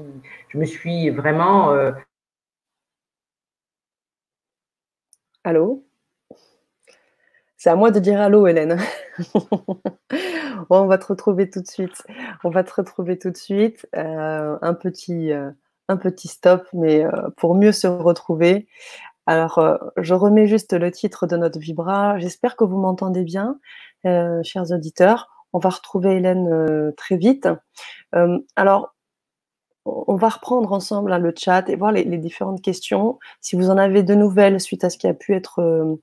je 0.49 0.57
me 0.57 0.65
suis 0.65 1.09
vraiment. 1.09 1.71
Euh... 1.71 1.91
Allô? 5.43 5.83
C'est 7.57 7.69
à 7.69 7.75
moi 7.77 7.91
de 7.91 7.99
dire 7.99 8.19
allô, 8.19 8.45
Hélène. 8.45 8.77
on 10.69 10.85
va 10.85 10.97
te 10.97 11.07
retrouver 11.07 11.49
tout 11.49 11.61
de 11.61 11.67
suite. 11.67 12.03
On 12.43 12.49
va 12.49 12.63
te 12.63 12.73
retrouver 12.73 13.17
tout 13.17 13.29
de 13.29 13.37
suite. 13.37 13.87
Euh, 13.95 14.57
un, 14.61 14.73
petit, 14.73 15.31
euh, 15.31 15.51
un 15.87 15.97
petit 15.97 16.27
stop, 16.27 16.67
mais 16.73 17.03
euh, 17.03 17.29
pour 17.37 17.55
mieux 17.55 17.71
se 17.71 17.87
retrouver. 17.87 18.67
Alors, 19.25 19.79
je 19.95 20.13
remets 20.13 20.47
juste 20.47 20.73
le 20.73 20.91
titre 20.91 21.27
de 21.27 21.37
notre 21.37 21.57
Vibra. 21.57 22.19
J'espère 22.19 22.57
que 22.57 22.65
vous 22.65 22.77
m'entendez 22.77 23.23
bien, 23.23 23.57
chers 24.03 24.71
auditeurs. 24.71 25.29
On 25.53 25.59
va 25.59 25.69
retrouver 25.69 26.17
Hélène 26.17 26.93
très 26.97 27.15
vite. 27.15 27.47
alors, 28.57 28.93
on 29.85 30.15
va 30.15 30.27
reprendre 30.27 30.73
ensemble 30.73 31.15
le 31.15 31.33
chat 31.37 31.69
et 31.69 31.77
voir 31.77 31.93
les, 31.93 32.03
les, 32.03 32.17
différentes 32.17 32.61
questions. 32.61 33.17
Si 33.39 33.55
vous 33.55 33.69
en 33.69 33.77
avez 33.77 34.03
de 34.03 34.13
nouvelles 34.13 34.59
suite 34.59 34.83
à 34.83 34.89
ce 34.89 34.97
qui 34.97 35.07
a 35.07 35.13
pu 35.13 35.33
être 35.33 35.97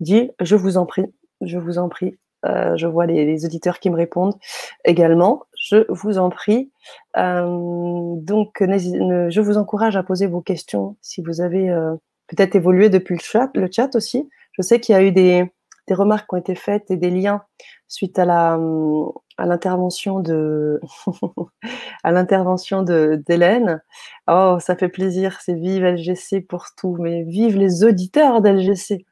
dit, 0.00 0.30
je 0.40 0.54
vous 0.54 0.76
en 0.76 0.84
prie, 0.84 1.06
je 1.40 1.56
vous 1.56 1.78
en 1.78 1.88
prie. 1.88 2.18
Euh, 2.46 2.76
je 2.76 2.86
vois 2.86 3.06
les, 3.06 3.44
auditeurs 3.44 3.80
qui 3.80 3.90
me 3.90 3.96
répondent 3.96 4.34
également. 4.84 5.44
Je 5.58 5.84
vous 5.88 6.18
en 6.18 6.30
prie. 6.30 6.70
Euh, 7.16 8.14
donc, 8.16 8.58
je 8.60 9.40
vous 9.40 9.58
encourage 9.58 9.96
à 9.96 10.02
poser 10.02 10.26
vos 10.26 10.40
questions 10.40 10.96
si 11.02 11.22
vous 11.22 11.40
avez 11.40 11.70
euh, 11.70 11.94
peut-être 12.28 12.54
évolué 12.54 12.88
depuis 12.88 13.16
le 13.16 13.20
chat, 13.20 13.50
le 13.54 13.68
chat 13.70 13.94
aussi. 13.94 14.28
Je 14.52 14.62
sais 14.62 14.80
qu'il 14.80 14.94
y 14.94 14.98
a 14.98 15.02
eu 15.02 15.12
des, 15.12 15.50
remarques 15.90 16.28
qui 16.28 16.34
ont 16.34 16.38
été 16.38 16.54
faites 16.54 16.90
et 16.90 16.96
des 16.96 17.10
liens 17.10 17.42
suite 17.88 18.18
à 18.18 18.58
l'intervention 19.38 20.18
de 20.18 20.80
à 22.04 22.10
l'intervention 22.10 22.82
d'Hélène. 22.82 23.82
Oh, 24.28 24.58
ça 24.60 24.74
fait 24.74 24.88
plaisir, 24.88 25.38
c'est 25.40 25.54
vive 25.54 25.84
LGC 25.84 26.40
pour 26.40 26.66
tout, 26.76 26.96
mais 26.98 27.22
vive 27.22 27.56
les 27.56 27.84
auditeurs 27.84 28.40
d'LGC. 28.40 29.06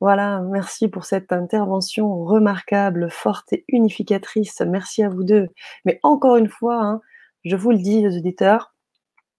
Voilà, 0.00 0.40
merci 0.42 0.88
pour 0.88 1.04
cette 1.04 1.32
intervention 1.32 2.24
remarquable, 2.24 3.10
forte 3.10 3.52
et 3.52 3.64
unificatrice. 3.68 4.60
Merci 4.66 5.02
à 5.02 5.08
vous 5.08 5.24
deux. 5.24 5.48
Mais 5.84 5.98
encore 6.04 6.36
une 6.36 6.48
fois, 6.48 6.80
hein, 6.80 7.00
je 7.44 7.56
vous 7.56 7.70
le 7.72 7.78
dis, 7.78 8.02
les 8.02 8.16
auditeurs, 8.16 8.74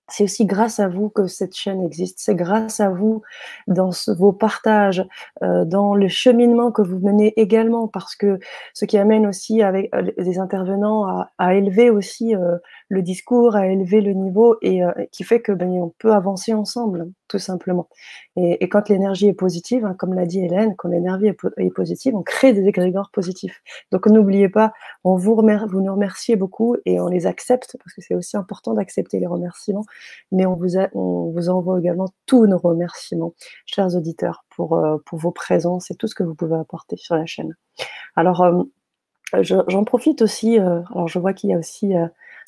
c'est 0.09 0.23
aussi 0.23 0.45
grâce 0.45 0.79
à 0.79 0.87
vous 0.87 1.09
que 1.09 1.27
cette 1.27 1.55
chaîne 1.55 1.83
existe. 1.83 2.19
C'est 2.19 2.35
grâce 2.35 2.79
à 2.79 2.89
vous 2.89 3.21
dans 3.67 3.91
vos 4.17 4.33
partages, 4.33 5.05
euh, 5.43 5.65
dans 5.65 5.95
le 5.95 6.07
cheminement 6.07 6.71
que 6.71 6.81
vous 6.81 6.99
menez 6.99 7.33
également, 7.39 7.87
parce 7.87 8.15
que 8.15 8.39
ce 8.73 8.85
qui 8.85 8.97
amène 8.97 9.27
aussi 9.27 9.61
avec 9.61 9.93
euh, 9.95 10.11
les 10.17 10.39
intervenants 10.39 11.27
à, 11.37 11.55
élever 11.55 11.89
aussi 11.89 12.35
euh, 12.35 12.57
le 12.89 13.01
discours, 13.01 13.55
à 13.55 13.67
élever 13.67 14.01
le 14.01 14.13
niveau 14.13 14.57
et 14.61 14.81
qui 15.11 15.23
fait 15.23 15.41
que 15.41 15.51
ben, 15.51 15.69
on 15.69 15.93
peut 15.99 16.13
avancer 16.13 16.53
ensemble, 16.53 17.11
tout 17.27 17.39
simplement. 17.39 17.87
Et, 18.59 18.69
quand 18.69 18.89
l'énergie 18.89 19.27
est 19.27 19.33
positive, 19.33 19.85
hein, 19.85 19.95
comme 19.97 20.13
l'a 20.13 20.25
dit 20.25 20.39
Hélène, 20.39 20.75
quand 20.77 20.87
l'énergie 20.89 21.27
est, 21.27 21.69
positive, 21.71 22.15
on 22.15 22.23
crée 22.23 22.53
des 22.53 22.67
égrégores 22.67 23.09
positifs. 23.11 23.61
Donc 23.91 24.07
n'oubliez 24.07 24.49
pas, 24.49 24.71
on 25.03 25.15
vous, 25.15 25.35
nous 25.35 25.93
remerciez 25.93 26.35
beaucoup 26.35 26.77
et 26.85 26.99
on 27.01 27.07
les 27.07 27.25
accepte 27.25 27.75
parce 27.83 27.93
que 27.93 28.01
c'est 28.01 28.15
aussi 28.15 28.37
important 28.37 28.73
d'accepter 28.73 29.19
les 29.19 29.27
remerciements 29.27 29.85
mais 30.31 30.45
on 30.45 30.55
vous, 30.55 30.77
on 30.93 31.31
vous 31.31 31.49
envoie 31.49 31.79
également 31.79 32.09
tous 32.25 32.45
nos 32.45 32.57
remerciements, 32.57 33.33
chers 33.65 33.95
auditeurs, 33.95 34.45
pour, 34.49 34.77
euh, 34.77 34.97
pour 35.05 35.19
vos 35.19 35.31
présences 35.31 35.91
et 35.91 35.95
tout 35.95 36.07
ce 36.07 36.15
que 36.15 36.23
vous 36.23 36.35
pouvez 36.35 36.55
apporter 36.55 36.97
sur 36.97 37.15
la 37.15 37.25
chaîne. 37.25 37.55
Alors, 38.15 38.41
euh, 38.41 38.63
j'en 39.41 39.83
profite 39.83 40.21
aussi, 40.21 40.59
euh, 40.59 40.81
alors 40.93 41.07
je 41.07 41.19
vois 41.19 41.33
qu'il 41.33 41.49
y 41.49 41.53
a 41.53 41.57
aussi 41.57 41.93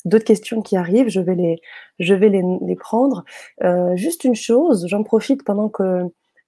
d'autres 0.04 0.24
questions 0.24 0.62
qui 0.62 0.76
arrivent, 0.76 1.08
je 1.08 1.20
vais 1.20 1.34
les, 1.34 1.60
je 1.98 2.14
vais 2.14 2.28
les, 2.28 2.42
les 2.62 2.76
prendre. 2.76 3.24
juste 3.94 4.24
une 4.24 4.34
chose, 4.34 4.86
j'en 4.88 5.02
profite 5.02 5.44
pendant 5.44 5.68
que 5.68 6.02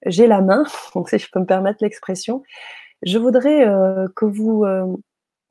j'ai 0.07 0.27
la 0.27 0.41
main, 0.41 0.65
donc 0.95 1.09
si 1.09 1.19
je 1.19 1.29
peux 1.31 1.41
me 1.41 1.47
permettre 1.47 1.79
l'expression, 1.83 2.43
je 3.03 3.19
voudrais 3.19 3.67
que 4.17 4.25
vous 4.25 4.65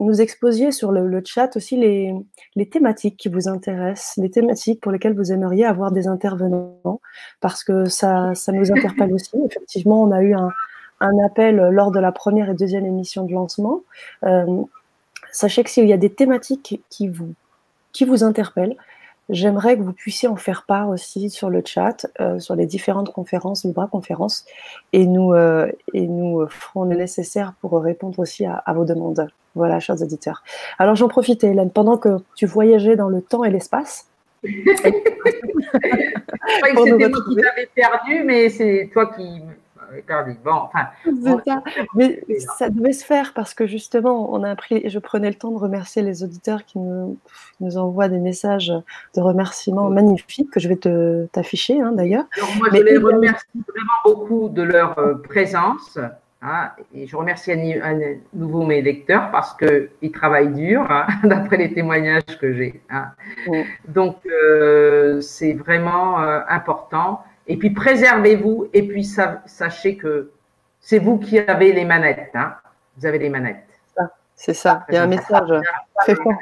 nous 0.03 0.21
exposiez 0.21 0.71
sur 0.71 0.91
le, 0.91 1.21
chat 1.25 1.55
aussi 1.55 1.77
les, 1.77 2.69
thématiques 2.69 3.17
qui 3.17 3.29
vous 3.29 3.47
intéressent, 3.47 4.17
les 4.17 4.29
thématiques 4.29 4.81
pour 4.81 4.91
lesquelles 4.91 5.15
vous 5.15 5.31
aimeriez 5.31 5.65
avoir 5.65 5.91
des 5.91 6.07
intervenants, 6.07 7.01
parce 7.39 7.63
que 7.63 7.85
ça, 7.85 8.35
ça 8.35 8.51
nous 8.51 8.71
interpelle 8.71 9.13
aussi. 9.13 9.37
Effectivement, 9.45 10.01
on 10.01 10.11
a 10.11 10.21
eu 10.21 10.33
un, 10.33 10.49
appel 11.25 11.57
lors 11.57 11.91
de 11.91 11.99
la 11.99 12.13
première 12.13 12.49
et 12.49 12.53
deuxième 12.53 12.85
émission 12.85 13.25
de 13.25 13.33
lancement. 13.33 13.81
Euh, 14.23 14.63
sachez 15.33 15.61
que 15.63 15.69
s'il 15.69 15.85
y 15.85 15.91
a 15.91 15.97
des 15.97 16.13
thématiques 16.13 16.81
qui 16.89 17.09
vous, 17.09 17.33
qui 17.93 18.05
vous 18.05 18.23
interpellent, 18.23 18.75
J'aimerais 19.29 19.77
que 19.77 19.81
vous 19.81 19.93
puissiez 19.93 20.27
en 20.27 20.35
faire 20.35 20.63
part 20.63 20.89
aussi 20.89 21.29
sur 21.29 21.49
le 21.49 21.63
chat, 21.65 22.05
euh, 22.19 22.39
sur 22.39 22.55
les 22.55 22.65
différentes 22.65 23.13
conférences, 23.13 23.63
Libra 23.63 23.87
conférences, 23.87 24.45
et 24.91 25.05
nous, 25.05 25.33
euh, 25.33 25.71
et 25.93 26.07
nous 26.07 26.45
ferons 26.49 26.83
le 26.83 26.97
nécessaire 26.97 27.53
pour 27.61 27.81
répondre 27.81 28.19
aussi 28.19 28.45
à, 28.45 28.61
vos 28.73 28.83
demandes. 28.83 29.27
Voilà, 29.55 29.79
chers 29.79 30.01
auditeurs. 30.01 30.43
Alors 30.77 30.95
j'en 30.95 31.07
profite, 31.07 31.43
Hélène, 31.43 31.71
pendant 31.71 31.97
que 31.97 32.17
tu 32.35 32.45
voyageais 32.45 32.97
dans 32.97 33.07
le 33.07 33.21
temps 33.21 33.45
et 33.45 33.49
l'espace, 33.49 34.09
je 34.43 34.49
croyais 34.49 34.91
que 36.75 36.83
c'était 36.83 37.09
moi 37.09 37.21
qui 37.29 37.35
t'avais 37.35 37.69
perdu, 37.73 38.23
mais 38.25 38.49
c'est 38.49 38.89
toi 38.91 39.05
qui 39.05 39.41
enfin. 40.45 40.87
Ça. 41.23 41.63
Mais 41.95 42.23
ça 42.57 42.69
devait 42.69 42.93
se 42.93 43.05
faire 43.05 43.33
parce 43.33 43.53
que 43.53 43.67
justement, 43.67 44.33
on 44.33 44.43
a 44.43 44.49
appris, 44.49 44.89
je 44.89 44.99
prenais 44.99 45.29
le 45.29 45.35
temps 45.35 45.51
de 45.51 45.57
remercier 45.57 46.01
les 46.01 46.23
auditeurs 46.23 46.65
qui 46.65 46.79
nous, 46.79 47.17
nous 47.59 47.77
envoient 47.77 48.09
des 48.09 48.19
messages 48.19 48.73
de 49.15 49.21
remerciements 49.21 49.89
magnifiques 49.89 50.51
que 50.51 50.59
je 50.59 50.67
vais 50.67 50.75
te 50.75 51.25
t'afficher 51.27 51.81
hein, 51.81 51.91
d'ailleurs. 51.93 52.25
Moi, 52.57 52.69
je 52.71 52.77
les 52.77 52.97
remercie 52.97 53.45
vraiment 53.53 54.15
beaucoup 54.15 54.49
de 54.49 54.61
leur 54.61 54.97
euh, 54.99 55.15
présence. 55.15 55.97
Hein, 56.45 56.71
et 56.93 57.07
je 57.07 57.15
remercie 57.15 57.53
à, 57.53 57.93
nouveau 58.33 58.65
mes 58.65 58.81
lecteurs 58.81 59.31
parce 59.31 59.55
qu'ils 59.55 60.11
travaillent 60.11 60.53
dur, 60.53 60.85
hein, 60.89 61.07
d'après 61.23 61.55
les 61.55 61.73
témoignages 61.73 62.37
que 62.41 62.53
j'ai. 62.53 62.81
Hein. 62.89 63.05
Donc, 63.87 64.17
euh, 64.25 65.21
c'est 65.21 65.53
vraiment 65.53 66.21
euh, 66.21 66.41
important. 66.49 67.23
Et 67.47 67.57
puis, 67.57 67.71
préservez-vous 67.71 68.69
et 68.73 68.87
puis 68.87 69.03
sachez 69.05 69.97
que 69.97 70.31
c'est 70.79 70.99
vous 70.99 71.17
qui 71.17 71.39
avez 71.39 71.73
les 71.73 71.85
manettes. 71.85 72.33
Vous 72.97 73.05
avez 73.05 73.19
les 73.19 73.29
manettes. 73.29 73.67
C'est 74.35 74.53
ça. 74.53 74.85
Il 74.89 74.95
y 74.95 74.97
a 74.97 75.03
un 75.03 75.07
message 75.07 75.49
très 75.99 76.15
fort 76.15 76.33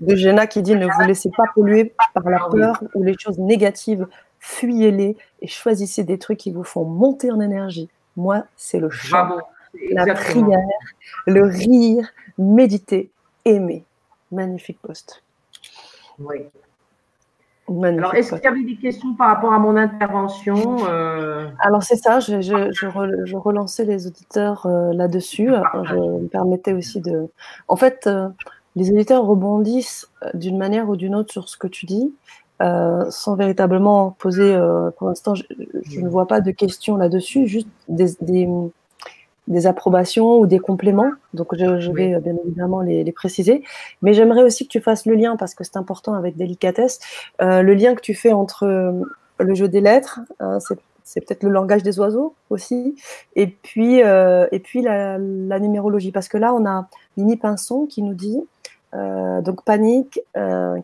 de 0.00 0.16
Jenna 0.16 0.46
qui 0.46 0.62
dit 0.62 0.74
ne 0.74 0.86
vous 0.86 1.06
laissez 1.06 1.30
pas 1.36 1.44
polluer 1.54 1.94
par 2.14 2.28
la 2.28 2.38
ah 2.42 2.48
peur 2.50 2.84
ou 2.94 3.02
les 3.02 3.16
choses 3.18 3.38
négatives. 3.38 4.06
Fuyez-les 4.40 5.16
et 5.40 5.46
choisissez 5.46 6.02
des 6.02 6.18
trucs 6.18 6.38
qui 6.38 6.50
vous 6.50 6.64
font 6.64 6.84
monter 6.84 7.30
en 7.30 7.40
énergie. 7.40 7.88
Moi, 8.16 8.44
c'est 8.56 8.80
le 8.80 8.90
chant, 8.90 9.38
la 9.90 10.14
prière, 10.14 10.58
le 11.26 11.42
rire, 11.44 12.08
méditer, 12.38 13.10
aimer. 13.44 13.84
Magnifique 14.32 14.80
poste. 14.80 15.22
Oui. 16.18 16.46
Alors, 17.68 18.14
est-ce 18.14 18.34
qu'il 18.34 18.44
y 18.44 18.46
avait 18.46 18.64
des 18.64 18.76
questions 18.76 19.14
par 19.14 19.28
rapport 19.28 19.52
à 19.52 19.58
mon 19.58 19.76
intervention 19.76 20.78
euh? 20.88 21.48
Alors, 21.60 21.82
c'est 21.82 21.96
ça, 21.96 22.18
je, 22.20 22.40
je, 22.40 23.36
relançais 23.36 23.84
les 23.84 24.06
auditeurs 24.06 24.66
euh, 24.66 24.92
là-dessus. 24.92 25.50
Je 25.84 25.94
me 25.94 26.26
permettais 26.26 26.72
aussi 26.72 27.00
de. 27.00 27.28
En 27.68 27.76
fait, 27.76 28.06
euh, 28.06 28.28
les 28.74 28.90
auditeurs 28.90 29.24
rebondissent 29.24 30.10
d'une 30.34 30.58
manière 30.58 30.88
ou 30.88 30.96
d'une 30.96 31.14
autre 31.14 31.32
sur 31.32 31.48
ce 31.48 31.56
que 31.56 31.68
tu 31.68 31.86
dis. 31.86 32.12
Sans 32.60 33.34
véritablement 33.34 34.12
poser, 34.20 34.56
pour 34.96 35.08
l'instant, 35.08 35.34
je, 35.34 35.42
ne 36.00 36.08
vois 36.08 36.26
pas 36.26 36.40
de 36.40 36.52
questions 36.52 36.96
là-dessus, 36.96 37.48
juste 37.48 37.66
des, 37.88 38.14
approbations 39.66 40.38
ou 40.38 40.46
des 40.46 40.58
compléments. 40.58 41.10
Donc, 41.34 41.54
je, 41.56 41.90
vais 41.92 42.18
bien 42.20 42.34
évidemment 42.44 42.80
les, 42.80 43.10
préciser. 43.12 43.62
Mais 44.00 44.14
j'aimerais 44.14 44.42
aussi 44.42 44.66
que 44.66 44.72
tu 44.72 44.80
fasses 44.80 45.06
le 45.06 45.14
lien, 45.14 45.36
parce 45.36 45.54
que 45.54 45.64
c'est 45.64 45.76
important 45.76 46.14
avec 46.14 46.36
délicatesse, 46.36 47.00
euh, 47.40 47.62
le 47.62 47.74
lien 47.74 47.94
que 47.94 48.00
tu 48.00 48.14
fais 48.14 48.32
entre 48.32 49.02
le 49.38 49.54
jeu 49.54 49.68
des 49.68 49.80
lettres, 49.80 50.20
hein, 50.40 50.58
c'est 51.04 51.20
peut-être 51.20 51.42
le 51.42 51.50
langage 51.50 51.82
des 51.82 51.98
oiseaux 51.98 52.34
aussi, 52.48 52.94
et 53.34 53.48
puis, 53.48 53.98
et 53.98 54.58
puis 54.62 54.82
la, 54.82 55.18
la, 55.18 55.60
numérologie. 55.60 56.12
Parce 56.12 56.28
que 56.28 56.38
là, 56.38 56.54
on 56.54 56.64
a 56.64 56.88
Mimi 57.16 57.36
Pinson 57.36 57.86
qui 57.86 58.02
nous 58.02 58.14
dit, 58.14 58.40
donc 58.92 59.64
Panique, 59.64 60.20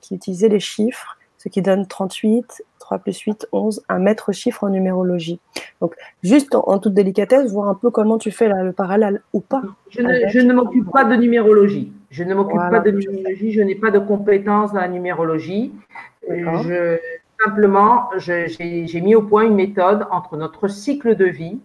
qui 0.00 0.14
utilisait 0.14 0.48
les 0.48 0.60
chiffres 0.60 1.18
ce 1.38 1.48
qui 1.48 1.62
donne 1.62 1.86
38, 1.86 2.62
3 2.88 2.98
plus 3.00 3.18
8, 3.18 3.48
11, 3.52 3.82
un 3.90 3.98
maître 3.98 4.32
chiffre 4.32 4.64
en 4.64 4.70
numérologie. 4.70 5.40
Donc, 5.82 5.94
juste 6.22 6.54
en, 6.54 6.78
toute 6.78 6.94
délicatesse, 6.94 7.52
voir 7.52 7.68
un 7.68 7.74
peu 7.74 7.90
comment 7.90 8.16
tu 8.16 8.30
fais 8.30 8.48
le 8.48 8.72
parallèle 8.72 9.20
ou 9.34 9.40
pas. 9.40 9.60
Je 9.90 10.00
ne, 10.00 10.54
m'occupe 10.54 10.90
pas 10.90 11.04
de 11.04 11.14
numérologie. 11.14 11.92
Je 12.10 12.24
ne 12.24 12.34
m'occupe 12.34 12.56
pas 12.56 12.80
de 12.80 12.90
numérologie. 12.90 13.52
Je 13.52 13.60
n'ai 13.60 13.74
pas 13.74 13.90
de 13.90 13.98
compétences 13.98 14.72
dans 14.72 14.80
la 14.80 14.88
numérologie. 14.88 15.70
Je, 16.26 16.98
simplement, 17.44 18.08
j'ai 18.16 19.00
mis 19.02 19.14
au 19.14 19.22
point 19.22 19.44
une 19.44 19.54
méthode 19.54 20.06
entre 20.10 20.38
notre 20.38 20.68
cycle 20.68 21.14
de 21.14 21.26
vie, 21.26 21.58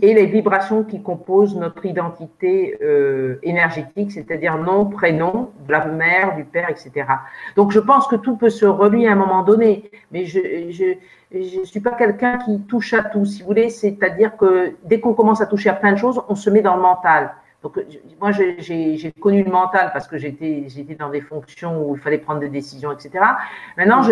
et 0.00 0.14
les 0.14 0.26
vibrations 0.26 0.84
qui 0.84 1.02
composent 1.02 1.54
notre 1.54 1.84
identité 1.84 2.78
euh, 2.82 3.38
énergétique, 3.42 4.10
c'est-à-dire 4.10 4.56
nom, 4.56 4.86
prénom, 4.86 5.50
de 5.66 5.72
la 5.72 5.84
mère, 5.84 6.34
du 6.34 6.44
père, 6.44 6.70
etc. 6.70 7.06
Donc 7.56 7.72
je 7.72 7.80
pense 7.80 8.06
que 8.06 8.16
tout 8.16 8.36
peut 8.36 8.48
se 8.48 8.64
relier 8.64 9.06
à 9.06 9.12
un 9.12 9.16
moment 9.16 9.42
donné, 9.42 9.90
mais 10.12 10.24
je 10.24 10.96
ne 11.32 11.64
suis 11.64 11.80
pas 11.80 11.92
quelqu'un 11.92 12.38
qui 12.38 12.60
touche 12.62 12.94
à 12.94 13.02
tout, 13.02 13.26
si 13.26 13.42
vous 13.42 13.48
voulez, 13.48 13.68
c'est-à-dire 13.68 14.36
que 14.36 14.74
dès 14.84 15.00
qu'on 15.00 15.12
commence 15.12 15.42
à 15.42 15.46
toucher 15.46 15.68
à 15.68 15.74
plein 15.74 15.92
de 15.92 15.98
choses, 15.98 16.22
on 16.28 16.34
se 16.34 16.48
met 16.48 16.62
dans 16.62 16.76
le 16.76 16.82
mental. 16.82 17.34
Donc 17.62 17.78
moi 18.20 18.30
j'ai 18.32 19.12
connu 19.20 19.42
le 19.42 19.50
mental 19.50 19.90
parce 19.92 20.06
que 20.06 20.16
j'étais 20.18 20.66
dans 20.98 21.10
des 21.10 21.20
fonctions 21.20 21.84
où 21.84 21.96
il 21.96 22.00
fallait 22.00 22.18
prendre 22.18 22.40
des 22.40 22.48
décisions, 22.48 22.92
etc. 22.92 23.10
Maintenant 23.76 24.02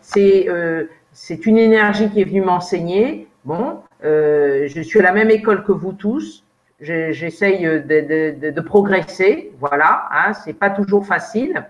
c'est 0.00 0.48
euh, 0.48 0.84
une 1.28 1.58
énergie 1.58 2.08
qui 2.10 2.20
est 2.20 2.24
venue 2.24 2.42
m'enseigner. 2.42 3.28
Bon, 3.44 3.82
euh, 4.04 4.68
je 4.68 4.80
suis 4.80 5.00
à 5.00 5.02
la 5.02 5.12
même 5.12 5.30
école 5.30 5.64
que 5.64 5.72
vous 5.72 5.92
tous. 5.92 6.44
J'essaye 6.80 7.62
de, 7.62 8.60
progresser. 8.60 9.52
Voilà, 9.58 10.08
hein, 10.12 10.32
c'est 10.32 10.52
pas 10.52 10.70
toujours 10.70 11.06
facile. 11.06 11.64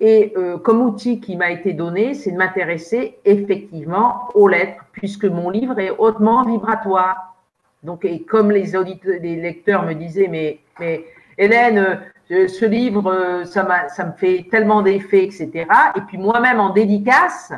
Et 0.00 0.32
euh, 0.36 0.58
comme 0.58 0.82
outil 0.82 1.20
qui 1.20 1.36
m'a 1.36 1.50
été 1.52 1.72
donné, 1.72 2.14
c'est 2.14 2.32
de 2.32 2.36
m'intéresser 2.36 3.18
effectivement 3.24 4.28
aux 4.34 4.48
lettres, 4.48 4.84
puisque 4.92 5.24
mon 5.24 5.50
livre 5.50 5.78
est 5.78 5.90
hautement 5.90 6.44
vibratoire. 6.44 7.36
Donc, 7.84 8.04
et 8.04 8.22
comme 8.22 8.50
les, 8.50 8.74
auditeurs, 8.74 9.20
les 9.22 9.36
lecteurs 9.36 9.84
me 9.84 9.94
disaient, 9.94 10.28
mais, 10.28 10.58
mais 10.80 11.04
Hélène, 11.36 12.00
euh, 12.32 12.48
ce 12.48 12.64
livre, 12.64 13.42
ça, 13.44 13.88
ça 13.88 14.04
me 14.04 14.12
fait 14.12 14.46
tellement 14.50 14.82
d'effets, 14.82 15.24
etc. 15.24 15.66
Et 15.96 16.00
puis 16.02 16.18
moi-même 16.18 16.58
en 16.58 16.70
dédicace, 16.70 17.52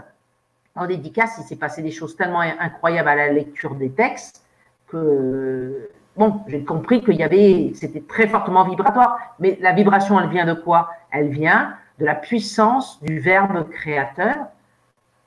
en 0.81 0.87
dédicace, 0.87 1.37
il 1.39 1.45
s'est 1.45 1.57
passé 1.57 1.83
des 1.83 1.91
choses 1.91 2.17
tellement 2.17 2.41
incroyables 2.41 3.09
à 3.09 3.17
la 3.17 3.29
lecture 3.29 3.75
des 3.75 3.91
textes 3.91 4.45
que, 4.89 5.91
bon, 6.17 6.41
j'ai 6.49 6.65
compris 6.65 7.03
qu'il 7.05 7.17
y 7.17 7.23
avait, 7.23 7.73
c'était 7.75 8.01
très 8.01 8.27
fortement 8.27 8.65
vibratoire. 8.65 9.19
Mais 9.39 9.59
la 9.61 9.73
vibration, 9.73 10.19
elle 10.19 10.31
vient 10.31 10.47
de 10.47 10.55
quoi? 10.55 10.91
Elle 11.11 11.29
vient 11.29 11.75
de 11.99 12.07
la 12.07 12.15
puissance 12.15 13.03
du 13.03 13.21
verbe 13.21 13.69
créateur 13.69 14.37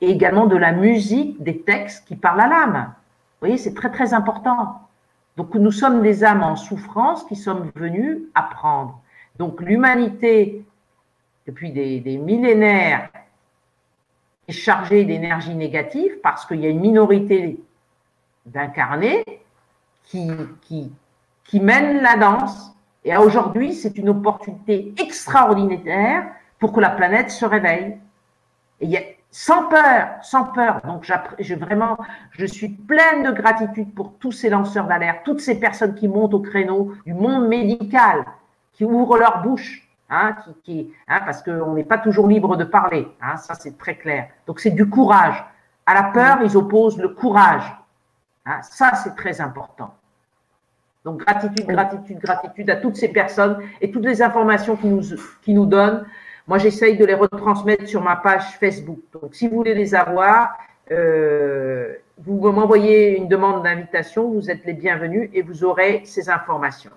et 0.01 0.09
également 0.09 0.47
de 0.47 0.57
la 0.57 0.71
musique 0.71 1.41
des 1.41 1.61
textes 1.61 2.07
qui 2.07 2.15
parlent 2.15 2.41
à 2.41 2.47
l'âme. 2.47 2.93
Vous 3.39 3.47
voyez, 3.47 3.57
c'est 3.57 3.73
très, 3.73 3.91
très 3.91 4.13
important. 4.13 4.81
Donc, 5.37 5.53
nous 5.55 5.71
sommes 5.71 6.01
des 6.01 6.23
âmes 6.23 6.43
en 6.43 6.55
souffrance 6.55 7.23
qui 7.25 7.35
sommes 7.35 7.71
venus 7.75 8.19
apprendre. 8.35 8.99
Donc, 9.37 9.61
l'humanité, 9.61 10.65
depuis 11.47 11.71
des, 11.71 12.17
millénaires, 12.17 13.09
chargé 14.49 15.05
d'énergie 15.05 15.55
négative 15.55 16.11
parce 16.21 16.45
qu'il 16.45 16.59
y 16.59 16.65
a 16.65 16.69
une 16.69 16.81
minorité 16.81 17.59
d'incarnés 18.45 19.23
qui, 20.03 20.29
qui, 21.45 21.59
mènent 21.59 22.01
la 22.01 22.17
danse. 22.17 22.75
Et 23.05 23.15
aujourd'hui, 23.15 23.73
c'est 23.73 23.97
une 23.97 24.09
opportunité 24.09 24.93
extraordinaire 24.97 26.25
pour 26.59 26.73
que 26.73 26.79
la 26.79 26.89
planète 26.89 27.31
se 27.31 27.45
réveille. 27.45 27.97
Et 28.79 28.87
y 28.87 28.97
a, 28.97 29.01
sans 29.31 29.67
peur, 29.67 30.09
sans 30.21 30.45
peur. 30.45 30.81
Donc, 30.85 31.09
je, 31.39 31.55
vraiment, 31.55 31.97
je 32.31 32.45
suis 32.45 32.69
pleine 32.69 33.23
de 33.23 33.31
gratitude 33.31 33.93
pour 33.95 34.13
tous 34.19 34.31
ces 34.31 34.49
lanceurs 34.49 34.85
d'alerte, 34.85 35.21
toutes 35.25 35.41
ces 35.41 35.59
personnes 35.59 35.95
qui 35.95 36.07
montent 36.07 36.35
au 36.35 36.39
créneau 36.39 36.93
du 37.05 37.15
monde 37.15 37.47
médical, 37.47 38.25
qui 38.73 38.85
ouvrent 38.85 39.17
leur 39.17 39.41
bouche 39.41 39.89
Hein, 40.09 40.35
hein, 41.07 41.21
parce 41.25 41.41
qu'on 41.41 41.73
n'est 41.73 41.83
pas 41.83 41.97
toujours 41.97 42.27
libre 42.27 42.55
de 42.55 42.65
parler, 42.65 43.07
hein, 43.21 43.37
ça 43.37 43.55
c'est 43.55 43.77
très 43.77 43.95
clair. 43.95 44.27
Donc 44.45 44.59
c'est 44.59 44.71
du 44.71 44.87
courage. 44.87 45.43
À 45.85 45.93
la 45.93 46.03
peur, 46.03 46.39
ils 46.43 46.55
opposent 46.55 46.97
le 46.97 47.09
courage. 47.09 47.63
ça 48.61 48.93
c'est 48.95 49.15
très 49.15 49.41
important. 49.41 49.93
Donc 51.03 51.19
gratitude, 51.19 51.65
gratitude, 51.67 52.19
gratitude 52.19 52.69
à 52.69 52.77
toutes 52.77 52.95
ces 52.95 53.09
personnes 53.09 53.57
et 53.81 53.91
toutes 53.91 54.05
les 54.05 54.21
informations 54.21 54.75
qui 54.75 54.87
nous, 54.87 55.01
qui 55.41 55.53
nous 55.53 55.65
donnent. 55.65 56.05
Moi 56.47 56.57
j'essaye 56.57 56.97
de 56.97 57.05
les 57.05 57.15
retransmettre 57.15 57.87
sur 57.87 58.01
ma 58.01 58.15
page 58.15 58.57
Facebook. 58.59 58.99
Donc 59.13 59.33
si 59.33 59.47
vous 59.47 59.55
voulez 59.55 59.73
les 59.73 59.95
avoir, 59.95 60.57
euh, 60.91 61.93
vous 62.17 62.51
m'envoyez 62.51 63.17
une 63.17 63.27
demande 63.27 63.63
d'invitation, 63.63 64.29
vous 64.29 64.51
êtes 64.51 64.63
les 64.65 64.73
bienvenus 64.73 65.29
et 65.33 65.41
vous 65.41 65.63
aurez 65.63 66.03
ces 66.05 66.29
informations. 66.29 66.91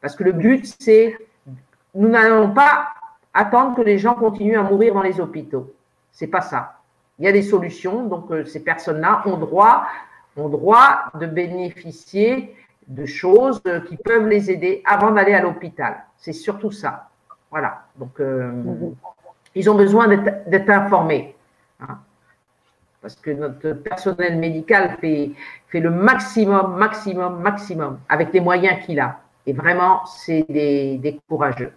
Parce 0.00 0.14
que 0.14 0.24
le 0.24 0.32
but 0.32 0.64
c'est 0.78 1.16
nous 1.96 2.08
n'allons 2.08 2.50
pas 2.50 2.88
attendre 3.32 3.74
que 3.74 3.82
les 3.82 3.98
gens 3.98 4.14
continuent 4.14 4.58
à 4.58 4.62
mourir 4.62 4.94
dans 4.94 5.02
les 5.02 5.20
hôpitaux. 5.20 5.72
C'est 6.12 6.26
pas 6.26 6.40
ça. 6.40 6.78
Il 7.18 7.24
y 7.24 7.28
a 7.28 7.32
des 7.32 7.42
solutions, 7.42 8.06
donc 8.06 8.30
euh, 8.30 8.44
ces 8.44 8.62
personnes-là 8.62 9.22
ont 9.24 9.38
droit, 9.38 9.86
ont 10.36 10.48
droit 10.48 11.04
de 11.18 11.26
bénéficier 11.26 12.54
de 12.88 13.06
choses 13.06 13.60
euh, 13.66 13.80
qui 13.80 13.96
peuvent 13.96 14.28
les 14.28 14.50
aider 14.50 14.82
avant 14.84 15.10
d'aller 15.10 15.32
à 15.32 15.40
l'hôpital. 15.40 16.04
C'est 16.16 16.34
surtout 16.34 16.70
ça. 16.70 17.08
Voilà. 17.50 17.84
Donc, 17.96 18.20
euh, 18.20 18.52
ils 19.54 19.70
ont 19.70 19.74
besoin 19.74 20.08
d'être 20.08 20.70
informés. 20.70 21.34
Hein. 21.78 21.98
parce 23.02 23.16
que 23.16 23.30
notre 23.30 23.72
personnel 23.72 24.38
médical 24.38 24.96
fait, 24.98 25.32
fait 25.68 25.80
le 25.80 25.90
maximum, 25.90 26.74
maximum, 26.76 27.40
maximum 27.40 27.98
avec 28.08 28.32
les 28.32 28.40
moyens 28.40 28.82
qu'il 28.84 28.98
a. 28.98 29.20
Et 29.44 29.52
vraiment, 29.52 30.04
c'est 30.06 30.46
des 30.48 31.20
courageux. 31.28 31.72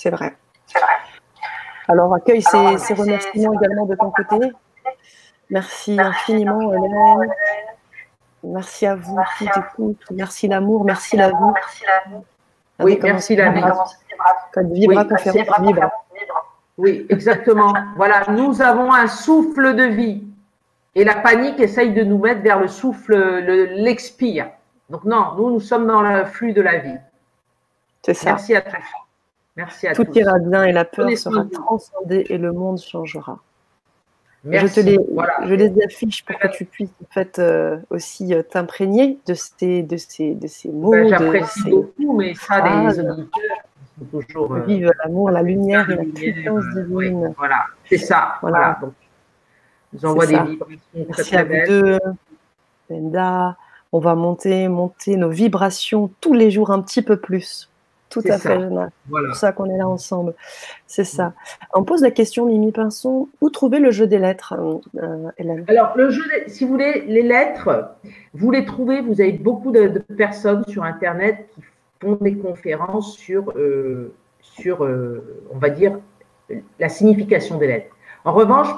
C'est 0.00 0.08
vrai. 0.08 0.34
Alors, 1.86 2.14
accueille 2.14 2.40
ces, 2.40 2.78
ces 2.78 2.94
remerciements 2.94 3.52
également 3.52 3.84
de 3.84 3.94
ton 3.96 4.10
côté. 4.10 4.50
Merci 5.50 6.00
infiniment, 6.00 6.72
Hélène. 6.72 7.30
Merci 8.42 8.86
à 8.86 8.94
vous 8.94 9.18
qui 9.36 9.44
écoutez. 9.44 10.06
Merci 10.12 10.48
l'amour, 10.48 10.84
merci 10.84 11.18
la 11.18 11.28
vie. 11.28 11.34
Oui, 12.78 12.98
merci 13.02 13.36
la 13.36 13.50
vie. 13.50 13.60
Quand 14.54 14.72
Vibra 14.72 15.04
conférence, 15.04 15.60
Vibra. 15.60 15.92
Oui, 16.78 17.06
exactement. 17.10 17.74
voilà, 17.96 18.22
nous 18.30 18.62
avons 18.62 18.94
un 18.94 19.06
souffle 19.06 19.74
de 19.74 19.84
vie. 19.84 20.24
Et 20.94 21.04
la 21.04 21.16
panique 21.16 21.60
essaye 21.60 21.92
de 21.92 22.04
nous 22.04 22.16
mettre 22.16 22.40
vers 22.40 22.58
le 22.58 22.68
souffle, 22.68 23.14
l'expire. 23.76 24.48
Donc 24.88 25.04
non, 25.04 25.34
nous, 25.36 25.50
nous 25.50 25.60
sommes 25.60 25.86
dans 25.86 26.00
le 26.00 26.24
flux 26.24 26.54
de 26.54 26.62
la 26.62 26.78
vie. 26.78 26.96
C'est 28.00 28.14
ça. 28.14 28.30
Merci 28.30 28.56
à 28.56 28.62
tous. 28.62 28.78
Merci 29.60 29.88
à 29.88 29.92
Tout 29.92 30.06
ira 30.18 30.38
bien 30.38 30.64
et 30.64 30.72
la 30.72 30.86
peur 30.86 31.10
sera 31.18 31.44
transcendée 31.44 32.24
et 32.30 32.38
le 32.38 32.50
monde 32.50 32.80
changera. 32.80 33.38
Je, 34.42 34.66
te 34.74 34.80
les, 34.80 34.98
je 35.46 35.54
les 35.54 35.70
affiche 35.84 36.24
pour 36.24 36.38
que 36.38 36.48
tu 36.48 36.64
puisses 36.64 36.88
en 37.02 37.12
fait, 37.12 37.38
euh, 37.38 37.76
aussi 37.90 38.32
euh, 38.32 38.42
t'imprégner 38.42 39.18
de 39.26 39.34
ces, 39.34 39.82
de, 39.82 39.98
ces, 39.98 40.34
de 40.34 40.46
ces 40.46 40.70
mots. 40.70 40.92
Ben, 40.92 41.08
J'apprécie 41.08 41.68
beaucoup, 41.68 42.16
mais 42.16 42.32
ça, 42.34 42.88
les 42.88 43.00
auditeurs 43.00 43.28
toujours. 44.10 44.54
Euh, 44.54 44.60
Vive 44.60 44.90
l'amour, 45.04 45.30
la 45.30 45.42
lumière 45.42 45.90
et 45.90 45.96
la 45.96 46.04
puissance 46.04 46.64
divine. 46.74 47.34
voilà, 47.36 47.66
c'est 47.86 47.98
ça. 47.98 48.36
Voilà. 48.40 48.78
Donc, 48.80 48.94
nous 49.92 50.06
envoie 50.06 50.26
des 50.26 50.38
vibrations 50.38 51.12
très, 51.12 51.22
très 51.22 51.44
belles. 51.44 51.68
Deux, 51.68 51.98
Benda. 52.88 53.58
On 53.92 53.98
va 53.98 54.14
monter, 54.14 54.68
monter 54.68 55.16
nos 55.16 55.28
vibrations 55.28 56.10
tous 56.22 56.32
les 56.32 56.50
jours 56.50 56.70
un 56.70 56.80
petit 56.80 57.02
peu 57.02 57.18
plus. 57.18 57.68
Tout 58.10 58.22
à 58.28 58.38
fait, 58.38 58.58
C'est 58.58 59.08
pour 59.08 59.36
ça 59.36 59.52
qu'on 59.52 59.70
est 59.70 59.78
là 59.78 59.88
ensemble. 59.88 60.34
C'est 60.88 61.04
ça. 61.04 61.32
On 61.72 61.84
pose 61.84 62.02
la 62.02 62.10
question, 62.10 62.44
Mimi 62.44 62.72
Pinson, 62.72 63.28
où 63.40 63.50
trouver 63.50 63.78
le 63.78 63.92
jeu 63.92 64.08
des 64.08 64.18
lettres, 64.18 64.54
euh, 64.96 65.28
Hélène? 65.38 65.64
Alors, 65.68 65.92
le 65.96 66.10
jeu, 66.10 66.24
si 66.48 66.64
vous 66.64 66.72
voulez, 66.72 67.04
les 67.06 67.22
lettres, 67.22 67.92
vous 68.34 68.50
les 68.50 68.64
trouvez, 68.64 69.00
vous 69.00 69.20
avez 69.20 69.32
beaucoup 69.32 69.70
de, 69.70 69.86
personnes 70.16 70.64
sur 70.66 70.82
Internet 70.82 71.46
qui 71.54 71.62
font 72.00 72.18
des 72.20 72.34
conférences 72.34 73.16
sur, 73.16 73.52
euh, 73.52 74.12
sur 74.40 74.84
euh, 74.84 75.46
on 75.54 75.58
va 75.58 75.70
dire, 75.70 75.96
la 76.80 76.88
signification 76.88 77.58
des 77.58 77.68
lettres. 77.68 77.94
En 78.24 78.32
revanche, 78.32 78.68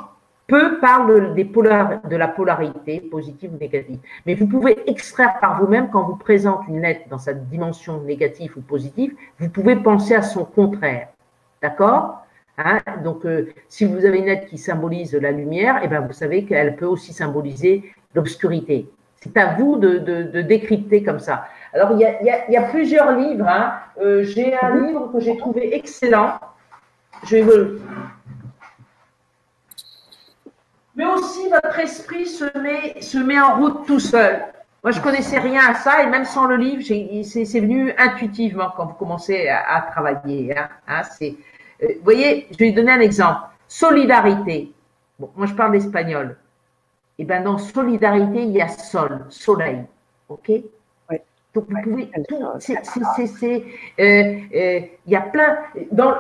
peu 0.53 0.79
parlent 0.81 1.33
des 1.35 1.45
de 1.45 2.17
la 2.17 2.29
polarité, 2.29 3.01
positive 3.01 3.55
ou 3.55 3.59
négative. 3.59 3.99
Mais 4.27 4.35
vous 4.35 4.47
pouvez 4.47 4.79
extraire 4.87 5.39
par 5.41 5.59
vous-même, 5.59 5.89
quand 5.91 6.03
vous 6.03 6.17
présente 6.17 6.69
une 6.69 6.83
lettre 6.83 7.09
dans 7.09 7.17
sa 7.17 7.33
dimension 7.33 8.03
négative 8.03 8.53
ou 8.59 8.61
positive, 8.61 9.15
vous 9.39 9.49
pouvez 9.49 9.77
penser 9.77 10.15
à 10.15 10.21
son 10.21 10.45
contraire. 10.45 11.09
D'accord? 11.63 12.27
Hein? 12.59 12.81
Donc, 13.03 13.25
euh, 13.25 13.49
si 13.71 13.87
vous 13.87 14.05
avez 14.05 14.19
une 14.19 14.27
lettre 14.27 14.47
qui 14.47 14.59
symbolise 14.59 15.15
la 15.15 15.31
lumière, 15.31 15.81
eh 15.83 15.89
bien, 15.89 16.03
vous 16.03 16.13
savez 16.13 16.45
qu'elle 16.45 16.77
peut 16.77 16.85
aussi 16.85 17.15
symboliser 17.15 17.91
l'obscurité. 18.15 18.91
C'est 19.23 19.35
à 19.39 19.55
vous 19.55 19.79
de, 19.79 19.99
de, 19.99 20.43
décrypter 20.43 21.03
comme 21.03 21.21
ça. 21.21 21.47
Alors, 21.73 21.93
il 21.93 22.01
y 22.01 22.05
a, 22.05 22.21
il 22.21 22.53
y 22.53 22.57
a, 22.59 22.63
plusieurs 22.65 23.17
livres. 23.17 23.49
Hein. 23.49 23.73
Euh, 24.03 24.23
j'ai 24.23 24.55
un 24.61 24.85
livre 24.85 25.11
que 25.13 25.21
j'ai 25.21 25.39
trouvé 25.39 25.75
excellent. 25.75 26.39
Je 27.25 27.37
vais 27.37 27.43
vous, 27.43 27.79
mais 30.95 31.07
aussi 31.07 31.49
votre 31.49 31.79
esprit 31.79 32.27
se 32.27 32.45
met, 32.59 33.01
se 33.01 33.19
met 33.19 33.41
en 33.41 33.57
route 33.57 33.87
tout 33.87 34.01
seul. 34.01 34.43
Moi, 34.85 34.91
je 34.91 35.01
connaissais 35.01 35.39
rien 35.39 35.63
à 35.69 35.75
ça 35.75 36.03
et 36.03 36.07
même 36.07 36.25
sans 36.25 36.47
le 36.47 36.57
livre, 36.57 36.83
c'est 36.83 37.61
venu 37.61 37.95
intuitivement 37.97 38.71
quand 38.77 38.87
vous 38.87 38.95
commencez 38.95 39.49
à, 39.49 39.81
travailler. 39.91 40.57
Hein, 40.57 40.69
hein 40.89 41.03
euh, 41.23 41.29
vous 41.81 42.05
voyez, 42.05 42.49
je 42.51 42.59
vais 42.59 42.73
donner 42.73 42.91
un 42.93 43.01
exemple. 43.01 43.41
Solidarité. 43.69 44.73
Bon, 45.19 45.31
moi, 45.37 45.47
je 45.47 45.55
parle 45.55 45.73
d'espagnol. 45.73 46.37
Et 47.19 47.23
eh 47.23 47.25
ben 47.25 47.45
dans 47.45 47.59
solidarité, 47.59 48.43
il 48.43 48.51
y 48.51 48.61
a 48.61 48.69
sol, 48.69 49.27
soleil. 49.29 49.85
OK? 50.29 50.51
Donc 51.55 51.67
vous 51.69 51.83
pouvez 51.83 52.11
tout, 52.29 52.43
c'est, 52.59 53.65
il 53.99 54.89
y 55.07 55.17
a 55.17 55.21
plein. 55.21 55.59
Dans, 55.91 56.15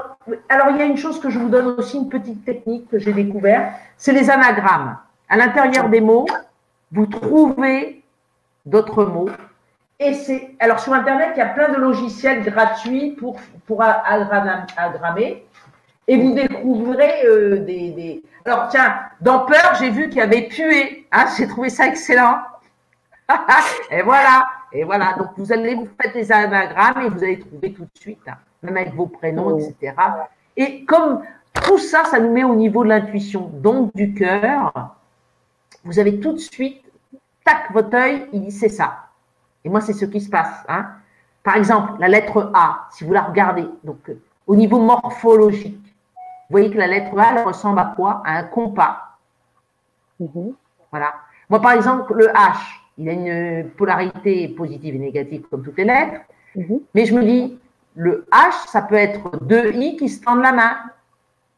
alors 0.49 0.69
il 0.71 0.77
y 0.77 0.83
a 0.83 0.85
une 0.85 0.99
chose 0.99 1.21
que 1.21 1.31
je 1.31 1.39
vous 1.39 1.49
donne 1.49 1.75
aussi, 1.79 1.97
une 1.97 2.11
petite 2.11 2.45
technique 2.45 2.89
que 2.91 2.99
j'ai 2.99 3.13
découvert, 3.13 3.73
c'est 3.97 4.13
les 4.13 4.31
anagrammes. 4.31 4.99
À 5.29 5.37
l'intérieur 5.37 5.89
des 5.89 6.03
mots, 6.03 6.27
vous 6.91 7.07
trouvez 7.07 8.03
d'autres 8.67 9.05
mots. 9.05 9.31
Et 9.99 10.15
c'est 10.15 10.51
alors 10.59 10.81
sur 10.81 10.93
internet, 10.93 11.31
il 11.35 11.39
y 11.39 11.43
a 11.43 11.47
plein 11.47 11.71
de 11.71 11.77
logiciels 11.77 12.43
gratuits 12.43 13.13
pour 13.13 13.41
pour 13.67 13.83
agrammer. 13.83 15.47
Et 16.09 16.17
vous 16.17 16.35
découvrirez 16.35 17.25
euh, 17.25 17.59
des, 17.65 17.91
des, 17.91 18.23
Alors 18.45 18.69
tiens, 18.69 18.97
dans 19.21 19.47
Peur, 19.47 19.77
j'ai 19.79 19.89
vu 19.89 20.09
qu'il 20.09 20.19
y 20.19 20.21
avait 20.21 20.49
pué. 20.49 21.07
Hein, 21.13 21.27
j'ai 21.39 21.47
trouvé 21.47 21.71
ça 21.71 21.87
excellent. 21.87 22.39
et 23.91 24.03
voilà. 24.03 24.49
Et 24.73 24.85
voilà, 24.85 25.15
donc 25.19 25.29
vous 25.37 25.53
allez 25.53 25.75
vous 25.75 25.89
faire 26.01 26.13
des 26.13 26.33
anagrammes 26.33 27.03
et 27.03 27.09
vous 27.09 27.23
allez 27.23 27.39
trouver 27.39 27.73
tout 27.73 27.85
de 27.85 27.99
suite, 27.99 28.21
hein, 28.27 28.39
même 28.63 28.77
avec 28.77 28.95
vos 28.95 29.07
prénoms, 29.07 29.59
etc. 29.59 29.95
Et 30.57 30.85
comme 30.85 31.23
tout 31.53 31.79
ça, 31.79 32.05
ça 32.05 32.19
nous 32.19 32.33
met 32.33 32.45
au 32.45 32.55
niveau 32.55 32.83
de 32.85 32.89
l'intuition, 32.89 33.51
donc 33.53 33.95
du 33.95 34.15
cœur, 34.15 34.97
vous 35.85 35.99
avez 35.99 36.21
tout 36.21 36.33
de 36.33 36.39
suite, 36.39 36.83
tac, 37.45 37.71
votre 37.73 37.95
œil, 37.95 38.29
il 38.33 38.43
dit 38.43 38.51
c'est 38.51 38.69
ça. 38.69 39.09
Et 39.65 39.69
moi, 39.69 39.81
c'est 39.81 39.93
ce 39.93 40.05
qui 40.05 40.21
se 40.21 40.31
passe. 40.31 40.65
Hein. 40.69 40.87
Par 41.43 41.57
exemple, 41.57 41.93
la 41.99 42.09
lettre 42.09 42.51
A, 42.55 42.89
si 42.91 43.05
vous 43.05 43.13
la 43.13 43.23
regardez, 43.23 43.69
donc 43.85 44.09
euh, 44.09 44.21
au 44.47 44.57
niveau 44.57 44.79
morphologique, 44.79 45.77
vous 45.77 46.59
voyez 46.59 46.71
que 46.71 46.79
la 46.79 46.87
lettre 46.87 47.19
A, 47.19 47.35
elle 47.35 47.45
ressemble 47.45 47.79
à 47.79 47.93
quoi? 47.97 48.23
À 48.25 48.39
un 48.39 48.45
compas. 48.45 49.17
Mm-hmm. 50.21 50.55
Voilà. 50.91 51.15
Moi, 51.49 51.61
par 51.61 51.73
exemple, 51.73 52.15
le 52.15 52.27
H, 52.29 52.82
il 52.99 53.09
a 53.09 53.13
une 53.13 53.71
polarité 53.71 54.49
positive 54.49 54.95
et 54.95 54.99
négative 54.99 55.43
comme 55.51 55.63
toutes 55.63 55.79
les 55.79 55.85
lettres. 55.85 56.21
Mhm. 56.57 56.81
Mais 56.95 57.07
je 57.07 57.15
me 57.15 57.25
dis, 57.25 57.59
le 57.95 58.27
H, 58.33 58.69
ça 58.69 58.83
peut 58.83 58.95
être 58.95 59.45
deux 59.45 59.73
I 59.75 59.97
qui 59.97 60.09
se 60.09 60.23
tendent 60.23 60.43
la 60.43 60.53
main. 60.53 60.77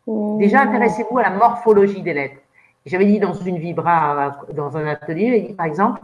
Oh. 0.06 0.36
Déjà, 0.38 0.62
intéressez-vous 0.62 1.18
à 1.18 1.22
la 1.22 1.30
morphologie 1.30 2.02
des 2.02 2.14
lettres. 2.14 2.40
J'avais 2.86 3.06
dit 3.06 3.18
dans 3.18 3.32
une 3.32 3.58
vibra, 3.58 4.40
dans 4.52 4.76
un 4.76 4.86
atelier, 4.86 5.54
par 5.56 5.64
exemple, 5.64 6.02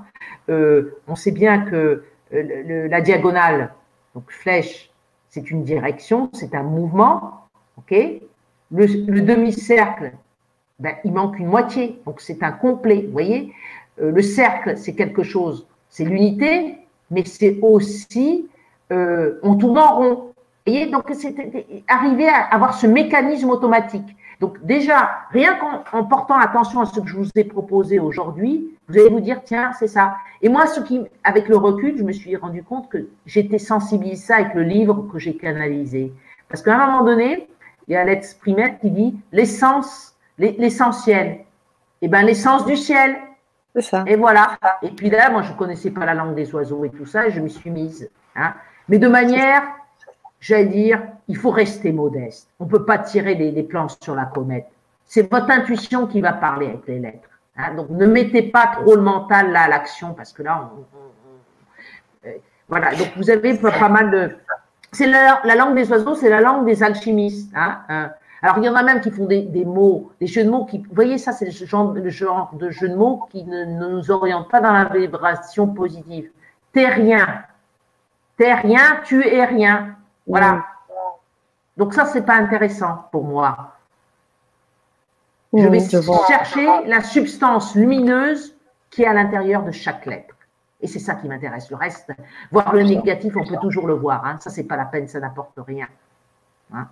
euh, 0.49 0.99
on 1.07 1.15
sait 1.15 1.31
bien 1.31 1.61
que 1.67 2.05
euh, 2.33 2.89
la 2.89 3.01
diagonale, 3.03 3.75
donc 4.15 4.31
flèche, 4.31 4.91
c'est 5.29 5.51
une 5.51 5.63
direction, 5.63 6.31
c'est 6.33 6.55
un 6.55 6.63
mouvement, 6.63 7.49
ok? 7.77 7.95
Le, 8.73 9.21
demi-cercle, 9.21 10.13
ben, 10.79 10.95
il 11.05 11.13
manque 11.13 11.39
une 11.39 11.49
moitié, 11.49 12.01
donc 12.07 12.21
c'est 12.21 12.43
un 12.43 12.53
complet, 12.53 13.03
vous 13.07 13.13
voyez? 13.13 13.53
Le 14.01 14.23
cercle, 14.23 14.77
c'est 14.77 14.95
quelque 14.95 15.23
chose, 15.23 15.67
c'est 15.89 16.05
l'unité, 16.05 16.79
mais 17.11 17.25
c'est 17.25 17.59
aussi, 17.61 18.49
euh, 18.93 19.39
on 19.43 19.57
tourne 19.57 19.79
en 19.79 19.97
rond. 19.97 20.27
Donc 20.93 21.11
c'est 21.13 21.35
arriver 21.89 22.29
à 22.29 22.45
avoir 22.45 22.75
ce 22.75 22.87
mécanisme 22.87 23.51
automatique. 23.51 24.17
Donc 24.39 24.65
déjà, 24.65 25.11
rien 25.33 25.57
qu'en 25.57 26.05
portant 26.05 26.37
attention 26.37 26.81
à 26.81 26.87
ce 26.87 27.01
que 27.01 27.09
je 27.09 27.17
vous 27.17 27.29
ai 27.35 27.45
proposé 27.45 27.99
aujourd'hui, 27.99 28.71
vous 28.89 28.99
allez 28.99 29.11
vous 29.11 29.21
dire, 29.21 29.43
tiens, 29.45 29.73
c'est 29.79 29.89
ça. 29.89 30.17
Et 30.43 30.49
moi, 30.49 30.67
ce 30.67 30.81
qui, 30.81 31.01
avec 31.25 31.49
le 31.49 31.57
recul, 31.57 31.99
je 31.99 32.05
me 32.05 32.13
suis 32.13 32.37
rendu 32.37 32.63
compte 32.63 32.89
que 32.89 33.09
j'étais 33.27 33.59
sensibilisée 33.59 34.33
avec 34.33 34.55
le 34.55 34.63
livre 34.63 35.09
que 35.13 35.19
j'ai 35.19 35.37
canalisé. 35.37 36.13
Parce 36.49 36.63
qu'à 36.63 36.75
un 36.77 36.87
moment 36.87 37.05
donné, 37.05 37.49
il 37.89 37.95
y 37.95 37.97
a 37.97 38.07
Primaire 38.41 38.79
qui 38.81 38.91
dit 38.91 39.17
l'essence, 39.33 40.15
l'essentiel. 40.39 41.41
Eh 42.01 42.09
bien, 42.09 42.23
l'essence 42.23 42.65
du 42.65 42.77
ciel, 42.77 43.17
et 44.07 44.17
voilà. 44.17 44.59
Et 44.83 44.91
puis 44.91 45.11
là, 45.11 45.31
moi, 45.31 45.43
je 45.43 45.53
ne 45.53 45.57
connaissais 45.57 45.91
pas 45.91 46.05
la 46.05 46.15
langue 46.15 46.35
des 46.35 46.53
oiseaux 46.55 46.85
et 46.85 46.91
tout 46.91 47.07
ça, 47.07 47.27
et 47.27 47.31
je 47.31 47.41
m'y 47.41 47.51
suis 47.51 47.71
mise. 47.71 48.11
Hein. 48.35 48.55
Mais 48.89 48.99
de 48.99 49.09
manière, 49.09 49.63
j'allais 50.41 50.67
dire, 50.67 51.03
il 51.29 51.37
faut 51.37 51.51
rester 51.51 51.93
modeste. 51.93 52.49
On 52.59 52.65
ne 52.65 52.71
peut 52.71 52.85
pas 52.85 52.99
tirer 52.99 53.35
des, 53.37 53.63
plans 53.63 53.87
sur 53.89 54.15
la 54.15 54.25
comète. 54.25 54.67
C'est 55.05 55.31
votre 55.31 55.51
intuition 55.51 56.07
qui 56.07 56.21
va 56.21 56.33
parler 56.33 56.67
avec 56.67 56.87
les 56.87 56.99
lettres. 56.99 57.29
Hein. 57.57 57.75
Donc, 57.75 57.91
ne 57.91 58.07
mettez 58.07 58.43
pas 58.43 58.67
trop 58.67 58.97
le 58.97 59.03
mental 59.03 59.53
là 59.53 59.63
à 59.63 59.69
l'action, 59.69 60.15
parce 60.15 60.33
que 60.33 60.43
là, 60.43 60.71
euh, 62.27 62.31
voilà. 62.69 62.95
Donc, 62.95 63.09
vous 63.17 63.31
avez 63.31 63.57
pas, 63.57 63.89
mal 63.89 64.11
de. 64.11 64.37
C'est 64.93 65.07
la, 65.07 65.41
langue 65.55 65.77
des 65.77 65.91
oiseaux, 65.91 66.17
c'est 66.17 66.31
la 66.31 66.41
langue 66.41 66.67
des 66.67 66.83
alchimistes. 66.83 67.53
Hein. 67.55 68.11
Alors, 68.43 68.59
il 68.59 68.65
y 68.65 68.69
en 68.69 68.75
a 68.75 68.83
même 68.83 69.01
qui 69.01 69.11
font 69.11 69.27
des, 69.27 69.65
mots, 69.65 70.13
des 70.21 70.27
jeux 70.27 70.45
de 70.45 70.51
mots 70.51 70.65
qui, 70.65 70.79
vous 70.79 70.95
voyez, 70.95 71.19
ça, 71.19 71.33
c'est 71.33 71.45
le 71.45 71.51
genre, 71.51 71.93
le 71.93 72.09
genre 72.09 72.55
de 72.55 72.71
jeu 72.71 72.89
de 72.89 72.95
mots 72.95 73.27
qui 73.31 73.45
ne, 73.45 73.65
nous 73.65 74.11
oriente 74.11 74.49
pas 74.51 74.61
dans 74.61 74.73
la 74.73 74.85
vibration 74.85 75.69
positive. 75.69 76.31
T'es 76.73 76.87
rien. 76.87 77.45
T'es 78.37 78.55
rien, 78.55 79.01
tu 79.05 79.27
es 79.27 79.45
rien. 79.45 79.97
Voilà. 80.27 80.65
Donc, 81.77 81.93
ça, 81.93 82.07
c'est 82.07 82.23
pas 82.23 82.35
intéressant 82.35 83.05
pour 83.13 83.25
moi. 83.25 83.77
Je 85.53 85.67
vais 85.67 85.81
chercher 85.81 86.67
la 86.87 87.03
substance 87.03 87.75
lumineuse 87.75 88.57
qui 88.91 89.03
est 89.03 89.07
à 89.07 89.13
l'intérieur 89.13 89.65
de 89.65 89.71
chaque 89.71 90.07
lettre. 90.07 90.35
Et 90.81 90.87
c'est 90.87 90.99
ça 90.99 91.15
qui 91.15 91.29
m'intéresse. 91.29 91.71
Le 91.71 91.77
reste, 91.77 92.11
voir 92.51 92.75
le 92.75 92.83
négatif, 92.83 93.35
on 93.37 93.45
peut 93.45 93.59
toujours 93.61 93.87
le 93.87 93.95
voir. 93.95 94.25
Hein. 94.25 94.39
Ça, 94.41 94.51
c'est 94.51 94.65
pas 94.65 94.77
la 94.77 94.87
peine, 94.87 95.09
ça 95.09 95.21
n'apporte 95.21 95.59
rien. 95.67 95.87
Hein. 96.73 96.87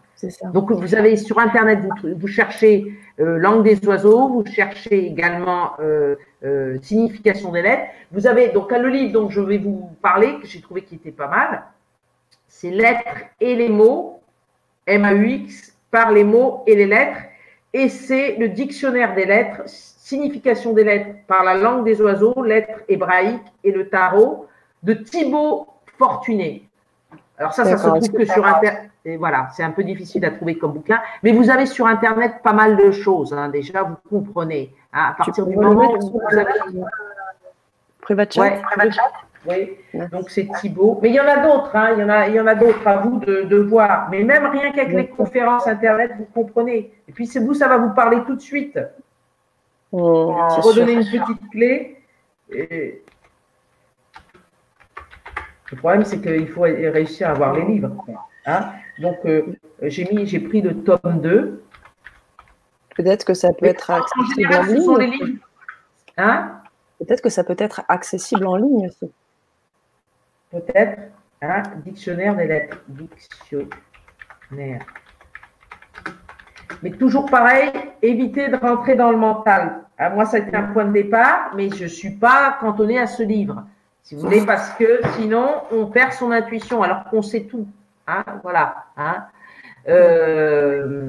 Donc 0.53 0.73
vous 0.73 0.95
avez 0.95 1.17
sur 1.17 1.39
Internet, 1.39 1.81
vous, 2.03 2.27
cherchez 2.27 2.99
euh, 3.21 3.39
langue 3.39 3.63
des 3.63 3.85
oiseaux, 3.87 4.29
vous 4.29 4.45
cherchez 4.45 5.07
également 5.07 5.73
euh, 5.81 6.17
euh, 6.45 6.79
signification 6.83 7.53
des 7.53 7.63
lettres. 7.63 7.85
Vous 8.11 8.27
avez 8.27 8.49
donc 8.49 8.73
le 8.73 8.89
livre 8.89 9.13
dont 9.13 9.31
je 9.31 9.41
vais 9.41 9.59
vous 9.59 9.91
parler, 10.03 10.39
que 10.41 10.47
j'ai 10.47 10.61
trouvé 10.61 10.83
qui 10.83 10.97
était 10.97 11.13
pas 11.13 11.29
mal, 11.29 11.63
c'est 12.49 12.71
Lettres 12.71 13.27
et 13.41 13.55
les 13.55 13.69
mots, 13.69 14.21
M-A-U-X, 14.87 15.77
par 15.91 16.11
les 16.11 16.25
mots 16.25 16.65
et 16.67 16.75
les 16.75 16.87
lettres. 16.87 17.21
Et 17.73 17.89
c'est 17.89 18.37
le 18.37 18.49
dictionnaire 18.49 19.15
des 19.15 19.27
lettres, 19.27 19.63
signification 19.67 20.73
des 20.73 20.85
lettres 20.85 21.11
par 21.27 21.45
la 21.45 21.55
langue 21.55 21.85
des 21.85 22.01
oiseaux, 22.01 22.43
lettres 22.43 22.81
hébraïques 22.89 23.43
et 23.63 23.71
le 23.71 23.89
tarot, 23.89 24.47
de 24.83 24.95
Thibaut 24.95 25.69
Fortuné. 25.99 26.69
Alors 27.37 27.53
ça, 27.53 27.65
ça 27.65 27.77
se 27.77 27.87
trouve 27.87 28.11
que 28.11 28.25
sur 28.25 28.45
Internet. 28.45 28.88
Voilà, 29.19 29.49
c'est 29.53 29.63
un 29.63 29.71
peu 29.71 29.85
difficile 29.85 30.25
à 30.25 30.31
trouver 30.31 30.59
comme 30.59 30.73
bouquin, 30.73 31.01
mais 31.23 31.33
vous 31.33 31.51
avez 31.51 31.67
sur 31.67 31.87
Internet 31.87 32.37
pas 32.43 32.53
mal 32.53 32.77
de 32.77 32.91
choses. 32.91 33.33
Hein, 33.33 33.49
déjà, 33.49 33.83
vous 33.83 33.97
comprenez. 34.09 34.75
Hein, 34.93 35.11
à 35.11 35.15
partir 35.15 35.47
du 35.47 35.57
moment 35.57 35.95
où 35.95 36.11
vous 36.11 36.39
avez. 36.39 36.53
Privat 38.01 38.29
chat. 38.31 38.61
Oui, 39.47 39.77
donc 40.11 40.31
c'est 40.31 40.49
Thibaut. 40.61 40.99
Mais 41.01 41.11
il 41.11 41.15
y 41.15 41.21
en 41.21 41.27
a 41.27 41.39
d'autres, 41.39 41.75
hein, 41.75 41.91
il 41.93 42.01
y 42.01 42.05
en 42.05 42.09
a, 42.09 42.29
il 42.29 42.35
y 42.35 42.41
en 42.41 42.47
a 42.47 42.55
d'autres 42.55 42.87
à 42.87 42.97
vous 42.99 43.19
de, 43.19 43.57
voir. 43.57 44.09
Mais 44.11 44.25
même 44.25 44.47
rien 44.47 44.73
qu'avec 44.73 44.95
les 44.95 45.09
conférences 45.09 45.67
Internet, 45.67 46.13
vous 46.19 46.27
comprenez. 46.27 46.93
Et 47.09 47.13
puis 47.13 47.27
c'est 47.27 47.41
vous, 47.41 47.55
ça 47.55 47.69
va 47.69 47.79
vous 47.79 47.95
parler 47.95 48.19
tout 48.27 48.35
de 48.35 48.41
suite. 48.41 48.79
Oh, 49.93 50.35
redonner 50.59 50.95
une 50.95 51.05
petite 51.05 51.51
clé. 51.51 52.03
Et, 52.51 53.03
le 55.71 55.77
problème, 55.77 56.05
c'est 56.05 56.21
qu'il 56.21 56.49
faut 56.49 56.63
réussir 56.63 57.29
à 57.29 57.33
avoir 57.33 57.55
les 57.55 57.65
livres. 57.65 57.91
Hein. 58.47 58.73
Donc, 58.99 59.19
euh, 59.25 59.57
j'ai 59.83 60.13
mis, 60.13 60.27
j'ai 60.27 60.41
pris 60.41 60.61
le 60.61 60.83
tome 60.83 61.21
2. 61.21 61.63
Peut-être 62.97 63.25
que 63.25 63.35
ça 63.35 63.53
peut 63.53 63.67
être 63.67 63.91
accessible 63.91 64.55
en, 64.55 64.97
ligne. 64.97 65.39
Hein 66.17 66.61
Peut-être 66.99 67.23
que 67.23 67.29
ça 67.29 67.45
peut 67.45 67.57
être 67.59 67.83
accessible 67.89 68.47
en 68.47 68.57
ligne 68.57 68.89
aussi. 68.89 69.11
Peut-être. 70.51 71.13
un 71.41 71.63
Dictionnaire 71.85 72.35
des 72.37 72.47
lettres. 72.47 72.83
Dictionnaire. 72.89 74.85
Mais 76.83 76.91
toujours 76.91 77.27
pareil, 77.27 77.71
éviter 78.03 78.49
de 78.49 78.57
rentrer 78.57 78.97
dans 78.97 79.11
le 79.11 79.17
mental. 79.17 79.85
Ah, 79.97 80.11
moi, 80.11 80.25
ça 80.25 80.37
a 80.39 80.41
été 80.41 80.57
un 80.57 80.65
point 80.65 80.85
de 80.85 80.93
départ, 80.93 81.53
mais 81.57 81.71
je 81.71 81.85
ne 81.85 81.89
suis 81.89 82.11
pas 82.11 82.57
cantonnée 82.61 82.99
à 82.99 83.07
ce 83.07 83.23
livre. 83.23 83.65
Si 84.03 84.15
vous 84.15 84.23
voulez, 84.23 84.45
parce 84.45 84.71
que 84.71 85.01
sinon, 85.17 85.63
on 85.71 85.87
perd 85.87 86.13
son 86.13 86.31
intuition 86.31 86.83
alors 86.83 87.05
qu'on 87.05 87.23
sait 87.23 87.43
tout. 87.43 87.67
Hein, 88.09 88.25
voilà. 88.43 88.87
Hein. 88.97 89.27
Euh, 89.89 91.05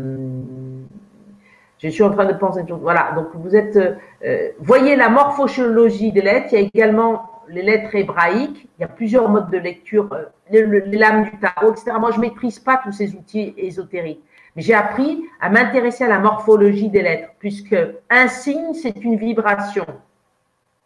je 1.78 1.88
suis 1.88 2.04
en 2.04 2.12
train 2.12 2.26
de 2.26 2.34
penser. 2.34 2.64
Voilà. 2.70 3.14
Donc, 3.16 3.28
vous 3.34 3.56
êtes. 3.56 3.78
Euh, 3.78 4.50
voyez 4.60 4.96
la 4.98 5.10
morphologie 5.10 6.12
des 6.12 6.22
lettres. 6.22 6.50
Il 6.52 6.60
y 6.60 6.64
a 6.64 6.68
également 6.68 7.42
les 7.48 7.62
lettres 7.62 7.96
hébraïques. 7.96 8.68
Il 8.78 8.82
y 8.82 8.84
a 8.84 8.90
plusieurs 8.90 9.30
modes 9.30 9.50
de 9.50 9.58
lecture, 9.58 10.10
euh, 10.12 10.26
les, 10.52 10.98
lames 10.98 11.24
du 11.24 11.40
tarot, 11.40 11.72
etc. 11.72 11.94
Moi, 12.00 12.12
je 12.12 12.18
ne 12.18 12.22
maîtrise 12.22 12.60
pas 12.60 12.82
tous 12.84 12.92
ces 12.92 13.16
outils 13.16 13.54
ésotériques. 13.58 14.24
Mais 14.56 14.62
j'ai 14.62 14.74
appris 14.74 15.24
à 15.40 15.50
m'intéresser 15.50 16.04
à 16.04 16.10
la 16.10 16.20
morphologie 16.20 16.90
des 16.90 17.02
lettres, 17.02 17.30
puisque 17.40 17.78
un 18.10 18.28
signe, 18.28 18.74
c'est 18.74 18.98
une 18.98 19.16
vibration. 19.16 19.86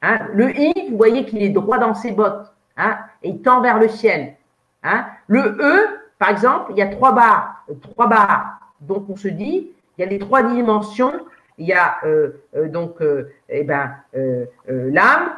Hein? 0.04 0.20
Le 0.34 0.56
I, 0.56 0.90
vous 0.92 0.98
voyez 0.98 1.26
qu'il 1.26 1.42
est 1.42 1.50
droit 1.50 1.80
dans 1.80 1.96
ses 1.96 2.12
bottes 2.12 2.54
et 3.24 3.30
il 3.30 3.42
tend 3.42 3.62
vers 3.62 3.80
le 3.80 3.88
ciel. 3.88 4.36
Le 5.28 5.40
E, 5.40 6.03
par 6.24 6.32
exemple, 6.32 6.72
il 6.72 6.78
y 6.78 6.82
a 6.82 6.88
trois 6.88 7.12
barres, 7.12 7.66
trois 7.82 8.08
barres. 8.08 8.58
Donc 8.80 9.10
on 9.10 9.18
se 9.18 9.28
dit, 9.28 9.72
il 9.98 10.02
y 10.02 10.06
a 10.06 10.10
les 10.10 10.20
trois 10.20 10.42
dimensions. 10.42 11.12
Il 11.58 11.68
y 11.68 11.74
a 11.74 11.98
euh, 12.06 12.42
euh, 12.56 12.70
donc 12.70 13.02
euh, 13.02 13.34
eh 13.50 13.66
ben, 13.66 13.92
l'âme, 14.66 15.34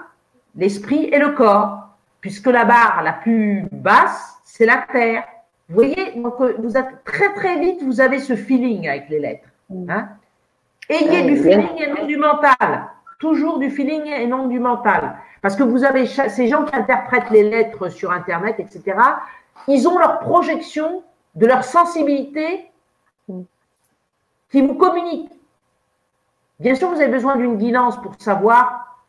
l'esprit 0.55 1.05
et 1.05 1.17
le 1.17 1.29
corps, 1.29 1.89
puisque 2.21 2.45
la 2.45 2.65
barre 2.65 3.01
la 3.03 3.13
plus 3.13 3.65
basse, 3.71 4.35
c'est 4.43 4.67
la 4.67 4.85
terre. 4.91 5.23
Vous 5.69 5.73
voyez, 5.73 6.11
donc 6.17 6.35
vous 6.59 6.77
êtes 6.77 7.03
très 7.03 7.33
très 7.33 7.59
vite, 7.59 7.81
vous 7.81 7.99
avez 7.99 8.19
ce 8.19 8.35
feeling 8.35 8.87
avec 8.87 9.09
les 9.09 9.19
lettres. 9.19 9.49
Hein? 9.89 10.09
Ayez 10.87 11.23
du 11.23 11.37
feeling 11.37 11.81
et 11.81 11.89
non 11.99 12.05
du 12.05 12.17
mental 12.17 12.89
toujours 13.17 13.59
du 13.59 13.69
feeling 13.69 14.05
et 14.05 14.27
non 14.27 14.47
du 14.47 14.59
mental. 14.59 15.15
Parce 15.41 15.55
que 15.55 15.63
vous 15.63 15.83
avez 15.83 16.05
ces 16.05 16.47
gens 16.47 16.65
qui 16.65 16.75
interprètent 16.75 17.29
les 17.31 17.49
lettres 17.49 17.89
sur 17.89 18.11
Internet, 18.11 18.59
etc., 18.59 18.97
ils 19.67 19.87
ont 19.87 19.97
leur 19.97 20.19
projection 20.19 21.03
de 21.35 21.45
leur 21.45 21.63
sensibilité 21.63 22.71
qui 24.51 24.61
vous 24.61 24.75
communique. 24.75 25.31
Bien 26.59 26.75
sûr, 26.75 26.89
vous 26.89 27.01
avez 27.01 27.11
besoin 27.11 27.35
d'une 27.35 27.57
guidance 27.57 28.01
pour 28.01 28.15
savoir, 28.19 29.03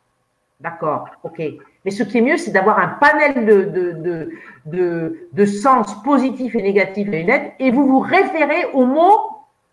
d'accord, 0.59 1.07
ok. 1.23 1.41
Mais 1.85 1.91
ce 1.91 2.03
qui 2.03 2.17
est 2.17 2.21
mieux, 2.21 2.37
c'est 2.37 2.51
d'avoir 2.51 2.79
un 2.79 2.89
panel 2.89 3.45
de, 3.45 4.29
de, 4.65 5.29
de, 5.31 5.45
sens 5.45 6.03
positifs 6.03 6.53
et 6.55 6.61
négatifs 6.61 7.07
et 7.07 7.23
lettre, 7.23 7.55
et 7.59 7.71
vous 7.71 7.87
vous 7.87 7.99
référez 7.99 8.65
au 8.73 8.85
mot 8.85 9.29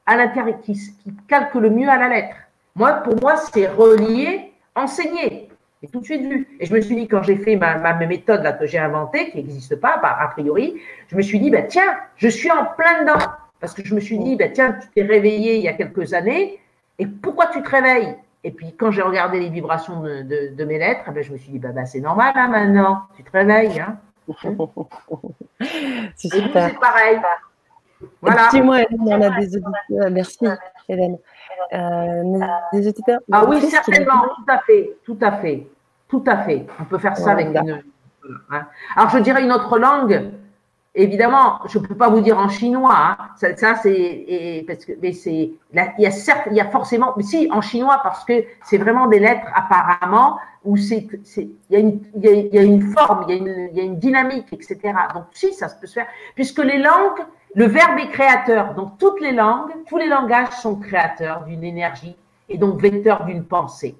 à 0.07 0.17
l'intérieur 0.17 0.61
qui, 0.61 0.75
qui 0.75 1.13
calque 1.27 1.55
le 1.55 1.71
mieux 1.71 1.89
à 1.89 1.97
la 1.97 2.09
lettre. 2.09 2.37
Moi, 2.77 2.93
pour 2.93 3.21
moi, 3.21 3.37
c'est 3.37 3.67
relier, 3.67 4.53
enseigner. 4.77 5.49
Tout 5.93 6.01
de 6.01 6.05
suite 6.05 6.23
vu. 6.23 6.49
Et 6.61 6.67
je 6.67 6.75
me 6.75 6.81
suis 6.81 6.97
dit, 6.97 7.09
quand 7.09 7.23
j'ai 7.23 7.37
fait 7.37 7.57
ma, 7.57 7.79
ma, 7.79 7.95
méthode 7.95 8.43
là, 8.43 8.53
que 8.53 8.67
j'ai 8.67 8.79
inventée, 8.79 9.31
qui 9.31 9.39
n'existe 9.39 9.77
pas, 9.77 10.01
a 10.03 10.29
priori, 10.29 10.81
je 11.09 11.17
me 11.17 11.23
suis 11.23 11.39
dit, 11.39 11.51
bah, 11.51 11.63
tiens, 11.63 11.97
je 12.17 12.29
suis 12.29 12.51
en 12.51 12.67
plein 12.77 13.03
dedans. 13.03 13.27
Parce 13.61 13.75
que 13.75 13.85
je 13.85 13.95
me 13.95 14.01
suis 14.01 14.19
dit, 14.19 14.37
bah, 14.37 14.49
tiens, 14.49 14.77
tu 14.81 14.89
t'es 14.95 15.03
réveillé 15.03 15.57
il 15.57 15.63
y 15.63 15.69
a 15.69 15.73
quelques 15.73 16.13
années, 16.15 16.61
et 16.99 17.07
pourquoi 17.07 17.47
tu 17.47 17.63
te 17.63 17.71
réveilles? 17.71 18.17
Et 18.45 18.51
puis, 18.51 18.75
quand 18.77 18.91
j'ai 18.91 19.03
regardé 19.03 19.41
les 19.41 19.49
vibrations 19.49 20.01
de, 20.01 20.55
de, 20.55 20.65
mes 20.65 20.79
lettres, 20.79 21.11
bah, 21.13 21.23
je 21.23 21.33
me 21.33 21.39
suis 21.39 21.51
dit, 21.53 21.59
bah, 21.59 21.71
bah 21.75 21.87
c'est 21.87 22.01
normal 22.01 22.33
hein, 22.37 22.49
maintenant, 22.49 23.03
tu 23.17 23.25
te 23.25 23.31
réveilles. 23.33 23.81
Hein. 23.81 23.99
c'est 26.17 26.29
super. 26.29 26.69
C'est 26.69 26.79
pareil. 26.79 27.21
Voilà. 28.21 28.49
Dis-moi, 28.51 28.81
on 28.99 29.21
a 29.21 29.31
des 29.41 29.57
auditeurs. 29.57 30.11
Merci, 30.11 30.39
Hélène. 30.89 31.19
Euh, 31.73 32.23
des 32.73 32.89
auditeurs 32.89 33.21
Ah 33.33 33.45
oui, 33.47 33.61
certainement, 33.63 34.23
tout 34.37 34.45
à 34.53 34.59
fait, 34.59 34.91
tout 35.05 35.19
à 35.21 35.33
fait, 35.33 35.67
tout 36.15 36.31
à 36.31 36.39
fait. 36.39 36.67
On 36.81 36.85
peut 36.85 36.99
faire 36.99 37.17
ça 37.17 37.33
avec 37.33 37.49
une. 37.49 37.83
Hein. 38.51 38.67
Alors, 38.97 39.11
je 39.11 39.19
dirais 39.19 39.43
une 39.43 39.53
autre 39.53 39.79
langue. 39.79 40.31
Évidemment, 40.97 41.59
je 41.67 41.81
ne 41.81 41.85
peux 41.85 41.97
pas 41.97 42.09
vous 42.09 42.21
dire 42.21 42.39
en 42.39 42.49
chinois. 42.49 42.95
Hein. 42.97 43.17
Ça, 43.57 43.75
c'est 43.75 44.65
parce 44.67 44.85
que 44.85 44.93
mais 45.03 45.13
c'est 45.13 45.51
il 45.73 45.93
y 45.99 46.07
a 46.07 46.11
certes, 46.13 46.47
il 46.51 46.57
y 46.57 46.61
a 46.61 46.71
forcément, 46.71 47.13
mais 47.17 47.25
si 47.25 47.49
en 47.51 47.61
chinois 47.61 47.99
parce 48.05 48.25
que 48.25 48.45
c'est 48.63 48.79
vraiment 48.79 49.09
des 49.09 49.19
lettres 49.19 49.49
apparemment 49.57 50.39
où 50.63 50.77
c'est 50.77 51.09
il 51.37 51.51
y 51.71 51.77
a 51.77 51.81
une 51.81 52.01
il 52.15 52.55
y 52.55 52.59
a, 52.59 52.63
une 52.63 52.83
forme, 52.93 53.25
il 53.29 53.31
y 53.31 53.35
a 53.35 53.37
une, 53.39 53.69
il 53.73 53.77
y 53.77 53.81
a 53.81 53.85
une 53.85 53.99
dynamique, 53.99 54.53
etc. 54.53 54.79
Donc 55.15 55.25
si 55.33 55.53
ça 55.53 55.69
peut 55.69 55.89
se 55.89 55.95
faire 55.95 56.07
puisque 56.37 56.63
les 56.63 56.79
langues 56.79 57.25
le 57.57 57.67
verbe 57.67 57.99
est 58.01 58.11
créateur. 58.11 58.75
Donc, 58.75 58.99
toutes 58.99 59.21
les 59.21 59.31
langues, 59.31 59.71
tous 59.87 59.97
les 59.97 60.09
langages 60.09 60.51
sont 60.61 60.75
créateurs 60.75 61.45
d'une 61.45 61.63
énergie 61.63 62.17
et 62.49 62.59
donc 62.59 62.81
vecteurs 62.81 63.25
d'une 63.25 63.45
pensée. 63.45 63.95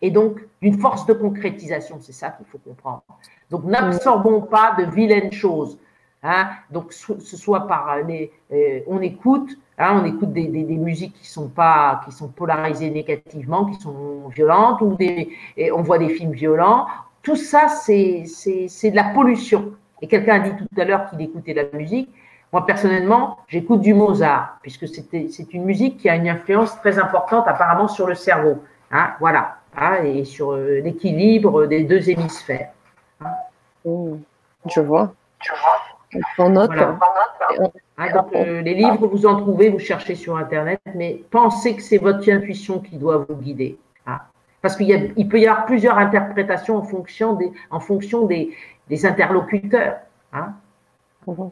Et 0.00 0.10
donc, 0.10 0.40
d'une 0.62 0.78
force 0.78 1.06
de 1.06 1.12
concrétisation. 1.12 1.98
C'est 2.00 2.12
ça 2.12 2.30
qu'il 2.30 2.46
faut 2.46 2.58
comprendre. 2.58 3.02
Donc, 3.50 3.64
n'absorbons 3.64 4.42
pas 4.42 4.76
de 4.78 4.84
vilaines 4.84 5.32
choses. 5.32 5.78
Hein. 6.22 6.48
Donc, 6.70 6.92
ce 6.92 7.36
soit 7.36 7.66
par 7.66 7.96
les, 8.02 8.32
euh, 8.52 8.80
on 8.86 9.00
écoute, 9.00 9.56
hein, 9.78 10.00
on 10.02 10.04
écoute 10.04 10.32
des, 10.32 10.48
musiques 10.48 11.14
qui 11.14 11.28
sont 11.28 11.48
pas, 11.48 12.00
qui 12.04 12.12
sont 12.12 12.28
polarisées 12.28 12.90
négativement, 12.90 13.66
qui 13.66 13.80
sont 13.80 14.28
violentes, 14.28 14.80
ou 14.80 14.94
des, 14.94 15.30
et 15.56 15.70
on 15.70 15.82
voit 15.82 15.98
des 15.98 16.08
films 16.08 16.32
violents. 16.32 16.86
Tout 17.22 17.36
ça, 17.36 17.68
c'est, 17.68 18.24
de 18.24 18.96
la 18.96 19.04
pollution. 19.04 19.72
Et 20.00 20.06
quelqu'un 20.06 20.36
a 20.36 20.38
dit 20.40 20.56
tout 20.56 20.80
à 20.80 20.84
l'heure 20.84 21.10
qu'il 21.10 21.20
écoutait 21.20 21.54
la 21.54 21.64
musique. 21.76 22.08
Moi, 22.52 22.64
personnellement, 22.64 23.38
j'écoute 23.46 23.80
du 23.80 23.94
Mozart, 23.94 24.58
puisque 24.62 24.88
c'est 24.88 25.52
une 25.52 25.64
musique 25.64 25.98
qui 25.98 26.08
a 26.08 26.16
une 26.16 26.28
influence 26.28 26.76
très 26.78 26.98
importante 26.98 27.46
apparemment 27.46 27.88
sur 27.88 28.06
le 28.06 28.14
cerveau. 28.14 28.62
Hein, 28.90 29.10
voilà. 29.20 29.57
Hein, 29.80 30.02
et 30.04 30.24
sur 30.24 30.52
euh, 30.52 30.80
l'équilibre 30.80 31.66
des 31.66 31.84
deux 31.84 32.10
hémisphères. 32.10 32.72
Hein. 33.20 33.30
Mmh. 33.84 34.16
je 34.68 34.80
vois. 34.80 35.14
Je 35.40 35.50
vois. 35.50 36.22
On 36.38 36.50
note. 36.50 36.72
Hein, 37.96 38.12
donc, 38.12 38.34
euh, 38.34 38.60
les 38.60 38.74
livres, 38.74 39.06
vous 39.06 39.24
en 39.24 39.36
trouvez, 39.36 39.68
vous 39.68 39.78
cherchez 39.78 40.16
sur 40.16 40.36
Internet, 40.36 40.80
mais 40.96 41.22
pensez 41.30 41.76
que 41.76 41.82
c'est 41.82 41.98
votre 41.98 42.28
intuition 42.28 42.80
qui 42.80 42.96
doit 42.96 43.18
vous 43.28 43.36
guider. 43.36 43.78
Parce 44.60 44.74
qu'il 44.74 45.12
il 45.16 45.28
peut 45.28 45.38
y 45.38 45.46
avoir 45.46 45.66
plusieurs 45.66 45.96
interprétations 45.98 46.76
en 46.78 46.82
fonction 46.82 47.34
des, 47.34 47.52
en 47.70 47.78
fonction 47.78 48.26
des, 48.26 48.52
des 48.88 49.06
interlocuteurs. 49.06 49.98
Mmh. 50.32 51.48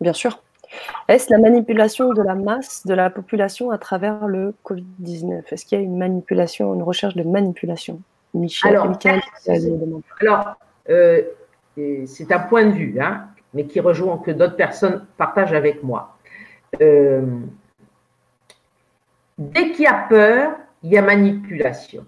Bien 0.00 0.12
sûr. 0.14 0.42
Est-ce 1.08 1.32
la 1.32 1.38
manipulation 1.38 2.12
de 2.12 2.22
la 2.22 2.34
masse 2.34 2.86
de 2.86 2.94
la 2.94 3.10
population 3.10 3.70
à 3.70 3.78
travers 3.78 4.26
le 4.26 4.54
Covid-19 4.64 5.42
Est-ce 5.50 5.64
qu'il 5.64 5.78
y 5.78 5.80
a 5.80 5.84
une 5.84 5.98
manipulation, 5.98 6.74
une 6.74 6.82
recherche 6.82 7.14
de 7.14 7.22
manipulation? 7.22 8.00
Michel, 8.32 8.76
alors, 8.76 8.98
alors 10.20 10.54
euh, 10.88 11.22
c'est 12.06 12.30
un 12.30 12.38
point 12.38 12.66
de 12.66 12.72
vue, 12.72 13.00
hein, 13.00 13.26
mais 13.54 13.66
qui 13.66 13.80
rejoint 13.80 14.18
que 14.18 14.30
d'autres 14.30 14.56
personnes 14.56 15.04
partagent 15.16 15.52
avec 15.52 15.82
moi. 15.82 16.16
euh, 16.80 17.22
dès 19.36 19.72
qu'il 19.72 19.84
y 19.84 19.86
a 19.88 20.06
peur, 20.08 20.52
il 20.82 20.92
y 20.92 20.98
a 20.98 21.02
manipulation. 21.02 22.06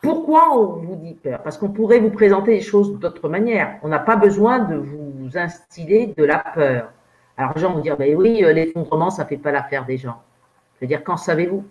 Pourquoi 0.00 0.56
on 0.56 0.66
vous 0.78 0.96
dit 0.96 1.14
peur? 1.14 1.42
Parce 1.42 1.56
qu'on 1.58 1.68
pourrait 1.68 2.00
vous 2.00 2.10
présenter 2.10 2.52
les 2.52 2.60
choses 2.60 2.98
d'autre 2.98 3.28
manière. 3.28 3.78
On 3.82 3.88
n'a 3.88 4.00
pas 4.00 4.16
besoin 4.16 4.60
de 4.60 4.76
vous 4.76 5.30
instiller 5.36 6.14
de 6.16 6.24
la 6.24 6.38
peur. 6.38 6.92
Alors, 7.42 7.54
les 7.56 7.60
gens 7.60 7.78
dire, 7.80 7.96
mais 7.98 8.14
oui, 8.14 8.44
euh, 8.44 8.52
l'effondrement, 8.52 9.10
ça 9.10 9.24
ne 9.24 9.28
fait 9.28 9.36
pas 9.36 9.50
l'affaire 9.50 9.84
des 9.84 9.96
gens. 9.96 10.22
Je 10.76 10.82
veux 10.82 10.86
dire, 10.86 11.02
quand 11.02 11.16
savez-vous 11.16 11.64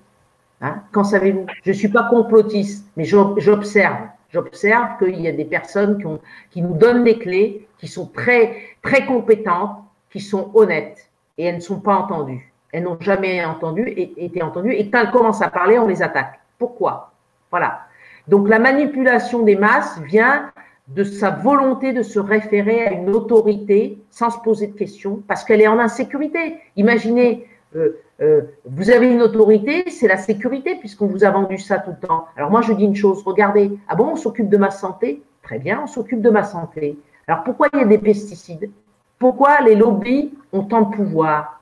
hein 0.60 0.84
Quand 0.91 1.06
savez-vous? 1.06 1.45
Je 1.64 1.69
ne 1.69 1.73
suis 1.73 1.88
pas 1.88 2.03
complotiste, 2.03 2.91
mais 2.98 3.06
j'observe. 3.06 3.99
J'observe 4.34 4.98
qu'il 4.99 5.22
y 5.22 5.30
a 5.30 5.31
des 5.31 5.45
personnes 5.45 5.98
qui, 5.98 6.06
ont, 6.07 6.19
qui 6.49 6.61
nous 6.61 6.73
donnent 6.73 7.06
des 7.06 7.18
clés, 7.18 7.69
qui 7.77 7.88
sont 7.88 8.07
très, 8.07 8.57
très 8.81 9.06
compétentes, 9.06 9.77
qui 10.10 10.19
sont 10.19 10.52
honnêtes, 10.56 11.10
et 11.38 11.45
elles 11.45 11.56
ne 11.56 11.61
sont 11.61 11.80
pas 11.80 11.95
entendues. 11.95 12.52
Elles 12.73 12.84
n'ont 12.84 12.98
jamais 12.99 13.45
entendu, 13.45 13.88
et, 13.88 14.26
été 14.26 14.43
entendues, 14.43 14.73
et 14.73 14.89
quand 14.89 14.99
elles 14.99 15.11
commencent 15.11 15.41
à 15.41 15.49
parler, 15.49 15.80
on 15.80 15.88
les 15.88 16.02
attaque. 16.02 16.38
Pourquoi? 16.57 17.14
Voilà. 17.49 17.84
Donc 18.27 18.49
la 18.49 18.60
manipulation 18.60 19.43
des 19.43 19.56
masses 19.56 20.02
vient 20.02 20.52
de 20.88 21.03
sa 21.03 21.30
volonté 21.30 21.94
de 21.94 22.03
se 22.03 22.20
référer 22.20 22.88
à 22.88 22.91
une 22.91 23.10
autorité 23.10 24.02
sans 24.10 24.30
se 24.30 24.40
poser 24.40 24.68
de 24.68 24.76
questions, 24.76 25.24
parce 25.28 25.44
qu'elle 25.44 25.62
est 25.62 25.68
en 25.68 25.80
insécurité. 25.80 26.58
Imaginez, 26.76 27.48
euh, 27.76 28.02
euh, 28.22 28.41
vous 28.66 28.90
avez 28.90 29.12
une 29.12 29.22
autorité, 29.22 29.90
c'est 29.90 30.08
la 30.08 30.18
sécurité, 30.18 30.76
puisqu'on 30.76 31.08
vous 31.08 31.24
a 31.24 31.30
vendu 31.30 31.58
ça 31.58 31.80
tout 31.80 31.91
le 31.91 32.08
temps. 32.08 32.26
Alors 32.36 32.52
moi, 32.52 32.62
je 32.62 32.74
dis 32.74 32.84
une 32.84 32.95
chose, 32.95 33.24
regardez, 33.24 33.72
ah 33.88 33.95
bon, 33.95 34.10
on 34.10 34.16
s'occupe 34.16 34.49
de 34.49 34.58
ma 34.58 34.72
santé? 34.72 35.24
Très 35.41 35.60
bien, 35.60 35.82
on 35.84 35.88
s'occupe 35.88 36.22
de 36.22 36.30
ma 36.30 36.44
santé. 36.44 36.99
Alors 37.28 37.44
pourquoi 37.44 37.68
il 37.74 37.80
y 37.80 37.84
a 37.84 37.86
des 37.86 37.98
pesticides? 37.98 38.70
Pourquoi 39.18 39.62
les 39.62 39.76
lobbies 39.76 40.34
ont 40.52 40.64
tant 40.64 40.82
de 40.82 40.95
pouvoir? 40.95 41.62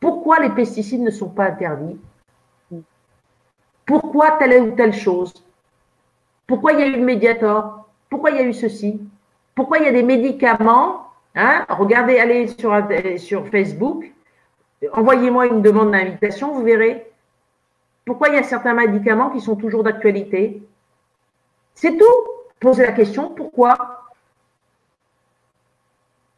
Pourquoi 0.00 0.40
les 0.40 0.50
pesticides 0.50 1.02
ne 1.02 1.10
sont 1.10 1.28
pas 1.28 1.44
interdits? 1.44 1.98
Pourquoi 3.86 4.32
telle 4.32 4.62
ou 4.62 4.70
telle 4.72 4.92
chose? 4.92 5.32
Pourquoi 6.46 6.72
il 6.72 6.80
y 6.80 6.82
a 6.82 6.86
eu 6.86 6.96
le 6.96 7.04
Mediator? 7.04 7.77
Pourquoi 8.10 8.30
il 8.30 8.36
y 8.36 8.40
a 8.40 8.44
eu 8.44 8.52
ceci? 8.52 9.00
Pourquoi 9.54 9.78
il 9.78 9.84
y 9.84 9.88
a 9.88 9.92
des 9.92 10.02
médicaments 10.02 11.08
hein? 11.34 11.66
Regardez, 11.68 12.18
allez 12.18 12.48
sur, 12.48 12.72
sur 13.18 13.46
Facebook, 13.48 14.10
envoyez-moi 14.92 15.46
une 15.46 15.62
demande 15.62 15.92
d'invitation, 15.92 16.52
vous 16.52 16.62
verrez. 16.62 17.06
Pourquoi 18.04 18.28
il 18.28 18.34
y 18.36 18.38
a 18.38 18.42
certains 18.42 18.74
médicaments 18.74 19.30
qui 19.30 19.40
sont 19.40 19.56
toujours 19.56 19.82
d'actualité? 19.82 20.62
C'est 21.74 21.96
tout. 21.96 22.04
Posez 22.60 22.86
la 22.86 22.92
question, 22.92 23.28
pourquoi? 23.28 23.76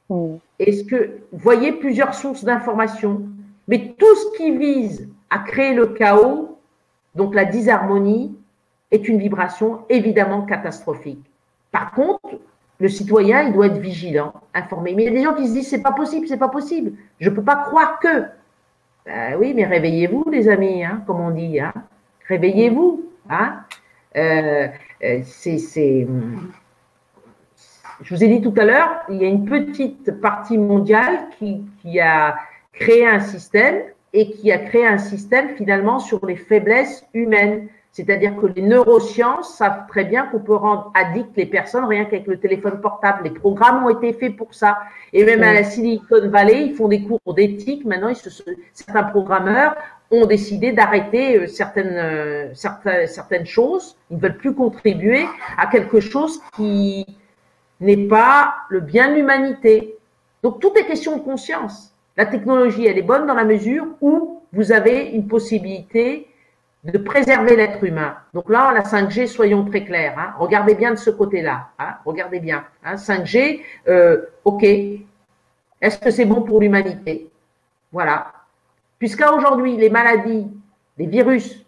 Hmm. 0.09 0.37
Est-ce 0.59 0.85
que 0.85 1.21
vous 1.33 1.39
voyez 1.39 1.73
plusieurs 1.73 2.15
sources 2.15 2.45
d'informations 2.45 3.23
Mais 3.69 3.95
tout 3.97 4.17
ce 4.17 4.37
qui 4.37 4.57
vise 4.57 5.09
à 5.31 5.39
créer 5.39 5.73
le 5.73 5.87
chaos, 5.87 6.59
donc 7.15 7.35
la 7.35 7.45
disharmonie, 7.45 8.37
est 8.91 9.09
une 9.09 9.19
vibration 9.19 9.85
évidemment 9.89 10.43
catastrophique. 10.43 11.30
Par 11.73 11.93
contre, 11.93 12.39
le 12.79 12.89
citoyen, 12.89 13.43
il 13.43 13.53
doit 13.53 13.67
être 13.67 13.79
vigilant, 13.79 14.33
informé. 14.55 14.95
Mais 14.95 15.05
il 15.05 15.07
y 15.07 15.09
a 15.09 15.19
des 15.19 15.23
gens 15.23 15.35
qui 15.35 15.47
se 15.47 15.53
disent 15.53 15.69
c'est 15.69 15.83
pas 15.83 15.93
possible, 15.93 16.27
c'est 16.27 16.39
pas 16.39 16.49
possible. 16.49 16.93
Je 17.21 17.29
ne 17.29 17.35
peux 17.35 17.43
pas 17.43 17.57
croire 17.57 17.99
que. 18.01 18.25
Ben 19.07 19.37
oui, 19.39 19.53
mais 19.55 19.65
réveillez-vous, 19.65 20.25
les 20.31 20.49
amis, 20.49 20.85
hein, 20.85 21.03
comme 21.07 21.21
on 21.21 21.31
dit. 21.31 21.61
Hein. 21.61 21.73
Réveillez-vous. 22.29 23.05
Hein. 23.29 23.61
Euh, 24.17 24.69
euh, 25.05 25.23
Je 28.03 28.15
vous 28.15 28.25
ai 28.25 28.29
dit 28.29 28.41
tout 28.41 28.55
à 28.57 28.65
l'heure, 28.65 29.03
il 29.09 29.17
y 29.17 29.25
a 29.25 29.29
une 29.29 29.45
petite 29.45 30.21
partie 30.21 30.59
mondiale 30.59 31.29
qui 31.39 32.01
a 32.01 32.37
créé 32.73 33.07
un 33.07 33.21
système 33.21 33.83
et 34.13 34.31
qui 34.31 34.51
a 34.51 34.59
créé 34.59 34.87
un 34.87 34.99
système 34.99 35.55
finalement 35.57 35.99
sur 35.99 36.25
les 36.27 36.37
faiblesses 36.37 37.07
humaines. 37.15 37.69
C'est-à-dire 37.93 38.37
que 38.37 38.47
les 38.47 38.63
neurosciences 38.63 39.57
savent 39.57 39.87
très 39.89 40.05
bien 40.05 40.27
qu'on 40.27 40.39
peut 40.39 40.55
rendre 40.55 40.93
addicts 40.95 41.37
les 41.37 41.47
personnes 41.47 41.85
rien 41.85 42.05
qu'avec 42.05 42.27
le 42.29 42.39
téléphone 42.39 42.81
portable. 42.81 43.25
Les 43.25 43.31
programmes 43.31 43.85
ont 43.85 43.89
été 43.89 44.13
faits 44.13 44.37
pour 44.37 44.55
ça. 44.55 44.79
Et 45.13 45.25
même 45.25 45.43
à 45.43 45.53
la 45.53 45.65
Silicon 45.65 46.29
Valley, 46.29 46.67
ils 46.67 46.75
font 46.75 46.87
des 46.87 47.03
cours 47.03 47.35
d'éthique. 47.35 47.85
Maintenant, 47.85 48.09
ils 48.09 48.17
se, 48.17 48.31
certains 48.75 49.03
programmeurs 49.03 49.75
ont 50.13 50.27
décidé 50.27 50.71
d'arrêter 50.73 51.37
euh, 51.37 51.47
certaines, 51.49 51.97
euh, 51.97 52.55
certaines, 52.55 53.09
certaines 53.09 53.47
choses. 53.47 53.97
Ils 54.11 54.19
ne 54.19 54.23
veulent 54.23 54.37
plus 54.37 54.55
contribuer 54.55 55.27
à 55.59 55.67
quelque 55.67 55.99
chose 55.99 56.41
qui 56.55 57.07
n'est 57.81 58.09
pas 58.09 58.55
le 58.69 58.81
bien 58.81 59.11
de 59.11 59.17
l'humanité. 59.17 59.97
Donc, 60.45 60.61
tout 60.61 60.73
est 60.77 60.85
question 60.85 61.17
de 61.17 61.23
conscience. 61.23 61.93
La 62.17 62.27
technologie, 62.27 62.87
elle 62.87 62.99
est 62.99 63.03
bonne 63.03 63.27
dans 63.27 63.35
la 63.35 63.45
mesure 63.45 63.87
où 64.01 64.43
vous 64.53 64.73
avez 64.73 65.11
une 65.11 65.27
possibilité 65.27 66.27
de 66.85 66.99
préserver 66.99 67.57
l'être 67.57 67.85
humain. 67.85 68.17
Donc 68.33 68.49
là, 68.49 68.73
la 68.73 68.83
5G, 68.83 69.27
soyons 69.27 69.65
très 69.65 69.85
clairs. 69.85 70.19
Hein. 70.19 70.35
regardez 70.39 70.75
bien 70.75 70.93
de 70.93 70.97
ce 70.97 71.11
côté-là. 71.11 71.69
Hein, 71.79 71.97
regardez 72.05 72.41
bien. 72.41 72.65
Hein, 72.85 72.95
5G, 72.95 73.61
euh, 73.89 74.23
ok. 74.45 74.63
Est-ce 74.63 75.99
que 75.99 76.11
c'est 76.11 76.25
bon 76.25 76.43
pour 76.43 76.61
l'humanité? 76.61 77.31
Voilà. 77.93 78.33
Puisqu'à 78.99 79.33
aujourd'hui, 79.33 79.77
les 79.77 79.91
maladies, 79.91 80.49
les 80.99 81.07
virus 81.07 81.65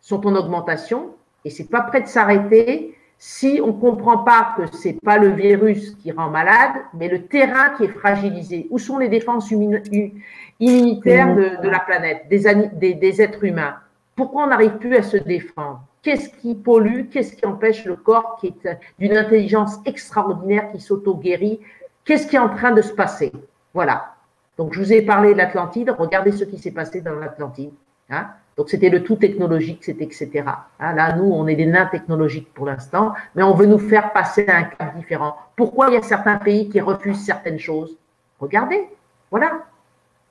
sont 0.00 0.26
en 0.26 0.34
augmentation 0.34 1.14
et 1.44 1.50
c'est 1.50 1.70
pas 1.70 1.82
prêt 1.82 2.00
de 2.00 2.06
s'arrêter 2.06 2.96
si 3.18 3.60
on 3.62 3.68
ne 3.68 3.80
comprend 3.80 4.18
pas 4.18 4.54
que 4.56 4.66
c'est 4.76 5.00
pas 5.02 5.16
le 5.16 5.28
virus 5.28 5.94
qui 6.02 6.12
rend 6.12 6.28
malade, 6.28 6.72
mais 6.92 7.08
le 7.08 7.26
terrain 7.26 7.70
qui 7.76 7.84
est 7.84 7.88
fragilisé. 7.88 8.66
Où 8.70 8.78
sont 8.78 8.98
les 8.98 9.08
défenses 9.08 9.50
immunitaires 9.50 11.34
de, 11.34 11.68
la 11.68 11.80
planète, 11.80 12.28
des 12.28 13.22
êtres 13.22 13.44
humains 13.44 13.76
pourquoi 14.16 14.44
on 14.44 14.46
n'arrive 14.48 14.78
plus 14.78 14.96
à 14.96 15.02
se 15.02 15.18
défendre? 15.18 15.82
Qu'est-ce 16.02 16.30
qui 16.30 16.54
pollue? 16.54 17.08
Qu'est-ce 17.10 17.36
qui 17.36 17.44
empêche 17.44 17.84
le 17.84 17.96
corps 17.96 18.38
qui 18.40 18.48
est 18.48 18.78
d'une 18.98 19.16
intelligence 19.16 19.78
extraordinaire 19.84 20.72
qui 20.72 20.80
s'auto-guérit? 20.80 21.60
Qu'est-ce 22.04 22.26
qui 22.26 22.36
est 22.36 22.40
en 22.40 22.48
train 22.48 22.72
de 22.72 22.80
se 22.80 22.92
passer? 22.92 23.30
Voilà. 23.74 24.14
Donc, 24.56 24.72
je 24.72 24.80
vous 24.80 24.92
ai 24.92 25.02
parlé 25.02 25.34
de 25.34 25.38
l'Atlantide. 25.38 25.94
Regardez 25.98 26.32
ce 26.32 26.44
qui 26.44 26.58
s'est 26.58 26.70
passé 26.70 27.02
dans 27.02 27.14
l'Atlantide. 27.14 27.72
Hein. 28.08 28.28
Donc, 28.56 28.70
c'était 28.70 28.88
le 28.88 29.02
tout 29.02 29.16
technologique, 29.16 29.84
c'était 29.84 30.04
etc. 30.04 30.44
Hein, 30.80 30.94
là, 30.94 31.14
nous, 31.14 31.30
on 31.30 31.46
est 31.46 31.56
des 31.56 31.66
nains 31.66 31.86
technologiques 31.86 32.54
pour 32.54 32.64
l'instant, 32.64 33.12
mais 33.34 33.42
on 33.42 33.52
veut 33.52 33.66
nous 33.66 33.78
faire 33.78 34.12
passer 34.14 34.46
à 34.48 34.56
un 34.56 34.62
cap 34.62 34.96
différent. 34.96 35.36
Pourquoi 35.56 35.88
il 35.88 35.94
y 35.94 35.96
a 35.98 36.02
certains 36.02 36.38
pays 36.38 36.70
qui 36.70 36.80
refusent 36.80 37.22
certaines 37.22 37.58
choses? 37.58 37.98
Regardez. 38.40 38.88
Voilà. 39.30 39.64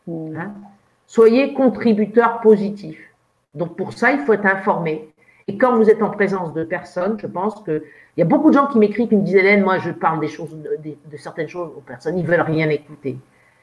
Mmh. 0.08 0.38
Hein. 0.38 0.54
Soyez 1.06 1.54
contributeurs 1.54 2.42
positifs. 2.42 3.12
Donc 3.56 3.76
pour 3.76 3.94
ça, 3.94 4.12
il 4.12 4.20
faut 4.20 4.34
être 4.34 4.46
informé. 4.46 5.10
Et 5.48 5.58
quand 5.58 5.76
vous 5.76 5.90
êtes 5.90 6.02
en 6.02 6.10
présence 6.10 6.54
de 6.54 6.64
personnes, 6.64 7.18
je 7.20 7.28
pense 7.28 7.64
qu'il 7.64 7.82
y 8.18 8.22
a 8.22 8.26
beaucoup 8.26 8.50
de 8.50 8.56
gens 8.56 8.68
qui 8.68 8.80
m'écrivent, 8.80 9.08
qui 9.08 9.16
me 9.16 9.22
disent 9.22 9.36
Hélène, 9.36 9.64
moi 9.64 9.78
je 9.78 9.92
parle 9.92 10.20
de, 10.20 11.18
certaines 11.18 11.48
choses 11.48 11.72
aux 11.76 11.82
personnes, 11.82 12.18
ils 12.18 12.26
veulent 12.26 12.42
rien 12.42 12.70
écouter. 12.70 13.18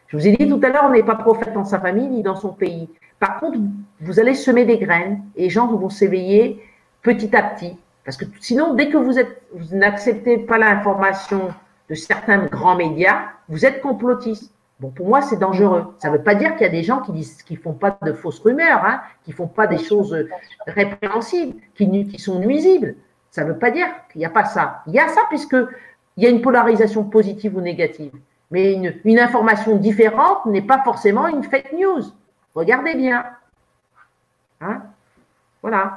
Je 0.07 0.17
vous 0.17 0.27
ai 0.27 0.37
dit 0.37 0.49
tout 0.49 0.61
à 0.63 0.69
l'heure, 0.69 0.85
on 0.87 0.93
n'est 0.93 1.03
pas 1.03 1.17
prophète 1.17 1.53
dans 1.55 1.65
sa 1.65 1.81
famille 1.81 2.09
ni 2.09 2.23
dans 2.23 2.37
son 2.37 2.53
pays. 2.53 2.89
Par 3.19 3.41
contre, 3.41 3.59
vous 4.01 4.21
allez 4.21 4.35
semer 4.35 4.65
des 4.65 4.79
graines 4.79 5.23
et 5.37 5.45
les 5.45 5.51
gens 5.51 5.67
vont 5.67 5.89
s'éveiller 5.89 6.63
petit 7.03 7.35
à 7.35 7.43
petit. 7.43 7.77
Parce 8.05 8.17
que 8.17 8.25
sinon, 8.41 8.75
dès 8.75 8.89
que 8.89 8.97
vous 8.97 9.77
n'acceptez 9.77 10.39
pas 10.39 10.59
l'information 10.59 11.49
de 11.89 11.95
certains 11.95 12.47
grands 12.47 12.77
médias, 12.77 13.23
vous 13.49 13.65
êtes 13.65 13.81
complotiste. 13.81 14.53
Bon, 14.83 14.91
pour 14.91 15.07
moi, 15.07 15.23
c'est 15.23 15.37
dangereux. 15.37 15.95
Ça 15.99 16.11
ne 16.11 16.17
veut 16.17 16.25
pas 16.25 16.35
dire 16.35 16.55
qu'il 16.55 16.63
y 16.63 16.69
a 16.69 16.73
des 16.73 16.83
gens 16.83 17.03
qui 17.03 17.13
disent, 17.13 17.45
qui 17.45 17.55
font 17.55 17.73
pas 17.73 17.97
de 18.03 18.13
fausses 18.13 18.41
rumeurs, 18.41 18.85
hein, 18.85 19.01
qui 19.25 19.31
font 19.31 19.47
pas 19.47 19.69
des 19.69 19.79
choses 19.79 20.27
répréhensibles, 20.67 21.55
qui, 21.77 22.09
qui 22.09 22.19
sont 22.19 22.41
nuisibles. 22.41 22.97
Ça 23.31 23.45
ne 23.45 23.53
veut 23.53 23.59
pas 23.61 23.71
dire 23.71 23.87
qu'il 24.11 24.19
n'y 24.19 24.25
a 24.25 24.31
pas 24.31 24.45
ça. 24.45 24.83
Il 24.89 24.93
y 24.93 24.99
a 24.99 25.07
ça 25.07 25.21
puisque 25.29 25.57
il 26.17 26.25
y 26.25 26.27
a 26.27 26.31
une 26.31 26.43
polarisation 26.43 27.05
positive 27.05 27.57
ou 27.57 27.61
négative. 27.61 28.11
Mais 28.51 28.73
une, 28.73 28.93
une 29.05 29.21
information 29.21 29.77
différente 29.77 30.47
n'est 30.47 30.63
pas 30.63 30.83
forcément 30.83 31.29
une 31.29 31.45
fake 31.45 31.75
news. 31.79 32.03
Regardez 32.57 32.97
bien. 32.97 33.25
Hein? 34.61 34.83
Voilà. 35.63 35.95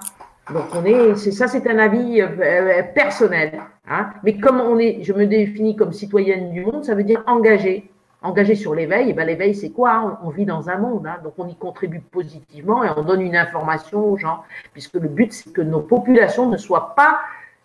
Donc 0.53 0.65
on 0.75 0.85
est, 0.85 1.15
c'est 1.15 1.31
ça, 1.31 1.47
c'est 1.47 1.67
un 1.67 1.79
avis 1.79 2.21
euh, 2.21 2.27
euh, 2.39 2.83
personnel. 2.93 3.63
Hein. 3.89 4.11
Mais 4.23 4.37
comme 4.37 4.61
on 4.61 4.77
est, 4.77 5.01
je 5.01 5.11
me 5.11 5.25
définis 5.25 5.75
comme 5.75 5.91
citoyenne 5.91 6.51
du 6.51 6.63
monde, 6.63 6.85
ça 6.85 6.93
veut 6.93 7.03
dire 7.03 7.23
engagée 7.25 7.89
engagé 8.25 8.55
sur 8.55 8.73
l'éveil, 8.73 9.09
et 9.09 9.13
ben 9.13 9.25
l'éveil, 9.25 9.55
c'est 9.55 9.69
quoi 9.69 9.91
hein? 9.93 10.19
On, 10.23 10.29
vit 10.29 10.45
dans 10.45 10.69
un 10.69 10.77
monde, 10.77 11.07
hein. 11.07 11.17
donc 11.23 11.33
on 11.37 11.47
y 11.47 11.55
contribue 11.55 12.01
positivement 12.01 12.83
et 12.83 12.89
on 12.95 13.03
donne 13.03 13.21
une 13.21 13.35
information 13.35 14.03
aux 14.05 14.17
gens, 14.17 14.43
puisque 14.73 14.95
le 14.95 15.07
but, 15.07 15.31
c'est 15.33 15.51
que 15.51 15.61
nos 15.61 15.81
populations 15.81 16.49
ne 16.49 16.57
soient 16.57 16.95
pas 16.95 17.19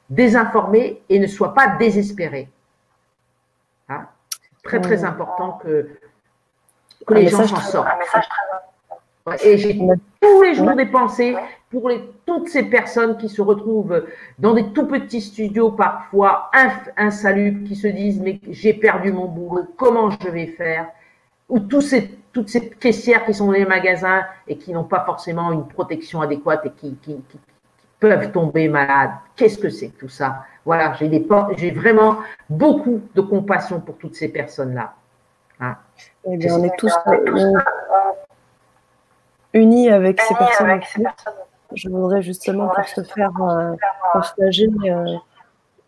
désinformées 0.09 1.03
et 1.09 1.19
ne 1.19 1.27
soient 1.27 1.55
pas 1.55 1.77
désespérées. 1.77 2.49
Hein? 3.89 4.07
C'est 4.31 4.63
très, 4.63 4.81
très 4.81 5.05
important 5.05 5.53
que, 5.53 5.89
que 7.07 7.15
les 7.15 7.29
gens 7.29 7.47
s'en 7.47 7.57
sortent. 7.57 7.89
Et 9.43 9.59
j'ai 9.59 9.79
tous 10.21 10.43
les 10.43 10.55
jours 10.55 10.75
des 10.75 10.87
pensées 10.87 11.37
pour 11.71 11.89
les, 11.89 12.03
toutes 12.27 12.49
ces 12.49 12.65
personnes 12.65 13.17
qui 13.17 13.29
se 13.29 13.41
retrouvent 13.41 14.05
dans 14.39 14.55
des 14.55 14.73
tout 14.73 14.87
petits 14.87 15.21
studios 15.21 15.71
parfois 15.71 16.51
insalubres, 16.97 17.67
qui 17.67 17.77
se 17.77 17.87
disent 17.87 18.21
mais 18.21 18.41
j'ai 18.51 18.75
perdu 18.75 19.13
mon 19.13 19.27
boulot, 19.27 19.67
comment 19.77 20.11
je 20.11 20.29
vais 20.29 20.47
faire? 20.47 20.89
Ou 21.49 21.59
tous 21.61 21.81
ces, 21.81 22.19
toutes 22.33 22.49
ces 22.49 22.71
caissières 22.71 23.25
qui 23.25 23.35
sont 23.35 23.47
dans 23.47 23.53
les 23.53 23.65
magasins 23.65 24.23
et 24.47 24.57
qui 24.57 24.73
n'ont 24.73 24.85
pas 24.85 25.05
forcément 25.05 25.51
une 25.53 25.67
protection 25.67 26.21
adéquate 26.21 26.67
et 26.67 26.71
qui, 26.71 26.97
qui, 26.97 27.17
qui 27.29 27.41
peuvent 27.99 28.31
tomber 28.31 28.69
malades. 28.69 29.11
Qu'est-ce 29.37 29.59
que 29.59 29.69
c'est 29.69 29.89
que 29.89 30.01
tout 30.01 30.09
ça? 30.09 30.45
Voilà, 30.65 30.93
j'ai 30.95 31.71
vraiment 31.71 32.19
beaucoup 32.49 33.01
de 33.15 33.21
compassion 33.21 33.81
pour 33.81 33.97
toutes 33.97 34.15
ces 34.15 34.29
personnes-là. 34.29 34.95
Hein? 35.61 35.77
Eh 36.31 36.37
bien, 36.37 36.55
on 36.55 36.65
est 36.65 36.77
tous 36.77 36.93
unis 39.53 39.91
avec 39.91 40.21
ces 40.21 40.35
personnes. 40.35 40.81
Je 41.75 41.89
voudrais 41.89 42.23
justement 42.23 42.69
pour 42.69 42.85
se 42.85 43.03
faire 43.03 43.33
euh, 43.41 43.75
partager 44.13 44.69
euh, 44.85 45.17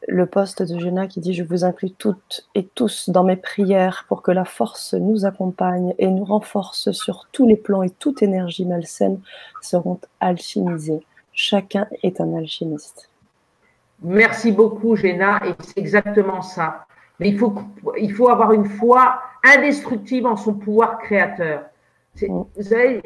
le 0.09 0.27
poste 0.27 0.63
de 0.63 0.79
Jenna 0.79 1.07
qui 1.07 1.21
dit 1.21 1.35
Je 1.35 1.43
vous 1.43 1.65
inclus 1.65 1.91
toutes 1.91 2.49
et 2.55 2.65
tous 2.65 3.09
dans 3.09 3.25
mes 3.25 3.37
prières 3.37 4.05
pour 4.09 4.23
que 4.23 4.31
la 4.31 4.45
force 4.45 4.95
nous 4.95 5.27
accompagne 5.27 5.95
et 5.99 6.09
nous 6.09 6.25
renforce 6.25 6.93
sur 6.93 7.29
tous 7.33 7.47
les 7.47 7.57
plans 7.57 7.83
et 7.83 7.91
toute 7.91 8.23
énergie 8.23 8.65
malsaine 8.65 9.21
seront 9.61 9.99
alchimisées. 10.21 11.05
Chacun 11.33 11.87
est 12.03 12.21
un 12.21 12.37
alchimiste. 12.37 13.09
Merci 14.03 14.51
beaucoup, 14.53 14.97
Jenna, 14.97 15.41
et 15.47 15.55
c'est 15.61 15.79
exactement 15.79 16.43
ça. 16.43 16.87
Mais 17.21 17.29
il 17.29 17.39
faut, 17.39 17.55
il 17.99 18.13
faut 18.13 18.29
avoir 18.29 18.53
une 18.53 18.65
foi 18.65 19.21
indestructible 19.45 20.27
en 20.27 20.37
son 20.37 20.55
pouvoir 20.55 20.99
créateur. 20.99 21.63
Mm. 22.21 22.43
Vous 22.57 22.63
savez, 22.63 23.01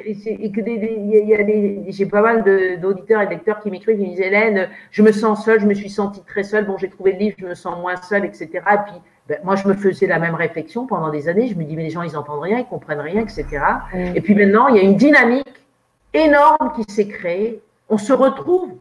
j'ai 1.88 2.06
pas 2.06 2.22
mal 2.22 2.78
d'auditeurs 2.80 3.22
et 3.22 3.26
de 3.26 3.30
lecteurs 3.30 3.60
qui 3.60 3.70
m'écrivent, 3.70 3.96
qui 3.96 4.04
me 4.04 4.10
disent 4.10 4.20
Hélène, 4.20 4.68
je 4.90 5.02
me 5.02 5.12
sens 5.12 5.44
seule, 5.44 5.60
je 5.60 5.66
me 5.66 5.74
suis 5.74 5.90
sentie 5.90 6.22
très 6.22 6.42
seule, 6.42 6.66
bon, 6.66 6.76
j'ai 6.76 6.88
trouvé 6.88 7.12
le 7.12 7.18
livre, 7.18 7.36
je 7.38 7.46
me 7.46 7.54
sens 7.54 7.78
moins 7.78 7.96
seule, 7.96 8.24
etc. 8.24 8.48
Et 8.54 8.78
puis, 8.84 9.00
ben, 9.28 9.38
moi, 9.44 9.56
je 9.56 9.66
me 9.68 9.74
faisais 9.74 10.06
la 10.06 10.18
même 10.18 10.34
réflexion 10.34 10.86
pendant 10.86 11.10
des 11.10 11.28
années. 11.28 11.48
Je 11.48 11.54
me 11.54 11.64
dis, 11.64 11.76
mais 11.76 11.84
les 11.84 11.90
gens, 11.90 12.02
ils 12.02 12.12
n'entendent 12.12 12.42
rien, 12.42 12.58
ils 12.58 12.66
comprennent 12.66 13.00
rien, 13.00 13.22
etc. 13.22 13.46
Mm. 13.92 14.16
Et 14.16 14.20
puis 14.20 14.34
maintenant, 14.34 14.68
il 14.68 14.76
y 14.76 14.78
a 14.80 14.82
une 14.82 14.96
dynamique 14.96 15.64
énorme 16.12 16.72
qui 16.74 16.92
s'est 16.92 17.08
créée. 17.08 17.60
On 17.88 17.98
se 17.98 18.12
retrouve, 18.12 18.72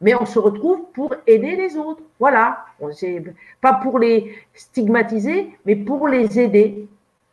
mais 0.00 0.14
on 0.14 0.26
se 0.26 0.38
retrouve 0.38 0.80
pour 0.94 1.14
aider 1.26 1.54
les 1.54 1.76
autres. 1.76 2.02
Voilà. 2.18 2.64
Pas 3.60 3.74
pour 3.74 3.98
les 3.98 4.34
stigmatiser, 4.54 5.50
mais 5.64 5.76
pour 5.76 6.08
les 6.08 6.40
aider. 6.40 6.88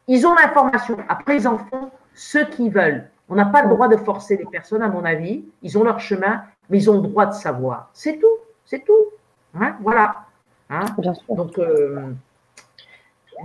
Ils 0.08 0.26
ont 0.26 0.36
l'information. 0.36 0.98
Après, 1.10 1.38
ils 1.38 1.48
en 1.48 1.58
font 1.58 1.92
ceux 2.18 2.46
qui 2.46 2.70
veulent. 2.70 3.10
On 3.30 3.36
n'a 3.36 3.46
pas 3.46 3.64
le 3.64 3.70
droit 3.70 3.88
de 3.88 3.96
forcer 3.98 4.38
les 4.38 4.46
personnes, 4.46 4.82
à 4.82 4.88
mon 4.88 5.06
avis. 5.06 5.46
Ils 5.62 5.78
ont 5.78 5.84
leur 5.84 6.00
chemin, 6.00 6.42
mais 6.70 6.80
ils 6.80 6.90
ont 6.90 6.96
le 6.96 7.08
droit 7.08 7.26
de 7.26 7.34
savoir. 7.34 7.90
C'est 7.94 8.18
tout, 8.20 8.38
c'est 8.66 8.84
tout. 8.84 9.06
Hein 9.60 9.76
voilà. 9.82 10.16
Hein 10.70 10.86
Donc, 11.30 11.58
euh, 11.60 12.02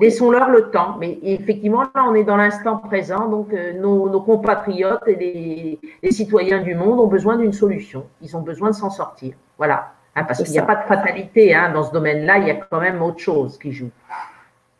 laissons-leur 0.00 0.48
le 0.48 0.70
temps. 0.70 0.96
Mais 0.98 1.18
effectivement, 1.22 1.82
là, 1.82 2.04
on 2.08 2.14
est 2.14 2.24
dans 2.24 2.36
l'instant 2.36 2.78
présent. 2.78 3.28
Donc, 3.28 3.52
euh, 3.52 3.72
nos, 3.74 4.20
compatriotes 4.20 5.06
et 5.06 5.78
les, 6.02 6.10
citoyens 6.10 6.62
du 6.62 6.74
monde 6.74 6.98
ont 7.00 7.08
besoin 7.08 7.36
d'une 7.36 7.52
solution. 7.52 8.06
Ils 8.22 8.36
ont 8.36 8.42
besoin 8.42 8.70
de 8.70 8.74
s'en 8.74 8.90
sortir. 8.90 9.34
Voilà. 9.58 9.92
Hein, 10.14 10.24
parce 10.24 10.42
qu'il 10.42 10.52
n'y 10.52 10.58
a 10.58 10.64
pas 10.64 10.76
de 10.76 10.84
fatalité 10.84 11.54
dans 11.74 11.82
ce 11.82 11.92
domaine-là. 11.92 12.38
Il 12.38 12.48
y 12.48 12.50
a 12.50 12.54
quand 12.54 12.80
même 12.80 13.02
autre 13.02 13.18
chose 13.18 13.58
qui 13.58 13.72
joue. 13.72 13.90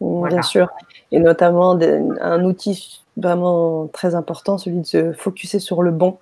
Bien 0.01 0.43
sûr. 0.43 0.69
Et 1.13 1.21
notamment 1.21 1.79
un 2.21 2.45
outil 2.45 3.03
vraiment 3.17 3.87
très 3.89 4.15
important, 4.15 4.59
celui 4.59 4.81
de 4.81 4.87
se 4.87 5.13
focuser 5.13 5.59
sur 5.59 5.83
le 5.83 5.91
bon, 5.91 6.19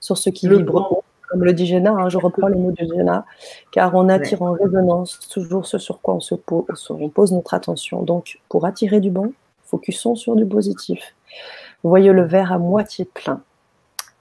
sur 0.00 0.18
ce 0.18 0.30
qui 0.30 0.48
vibre. 0.48 1.02
Comme 1.30 1.44
le 1.44 1.54
dit 1.54 1.64
Géna, 1.64 1.92
hein, 1.92 2.08
je 2.10 2.18
reprends 2.18 2.48
les 2.48 2.58
mots 2.58 2.72
de 2.72 2.84
Géna, 2.84 3.24
car 3.70 3.94
on 3.94 4.10
attire 4.10 4.42
en 4.42 4.52
résonance 4.52 5.18
toujours 5.30 5.64
ce 5.64 5.78
sur 5.78 6.02
quoi 6.02 6.14
on, 6.14 6.20
se 6.20 6.34
pose, 6.34 6.64
on 6.90 7.08
pose 7.08 7.32
notre 7.32 7.54
attention. 7.54 8.02
Donc, 8.02 8.38
pour 8.50 8.66
attirer 8.66 9.00
du 9.00 9.10
bon, 9.10 9.32
focusons 9.64 10.14
sur 10.14 10.36
du 10.36 10.44
positif. 10.44 11.14
Voyez 11.82 12.12
le 12.12 12.22
verre 12.22 12.52
à 12.52 12.58
moitié 12.58 13.06
plein. 13.06 13.40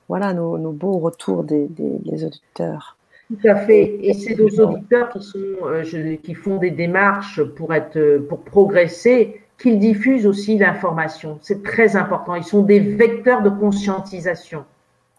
Voilà 0.08 0.34
nos, 0.34 0.58
beaux 0.72 1.00
retours 1.00 1.44
des, 1.44 1.68
auditeurs. 2.08 2.98
Tout 3.28 3.48
à 3.48 3.56
fait. 3.56 3.98
Et 4.02 4.14
c'est 4.14 4.36
nos 4.36 4.66
auditeurs 4.66 5.10
qui, 5.10 5.22
sont, 5.22 5.38
euh, 5.66 6.16
qui 6.24 6.34
font 6.34 6.58
des 6.58 6.72
démarches 6.72 7.44
pour, 7.44 7.74
être, 7.74 8.20
pour 8.28 8.40
progresser 8.40 9.41
qu'ils 9.62 9.80
diffusent 9.80 10.26
aussi 10.26 10.58
l'information. 10.58 11.40
C'est 11.42 11.64
très 11.64 11.96
important. 11.96 12.36
Ils 12.36 12.44
sont 12.44 12.64
des 12.64 12.80
vecteurs 12.80 13.42
de 13.42 13.50
conscientisation. 13.50 14.66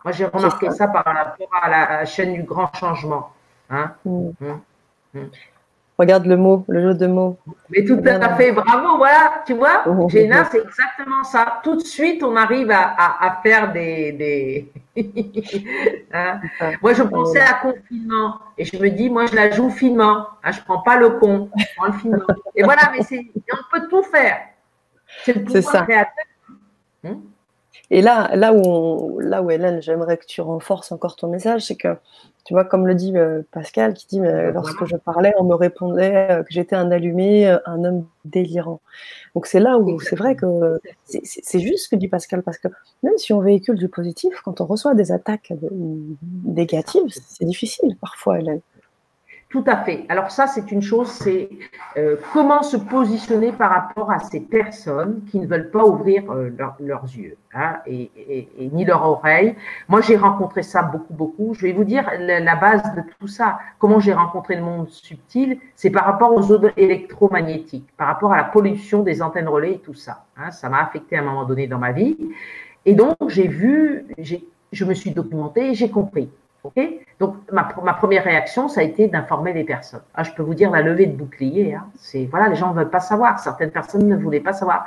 Moi, 0.05 0.13
j'ai 0.13 0.27
remarqué 0.27 0.71
ça. 0.71 0.89
par 0.89 1.05
rapport 1.05 1.49
à 1.63 1.71
la 1.71 2.05
chaîne 2.05 2.35
du 2.35 2.43
grand 2.43 2.73
changement. 2.75 3.31
Hein 3.71 3.95
mm. 4.05 4.31
Mm. 5.15 5.21
Regarde 6.03 6.27
le 6.27 6.37
mot, 6.37 6.65
le 6.67 6.83
jeu 6.83 6.95
de 6.95 7.07
mots. 7.07 7.39
Mais 7.71 7.85
tout 7.85 8.01
à 8.05 8.35
fait, 8.35 8.51
bravo, 8.51 8.97
voilà, 8.97 9.45
tu 9.47 9.55
vois, 9.55 9.85
oh, 9.87 9.95
oh, 10.01 10.09
Géna, 10.09 10.43
oh. 10.43 10.49
c'est 10.51 10.59
exactement 10.59 11.23
ça. 11.23 11.61
Tout 11.63 11.77
de 11.77 11.85
suite, 11.85 12.25
on 12.25 12.35
arrive 12.35 12.73
à, 12.73 13.39
faire 13.45 13.73
des. 13.73 14.69
Hein. 16.13 16.41
Moi, 16.83 16.93
je 16.93 17.05
pensais 17.05 17.41
à 17.41 17.55
confinement 17.55 18.35
et 18.59 18.65
je 18.65 18.77
me 18.77 18.91
dis, 18.91 19.09
moi, 19.09 19.27
je 19.27 19.37
la 19.37 19.53
joue 19.53 19.71
finement. 19.71 20.27
Hein, 20.43 20.51
je 20.51 20.59
ne 20.59 20.65
prends 20.65 20.83
pas 20.83 20.97
le 20.97 21.11
con, 21.11 21.49
je 21.57 21.65
prends 21.77 21.87
le 21.87 21.93
finement. 21.93 22.27
Et 22.57 22.65
voilà, 22.65 22.91
mais 22.93 23.07
on 23.53 23.79
peut 23.79 23.87
tout 23.89 24.03
faire. 24.03 24.41
C'est 25.25 25.37
le 25.37 25.45
pouvoir 25.45 25.85
créateur. 25.87 26.25
Hmm? 27.05 27.21
Et 27.91 28.03
là, 28.03 28.35
là 28.35 28.53
où, 28.53 29.21
là 29.21 29.41
où 29.41 29.51
Hélène, 29.53 29.81
j'aimerais 29.81 30.17
que 30.17 30.27
tu 30.27 30.41
renforces 30.41 30.91
encore 30.91 31.15
ton 31.15 31.29
message, 31.29 31.63
c'est 31.63 31.77
que 31.77 31.97
tu 32.45 32.55
vois, 32.55 32.65
comme 32.65 32.87
le 32.89 32.95
dit 32.95 33.17
euh, 33.17 33.43
Pascal, 33.53 33.95
qui 33.95 34.07
dit 34.09 34.21
lorsque 34.53 34.85
je 34.85 34.97
parlais, 34.97 35.33
on 35.39 35.45
me 35.45 35.55
répondait 35.55 36.31
euh, 36.31 36.43
que 36.43 36.49
j'étais 36.51 36.75
un 36.75 36.91
allumé, 36.91 37.49
euh, 37.49 37.59
un 37.67 37.85
homme 37.85 38.07
délirant. 38.25 38.81
Donc 39.35 39.47
c'est 39.47 39.61
là 39.61 39.79
où 39.79 40.01
c'est 40.01 40.17
vrai 40.17 40.35
que 40.35 40.81
c'est 41.03 41.61
juste 41.61 41.85
ce 41.85 41.89
que 41.89 41.97
dit 41.97 42.09
Pascal, 42.09 42.43
parce 42.43 42.59
que 42.59 42.69
même 43.03 43.17
si 43.17 43.33
on 43.33 43.41
véhicule 43.41 43.79
du 43.79 43.89
positif, 43.89 44.35
quand 44.45 44.61
on 44.61 44.67
reçoit 44.67 44.95
des 44.95 45.13
attaques 45.13 45.53
négatives, 46.45 47.07
c'est 47.29 47.45
difficile 47.45 47.97
parfois, 48.01 48.41
Hélène. 48.41 48.61
Tout 49.53 49.65
à 49.67 49.77
fait. 49.77 50.07
Alors 50.09 50.31
ça, 50.31 50.47
c'est 50.47 50.73
une 50.73 50.81
chose, 50.81 51.09
c'est 51.09 51.51
euh, 51.99 52.17
comment 52.33 52.63
se 52.63 52.79
positionner 52.79 53.53
par 53.53 53.71
rapport 53.71 54.11
à 54.11 54.19
ces 54.19 54.41
personnes 54.41 55.25
qui 55.31 55.39
ne 55.39 55.47
veulent 55.47 55.71
pas 55.71 55.85
ouvrir 55.85 56.33
euh, 56.33 56.49
leurs 56.81 57.05
yeux 57.15 57.37
hein, 57.53 57.75
et, 57.87 58.11
ni 58.73 58.87
leurs 58.87 59.07
oreilles. 59.07 59.55
Moi, 59.89 60.01
j'ai 60.01 60.17
rencontré 60.17 60.63
ça 60.63 60.83
beaucoup, 60.83 61.13
beaucoup. 61.13 61.53
Je 61.53 61.67
vais 61.67 61.75
vous 61.75 61.85
dire 61.85 62.11
la, 62.19 62.57
base 62.57 62.83
de 62.95 63.03
tout 63.21 63.27
ça. 63.27 63.59
Comment 63.79 64.01
j'ai 64.01 64.15
rencontré 64.15 64.57
le 64.57 64.63
monde 64.63 64.89
subtil, 64.89 65.59
c'est 65.77 65.91
par 65.91 66.07
rapport 66.07 66.33
aux 66.35 66.51
ondes 66.51 66.73
électromagnétiques, 66.79 67.93
par 67.99 68.07
rapport 68.07 68.33
à 68.33 68.39
la 68.39 68.45
pollution 68.45 69.03
des 69.03 69.21
antennes 69.21 69.49
relais 69.49 69.75
et 69.75 69.81
tout 69.81 69.93
ça. 69.93 70.25
Hein. 70.39 70.51
ça 70.51 70.71
m'a 70.71 70.83
affecté 70.83 71.19
à 71.19 71.21
un 71.21 71.25
moment 71.25 71.45
donné 71.45 71.67
dans 71.67 71.79
ma 71.79 71.93
vie. 71.93 72.17
Et 72.87 72.95
donc, 72.95 73.17
j'ai 73.29 73.49
vu, 73.49 74.07
je 74.73 74.85
me 74.87 74.95
suis 74.95 75.11
documenté 75.11 75.73
et 75.73 75.75
j'ai 75.75 75.91
compris. 75.91 76.31
Donc, 77.19 77.37
ma, 77.51 77.65
première 77.65 78.25
réaction, 78.25 78.69
ça 78.69 78.81
a 78.81 78.85
été 78.85 79.09
d'informer 79.09 79.53
les 79.53 79.65
personnes. 79.65 80.03
Ah, 80.15 80.23
je 80.23 80.31
peux 80.33 80.43
vous 80.43 80.55
dire 80.55 80.71
la 80.71 80.81
levée 80.81 81.07
de 81.07 81.17
bouclier. 81.17 81.75
Hein, 81.75 81.89
c'est 81.97 82.27
voilà, 82.27 82.49
les 82.49 82.55
gens 82.55 82.71
ne 82.71 82.79
veulent 82.79 82.91
pas 82.91 83.01
savoir. 83.01 83.41
Certaines 83.41 83.73
personnes 83.73 84.07
ne 84.07 84.17
voulaient 84.17 84.41
pas 84.41 84.53
savoir. 84.53 84.87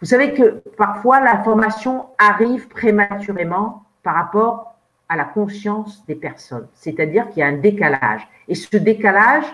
Vous 0.00 0.06
savez 0.06 0.34
que 0.34 0.62
parfois 0.76 1.20
l'information 1.20 2.06
arrive 2.18 2.68
prématurément 2.68 3.84
par 4.02 4.14
rapport 4.16 4.74
à 5.08 5.16
la 5.16 5.24
conscience 5.24 6.04
des 6.06 6.16
personnes. 6.16 6.66
C'est-à-dire 6.74 7.28
qu'il 7.28 7.38
y 7.38 7.42
a 7.42 7.46
un 7.46 7.58
décalage. 7.58 8.26
Et 8.48 8.56
ce 8.56 8.76
décalage 8.76 9.44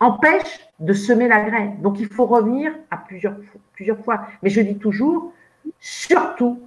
empêche 0.00 0.68
de 0.80 0.92
semer 0.92 1.28
la 1.28 1.42
graine. 1.42 1.80
Donc, 1.80 2.00
il 2.00 2.08
faut 2.08 2.26
revenir 2.26 2.72
à 2.90 2.96
plusieurs, 2.96 3.36
plusieurs 3.74 3.98
fois. 3.98 4.22
Mais 4.42 4.50
je 4.50 4.60
dis 4.60 4.76
toujours, 4.76 5.32
surtout, 5.78 6.60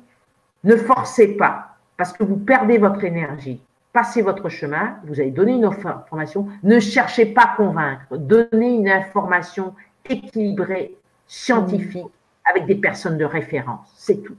ne 0.64 0.78
forcez 0.78 1.36
pas 1.36 1.75
parce 1.98 2.14
que 2.14 2.24
vous 2.24 2.38
perdez 2.38 2.78
votre 2.78 3.04
énergie. 3.04 3.62
Passez 3.94 4.22
votre 4.22 4.50
chemin, 4.50 4.98
vous 5.06 5.20
avez 5.20 5.32
donné 5.32 5.54
une 5.54 5.66
information, 5.66 6.48
ne 6.64 6.80
cherchez 6.80 7.26
pas 7.28 7.44
à 7.44 7.56
convaincre, 7.56 8.18
donnez 8.18 8.76
une 8.76 8.90
information 8.90 9.74
équilibrée, 10.10 10.98
scientifique, 11.28 12.06
avec 12.44 12.66
des 12.66 12.76
personnes 12.76 13.18
de 13.18 13.26
référence, 13.26 13.92
c'est 13.96 14.22
tout. 14.22 14.36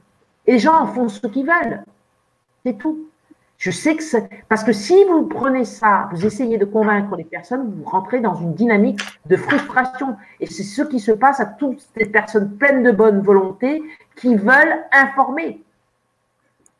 Et 0.46 0.52
les 0.52 0.58
gens 0.58 0.78
en 0.78 0.86
font 0.86 1.08
ce 1.08 1.26
qu'ils 1.26 1.46
veulent, 1.46 1.82
c'est 2.64 2.78
tout. 2.78 3.08
Je 3.58 3.70
sais 3.70 3.96
que 3.96 4.02
c'est 4.02 4.28
parce 4.48 4.62
que 4.62 4.72
si 4.72 5.02
vous 5.04 5.26
prenez 5.26 5.64
ça, 5.64 6.08
vous 6.12 6.26
essayez 6.26 6.58
de 6.58 6.66
convaincre 6.66 7.16
les 7.16 7.24
personnes, 7.24 7.72
vous 7.74 7.84
rentrez 7.88 8.20
dans 8.20 8.34
une 8.34 8.54
dynamique 8.54 9.00
de 9.24 9.36
frustration. 9.36 10.16
Et 10.40 10.46
c'est 10.46 10.62
ce 10.62 10.82
qui 10.82 11.00
se 11.00 11.12
passe 11.12 11.40
à 11.40 11.46
toutes 11.46 11.80
ces 11.96 12.04
personnes 12.04 12.56
pleines 12.58 12.82
de 12.82 12.92
bonne 12.92 13.22
volonté 13.22 13.82
qui 14.14 14.36
veulent 14.36 14.84
informer. 14.92 15.62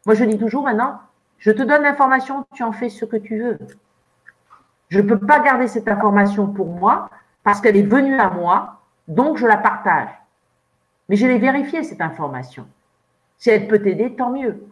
Moi, 0.07 0.15
je 0.15 0.25
dis 0.25 0.39
toujours 0.39 0.63
maintenant, 0.63 1.01
je 1.39 1.51
te 1.51 1.63
donne 1.63 1.83
l'information, 1.83 2.47
tu 2.55 2.63
en 2.63 2.73
fais 2.73 2.89
ce 2.89 3.05
que 3.05 3.17
tu 3.17 3.43
veux. 3.43 3.59
Je 4.89 5.01
ne 5.01 5.09
peux 5.09 5.19
pas 5.19 5.41
garder 5.41 5.67
cette 5.67 5.89
information 5.89 6.47
pour 6.47 6.69
moi 6.69 7.11
parce 7.43 7.61
qu'elle 7.61 7.77
est 7.77 7.83
venue 7.83 8.19
à 8.19 8.31
moi, 8.31 8.81
donc 9.09 9.37
je 9.37 9.47
la 9.47 9.57
partage. 9.57 10.09
Mais 11.09 11.17
je 11.17 11.27
l'ai 11.27 11.39
vérifiée, 11.39 11.83
cette 11.83 12.01
information. 12.01 12.67
Si 13.37 13.51
elle 13.51 13.67
peut 13.67 13.81
t'aider, 13.81 14.15
tant 14.15 14.31
mieux. 14.31 14.65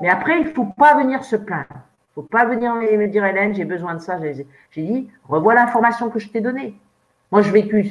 Mais 0.00 0.08
après, 0.08 0.40
il 0.40 0.46
ne 0.46 0.50
faut 0.50 0.64
pas 0.64 0.96
venir 0.96 1.24
se 1.24 1.36
plaindre. 1.36 1.66
Il 1.70 2.20
ne 2.20 2.22
faut 2.22 2.28
pas 2.28 2.46
venir 2.46 2.74
me 2.74 3.06
dire, 3.06 3.24
Hélène, 3.24 3.54
j'ai 3.54 3.64
besoin 3.64 3.94
de 3.94 4.00
ça. 4.00 4.18
J'ai 4.20 4.82
dit, 4.82 5.10
revois 5.28 5.54
l'information 5.54 6.10
que 6.10 6.18
je 6.18 6.28
t'ai 6.28 6.40
donnée. 6.40 6.74
Moi, 7.30 7.42
j'ai 7.42 7.50
vécu, 7.50 7.82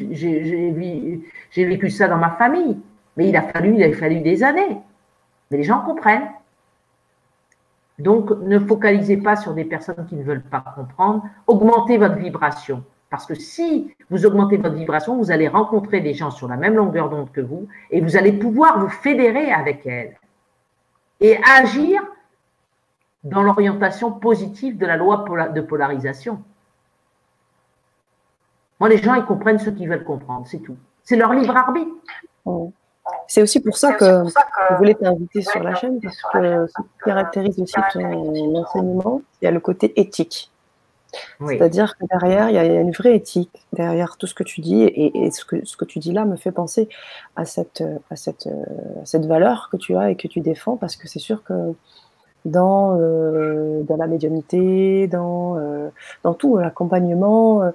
vécu 1.56 1.90
ça 1.92 2.08
dans 2.08 2.18
ma 2.18 2.32
famille. 2.32 2.80
Mais 3.16 3.30
il 3.30 3.38
a 3.38 3.44
fallu, 3.44 3.76
il 3.76 3.84
a 3.84 3.94
fallu 3.94 4.22
des 4.22 4.44
années. 4.44 4.78
Mais 5.50 5.58
les 5.58 5.64
gens 5.64 5.82
comprennent. 5.82 6.30
Donc, 8.00 8.30
ne 8.30 8.60
focalisez 8.60 9.18
pas 9.18 9.36
sur 9.36 9.54
des 9.54 9.66
personnes 9.66 10.06
qui 10.08 10.16
ne 10.16 10.24
veulent 10.24 10.44
pas 10.44 10.64
comprendre. 10.76 11.24
Augmentez 11.48 11.98
votre 11.98 12.16
vibration. 12.16 12.84
Parce 13.10 13.26
que 13.26 13.36
si 13.36 13.94
vous 14.10 14.26
augmentez 14.26 14.58
votre 14.58 14.76
vibration, 14.76 15.18
vous 15.18 15.32
allez 15.32 15.48
rencontrer 15.48 16.02
des 16.02 16.14
gens 16.14 16.30
sur 16.30 16.48
la 16.48 16.58
même 16.58 16.76
longueur 16.76 17.10
d'onde 17.10 17.32
que 17.32 17.42
vous 17.42 17.68
et 17.90 18.02
vous 18.02 18.18
allez 18.18 18.34
pouvoir 18.34 18.80
vous 18.80 18.90
fédérer 18.90 19.52
avec 19.52 19.86
elles 19.86 20.18
et 21.22 21.38
agir 21.58 22.02
dans 23.24 23.42
l'orientation 23.42 24.12
positive 24.12 24.78
de 24.78 24.86
la 24.86 24.98
loi 24.98 25.26
de 25.54 25.62
polarisation. 25.62 26.44
Moi, 28.80 28.90
les 28.90 28.98
gens, 28.98 29.16
ils 29.16 29.26
comprennent 29.26 29.60
ce 29.60 29.70
qu'ils 29.70 29.90
veulent 29.90 30.04
comprendre, 30.04 30.46
c'est 30.46 30.60
tout. 30.60 30.78
C'est 31.04 31.16
leur 31.16 31.34
libre 31.34 31.56
arbitre. 31.56 31.92
C'est 33.28 33.42
aussi 33.42 33.60
pour 33.60 33.78
ça 33.78 33.94
que 33.94 34.24
je 34.70 34.76
voulais 34.76 34.96
t'inviter 34.96 35.42
sur 35.42 35.62
la 35.62 35.76
chaîne, 35.76 36.00
parce 36.02 36.18
que 36.34 36.68
ce 36.68 36.82
qui 36.82 36.88
caractérise 37.06 37.60
aussi 37.60 37.76
ton 37.94 38.56
enseignement, 38.56 39.22
il 39.42 39.46
y 39.46 39.48
a 39.48 39.52
le 39.52 39.60
côté 39.60 40.00
éthique. 40.00 40.52
C'est-à-dire 41.40 41.98
que 41.98 42.06
derrière, 42.12 42.50
il 42.50 42.56
y 42.56 42.60
a 42.60 42.66
une 42.66 42.92
vraie 42.92 43.16
éthique 43.16 43.66
derrière 43.74 44.18
tout 44.18 44.28
ce 44.28 44.36
que 44.36 44.44
tu 44.44 44.62
dis, 44.62 44.84
et, 44.84 45.32
ce, 45.32 45.46
que, 45.46 45.66
ce, 45.66 45.78
que, 45.78 45.86
tu 45.86 46.00
dis 46.00 46.12
là 46.12 46.26
me 46.26 46.36
fait 46.36 46.52
penser 46.52 46.90
à 47.36 47.46
cette, 47.46 47.84
à, 48.12 48.16
cette, 48.16 48.48
à 48.48 49.06
cette 49.06 49.26
valeur 49.26 49.70
que 49.72 49.78
tu 49.78 49.96
as 49.96 50.12
et 50.12 50.16
que 50.16 50.28
tu 50.28 50.42
défends, 50.42 50.76
parce 50.78 50.96
que 50.96 51.08
c'est 51.08 51.20
sûr 51.20 51.44
que 51.44 51.74
dans, 52.48 52.98
euh, 53.00 53.84
dans 53.84 53.98
la 53.98 54.08
médiumnité, 54.08 55.08
dans, 55.08 55.58
euh, 55.58 55.90
dans 56.24 56.34
tout 56.34 56.58
l'accompagnement, 56.58 57.62
euh, 57.64 57.72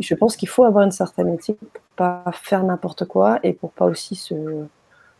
je 0.00 0.14
pense 0.14 0.36
qu'il 0.36 0.48
faut 0.48 0.64
avoir 0.64 0.84
une 0.84 0.92
certaine 0.92 1.28
éthique 1.28 1.58
pour 1.60 1.82
pas 1.96 2.24
faire 2.32 2.62
n'importe 2.64 3.04
quoi 3.04 3.38
et 3.42 3.52
pour 3.52 3.70
pas 3.70 3.86
aussi 3.86 4.14
se, 4.14 4.34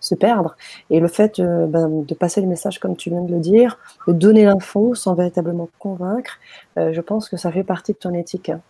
se 0.00 0.14
perdre. 0.14 0.56
Et 0.90 1.00
le 1.00 1.08
fait 1.08 1.40
ben, 1.40 2.04
de 2.04 2.14
passer 2.14 2.40
le 2.40 2.46
message 2.46 2.78
comme 2.78 2.96
tu 2.96 3.10
viens 3.10 3.22
de 3.22 3.32
le 3.32 3.40
dire, 3.40 3.78
de 4.06 4.12
donner 4.12 4.44
l'info 4.44 4.94
sans 4.94 5.14
véritablement 5.14 5.68
convaincre, 5.78 6.38
je 6.76 7.00
pense 7.00 7.28
que 7.28 7.36
ça 7.36 7.52
fait 7.52 7.64
partie 7.64 7.92
de 7.92 7.98
ton 7.98 8.14
éthique. 8.14 8.50
Hein. 8.50 8.60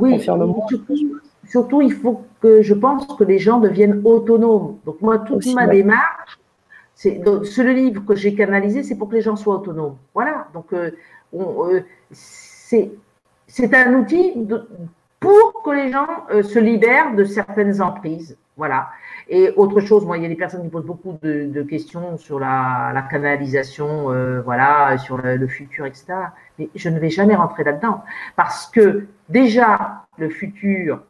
oui, 0.00 0.20
surtout, 0.20 0.62
surtout, 1.48 1.82
il 1.82 1.92
faut 1.92 2.22
que 2.40 2.62
je 2.62 2.74
pense 2.74 3.06
que 3.18 3.24
les 3.24 3.38
gens 3.38 3.60
deviennent 3.60 4.02
autonomes. 4.04 4.76
Donc 4.84 5.00
moi, 5.00 5.18
toute 5.18 5.46
ma 5.54 5.66
démarche, 5.66 6.38
donc, 7.24 7.44
ce 7.46 7.60
livre 7.62 8.04
que 8.04 8.14
j'ai 8.14 8.34
canalisé, 8.34 8.82
c'est 8.82 8.96
pour 8.96 9.08
que 9.08 9.14
les 9.14 9.20
gens 9.20 9.36
soient 9.36 9.56
autonomes. 9.56 9.96
Voilà. 10.14 10.46
Donc, 10.54 10.72
euh, 10.72 10.90
euh, 11.34 11.80
c'est 13.54 13.72
un 13.74 13.94
outil 13.94 14.32
pour 15.20 15.62
que 15.62 15.70
les 15.70 15.92
gens 15.92 16.08
euh, 16.30 16.42
se 16.42 16.58
libèrent 16.58 17.14
de 17.14 17.24
certaines 17.24 17.80
emprises. 17.80 18.36
Voilà. 18.56 18.88
Et 19.28 19.52
autre 19.56 19.80
chose, 19.80 20.04
moi, 20.04 20.16
il 20.16 20.22
y 20.22 20.26
a 20.26 20.28
des 20.28 20.34
personnes 20.34 20.62
qui 20.62 20.68
posent 20.68 20.84
beaucoup 20.84 21.18
de, 21.22 21.62
questions 21.62 22.16
sur 22.18 22.38
la, 22.38 23.06
canalisation, 23.10 24.12
voilà, 24.44 24.96
sur 24.98 25.16
le, 25.18 25.46
futur, 25.48 25.86
etc. 25.86 26.14
Mais 26.58 26.68
je 26.74 26.88
ne 26.88 26.98
vais 26.98 27.10
jamais 27.10 27.34
rentrer 27.34 27.64
là-dedans 27.64 28.04
parce 28.36 28.66
que 28.66 29.06
déjà 29.28 30.04
le 30.18 30.28
futur, 30.28 31.00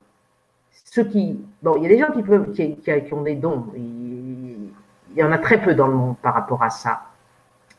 ceux 0.70 1.04
qui, 1.04 1.38
bon, 1.62 1.76
il 1.76 1.82
y 1.82 1.86
a 1.86 1.88
des 1.90 1.98
gens 1.98 2.12
qui 2.12 2.22
peuvent, 2.22 2.50
qui 2.52 3.14
ont 3.14 3.22
des 3.22 3.34
dons 3.34 3.66
il 5.14 5.20
y 5.20 5.22
en 5.22 5.32
a 5.32 5.38
très 5.38 5.60
peu 5.60 5.74
dans 5.74 5.86
le 5.86 5.94
monde 5.94 6.16
par 6.20 6.34
rapport 6.34 6.62
à 6.62 6.70
ça. 6.70 7.02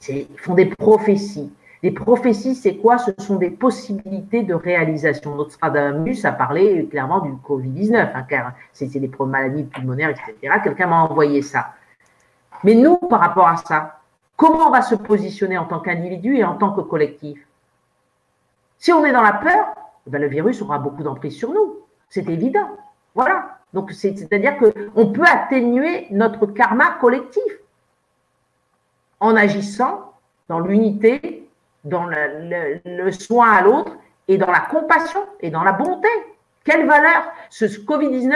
Ils 0.08 0.28
font 0.38 0.54
des 0.54 0.68
prophéties. 0.68 1.52
Les 1.86 1.92
prophéties, 1.92 2.56
c'est 2.56 2.78
quoi? 2.78 2.98
Ce 2.98 3.12
sont 3.20 3.36
des 3.36 3.52
possibilités 3.52 4.42
de 4.42 4.56
réalisation. 4.56 5.36
Nostradamus 5.36 6.26
a 6.26 6.32
parlé 6.32 6.88
clairement 6.88 7.20
du 7.20 7.34
Covid-19, 7.34 8.10
hein, 8.12 8.24
car 8.28 8.54
c'était 8.74 9.00
des 9.00 9.12
maladies 9.20 9.66
pulmonaires, 9.66 10.10
etc. 10.10 10.34
Quelqu'un 10.64 10.88
m'a 10.88 11.04
envoyé 11.04 11.44
ça. 11.44 11.76
Mais 12.64 12.74
nous, 12.74 12.98
par 12.98 13.20
rapport 13.20 13.48
à 13.48 13.58
ça, 13.58 14.00
comment 14.36 14.66
on 14.66 14.72
va 14.72 14.82
se 14.82 14.96
positionner 14.96 15.60
en 15.60 15.66
tant 15.66 15.80
qu'individu 15.80 16.36
et 16.36 16.44
en 16.44 16.56
tant 16.56 16.72
que 16.72 16.82
collectif? 16.82 17.46
Si 18.80 18.92
on 18.92 19.06
est 19.06 19.14
dans 19.14 19.22
la 19.22 19.34
peur, 19.34 19.76
ben 20.08 20.20
le 20.20 20.28
virus 20.28 20.64
aura 20.64 20.80
beaucoup 20.80 21.04
d'emprise 21.04 21.38
sur 21.38 21.54
nous. 21.54 21.82
C'est 22.10 22.28
évident. 22.28 22.68
Voilà. 23.14 23.60
Donc, 23.74 23.92
c'est-à-dire 23.92 24.58
qu'on 24.58 25.12
peut 25.12 25.28
atténuer 25.32 26.08
notre 26.10 26.48
karma 26.48 26.94
collectif 27.00 27.44
en 29.20 29.36
agissant 29.36 30.14
dans 30.50 30.60
l'unité, 30.60 31.45
dans 31.86 32.06
le, 32.06 33.12
soin 33.12 33.52
à 33.52 33.62
l'autre 33.62 33.94
et 34.28 34.38
dans 34.38 34.52
la 34.52 34.60
compassion 34.60 35.22
et 35.40 35.50
dans 35.50 35.64
la 35.64 35.72
bonté. 35.72 36.10
Quelle 36.64 36.86
valeur 36.86 37.32
Ce 37.50 37.66
Covid-19 37.66 38.34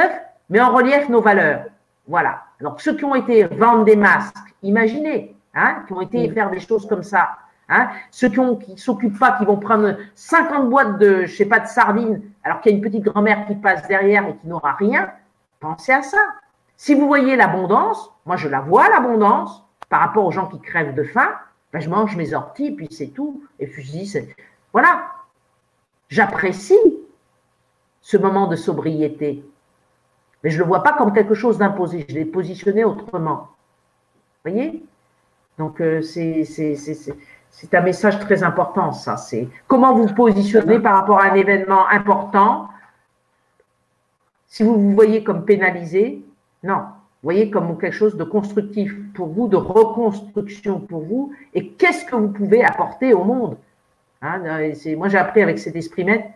met 0.49 0.61
en 0.61 0.73
relief 0.73 1.09
nos 1.09 1.21
valeurs. 1.21 1.65
Voilà. 2.07 2.43
Donc, 2.61 2.79
ceux 2.79 2.95
qui 2.95 3.05
ont 3.05 3.15
été 3.15 3.43
vendre 3.43 3.83
des 3.83 3.95
masques, 3.95 4.37
imaginez, 4.63 5.35
hein, 5.53 5.83
qui 5.87 5.93
ont 5.93 6.01
été 6.01 6.29
faire 6.29 6.49
des 6.49 6.59
choses 6.59 6.87
comme 6.87 7.03
ça, 7.03 7.29
Hein 7.71 7.89
Ceux 8.09 8.29
qui 8.29 8.39
ne 8.39 8.77
s'occupent 8.77 9.19
pas, 9.19 9.33
qui 9.33 9.45
vont 9.45 9.57
prendre 9.57 9.95
50 10.15 10.71
boîtes 10.71 10.97
de, 10.97 11.25
je 11.25 11.35
sais 11.35 11.45
pas, 11.45 11.59
de 11.59 11.67
sardines, 11.67 12.19
alors 12.43 12.61
qu'il 12.61 12.71
y 12.71 12.73
a 12.73 12.77
une 12.77 12.83
petite 12.83 13.03
grand-mère 13.03 13.45
qui 13.45 13.53
passe 13.53 13.87
derrière 13.87 14.27
et 14.27 14.35
qui 14.37 14.47
n'aura 14.47 14.73
rien, 14.73 15.11
Pensez 15.59 15.91
à 15.91 16.01
ça. 16.01 16.19
Si 16.77 16.95
vous 16.95 17.05
voyez 17.05 17.35
l'abondance, 17.35 18.13
moi 18.25 18.37
je 18.37 18.47
la 18.47 18.61
vois 18.61 18.87
l'abondance 18.89 19.65
par 19.89 19.99
rapport 19.99 20.25
aux 20.25 20.31
gens 20.31 20.47
qui 20.47 20.59
crèvent 20.61 20.93
de 20.93 21.03
faim, 21.03 21.29
ben, 21.71 21.79
je 21.79 21.89
mange 21.89 22.15
mes 22.15 22.33
orties, 22.33 22.71
puis 22.71 22.87
c'est 22.91 23.07
tout. 23.07 23.43
Et 23.59 23.67
puis 23.67 23.83
je 23.83 23.91
dis, 23.91 24.17
voilà, 24.73 25.11
j'apprécie 26.09 26.79
ce 28.01 28.17
moment 28.17 28.47
de 28.47 28.55
sobriété. 28.55 29.43
Mais 30.43 30.49
je 30.49 30.57
ne 30.57 30.63
le 30.63 30.67
vois 30.67 30.83
pas 30.83 30.93
comme 30.93 31.13
quelque 31.13 31.33
chose 31.33 31.57
d'imposé, 31.57 32.05
je 32.07 32.15
l'ai 32.15 32.25
positionné 32.25 32.83
autrement. 32.83 33.49
Vous 34.43 34.51
voyez? 34.51 34.83
Donc 35.57 35.81
euh, 35.81 36.01
c'est 36.01 37.73
un 37.73 37.81
message 37.81 38.19
très 38.19 38.43
important, 38.43 38.93
ça. 38.93 39.17
C'est 39.17 39.49
comment 39.67 39.93
vous 39.93 40.13
positionnez 40.13 40.79
par 40.79 40.95
rapport 40.95 41.19
à 41.19 41.25
un 41.25 41.35
événement 41.35 41.87
important 41.89 42.69
si 44.49 44.63
vous 44.63 44.79
vous 44.79 44.93
voyez 44.93 45.23
comme 45.23 45.45
pénalisé, 45.45 46.25
non. 46.63 46.85
Voyez 47.21 47.49
comme 47.49 47.77
quelque 47.77 47.93
chose 47.93 48.15
de 48.15 48.23
constructif 48.23 48.93
pour 49.13 49.27
vous, 49.27 49.47
de 49.47 49.57
reconstruction 49.57 50.79
pour 50.79 51.01
vous, 51.01 51.33
et 51.53 51.69
qu'est-ce 51.71 52.05
que 52.05 52.15
vous 52.15 52.29
pouvez 52.29 52.63
apporter 52.63 53.13
au 53.13 53.23
monde 53.23 53.57
hein, 54.21 54.39
Moi, 54.95 55.09
j'ai 55.09 55.17
appris 55.17 55.41
avec 55.41 55.59
cet 55.59 55.75
esprit 55.75 56.05
maître, 56.05 56.29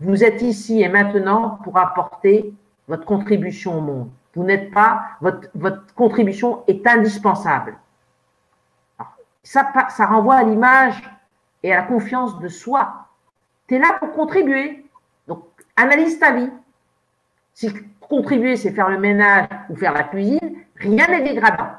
vous 0.00 0.24
êtes 0.24 0.42
ici 0.42 0.82
et 0.82 0.88
maintenant 0.88 1.58
pour 1.62 1.76
apporter 1.76 2.54
votre 2.88 3.04
contribution 3.04 3.78
au 3.78 3.80
monde. 3.80 4.10
Vous 4.34 4.42
n'êtes 4.42 4.72
pas, 4.72 5.02
votre, 5.20 5.94
contribution 5.94 6.64
est 6.66 6.86
indispensable. 6.86 7.76
ça 9.42 10.06
renvoie 10.06 10.36
à 10.36 10.42
l'image 10.42 11.02
et 11.62 11.72
à 11.72 11.76
la 11.76 11.82
confiance 11.82 12.38
de 12.40 12.48
soi. 12.48 13.06
Tu 13.68 13.76
es 13.76 13.78
là 13.78 13.96
pour 13.98 14.12
contribuer. 14.12 14.84
Donc, 15.28 15.44
analyse 15.76 16.18
ta 16.18 16.32
vie. 16.32 16.50
Si 17.54 17.72
contribuer, 18.00 18.56
c'est 18.56 18.72
faire 18.72 18.88
le 18.88 18.98
ménage 18.98 19.48
ou 19.68 19.76
faire 19.76 19.92
la 19.92 20.04
cuisine, 20.04 20.56
rien 20.76 21.06
n'est 21.08 21.22
dégradant. 21.22 21.70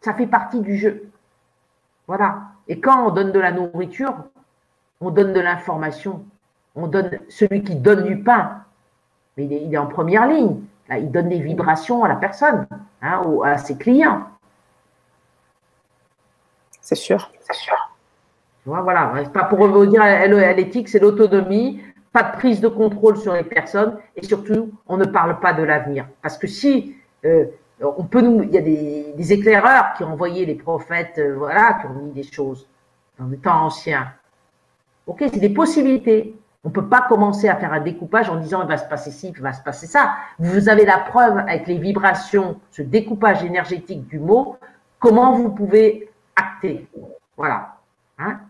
Ça 0.00 0.14
fait 0.14 0.26
partie 0.26 0.60
du 0.60 0.76
jeu. 0.76 1.10
Voilà. 2.06 2.42
Et 2.68 2.80
quand 2.80 3.06
on 3.06 3.10
donne 3.10 3.32
de 3.32 3.38
la 3.38 3.52
nourriture, 3.52 4.14
on 5.00 5.10
donne 5.10 5.32
de 5.32 5.40
l'information. 5.40 6.24
On 6.74 6.86
donne 6.86 7.18
celui 7.28 7.62
qui 7.62 7.74
donne 7.74 8.04
du 8.04 8.22
pain, 8.22 8.64
mais 9.36 9.46
il 9.46 9.74
est, 9.74 9.78
en 9.78 9.86
première 9.86 10.26
ligne. 10.26 10.60
il 10.90 11.10
donne 11.10 11.28
des 11.28 11.40
vibrations 11.40 12.04
à 12.04 12.08
la 12.08 12.16
personne, 12.16 12.66
hein, 13.02 13.22
ou 13.26 13.42
à 13.42 13.58
ses 13.58 13.76
clients. 13.76 14.26
C'est 16.80 16.94
sûr. 16.94 17.30
C'est 17.40 17.56
sûr. 17.56 17.76
Voilà, 18.66 19.12
pas 19.32 19.44
pour 19.44 19.58
revenir 19.58 20.02
à 20.02 20.26
l'éthique, 20.52 20.88
c'est 20.88 20.98
l'autonomie, 20.98 21.82
pas 22.12 22.24
de 22.24 22.32
prise 22.32 22.60
de 22.60 22.68
contrôle 22.68 23.16
sur 23.16 23.34
les 23.34 23.44
personnes 23.44 23.98
et 24.16 24.24
surtout, 24.24 24.72
on 24.88 24.96
ne 24.96 25.04
parle 25.04 25.38
pas 25.40 25.52
de 25.52 25.62
l'avenir. 25.62 26.06
Parce 26.22 26.38
que 26.38 26.46
si 26.46 26.96
euh, 27.24 27.46
on 27.80 28.04
peut 28.04 28.20
nous, 28.20 28.42
il 28.42 28.50
y 28.50 28.58
a 28.58 28.60
des, 28.60 29.32
éclaireurs 29.32 29.94
qui 29.96 30.04
ont 30.04 30.12
envoyé 30.12 30.44
les 30.44 30.54
prophètes, 30.54 31.18
euh, 31.18 31.34
voilà, 31.36 31.74
qui 31.74 31.86
ont 31.86 31.94
mis 31.94 32.12
des 32.12 32.22
choses 32.24 32.68
dans 33.18 33.26
les 33.26 33.38
temps 33.38 33.64
anciens. 33.64 34.12
Ok, 35.06 35.24
c'est 35.32 35.40
des 35.40 35.50
possibilités. 35.50 36.34
On 36.62 36.68
ne 36.68 36.74
peut 36.74 36.88
pas 36.88 37.02
commencer 37.08 37.48
à 37.48 37.56
faire 37.56 37.72
un 37.72 37.80
découpage 37.80 38.28
en 38.28 38.36
disant 38.36 38.62
il 38.62 38.68
va 38.68 38.76
se 38.76 38.84
passer 38.86 39.10
ci, 39.10 39.32
il 39.34 39.42
va 39.42 39.52
se 39.52 39.62
passer 39.62 39.86
ça. 39.86 40.14
Vous 40.38 40.68
avez 40.68 40.84
la 40.84 40.98
preuve 40.98 41.38
avec 41.38 41.66
les 41.66 41.78
vibrations, 41.78 42.60
ce 42.70 42.82
découpage 42.82 43.42
énergétique 43.42 44.06
du 44.08 44.18
mot, 44.18 44.58
comment 44.98 45.32
vous 45.32 45.50
pouvez 45.50 46.10
acter? 46.36 46.86
Voilà. 47.36 47.76
Hein? 48.18 48.40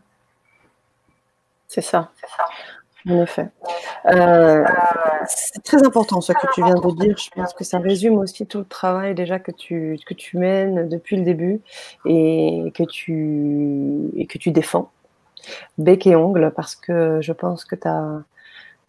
C'est 1.69 1.82
ça. 1.82 2.11
C'est 2.16 2.28
ça. 2.28 2.45
En 3.09 3.22
effet. 3.22 3.48
Euh, 4.06 4.64
c'est 5.27 5.62
très 5.62 5.82
important 5.85 6.20
ce 6.20 6.32
que 6.32 6.47
tu 6.55 6.62
viens 6.62 6.74
de 6.74 6.97
dire. 6.97 7.16
Je 7.16 7.31
pense 7.31 7.52
que 7.55 7.64
ça 7.64 7.78
résume 7.78 8.18
aussi 8.18 8.47
tout 8.47 8.59
le 8.59 8.64
travail 8.64 9.14
déjà 9.14 9.39
que 9.39 9.51
tu, 9.51 9.98
que 10.06 10.14
tu 10.14 10.39
mènes 10.39 10.89
depuis 10.89 11.16
le 11.16 11.22
début 11.22 11.60
et 12.05 12.72
que 12.74 12.82
tu, 12.85 14.10
et 14.16 14.27
que 14.27 14.39
tu 14.39 14.51
défends 14.51 14.90
bec 15.78 16.06
et 16.06 16.16
ongle 16.16 16.52
parce 16.55 16.77
que 16.77 17.20
je 17.22 17.32
pense 17.32 17.64
que 17.64 17.74
tu 17.74 17.89
as, 17.89 18.22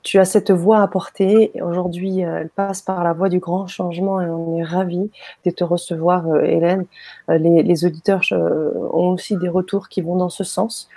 tu 0.03 0.19
as 0.19 0.25
cette 0.25 0.51
voix 0.51 0.81
à 0.81 0.88
porter. 0.88 1.51
Aujourd'hui, 1.61 2.19
elle 2.19 2.49
passe 2.49 2.81
par 2.81 3.03
la 3.03 3.13
voie 3.13 3.29
du 3.29 3.39
grand 3.39 3.67
changement 3.67 4.19
et 4.19 4.25
on 4.25 4.57
est 4.57 4.63
ravis 4.63 5.09
de 5.45 5.51
te 5.51 5.63
recevoir, 5.63 6.25
Hélène. 6.43 6.85
Les, 7.29 7.63
les, 7.63 7.85
auditeurs 7.85 8.21
ont 8.31 9.11
aussi 9.11 9.38
des 9.38 9.49
retours 9.49 9.88
qui 9.88 10.01
vont 10.01 10.17
dans 10.17 10.29
ce 10.29 10.43
sens. 10.43 10.89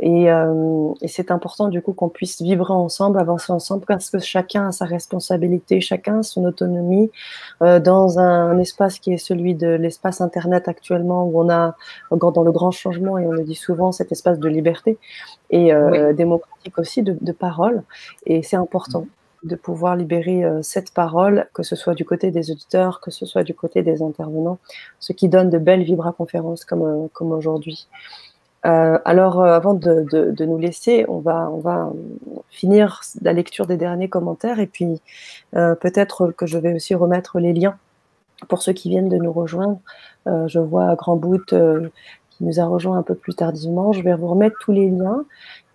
Et, 0.00 0.30
euh, 0.30 0.92
et 1.02 1.08
c'est 1.08 1.30
important 1.30 1.68
du 1.68 1.80
coup 1.80 1.92
qu'on 1.92 2.08
puisse 2.08 2.42
vivre 2.42 2.72
ensemble, 2.72 3.20
avancer 3.20 3.52
ensemble, 3.52 3.84
parce 3.86 4.10
que 4.10 4.18
chacun 4.18 4.68
a 4.68 4.72
sa 4.72 4.86
responsabilité, 4.86 5.80
chacun 5.80 6.18
a 6.18 6.22
son 6.24 6.44
autonomie 6.44 7.10
euh, 7.62 7.78
dans 7.78 8.18
un, 8.18 8.58
espace 8.58 8.98
qui 8.98 9.12
est 9.12 9.18
celui 9.18 9.54
de 9.54 9.68
l'espace 9.68 10.20
Internet 10.20 10.66
actuellement, 10.68 11.24
où 11.24 11.40
on 11.40 11.48
a 11.48 11.76
dans 12.10 12.42
le 12.42 12.52
grand 12.52 12.72
changement, 12.72 13.18
et 13.18 13.26
on 13.26 13.32
le 13.32 13.44
dit 13.44 13.54
souvent, 13.54 13.92
cet 13.92 14.10
espace 14.10 14.38
de 14.38 14.48
liberté 14.48 14.98
et 15.50 15.72
euh, 15.72 16.12
démocratique 16.12 16.78
aussi 16.78 17.02
de, 17.02 17.16
de, 17.20 17.32
parole. 17.32 17.82
Et 18.26 18.42
c'est 18.42 18.56
important 18.56 19.06
de 19.44 19.56
pouvoir 19.56 19.94
libérer 19.94 20.44
euh, 20.44 20.62
cette 20.62 20.92
parole, 20.92 21.46
que 21.52 21.62
ce 21.62 21.76
soit 21.76 21.94
du 21.94 22.04
côté 22.04 22.30
des 22.30 22.50
auditeurs, 22.50 23.00
que 23.00 23.10
ce 23.10 23.26
soit 23.26 23.42
du 23.42 23.54
côté 23.54 23.82
des 23.82 24.02
intervenants, 24.02 24.58
ce 24.98 25.12
qui 25.12 25.28
donne 25.28 25.50
de 25.50 25.58
belles 25.58 25.82
vibra-conférences 25.82 26.64
comme, 26.64 26.82
euh, 26.82 27.08
comme 27.12 27.32
aujourd'hui. 27.32 27.86
Euh, 28.66 28.98
alors, 29.04 29.40
euh, 29.40 29.54
avant 29.54 29.74
de, 29.74 30.06
de, 30.10 30.30
de, 30.30 30.44
nous 30.46 30.58
laisser, 30.58 31.04
on 31.08 31.18
va, 31.18 31.50
on 31.50 31.58
va 31.58 31.92
finir 32.54 33.00
la 33.20 33.32
lecture 33.32 33.66
des 33.66 33.76
derniers 33.76 34.08
commentaires 34.08 34.60
et 34.60 34.66
puis 34.66 35.00
euh, 35.56 35.74
peut-être 35.74 36.30
que 36.30 36.46
je 36.46 36.56
vais 36.56 36.72
aussi 36.72 36.94
remettre 36.94 37.40
les 37.40 37.52
liens 37.52 37.76
pour 38.48 38.62
ceux 38.62 38.72
qui 38.72 38.88
viennent 38.88 39.08
de 39.08 39.16
nous 39.16 39.32
rejoindre. 39.32 39.80
Euh, 40.26 40.46
je 40.46 40.60
vois 40.60 40.94
Grand 40.94 41.16
Boot 41.16 41.52
euh, 41.52 41.88
qui 42.30 42.44
nous 42.44 42.60
a 42.60 42.64
rejoint 42.64 42.96
un 42.96 43.02
peu 43.02 43.14
plus 43.14 43.34
tardivement. 43.34 43.92
Je 43.92 44.02
vais 44.02 44.14
vous 44.14 44.28
remettre 44.28 44.56
tous 44.60 44.72
les 44.72 44.88
liens 44.88 45.24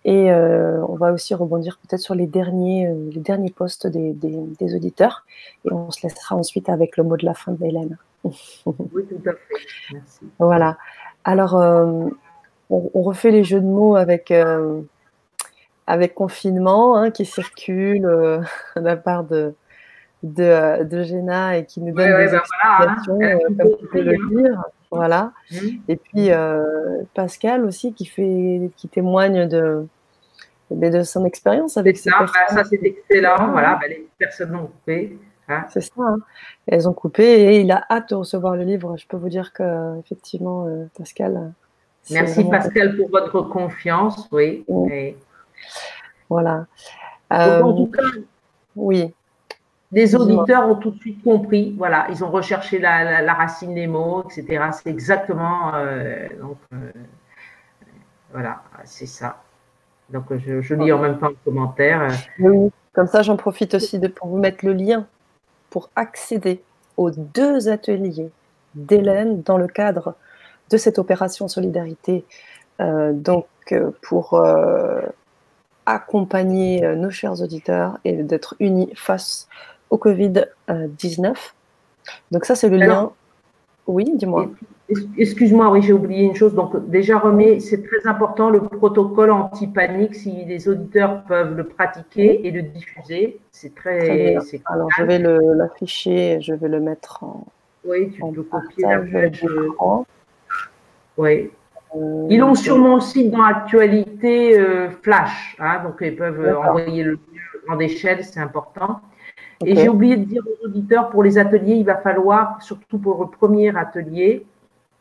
et 0.06 0.32
on 0.32 0.94
va 0.94 1.12
aussi 1.12 1.34
rebondir 1.34 1.78
peut-être 1.82 2.00
sur 2.00 2.14
les 2.14 2.26
derniers, 2.26 2.90
les 3.12 3.20
derniers 3.20 3.50
posts 3.50 3.86
des, 3.86 4.14
des, 4.14 4.34
des, 4.58 4.74
auditeurs 4.74 5.26
et 5.66 5.72
on 5.72 5.90
se 5.90 6.02
laissera 6.02 6.36
ensuite 6.36 6.70
avec 6.70 6.96
le 6.96 7.04
mot 7.04 7.18
de 7.18 7.26
la 7.26 7.34
fin 7.34 7.52
d'Hélène. 7.52 7.98
oui, 8.24 8.32
tout 8.64 9.28
à 9.28 9.32
fait. 9.32 9.92
Merci. 9.92 10.20
Voilà. 10.38 10.78
Alors, 11.24 11.54
on, 12.70 13.02
refait 13.02 13.30
les 13.30 13.44
jeux 13.44 13.60
de 13.60 13.66
mots 13.66 13.96
avec, 13.96 14.30
euh, 14.30 14.80
avec 15.86 16.14
confinement 16.14 16.96
hein, 16.96 17.10
qui 17.10 17.24
circule 17.24 18.06
euh, 18.06 18.40
de 18.76 18.82
la 18.82 18.96
part 18.96 19.24
de, 19.24 19.54
de, 20.22 20.44
euh, 20.44 20.84
de 20.84 21.02
Géna 21.02 21.58
et 21.58 21.66
qui 21.66 21.80
nous 21.80 21.94
donne 21.94 22.06
des 22.06 22.12
ben 22.12 22.34
explications, 22.34 23.16
voilà, 23.16 23.34
hein. 23.34 23.38
comme 23.58 23.76
tu 23.78 23.86
peux 23.86 24.02
le 24.02 24.12
hein. 24.12 24.42
dire. 24.42 24.64
Voilà. 24.92 25.32
Mmh. 25.52 25.56
Et 25.88 25.96
puis 25.96 26.30
Pascal 27.14 27.64
aussi 27.64 27.92
qui, 27.92 28.06
fait, 28.06 28.70
qui 28.76 28.88
témoigne 28.88 29.46
de, 29.46 29.86
de 30.70 31.02
son 31.04 31.24
expérience 31.24 31.76
avec 31.76 31.96
ça, 31.96 32.10
bah, 32.18 32.26
ça 32.48 32.64
c'est 32.64 32.80
excellent. 32.82 33.52
Voilà, 33.52 33.78
bah, 33.80 33.86
les 33.88 34.08
personnes 34.18 34.50
l'ont 34.50 34.66
coupé. 34.66 35.16
Hein. 35.48 35.64
C'est 35.68 35.80
ça. 35.80 35.92
Hein. 35.98 36.16
Elles 36.66 36.88
ont 36.88 36.92
coupé 36.92 37.22
et 37.22 37.60
il 37.60 37.70
a 37.70 37.84
hâte 37.88 38.10
de 38.10 38.16
recevoir 38.16 38.56
le 38.56 38.64
livre. 38.64 38.96
Je 38.96 39.06
peux 39.06 39.16
vous 39.16 39.28
dire 39.28 39.52
que 39.52 39.96
effectivement, 40.00 40.66
Pascal 40.98 41.52
Merci 42.10 42.44
Pascal 42.44 42.96
pour 42.96 43.10
votre 43.10 43.42
confiance, 43.42 44.28
oui. 44.32 44.64
Voilà. 46.28 46.66
Euh, 47.32 47.62
en 47.62 47.72
tout 47.72 47.90
cas, 47.90 48.02
oui. 48.76 49.12
Les 49.92 50.14
auditeurs 50.14 50.68
ont 50.68 50.76
tout 50.76 50.92
de 50.92 50.98
suite 50.98 51.22
compris, 51.22 51.74
voilà, 51.76 52.06
ils 52.10 52.22
ont 52.22 52.30
recherché 52.30 52.78
la, 52.78 53.22
la, 53.22 53.34
racine 53.34 53.74
des 53.74 53.88
mots, 53.88 54.22
etc. 54.24 54.66
C'est 54.72 54.88
exactement, 54.88 55.74
euh, 55.74 56.28
donc, 56.40 56.58
euh, 56.72 56.92
voilà, 58.32 58.62
c'est 58.84 59.06
ça. 59.06 59.42
Donc, 60.10 60.26
je, 60.30 60.60
je, 60.60 60.74
lis 60.74 60.92
en 60.92 61.00
même 61.00 61.18
temps 61.18 61.30
le 61.30 61.36
commentaire. 61.44 62.08
Oui, 62.38 62.70
comme 62.92 63.08
ça, 63.08 63.22
j'en 63.22 63.36
profite 63.36 63.74
aussi 63.74 63.98
de, 63.98 64.06
pour 64.06 64.28
vous 64.28 64.38
mettre 64.38 64.64
le 64.64 64.74
lien 64.74 65.06
pour 65.70 65.90
accéder 65.96 66.62
aux 66.96 67.10
deux 67.10 67.68
ateliers 67.68 68.30
d'Hélène 68.76 69.42
dans 69.42 69.58
le 69.58 69.66
cadre 69.66 70.14
de 70.70 70.76
cette 70.76 70.98
opération 70.98 71.48
solidarité, 71.48 72.24
euh, 72.80 73.12
donc 73.12 73.46
euh, 73.72 73.90
pour 74.02 74.34
euh, 74.34 75.02
accompagner 75.86 76.80
nos 76.96 77.10
chers 77.10 77.42
auditeurs 77.42 77.98
et 78.04 78.22
d'être 78.22 78.54
unis 78.60 78.90
face 78.94 79.48
au 79.90 79.96
Covid-19. 79.96 81.34
Donc 82.30 82.44
ça, 82.44 82.54
c'est 82.54 82.68
le 82.68 82.80
Alors, 82.80 83.02
lien. 83.02 83.12
Oui, 83.86 84.10
dis-moi. 84.14 84.48
Excuse-moi, 85.18 85.70
oui, 85.70 85.82
j'ai 85.82 85.92
oublié 85.92 86.22
une 86.24 86.34
chose. 86.34 86.54
Donc 86.54 86.88
déjà, 86.88 87.18
remets, 87.18 87.58
c'est 87.60 87.82
très 87.82 88.08
important, 88.08 88.50
le 88.50 88.60
protocole 88.60 89.30
anti-panique, 89.30 90.14
si 90.14 90.44
les 90.44 90.68
auditeurs 90.68 91.24
peuvent 91.24 91.56
le 91.56 91.64
pratiquer 91.64 92.46
et 92.46 92.50
le 92.50 92.62
diffuser, 92.62 93.40
c'est 93.50 93.74
très... 93.74 94.36
très 94.36 94.62
Alors, 94.66 94.88
je 94.96 95.02
vais 95.04 95.18
l'afficher, 95.18 96.38
je 96.40 96.54
vais 96.54 96.68
le 96.68 96.80
mettre 96.80 97.24
en... 97.24 97.46
Oui, 97.84 98.10
tu 98.10 98.20
peux 98.20 98.42
copier 98.42 98.84
la. 98.84 99.00
Oui. 101.16 101.50
Euh, 101.96 102.26
ils 102.30 102.38
l'ont 102.38 102.54
sur 102.54 102.78
mon 102.78 103.00
site 103.00 103.30
dans 103.30 103.42
Actualité 103.42 104.58
euh, 104.58 104.90
Flash, 105.02 105.56
hein, 105.58 105.82
donc 105.82 105.96
ils 106.00 106.14
peuvent 106.14 106.40
euh, 106.40 106.56
envoyer 106.58 107.02
le 107.02 107.18
grande 107.66 107.82
échelle, 107.82 108.24
c'est 108.24 108.38
important. 108.38 109.00
Okay. 109.60 109.72
Et 109.72 109.76
j'ai 109.76 109.88
oublié 109.88 110.16
de 110.16 110.24
dire 110.24 110.42
aux 110.46 110.66
auditeurs, 110.66 111.10
pour 111.10 111.22
les 111.24 111.36
ateliers, 111.36 111.74
il 111.74 111.84
va 111.84 111.96
falloir, 111.96 112.62
surtout 112.62 112.98
pour 112.98 113.20
le 113.24 113.30
premier 113.30 113.76
atelier, 113.76 114.46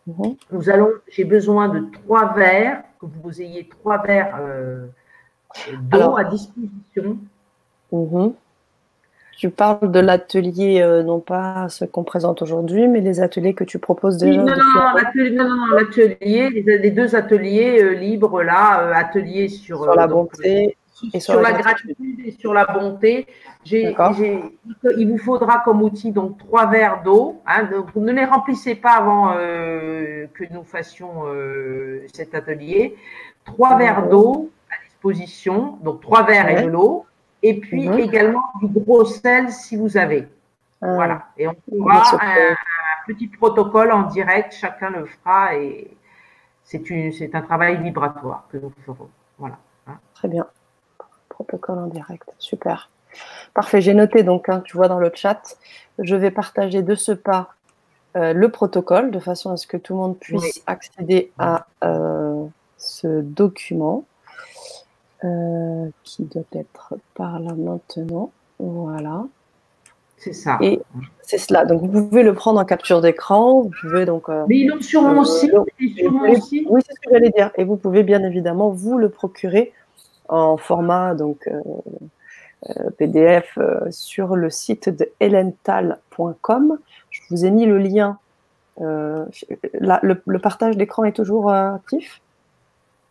mm 0.08 0.14
-hmm. 0.14 0.36
nous 0.52 0.70
allons, 0.70 0.92
j'ai 1.14 1.26
besoin 1.26 1.70
de 1.70 1.80
trois 1.98 2.34
verres, 2.34 2.82
que 3.00 3.06
vous 3.24 3.36
ayez 3.42 3.64
trois 3.76 3.98
verres 4.08 4.36
euh, 4.42 4.88
d'eau 5.92 6.12
à 6.18 6.24
disposition. 6.24 7.08
Mm 7.92 8.08
-hmm. 8.12 8.34
Tu 9.40 9.50
parles 9.50 9.90
de 9.90 10.02
l'atelier, 10.02 10.82
euh, 10.82 11.02
non 11.02 11.22
pas 11.22 11.70
ce 11.70 11.86
qu'on 11.86 12.04
présente 12.04 12.42
aujourd'hui, 12.42 12.90
mais 12.90 13.00
les 13.00 13.22
ateliers 13.22 13.54
que 13.54 13.64
tu 13.64 13.80
proposes 13.80 14.18
déjà. 14.18 14.44
Oui, 14.44 14.46
non, 14.46 14.54
non, 14.54 14.94
l'atelier, 14.94 15.32
non, 15.32 15.48
non, 15.48 15.66
l'atelier, 15.78 16.50
les, 16.50 16.78
les, 16.78 16.92
deux 16.92 17.16
ateliers 17.16 17.82
euh, 17.82 17.94
libres 17.94 18.44
là, 18.44 18.82
euh, 18.82 18.94
atelier 18.94 19.48
sur, 19.48 19.84
sur 19.84 19.96
la 19.96 20.08
donc, 20.08 20.34
bonté 20.34 20.76
et 21.14 21.22
sur, 21.22 21.36
sur 21.36 21.42
la, 21.42 21.54
gratitude 21.54 22.20
et 22.26 22.32
sur 22.32 22.54
la 22.54 22.66
bonté. 22.66 23.28
il 23.66 25.08
vous 25.10 25.18
faudra 25.18 25.60
comme 25.60 25.84
outil 25.84 26.12
donc 26.12 26.38
trois 26.38 26.70
verres 26.70 27.02
d'eau. 27.06 27.40
Hein, 27.48 27.70
vous 27.96 28.02
ne 28.02 28.12
les 28.12 28.26
remplissez 28.26 28.76
pas 28.76 28.98
avant 28.98 29.36
que 29.36 30.54
nous 30.54 30.66
fassions 30.66 31.24
cet 32.14 32.36
atelier. 32.36 32.98
Trois 33.46 33.78
verres 33.78 34.10
d'eau 34.10 34.52
à 34.70 34.86
disposition, 34.86 35.78
donc 35.82 36.02
trois 36.02 36.24
verres 36.24 36.48
ouais. 36.48 36.62
et 36.62 36.66
de 36.66 36.70
l'eau 36.70 37.06
et 37.42 37.60
puis 37.60 37.88
mmh. 37.88 38.00
également 38.00 38.44
du 38.62 38.68
gros 38.68 39.06
sel 39.06 39.52
si 39.52 39.78
vous 39.78 39.98
avez. 39.98 40.28
Euh, 40.84 40.96
voilà. 40.96 41.28
Et 41.38 41.48
on 41.48 41.56
fera 41.70 42.16
un, 42.22 42.52
un, 42.52 42.56
petit 43.08 43.28
protocole 43.28 43.92
en 43.92 44.04
direct, 44.04 44.54
chacun 44.54 44.90
le 44.92 45.06
fera 45.06 45.56
et 45.56 45.92
c'est 46.64 47.34
un 47.34 47.42
travail 47.42 47.82
vibratoire 47.82 48.46
que 48.52 48.58
nous 48.58 48.72
ferons. 48.86 49.10
Voilà. 49.38 49.58
Hein. 49.88 49.98
Très 50.14 50.28
bien. 50.28 50.46
Protocole 51.30 51.80
en 51.80 51.88
direct, 51.88 52.30
super. 52.38 52.90
Parfait, 53.54 53.82
j'ai 53.82 53.94
noté 53.94 54.24
donc, 54.24 54.50
hein, 54.50 54.62
tu 54.64 54.78
vois 54.78 54.88
dans 54.88 55.00
le 55.00 55.12
chat, 55.14 55.58
je 55.98 56.16
vais 56.16 56.32
partager 56.32 56.84
de 56.84 56.96
ce 56.96 57.12
pas 57.12 57.50
euh, 58.16 58.34
le 58.34 58.50
protocole 58.50 59.12
de 59.12 59.20
façon 59.20 59.52
à 59.52 59.58
ce 59.58 59.68
que 59.68 59.78
tout 59.78 59.94
le 59.94 60.00
monde 60.00 60.18
puisse 60.18 60.44
oui. 60.44 60.64
accéder 60.68 61.32
à 61.38 61.66
euh, 61.84 62.46
ce 62.78 63.22
document. 63.22 64.06
Euh, 65.26 65.90
qui 66.04 66.24
doit 66.24 66.44
être 66.54 66.94
par 67.14 67.40
là 67.40 67.54
maintenant. 67.54 68.32
Voilà. 68.58 69.26
C'est 70.16 70.32
ça. 70.32 70.58
Et 70.62 70.80
c'est 71.22 71.38
cela. 71.38 71.66
Donc, 71.66 71.82
vous 71.82 72.08
pouvez 72.08 72.24
le 72.24 72.34
prendre 72.34 72.60
en 72.60 72.66
capture 72.66 73.02
d'écran. 73.02 73.62
Vous 73.62 73.72
pouvez 73.82 74.06
donc. 74.06 74.30
Euh, 74.30 74.46
Mais 74.48 74.60
ils 74.60 74.68
l'ont 74.68 74.82
sur 74.82 75.02
mon 75.02 75.26
site. 75.26 75.54
Euh, 75.54 75.64
site. 76.40 76.68
Oui, 76.70 76.82
c'est 76.86 76.94
ce 76.94 77.00
que 77.02 77.10
j'allais 77.12 77.32
dire. 77.32 77.52
Et 77.56 77.66
vous 77.66 77.76
pouvez 77.76 78.04
bien 78.04 78.24
évidemment 78.24 78.70
vous 78.70 78.98
le 78.98 79.10
procurer 79.10 79.74
en 80.30 80.58
format 80.58 81.16
donc 81.16 81.50
euh, 81.50 82.90
PDF 82.98 83.58
sur 83.90 84.38
le 84.38 84.50
site 84.50 84.88
de 84.88 85.10
helental.com. 85.20 86.78
Je 87.10 87.22
vous 87.30 87.46
ai 87.46 87.52
mis 87.52 87.66
le 87.66 87.78
lien. 87.78 88.20
Là, 88.78 90.00
le, 90.04 90.22
le, 90.26 90.40
partage 90.40 90.78
d'écran 90.78 91.04
est 91.04 91.12
toujours 91.12 91.52
actif 91.52 92.22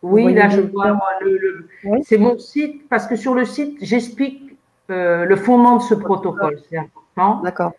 oui, 0.01 0.33
là, 0.33 0.49
je 0.49 0.61
vois 0.61 0.97
le, 1.21 1.37
le... 1.37 1.69
Oui. 1.83 1.99
c'est 2.03 2.17
mon 2.17 2.37
site, 2.37 2.87
parce 2.87 3.05
que 3.05 3.15
sur 3.15 3.35
le 3.35 3.45
site, 3.45 3.77
j'explique 3.81 4.57
euh, 4.89 5.25
le 5.25 5.35
fondement 5.35 5.77
de 5.77 5.81
ce 5.81 5.93
protocole. 5.93 6.59
C'est 6.69 6.77
important. 6.77 7.41
D'accord. 7.43 7.71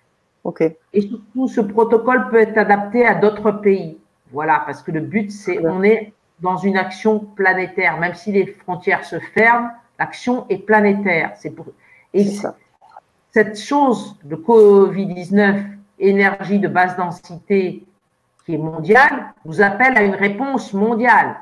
OK. 0.45 0.63
Et 0.93 1.01
surtout, 1.01 1.49
ce 1.49 1.61
protocole 1.61 2.29
peut 2.31 2.41
être 2.41 2.59
adapté 2.59 3.07
à 3.07 3.15
d'autres 3.15 3.53
pays. 3.53 3.99
Voilà, 4.33 4.63
parce 4.65 4.83
que 4.83 4.91
le 4.91 5.01
but, 5.01 5.31
c'est 5.31 5.65
on 5.67 5.83
est 5.83 6.13
dans 6.41 6.57
une 6.57 6.77
action 6.77 7.21
planétaire. 7.21 7.99
Même 7.99 8.15
si 8.15 8.33
les 8.33 8.47
frontières 8.47 9.05
se 9.05 9.19
ferment, 9.19 9.71
l'action 9.99 10.47
est 10.49 10.59
planétaire. 10.59 11.33
C'est 11.37 11.51
pour 11.51 11.67
et 12.13 12.25
ça. 12.25 12.57
cette 13.33 13.59
chose 13.59 14.17
de 14.25 14.37
Covid-19, 14.37 15.65
énergie 15.99 16.59
de 16.59 16.69
basse 16.69 16.97
densité 16.97 17.85
qui 18.47 18.55
est 18.55 18.59
mondiale, 18.59 19.33
nous 19.45 19.61
appelle 19.61 19.97
à 19.97 20.03
une 20.03 20.15
réponse 20.15 20.73
mondiale. 20.73 21.37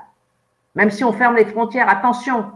Même 0.78 0.92
si 0.92 1.02
on 1.02 1.12
ferme 1.12 1.34
les 1.34 1.44
frontières, 1.44 1.88
attention. 1.88 2.52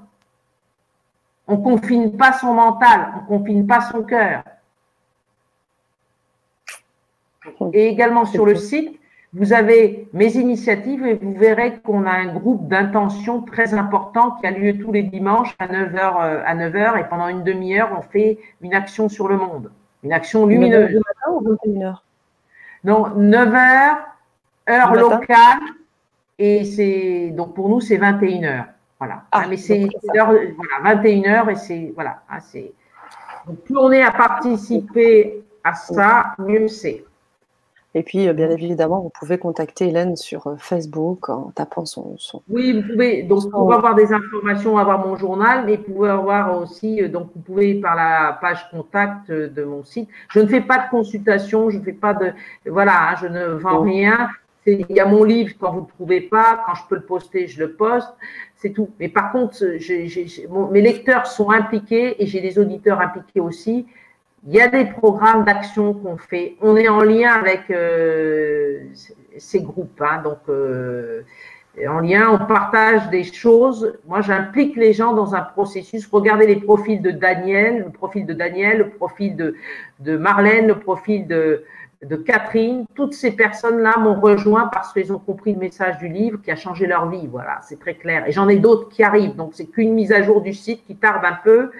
On 1.49 1.57
ne 1.57 1.65
confine 1.65 2.17
pas 2.17 2.33
son 2.33 2.55
mental, 2.55 3.15
on 3.17 3.23
ne 3.23 3.39
confine 3.39 3.67
pas 3.67 3.81
son 3.81 4.05
cœur. 4.05 4.45
Et 7.73 7.89
également 7.89 8.25
sur 8.25 8.47
le 8.47 8.55
site, 8.55 8.97
vous 9.33 9.53
avez 9.53 10.09
mes 10.13 10.37
initiatives 10.37 11.05
et 11.05 11.15
vous 11.15 11.35
verrez 11.35 11.81
qu'on 11.81 12.07
a 12.07 12.13
un 12.13 12.33
groupe 12.33 12.69
d'intention 12.69 13.43
très 13.43 13.75
important 13.75 14.37
qui 14.41 14.47
a 14.47 14.53
lieu 14.53 14.79
tous 14.79 14.93
les 14.93 15.03
dimanches 15.03 15.57
à 15.59 15.67
9h, 15.67 15.97
euh, 15.97 16.43
à 16.47 16.55
9h 16.55 17.01
et 17.01 17.05
pendant 17.09 17.27
une 17.27 17.43
demi-heure, 17.43 17.91
on 17.99 18.03
fait 18.03 18.39
une 18.61 18.73
action 18.73 19.09
sur 19.09 19.27
le 19.27 19.37
monde, 19.37 19.73
une 20.05 20.13
action 20.13 20.47
lumineuse. 20.47 20.93
9h 20.93 21.33
ou 21.33 21.57
21h 21.57 21.97
Non, 22.85 23.09
9h, 23.17 23.97
heure 24.71 24.95
locale, 24.95 25.59
et 26.45 26.65
c'est 26.65 27.31
donc 27.31 27.55
pour 27.55 27.69
nous, 27.69 27.81
c'est 27.81 27.99
21h. 27.99 28.65
Voilà. 28.99 29.23
Ah, 29.31 29.47
mais 29.49 29.57
c'est 29.57 29.87
voilà, 30.05 30.95
21h 30.95 31.51
et 31.51 31.55
c'est 31.55 31.93
voilà, 31.95 32.23
hein, 32.29 32.41
c'est 32.41 32.73
plus 33.65 33.77
on 33.77 33.93
est 33.93 34.03
à 34.03 34.11
participer 34.11 35.45
à 35.63 35.75
ça, 35.75 36.35
mieux 36.39 36.67
c'est. 36.67 37.05
Et 37.95 38.03
puis, 38.03 38.27
euh, 38.27 38.33
bien 38.33 38.51
évidemment, 38.51 39.01
vous 39.01 39.11
pouvez 39.11 39.37
contacter 39.37 39.89
Hélène 39.89 40.17
sur 40.17 40.47
euh, 40.47 40.57
Facebook 40.57 41.29
en 41.29 41.53
tapant 41.55 41.85
son. 41.85 42.15
son 42.17 42.43
oui, 42.49 42.73
vous 42.73 42.91
pouvez. 42.91 43.23
Donc, 43.23 43.51
pour 43.51 43.73
avoir 43.73 43.95
des 43.95 44.13
informations, 44.13 44.79
avoir 44.79 45.07
mon 45.07 45.15
journal, 45.15 45.65
mais 45.67 45.77
vous 45.77 45.93
pouvez 45.93 46.09
avoir 46.09 46.59
aussi. 46.59 47.03
Euh, 47.03 47.09
donc, 47.09 47.29
vous 47.37 47.43
pouvez 47.43 47.75
par 47.75 47.95
la 47.95 48.39
page 48.41 48.69
contact 48.71 49.31
de 49.31 49.65
mon 49.65 49.85
site. 49.85 50.09
Je 50.31 50.41
ne 50.41 50.47
fais 50.47 50.63
pas 50.63 50.79
de 50.79 50.91
consultation, 50.91 51.69
je 51.69 51.79
ne 51.79 51.85
fais 51.85 51.93
pas 51.93 52.15
de. 52.15 52.33
Voilà, 52.67 53.11
hein, 53.11 53.15
je 53.21 53.27
ne 53.27 53.45
vends 53.45 53.83
rien. 53.83 54.31
Il 54.67 54.87
y 54.91 55.01
a 55.01 55.07
mon 55.07 55.25
livre 55.25 55.55
quand 55.59 55.73
vous 55.73 55.81
ne 55.81 55.87
le 55.87 55.93
trouvez 55.93 56.21
pas. 56.21 56.63
Quand 56.65 56.75
je 56.75 56.83
peux 56.89 56.95
le 56.95 57.03
poster, 57.03 57.49
je 57.49 57.61
le 57.61 57.73
poste. 57.73 58.09
C'est 58.57 58.71
tout. 58.71 58.91
Mais 59.01 59.09
par 59.09 59.33
contre, 59.33 59.57
mes 60.73 60.81
lecteurs 60.81 61.27
sont 61.27 61.51
impliqués 61.51 62.23
et 62.23 62.27
j'ai 62.27 62.41
des 62.41 62.59
auditeurs 62.59 63.01
impliqués 63.01 63.41
aussi. 63.41 63.87
Il 64.47 64.55
y 64.55 64.61
a 64.61 64.69
des 64.69 64.85
programmes 64.85 65.45
d'action 65.45 65.95
qu'on 65.95 66.17
fait. 66.17 66.57
On 66.61 66.77
est 66.77 66.89
en 66.89 67.01
lien 67.01 67.33
avec 67.33 67.71
euh, 67.71 68.85
ces 69.37 69.63
groupes. 69.63 70.01
Hein, 70.01 70.23
donc, 70.23 70.39
euh, 70.49 71.23
en 71.89 72.01
lien, 72.01 72.29
on 72.31 72.45
partage 72.47 73.09
des 73.11 73.25
choses. 73.25 73.99
Moi, 74.07 74.21
j'implique 74.21 74.77
les 74.77 74.93
gens 74.93 75.13
dans 75.13 75.35
un 75.35 75.43
processus. 75.43 76.09
Regardez 76.11 76.47
les 76.47 76.57
profils 76.57 77.01
de 77.01 77.11
Daniel, 77.11 77.85
le 77.87 77.91
profil 77.91 78.27
de 78.27 78.33
Daniel, 78.33 78.79
le 78.79 78.89
profil 78.91 79.37
de, 79.37 79.57
de 80.01 80.17
Marlène, 80.17 80.67
le 80.67 80.79
profil 80.79 81.27
de, 81.27 81.65
de 82.03 82.17
Catherine. 82.17 82.85
Toutes 82.95 83.15
ces 83.15 83.33
personnes-là 83.33 83.99
m'ont 83.99 84.21
rejoint 84.21 84.67
parce 84.67 84.93
qu'elles 84.93 85.13
ont 85.13 85.19
compris 85.19 85.53
le 85.53 85.59
message 85.59 85.99
du 85.99 86.09
livre 86.09 86.41
qui 86.43 86.51
a 86.51 86.57
changé 86.57 86.87
leur 86.87 87.09
vie. 87.09 87.27
Voilà, 87.27 87.61
c'est 87.63 87.79
très 87.79 87.95
clair. 87.95 88.27
Et 88.27 88.33
j'en 88.33 88.49
ai 88.49 88.57
d'autres 88.57 88.89
qui 88.89 89.03
arrivent. 89.03 89.37
Donc, 89.37 89.53
c'est 89.55 89.67
qu'une 89.67 89.95
mise 89.95 90.13
à 90.13 90.23
jour 90.23 90.41
du 90.41 90.53
site 90.53 90.85
qui 90.87 90.97
tarde 90.97 91.25
un 91.25 91.39
peu 91.43 91.71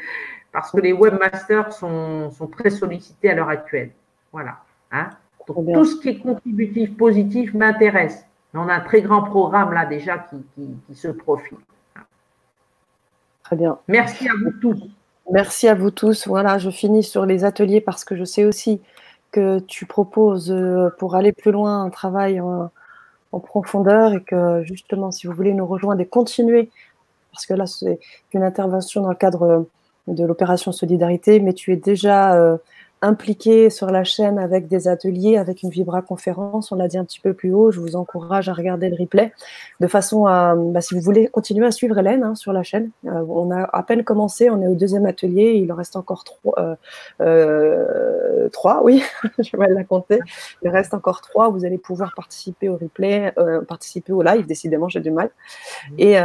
parce 0.53 0.71
que 0.71 0.81
les 0.81 0.93
webmasters 0.93 1.73
sont, 1.73 2.31
sont 2.31 2.47
très 2.47 2.71
sollicités 2.71 3.31
à 3.31 3.35
l'heure 3.35 3.49
actuelle. 3.49 3.91
Voilà. 4.33 4.59
Hein. 4.91 5.09
tout 5.47 5.85
ce 5.87 6.01
qui 6.01 6.11
est 6.11 6.19
contributif, 6.19 6.97
positif 6.97 7.55
m'intéresse. 7.55 8.27
On 8.55 8.69
a 8.69 8.75
un 8.75 8.81
très 8.81 9.01
grand 9.01 9.23
programme 9.23 9.73
là 9.73 9.87
déjà 9.87 10.19
qui, 10.19 10.37
qui, 10.87 10.95
se 10.95 11.09
profile. 11.09 11.57
Très 13.43 13.57
bien. 13.57 13.79
Merci 13.89 14.29
à 14.29 14.33
vous 14.35 14.53
tous. 14.61 14.83
Merci 15.31 15.69
à 15.69 15.75
vous 15.75 15.91
tous. 15.91 16.29
Voilà, 16.29 16.59
je 16.59 16.69
finis 16.69 17.03
sur 17.03 17.25
les 17.25 17.45
ateliers 17.45 17.81
parce 17.81 18.05
que 18.05 18.15
je 18.15 18.25
sais 18.25 18.45
aussi 18.45 18.83
que 19.33 19.59
tu 19.61 19.87
proposes 19.87 20.53
euh, 20.53 20.91
pour 20.99 21.17
aller 21.17 21.33
plus 21.33 21.51
loin 21.51 21.85
un 21.85 21.91
travail 21.91 22.41
en, 22.41 22.71
en 23.33 23.41
profondeur 23.41 24.13
et 24.13 24.23
que 24.23 24.63
justement, 24.63 25.11
si 25.11 25.27
vous 25.27 25.33
voulez 25.33 25.55
nous 25.55 25.67
rejoindre 25.67 26.01
et 26.01 26.07
continuer, 26.07 26.71
parce 27.33 27.47
que 27.47 27.55
là, 27.55 27.67
c'est 27.67 27.99
une 28.33 28.45
intervention 28.45 29.03
dans 29.03 29.09
le 29.09 29.15
cadre 29.15 29.67
de 30.07 30.25
l'opération 30.25 30.71
Solidarité, 30.71 31.41
mais 31.41 31.55
tu 31.55 31.73
es 31.73 31.77
déjà 31.77 32.59
euh, 33.03 33.07
impliqué 33.07 33.71
sur 33.71 33.91
la 33.91 34.05
chaîne 34.05 34.39
avec 34.39 34.69
des 34.69 34.89
ateliers, 34.89 35.37
avec 35.37 35.63
une 35.63 35.71
Vibra 35.71 36.03
conférence. 36.03 36.73
On 36.73 36.77
l'a 36.77 36.89
dit 36.89 36.99
un 36.99 37.05
petit 37.05 37.21
peu 37.21 37.35
plus 37.35 37.53
haut. 37.53 37.71
Je 37.71 37.81
vous 37.81 37.97
encourage 37.97 38.49
à 38.49 38.53
regarder 38.53 38.89
le 38.89 38.97
replay 38.99 39.33
de 39.81 39.87
façon 39.87 40.27
à, 40.27 40.55
bah, 40.57 40.81
si 40.81 40.95
vous 40.95 41.01
voulez 41.01 41.29
continuer 41.29 41.67
à 41.67 41.71
suivre 41.71 41.99
Hélène 41.99 42.23
hein, 42.23 42.35
sur 42.35 42.53
la 42.53 42.63
chaîne. 42.63 42.91
Euh, 43.07 43.25
on 43.29 43.51
a 43.51 43.65
à 43.65 43.83
peine 43.83 44.05
commencé. 44.05 44.51
On 44.51 44.63
est 44.63 44.69
au 44.69 44.75
deuxième 44.75 45.07
atelier. 45.07 45.53
Il 45.63 45.73
en 45.73 45.77
reste 45.77 45.97
encore 45.97 46.25
trois. 46.25 46.77
Euh, 47.21 48.49
trois, 48.51 48.83
oui, 48.83 49.03
je 49.39 49.57
vais 49.57 49.69
la 49.69 49.85
compter. 49.85 50.21
Il 50.63 50.69
reste 50.69 50.95
encore 50.95 51.21
trois. 51.21 51.51
Vous 51.51 51.65
allez 51.65 51.79
pouvoir 51.79 52.15
participer 52.15 52.69
au 52.69 52.77
replay, 52.77 53.35
participer 53.69 54.13
au 54.13 54.23
live. 54.23 54.47
Décidément, 54.47 54.89
j'ai 54.89 55.01
du 55.01 55.11
mal. 55.11 55.31
Mmh. 55.91 55.95
Et 55.99 56.19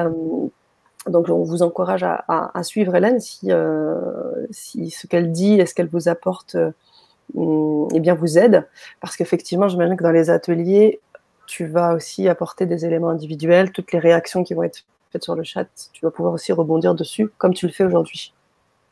donc, 1.06 1.30
on 1.30 1.44
vous 1.44 1.64
encourage 1.64 2.04
à, 2.04 2.64
suivre 2.64 2.96
Hélène 2.96 3.20
si, 3.20 3.52
euh, 3.52 4.46
si 4.52 4.90
ce 4.90 5.08
qu'elle 5.08 5.32
dit 5.32 5.54
et 5.54 5.66
ce 5.66 5.74
qu'elle 5.74 5.88
vous 5.88 6.10
apporte 6.10 6.56
euh, 6.56 7.88
eh 7.94 8.00
bien, 8.00 8.14
vous 8.14 8.38
aide. 8.38 8.68
Parce 9.00 9.16
qu'effectivement, 9.16 9.68
j'imagine 9.68 9.96
que 9.96 10.04
dans 10.04 10.12
les 10.12 10.30
ateliers, 10.30 11.00
tu 11.46 11.66
vas 11.66 11.94
aussi 11.94 12.28
apporter 12.28 12.66
des 12.66 12.86
éléments 12.86 13.10
individuels, 13.10 13.72
toutes 13.72 13.92
les 13.94 14.00
réactions 14.00 14.44
qui 14.44 14.54
vont 14.54 14.64
être 14.64 14.84
faites 15.12 15.24
sur 15.24 15.36
le 15.36 15.44
chat, 15.44 15.68
tu 15.94 16.04
vas 16.04 16.12
pouvoir 16.12 16.34
aussi 16.34 16.52
rebondir 16.52 16.94
dessus, 16.94 17.30
comme 17.38 17.54
tu 17.54 17.68
le 17.68 17.72
fais 17.72 17.86
aujourd'hui. 17.86 18.34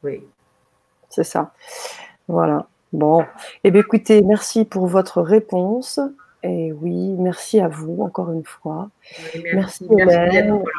Oui. 0.04 0.24
C'est 1.10 1.26
ça. 1.26 1.52
Voilà. 2.28 2.68
Bon. 2.94 3.26
Eh 3.64 3.72
bien, 3.72 3.82
écoutez, 3.82 4.22
merci 4.22 4.64
pour 4.64 4.88
votre 4.88 5.22
réponse. 5.22 6.00
Et 6.44 6.72
oui, 6.72 7.16
merci 7.18 7.60
à 7.60 7.68
vous 7.68 8.04
encore 8.04 8.32
une 8.32 8.46
fois. 8.46 8.90
merci, 9.54 9.86
Hélène. 9.98 10.62
Merci 10.64 10.70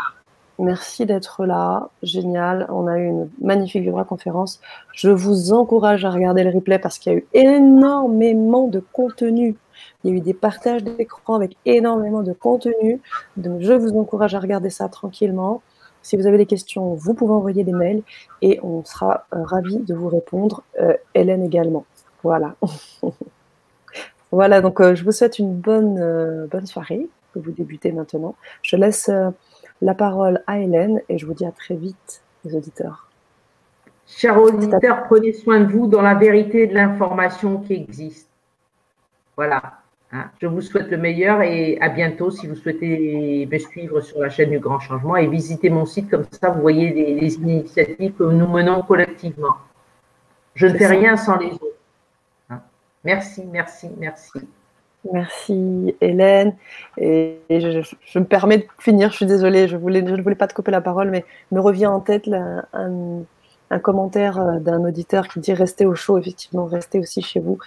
d'être 0.59 1.45
là, 1.45 1.91
génial. 2.03 2.67
On 2.71 2.87
a 2.87 2.99
eu 2.99 3.07
une 3.07 3.29
magnifique 3.41 3.83
Vibra 3.83 4.05
conférence. 4.05 4.61
Je 4.95 5.11
vous 5.11 5.53
encourage 5.53 6.05
à 6.05 6.11
regarder 6.11 6.45
le 6.45 6.51
replay 6.51 6.79
parce 6.79 6.99
qu'il 6.99 7.13
y 7.13 7.15
a 7.17 7.19
eu 7.19 7.27
énormément 7.35 8.67
de 8.67 8.83
contenu. 8.93 9.57
Il 10.03 10.11
y 10.11 10.15
a 10.15 10.17
eu 10.17 10.21
des 10.21 10.35
partages 10.35 10.83
d'écran 10.83 11.35
avec 11.35 11.57
énormément 11.67 12.23
de 12.23 12.33
contenu. 12.33 13.01
Donc 13.37 13.61
je 13.61 13.73
vous 13.73 13.97
encourage 13.99 14.35
à 14.35 14.41
regarder 14.41 14.71
ça 14.71 14.89
tranquillement. 14.89 15.63
Si 16.07 16.17
vous 16.17 16.29
avez 16.29 16.39
des 16.39 16.47
questions, 16.47 16.95
vous 16.95 17.15
pouvez 17.15 17.33
envoyer 17.33 17.65
des 17.65 17.73
mails 17.73 18.03
et 18.41 18.61
on 18.63 18.85
sera 18.85 19.27
euh, 19.35 19.43
ravis 19.43 19.79
de 19.79 19.93
vous 19.93 20.09
répondre. 20.09 20.63
Euh, 20.81 20.95
Hélène 21.15 21.43
également. 21.43 21.85
Voilà. 22.23 22.55
voilà, 24.31 24.61
donc 24.61 24.81
euh, 24.81 24.95
je 24.95 25.03
vous 25.03 25.11
souhaite 25.11 25.41
une 25.41 25.53
bonne, 25.53 26.47
bonne 26.47 26.67
soirée 26.67 27.09
que 27.35 27.41
vous 27.41 27.51
débutez 27.51 27.91
maintenant. 27.91 28.37
Je 28.63 28.77
laisse 28.77 29.11
la 29.83 29.95
parole 29.95 30.43
à 30.47 30.59
Hélène 30.59 31.01
et 31.09 31.19
je 31.19 31.27
vous 31.27 31.35
dis 31.35 31.47
à 31.47 31.53
très 31.53 31.75
vite, 31.75 32.23
les 32.45 32.55
auditeurs. 32.55 33.09
Chers 34.07 34.41
auditeurs, 34.41 35.05
prenez 35.05 35.33
soin 35.33 35.61
de 35.61 35.73
vous 35.73 35.89
dans 35.89 36.03
la 36.03 36.15
vérité 36.15 36.67
de 36.67 36.75
l'information 36.75 37.59
qui 37.59 37.75
existe. 37.75 38.29
Voilà. 39.37 39.81
Hein. 40.13 40.31
Je 40.41 40.47
vous 40.47 40.61
souhaite 40.61 40.89
le 40.91 40.97
meilleur 40.97 41.43
et 41.43 41.79
à 41.81 41.89
bientôt 41.89 42.31
si 42.31 42.47
vous 42.47 42.55
souhaitez 42.55 43.49
me 43.51 43.59
suivre 43.59 44.01
sur 44.01 44.21
la 44.21 44.31
chaîne 44.31 44.51
du 44.51 44.61
Grand 44.61 44.79
Changement 44.79 45.17
et 45.17 45.27
visiter 45.27 45.71
mon 45.71 45.85
site 45.85 46.09
comme 46.09 46.25
ça, 46.31 46.51
vous 46.51 46.61
voyez 46.61 46.93
les, 46.93 47.35
initiatives 47.35 48.13
que 48.15 48.23
nous 48.23 48.47
menons 48.47 48.83
collectivement. 48.83 49.57
Je 50.55 50.69
ne 50.69 50.79
fais 50.79 50.87
rien 50.87 51.17
sans 51.17 51.37
les 51.39 51.53
autres. 51.53 51.81
Hein. 52.49 52.61
Merci, 53.05 53.45
merci, 53.45 53.91
merci. 53.99 54.39
Merci 55.13 55.95
Hélène. 56.01 56.55
Et 56.99 57.39
je, 57.51 58.19
me 58.19 58.25
permets 58.25 58.59
de 58.59 58.67
finir, 58.79 59.11
je 59.11 59.17
suis 59.17 59.27
désolée, 59.27 59.69
je, 59.69 59.77
voulais, 59.77 60.05
je 60.07 60.15
ne 60.15 60.23
voulais 60.23 60.35
pas 60.35 60.47
te 60.47 60.55
couper 60.55 60.71
la 60.71 60.81
parole, 60.81 61.11
mais 61.11 61.25
me 61.53 61.61
revient 61.61 61.87
en 61.87 62.01
tête 62.01 62.29
un, 62.73 63.79
commentaire 63.81 64.39
euh, 64.39 64.59
d'un 64.59 64.85
auditeur 64.85 65.29
qui 65.29 65.41
dit 65.41 65.53
restez 65.53 65.87
au 65.87 65.95
chaud, 65.95 66.19
effectivement, 66.19 66.67
restez 66.67 66.99
aussi 66.99 67.23
chez 67.23 67.41
vous. 67.41 67.59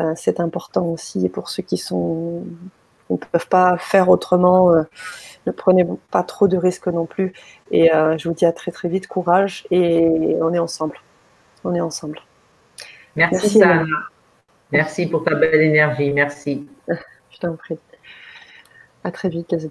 Euh, 0.00 0.12
c'est 0.16 0.38
important 0.40 0.86
aussi 0.86 1.24
et 1.24 1.28
pour 1.28 1.48
ceux 1.48 1.62
qui 1.62 1.78
sont 1.78 2.44
ne 3.08 3.16
peuvent 3.16 3.48
pas 3.48 3.76
faire 3.78 4.08
autrement, 4.08 4.72
euh, 4.72 4.82
ne 5.46 5.52
prenez 5.52 5.86
pas 6.10 6.24
trop 6.24 6.48
de 6.48 6.56
risques 6.56 6.88
non 6.88 7.06
plus. 7.06 7.32
Et 7.70 7.88
je 8.16 8.28
vous 8.28 8.34
dis 8.34 8.44
à 8.44 8.52
très 8.52 8.72
très 8.72 8.88
vite, 8.88 9.06
courage 9.06 9.64
et 9.70 10.36
on 10.40 10.52
est 10.52 10.58
ensemble. 10.58 10.98
On 11.64 11.74
est 11.74 11.80
ensemble. 11.80 12.20
Merci, 13.14 13.58
Merci 13.60 13.90
Merci 14.72 15.06
pour 15.06 15.24
ta 15.24 15.34
belle 15.34 15.62
énergie. 15.62 16.12
Merci. 16.12 16.66
Je 17.30 17.38
t'en 17.38 17.56
prie. 17.56 17.78
À 19.04 19.10
très 19.10 19.30
vite, 19.30 19.52
les 19.52 19.64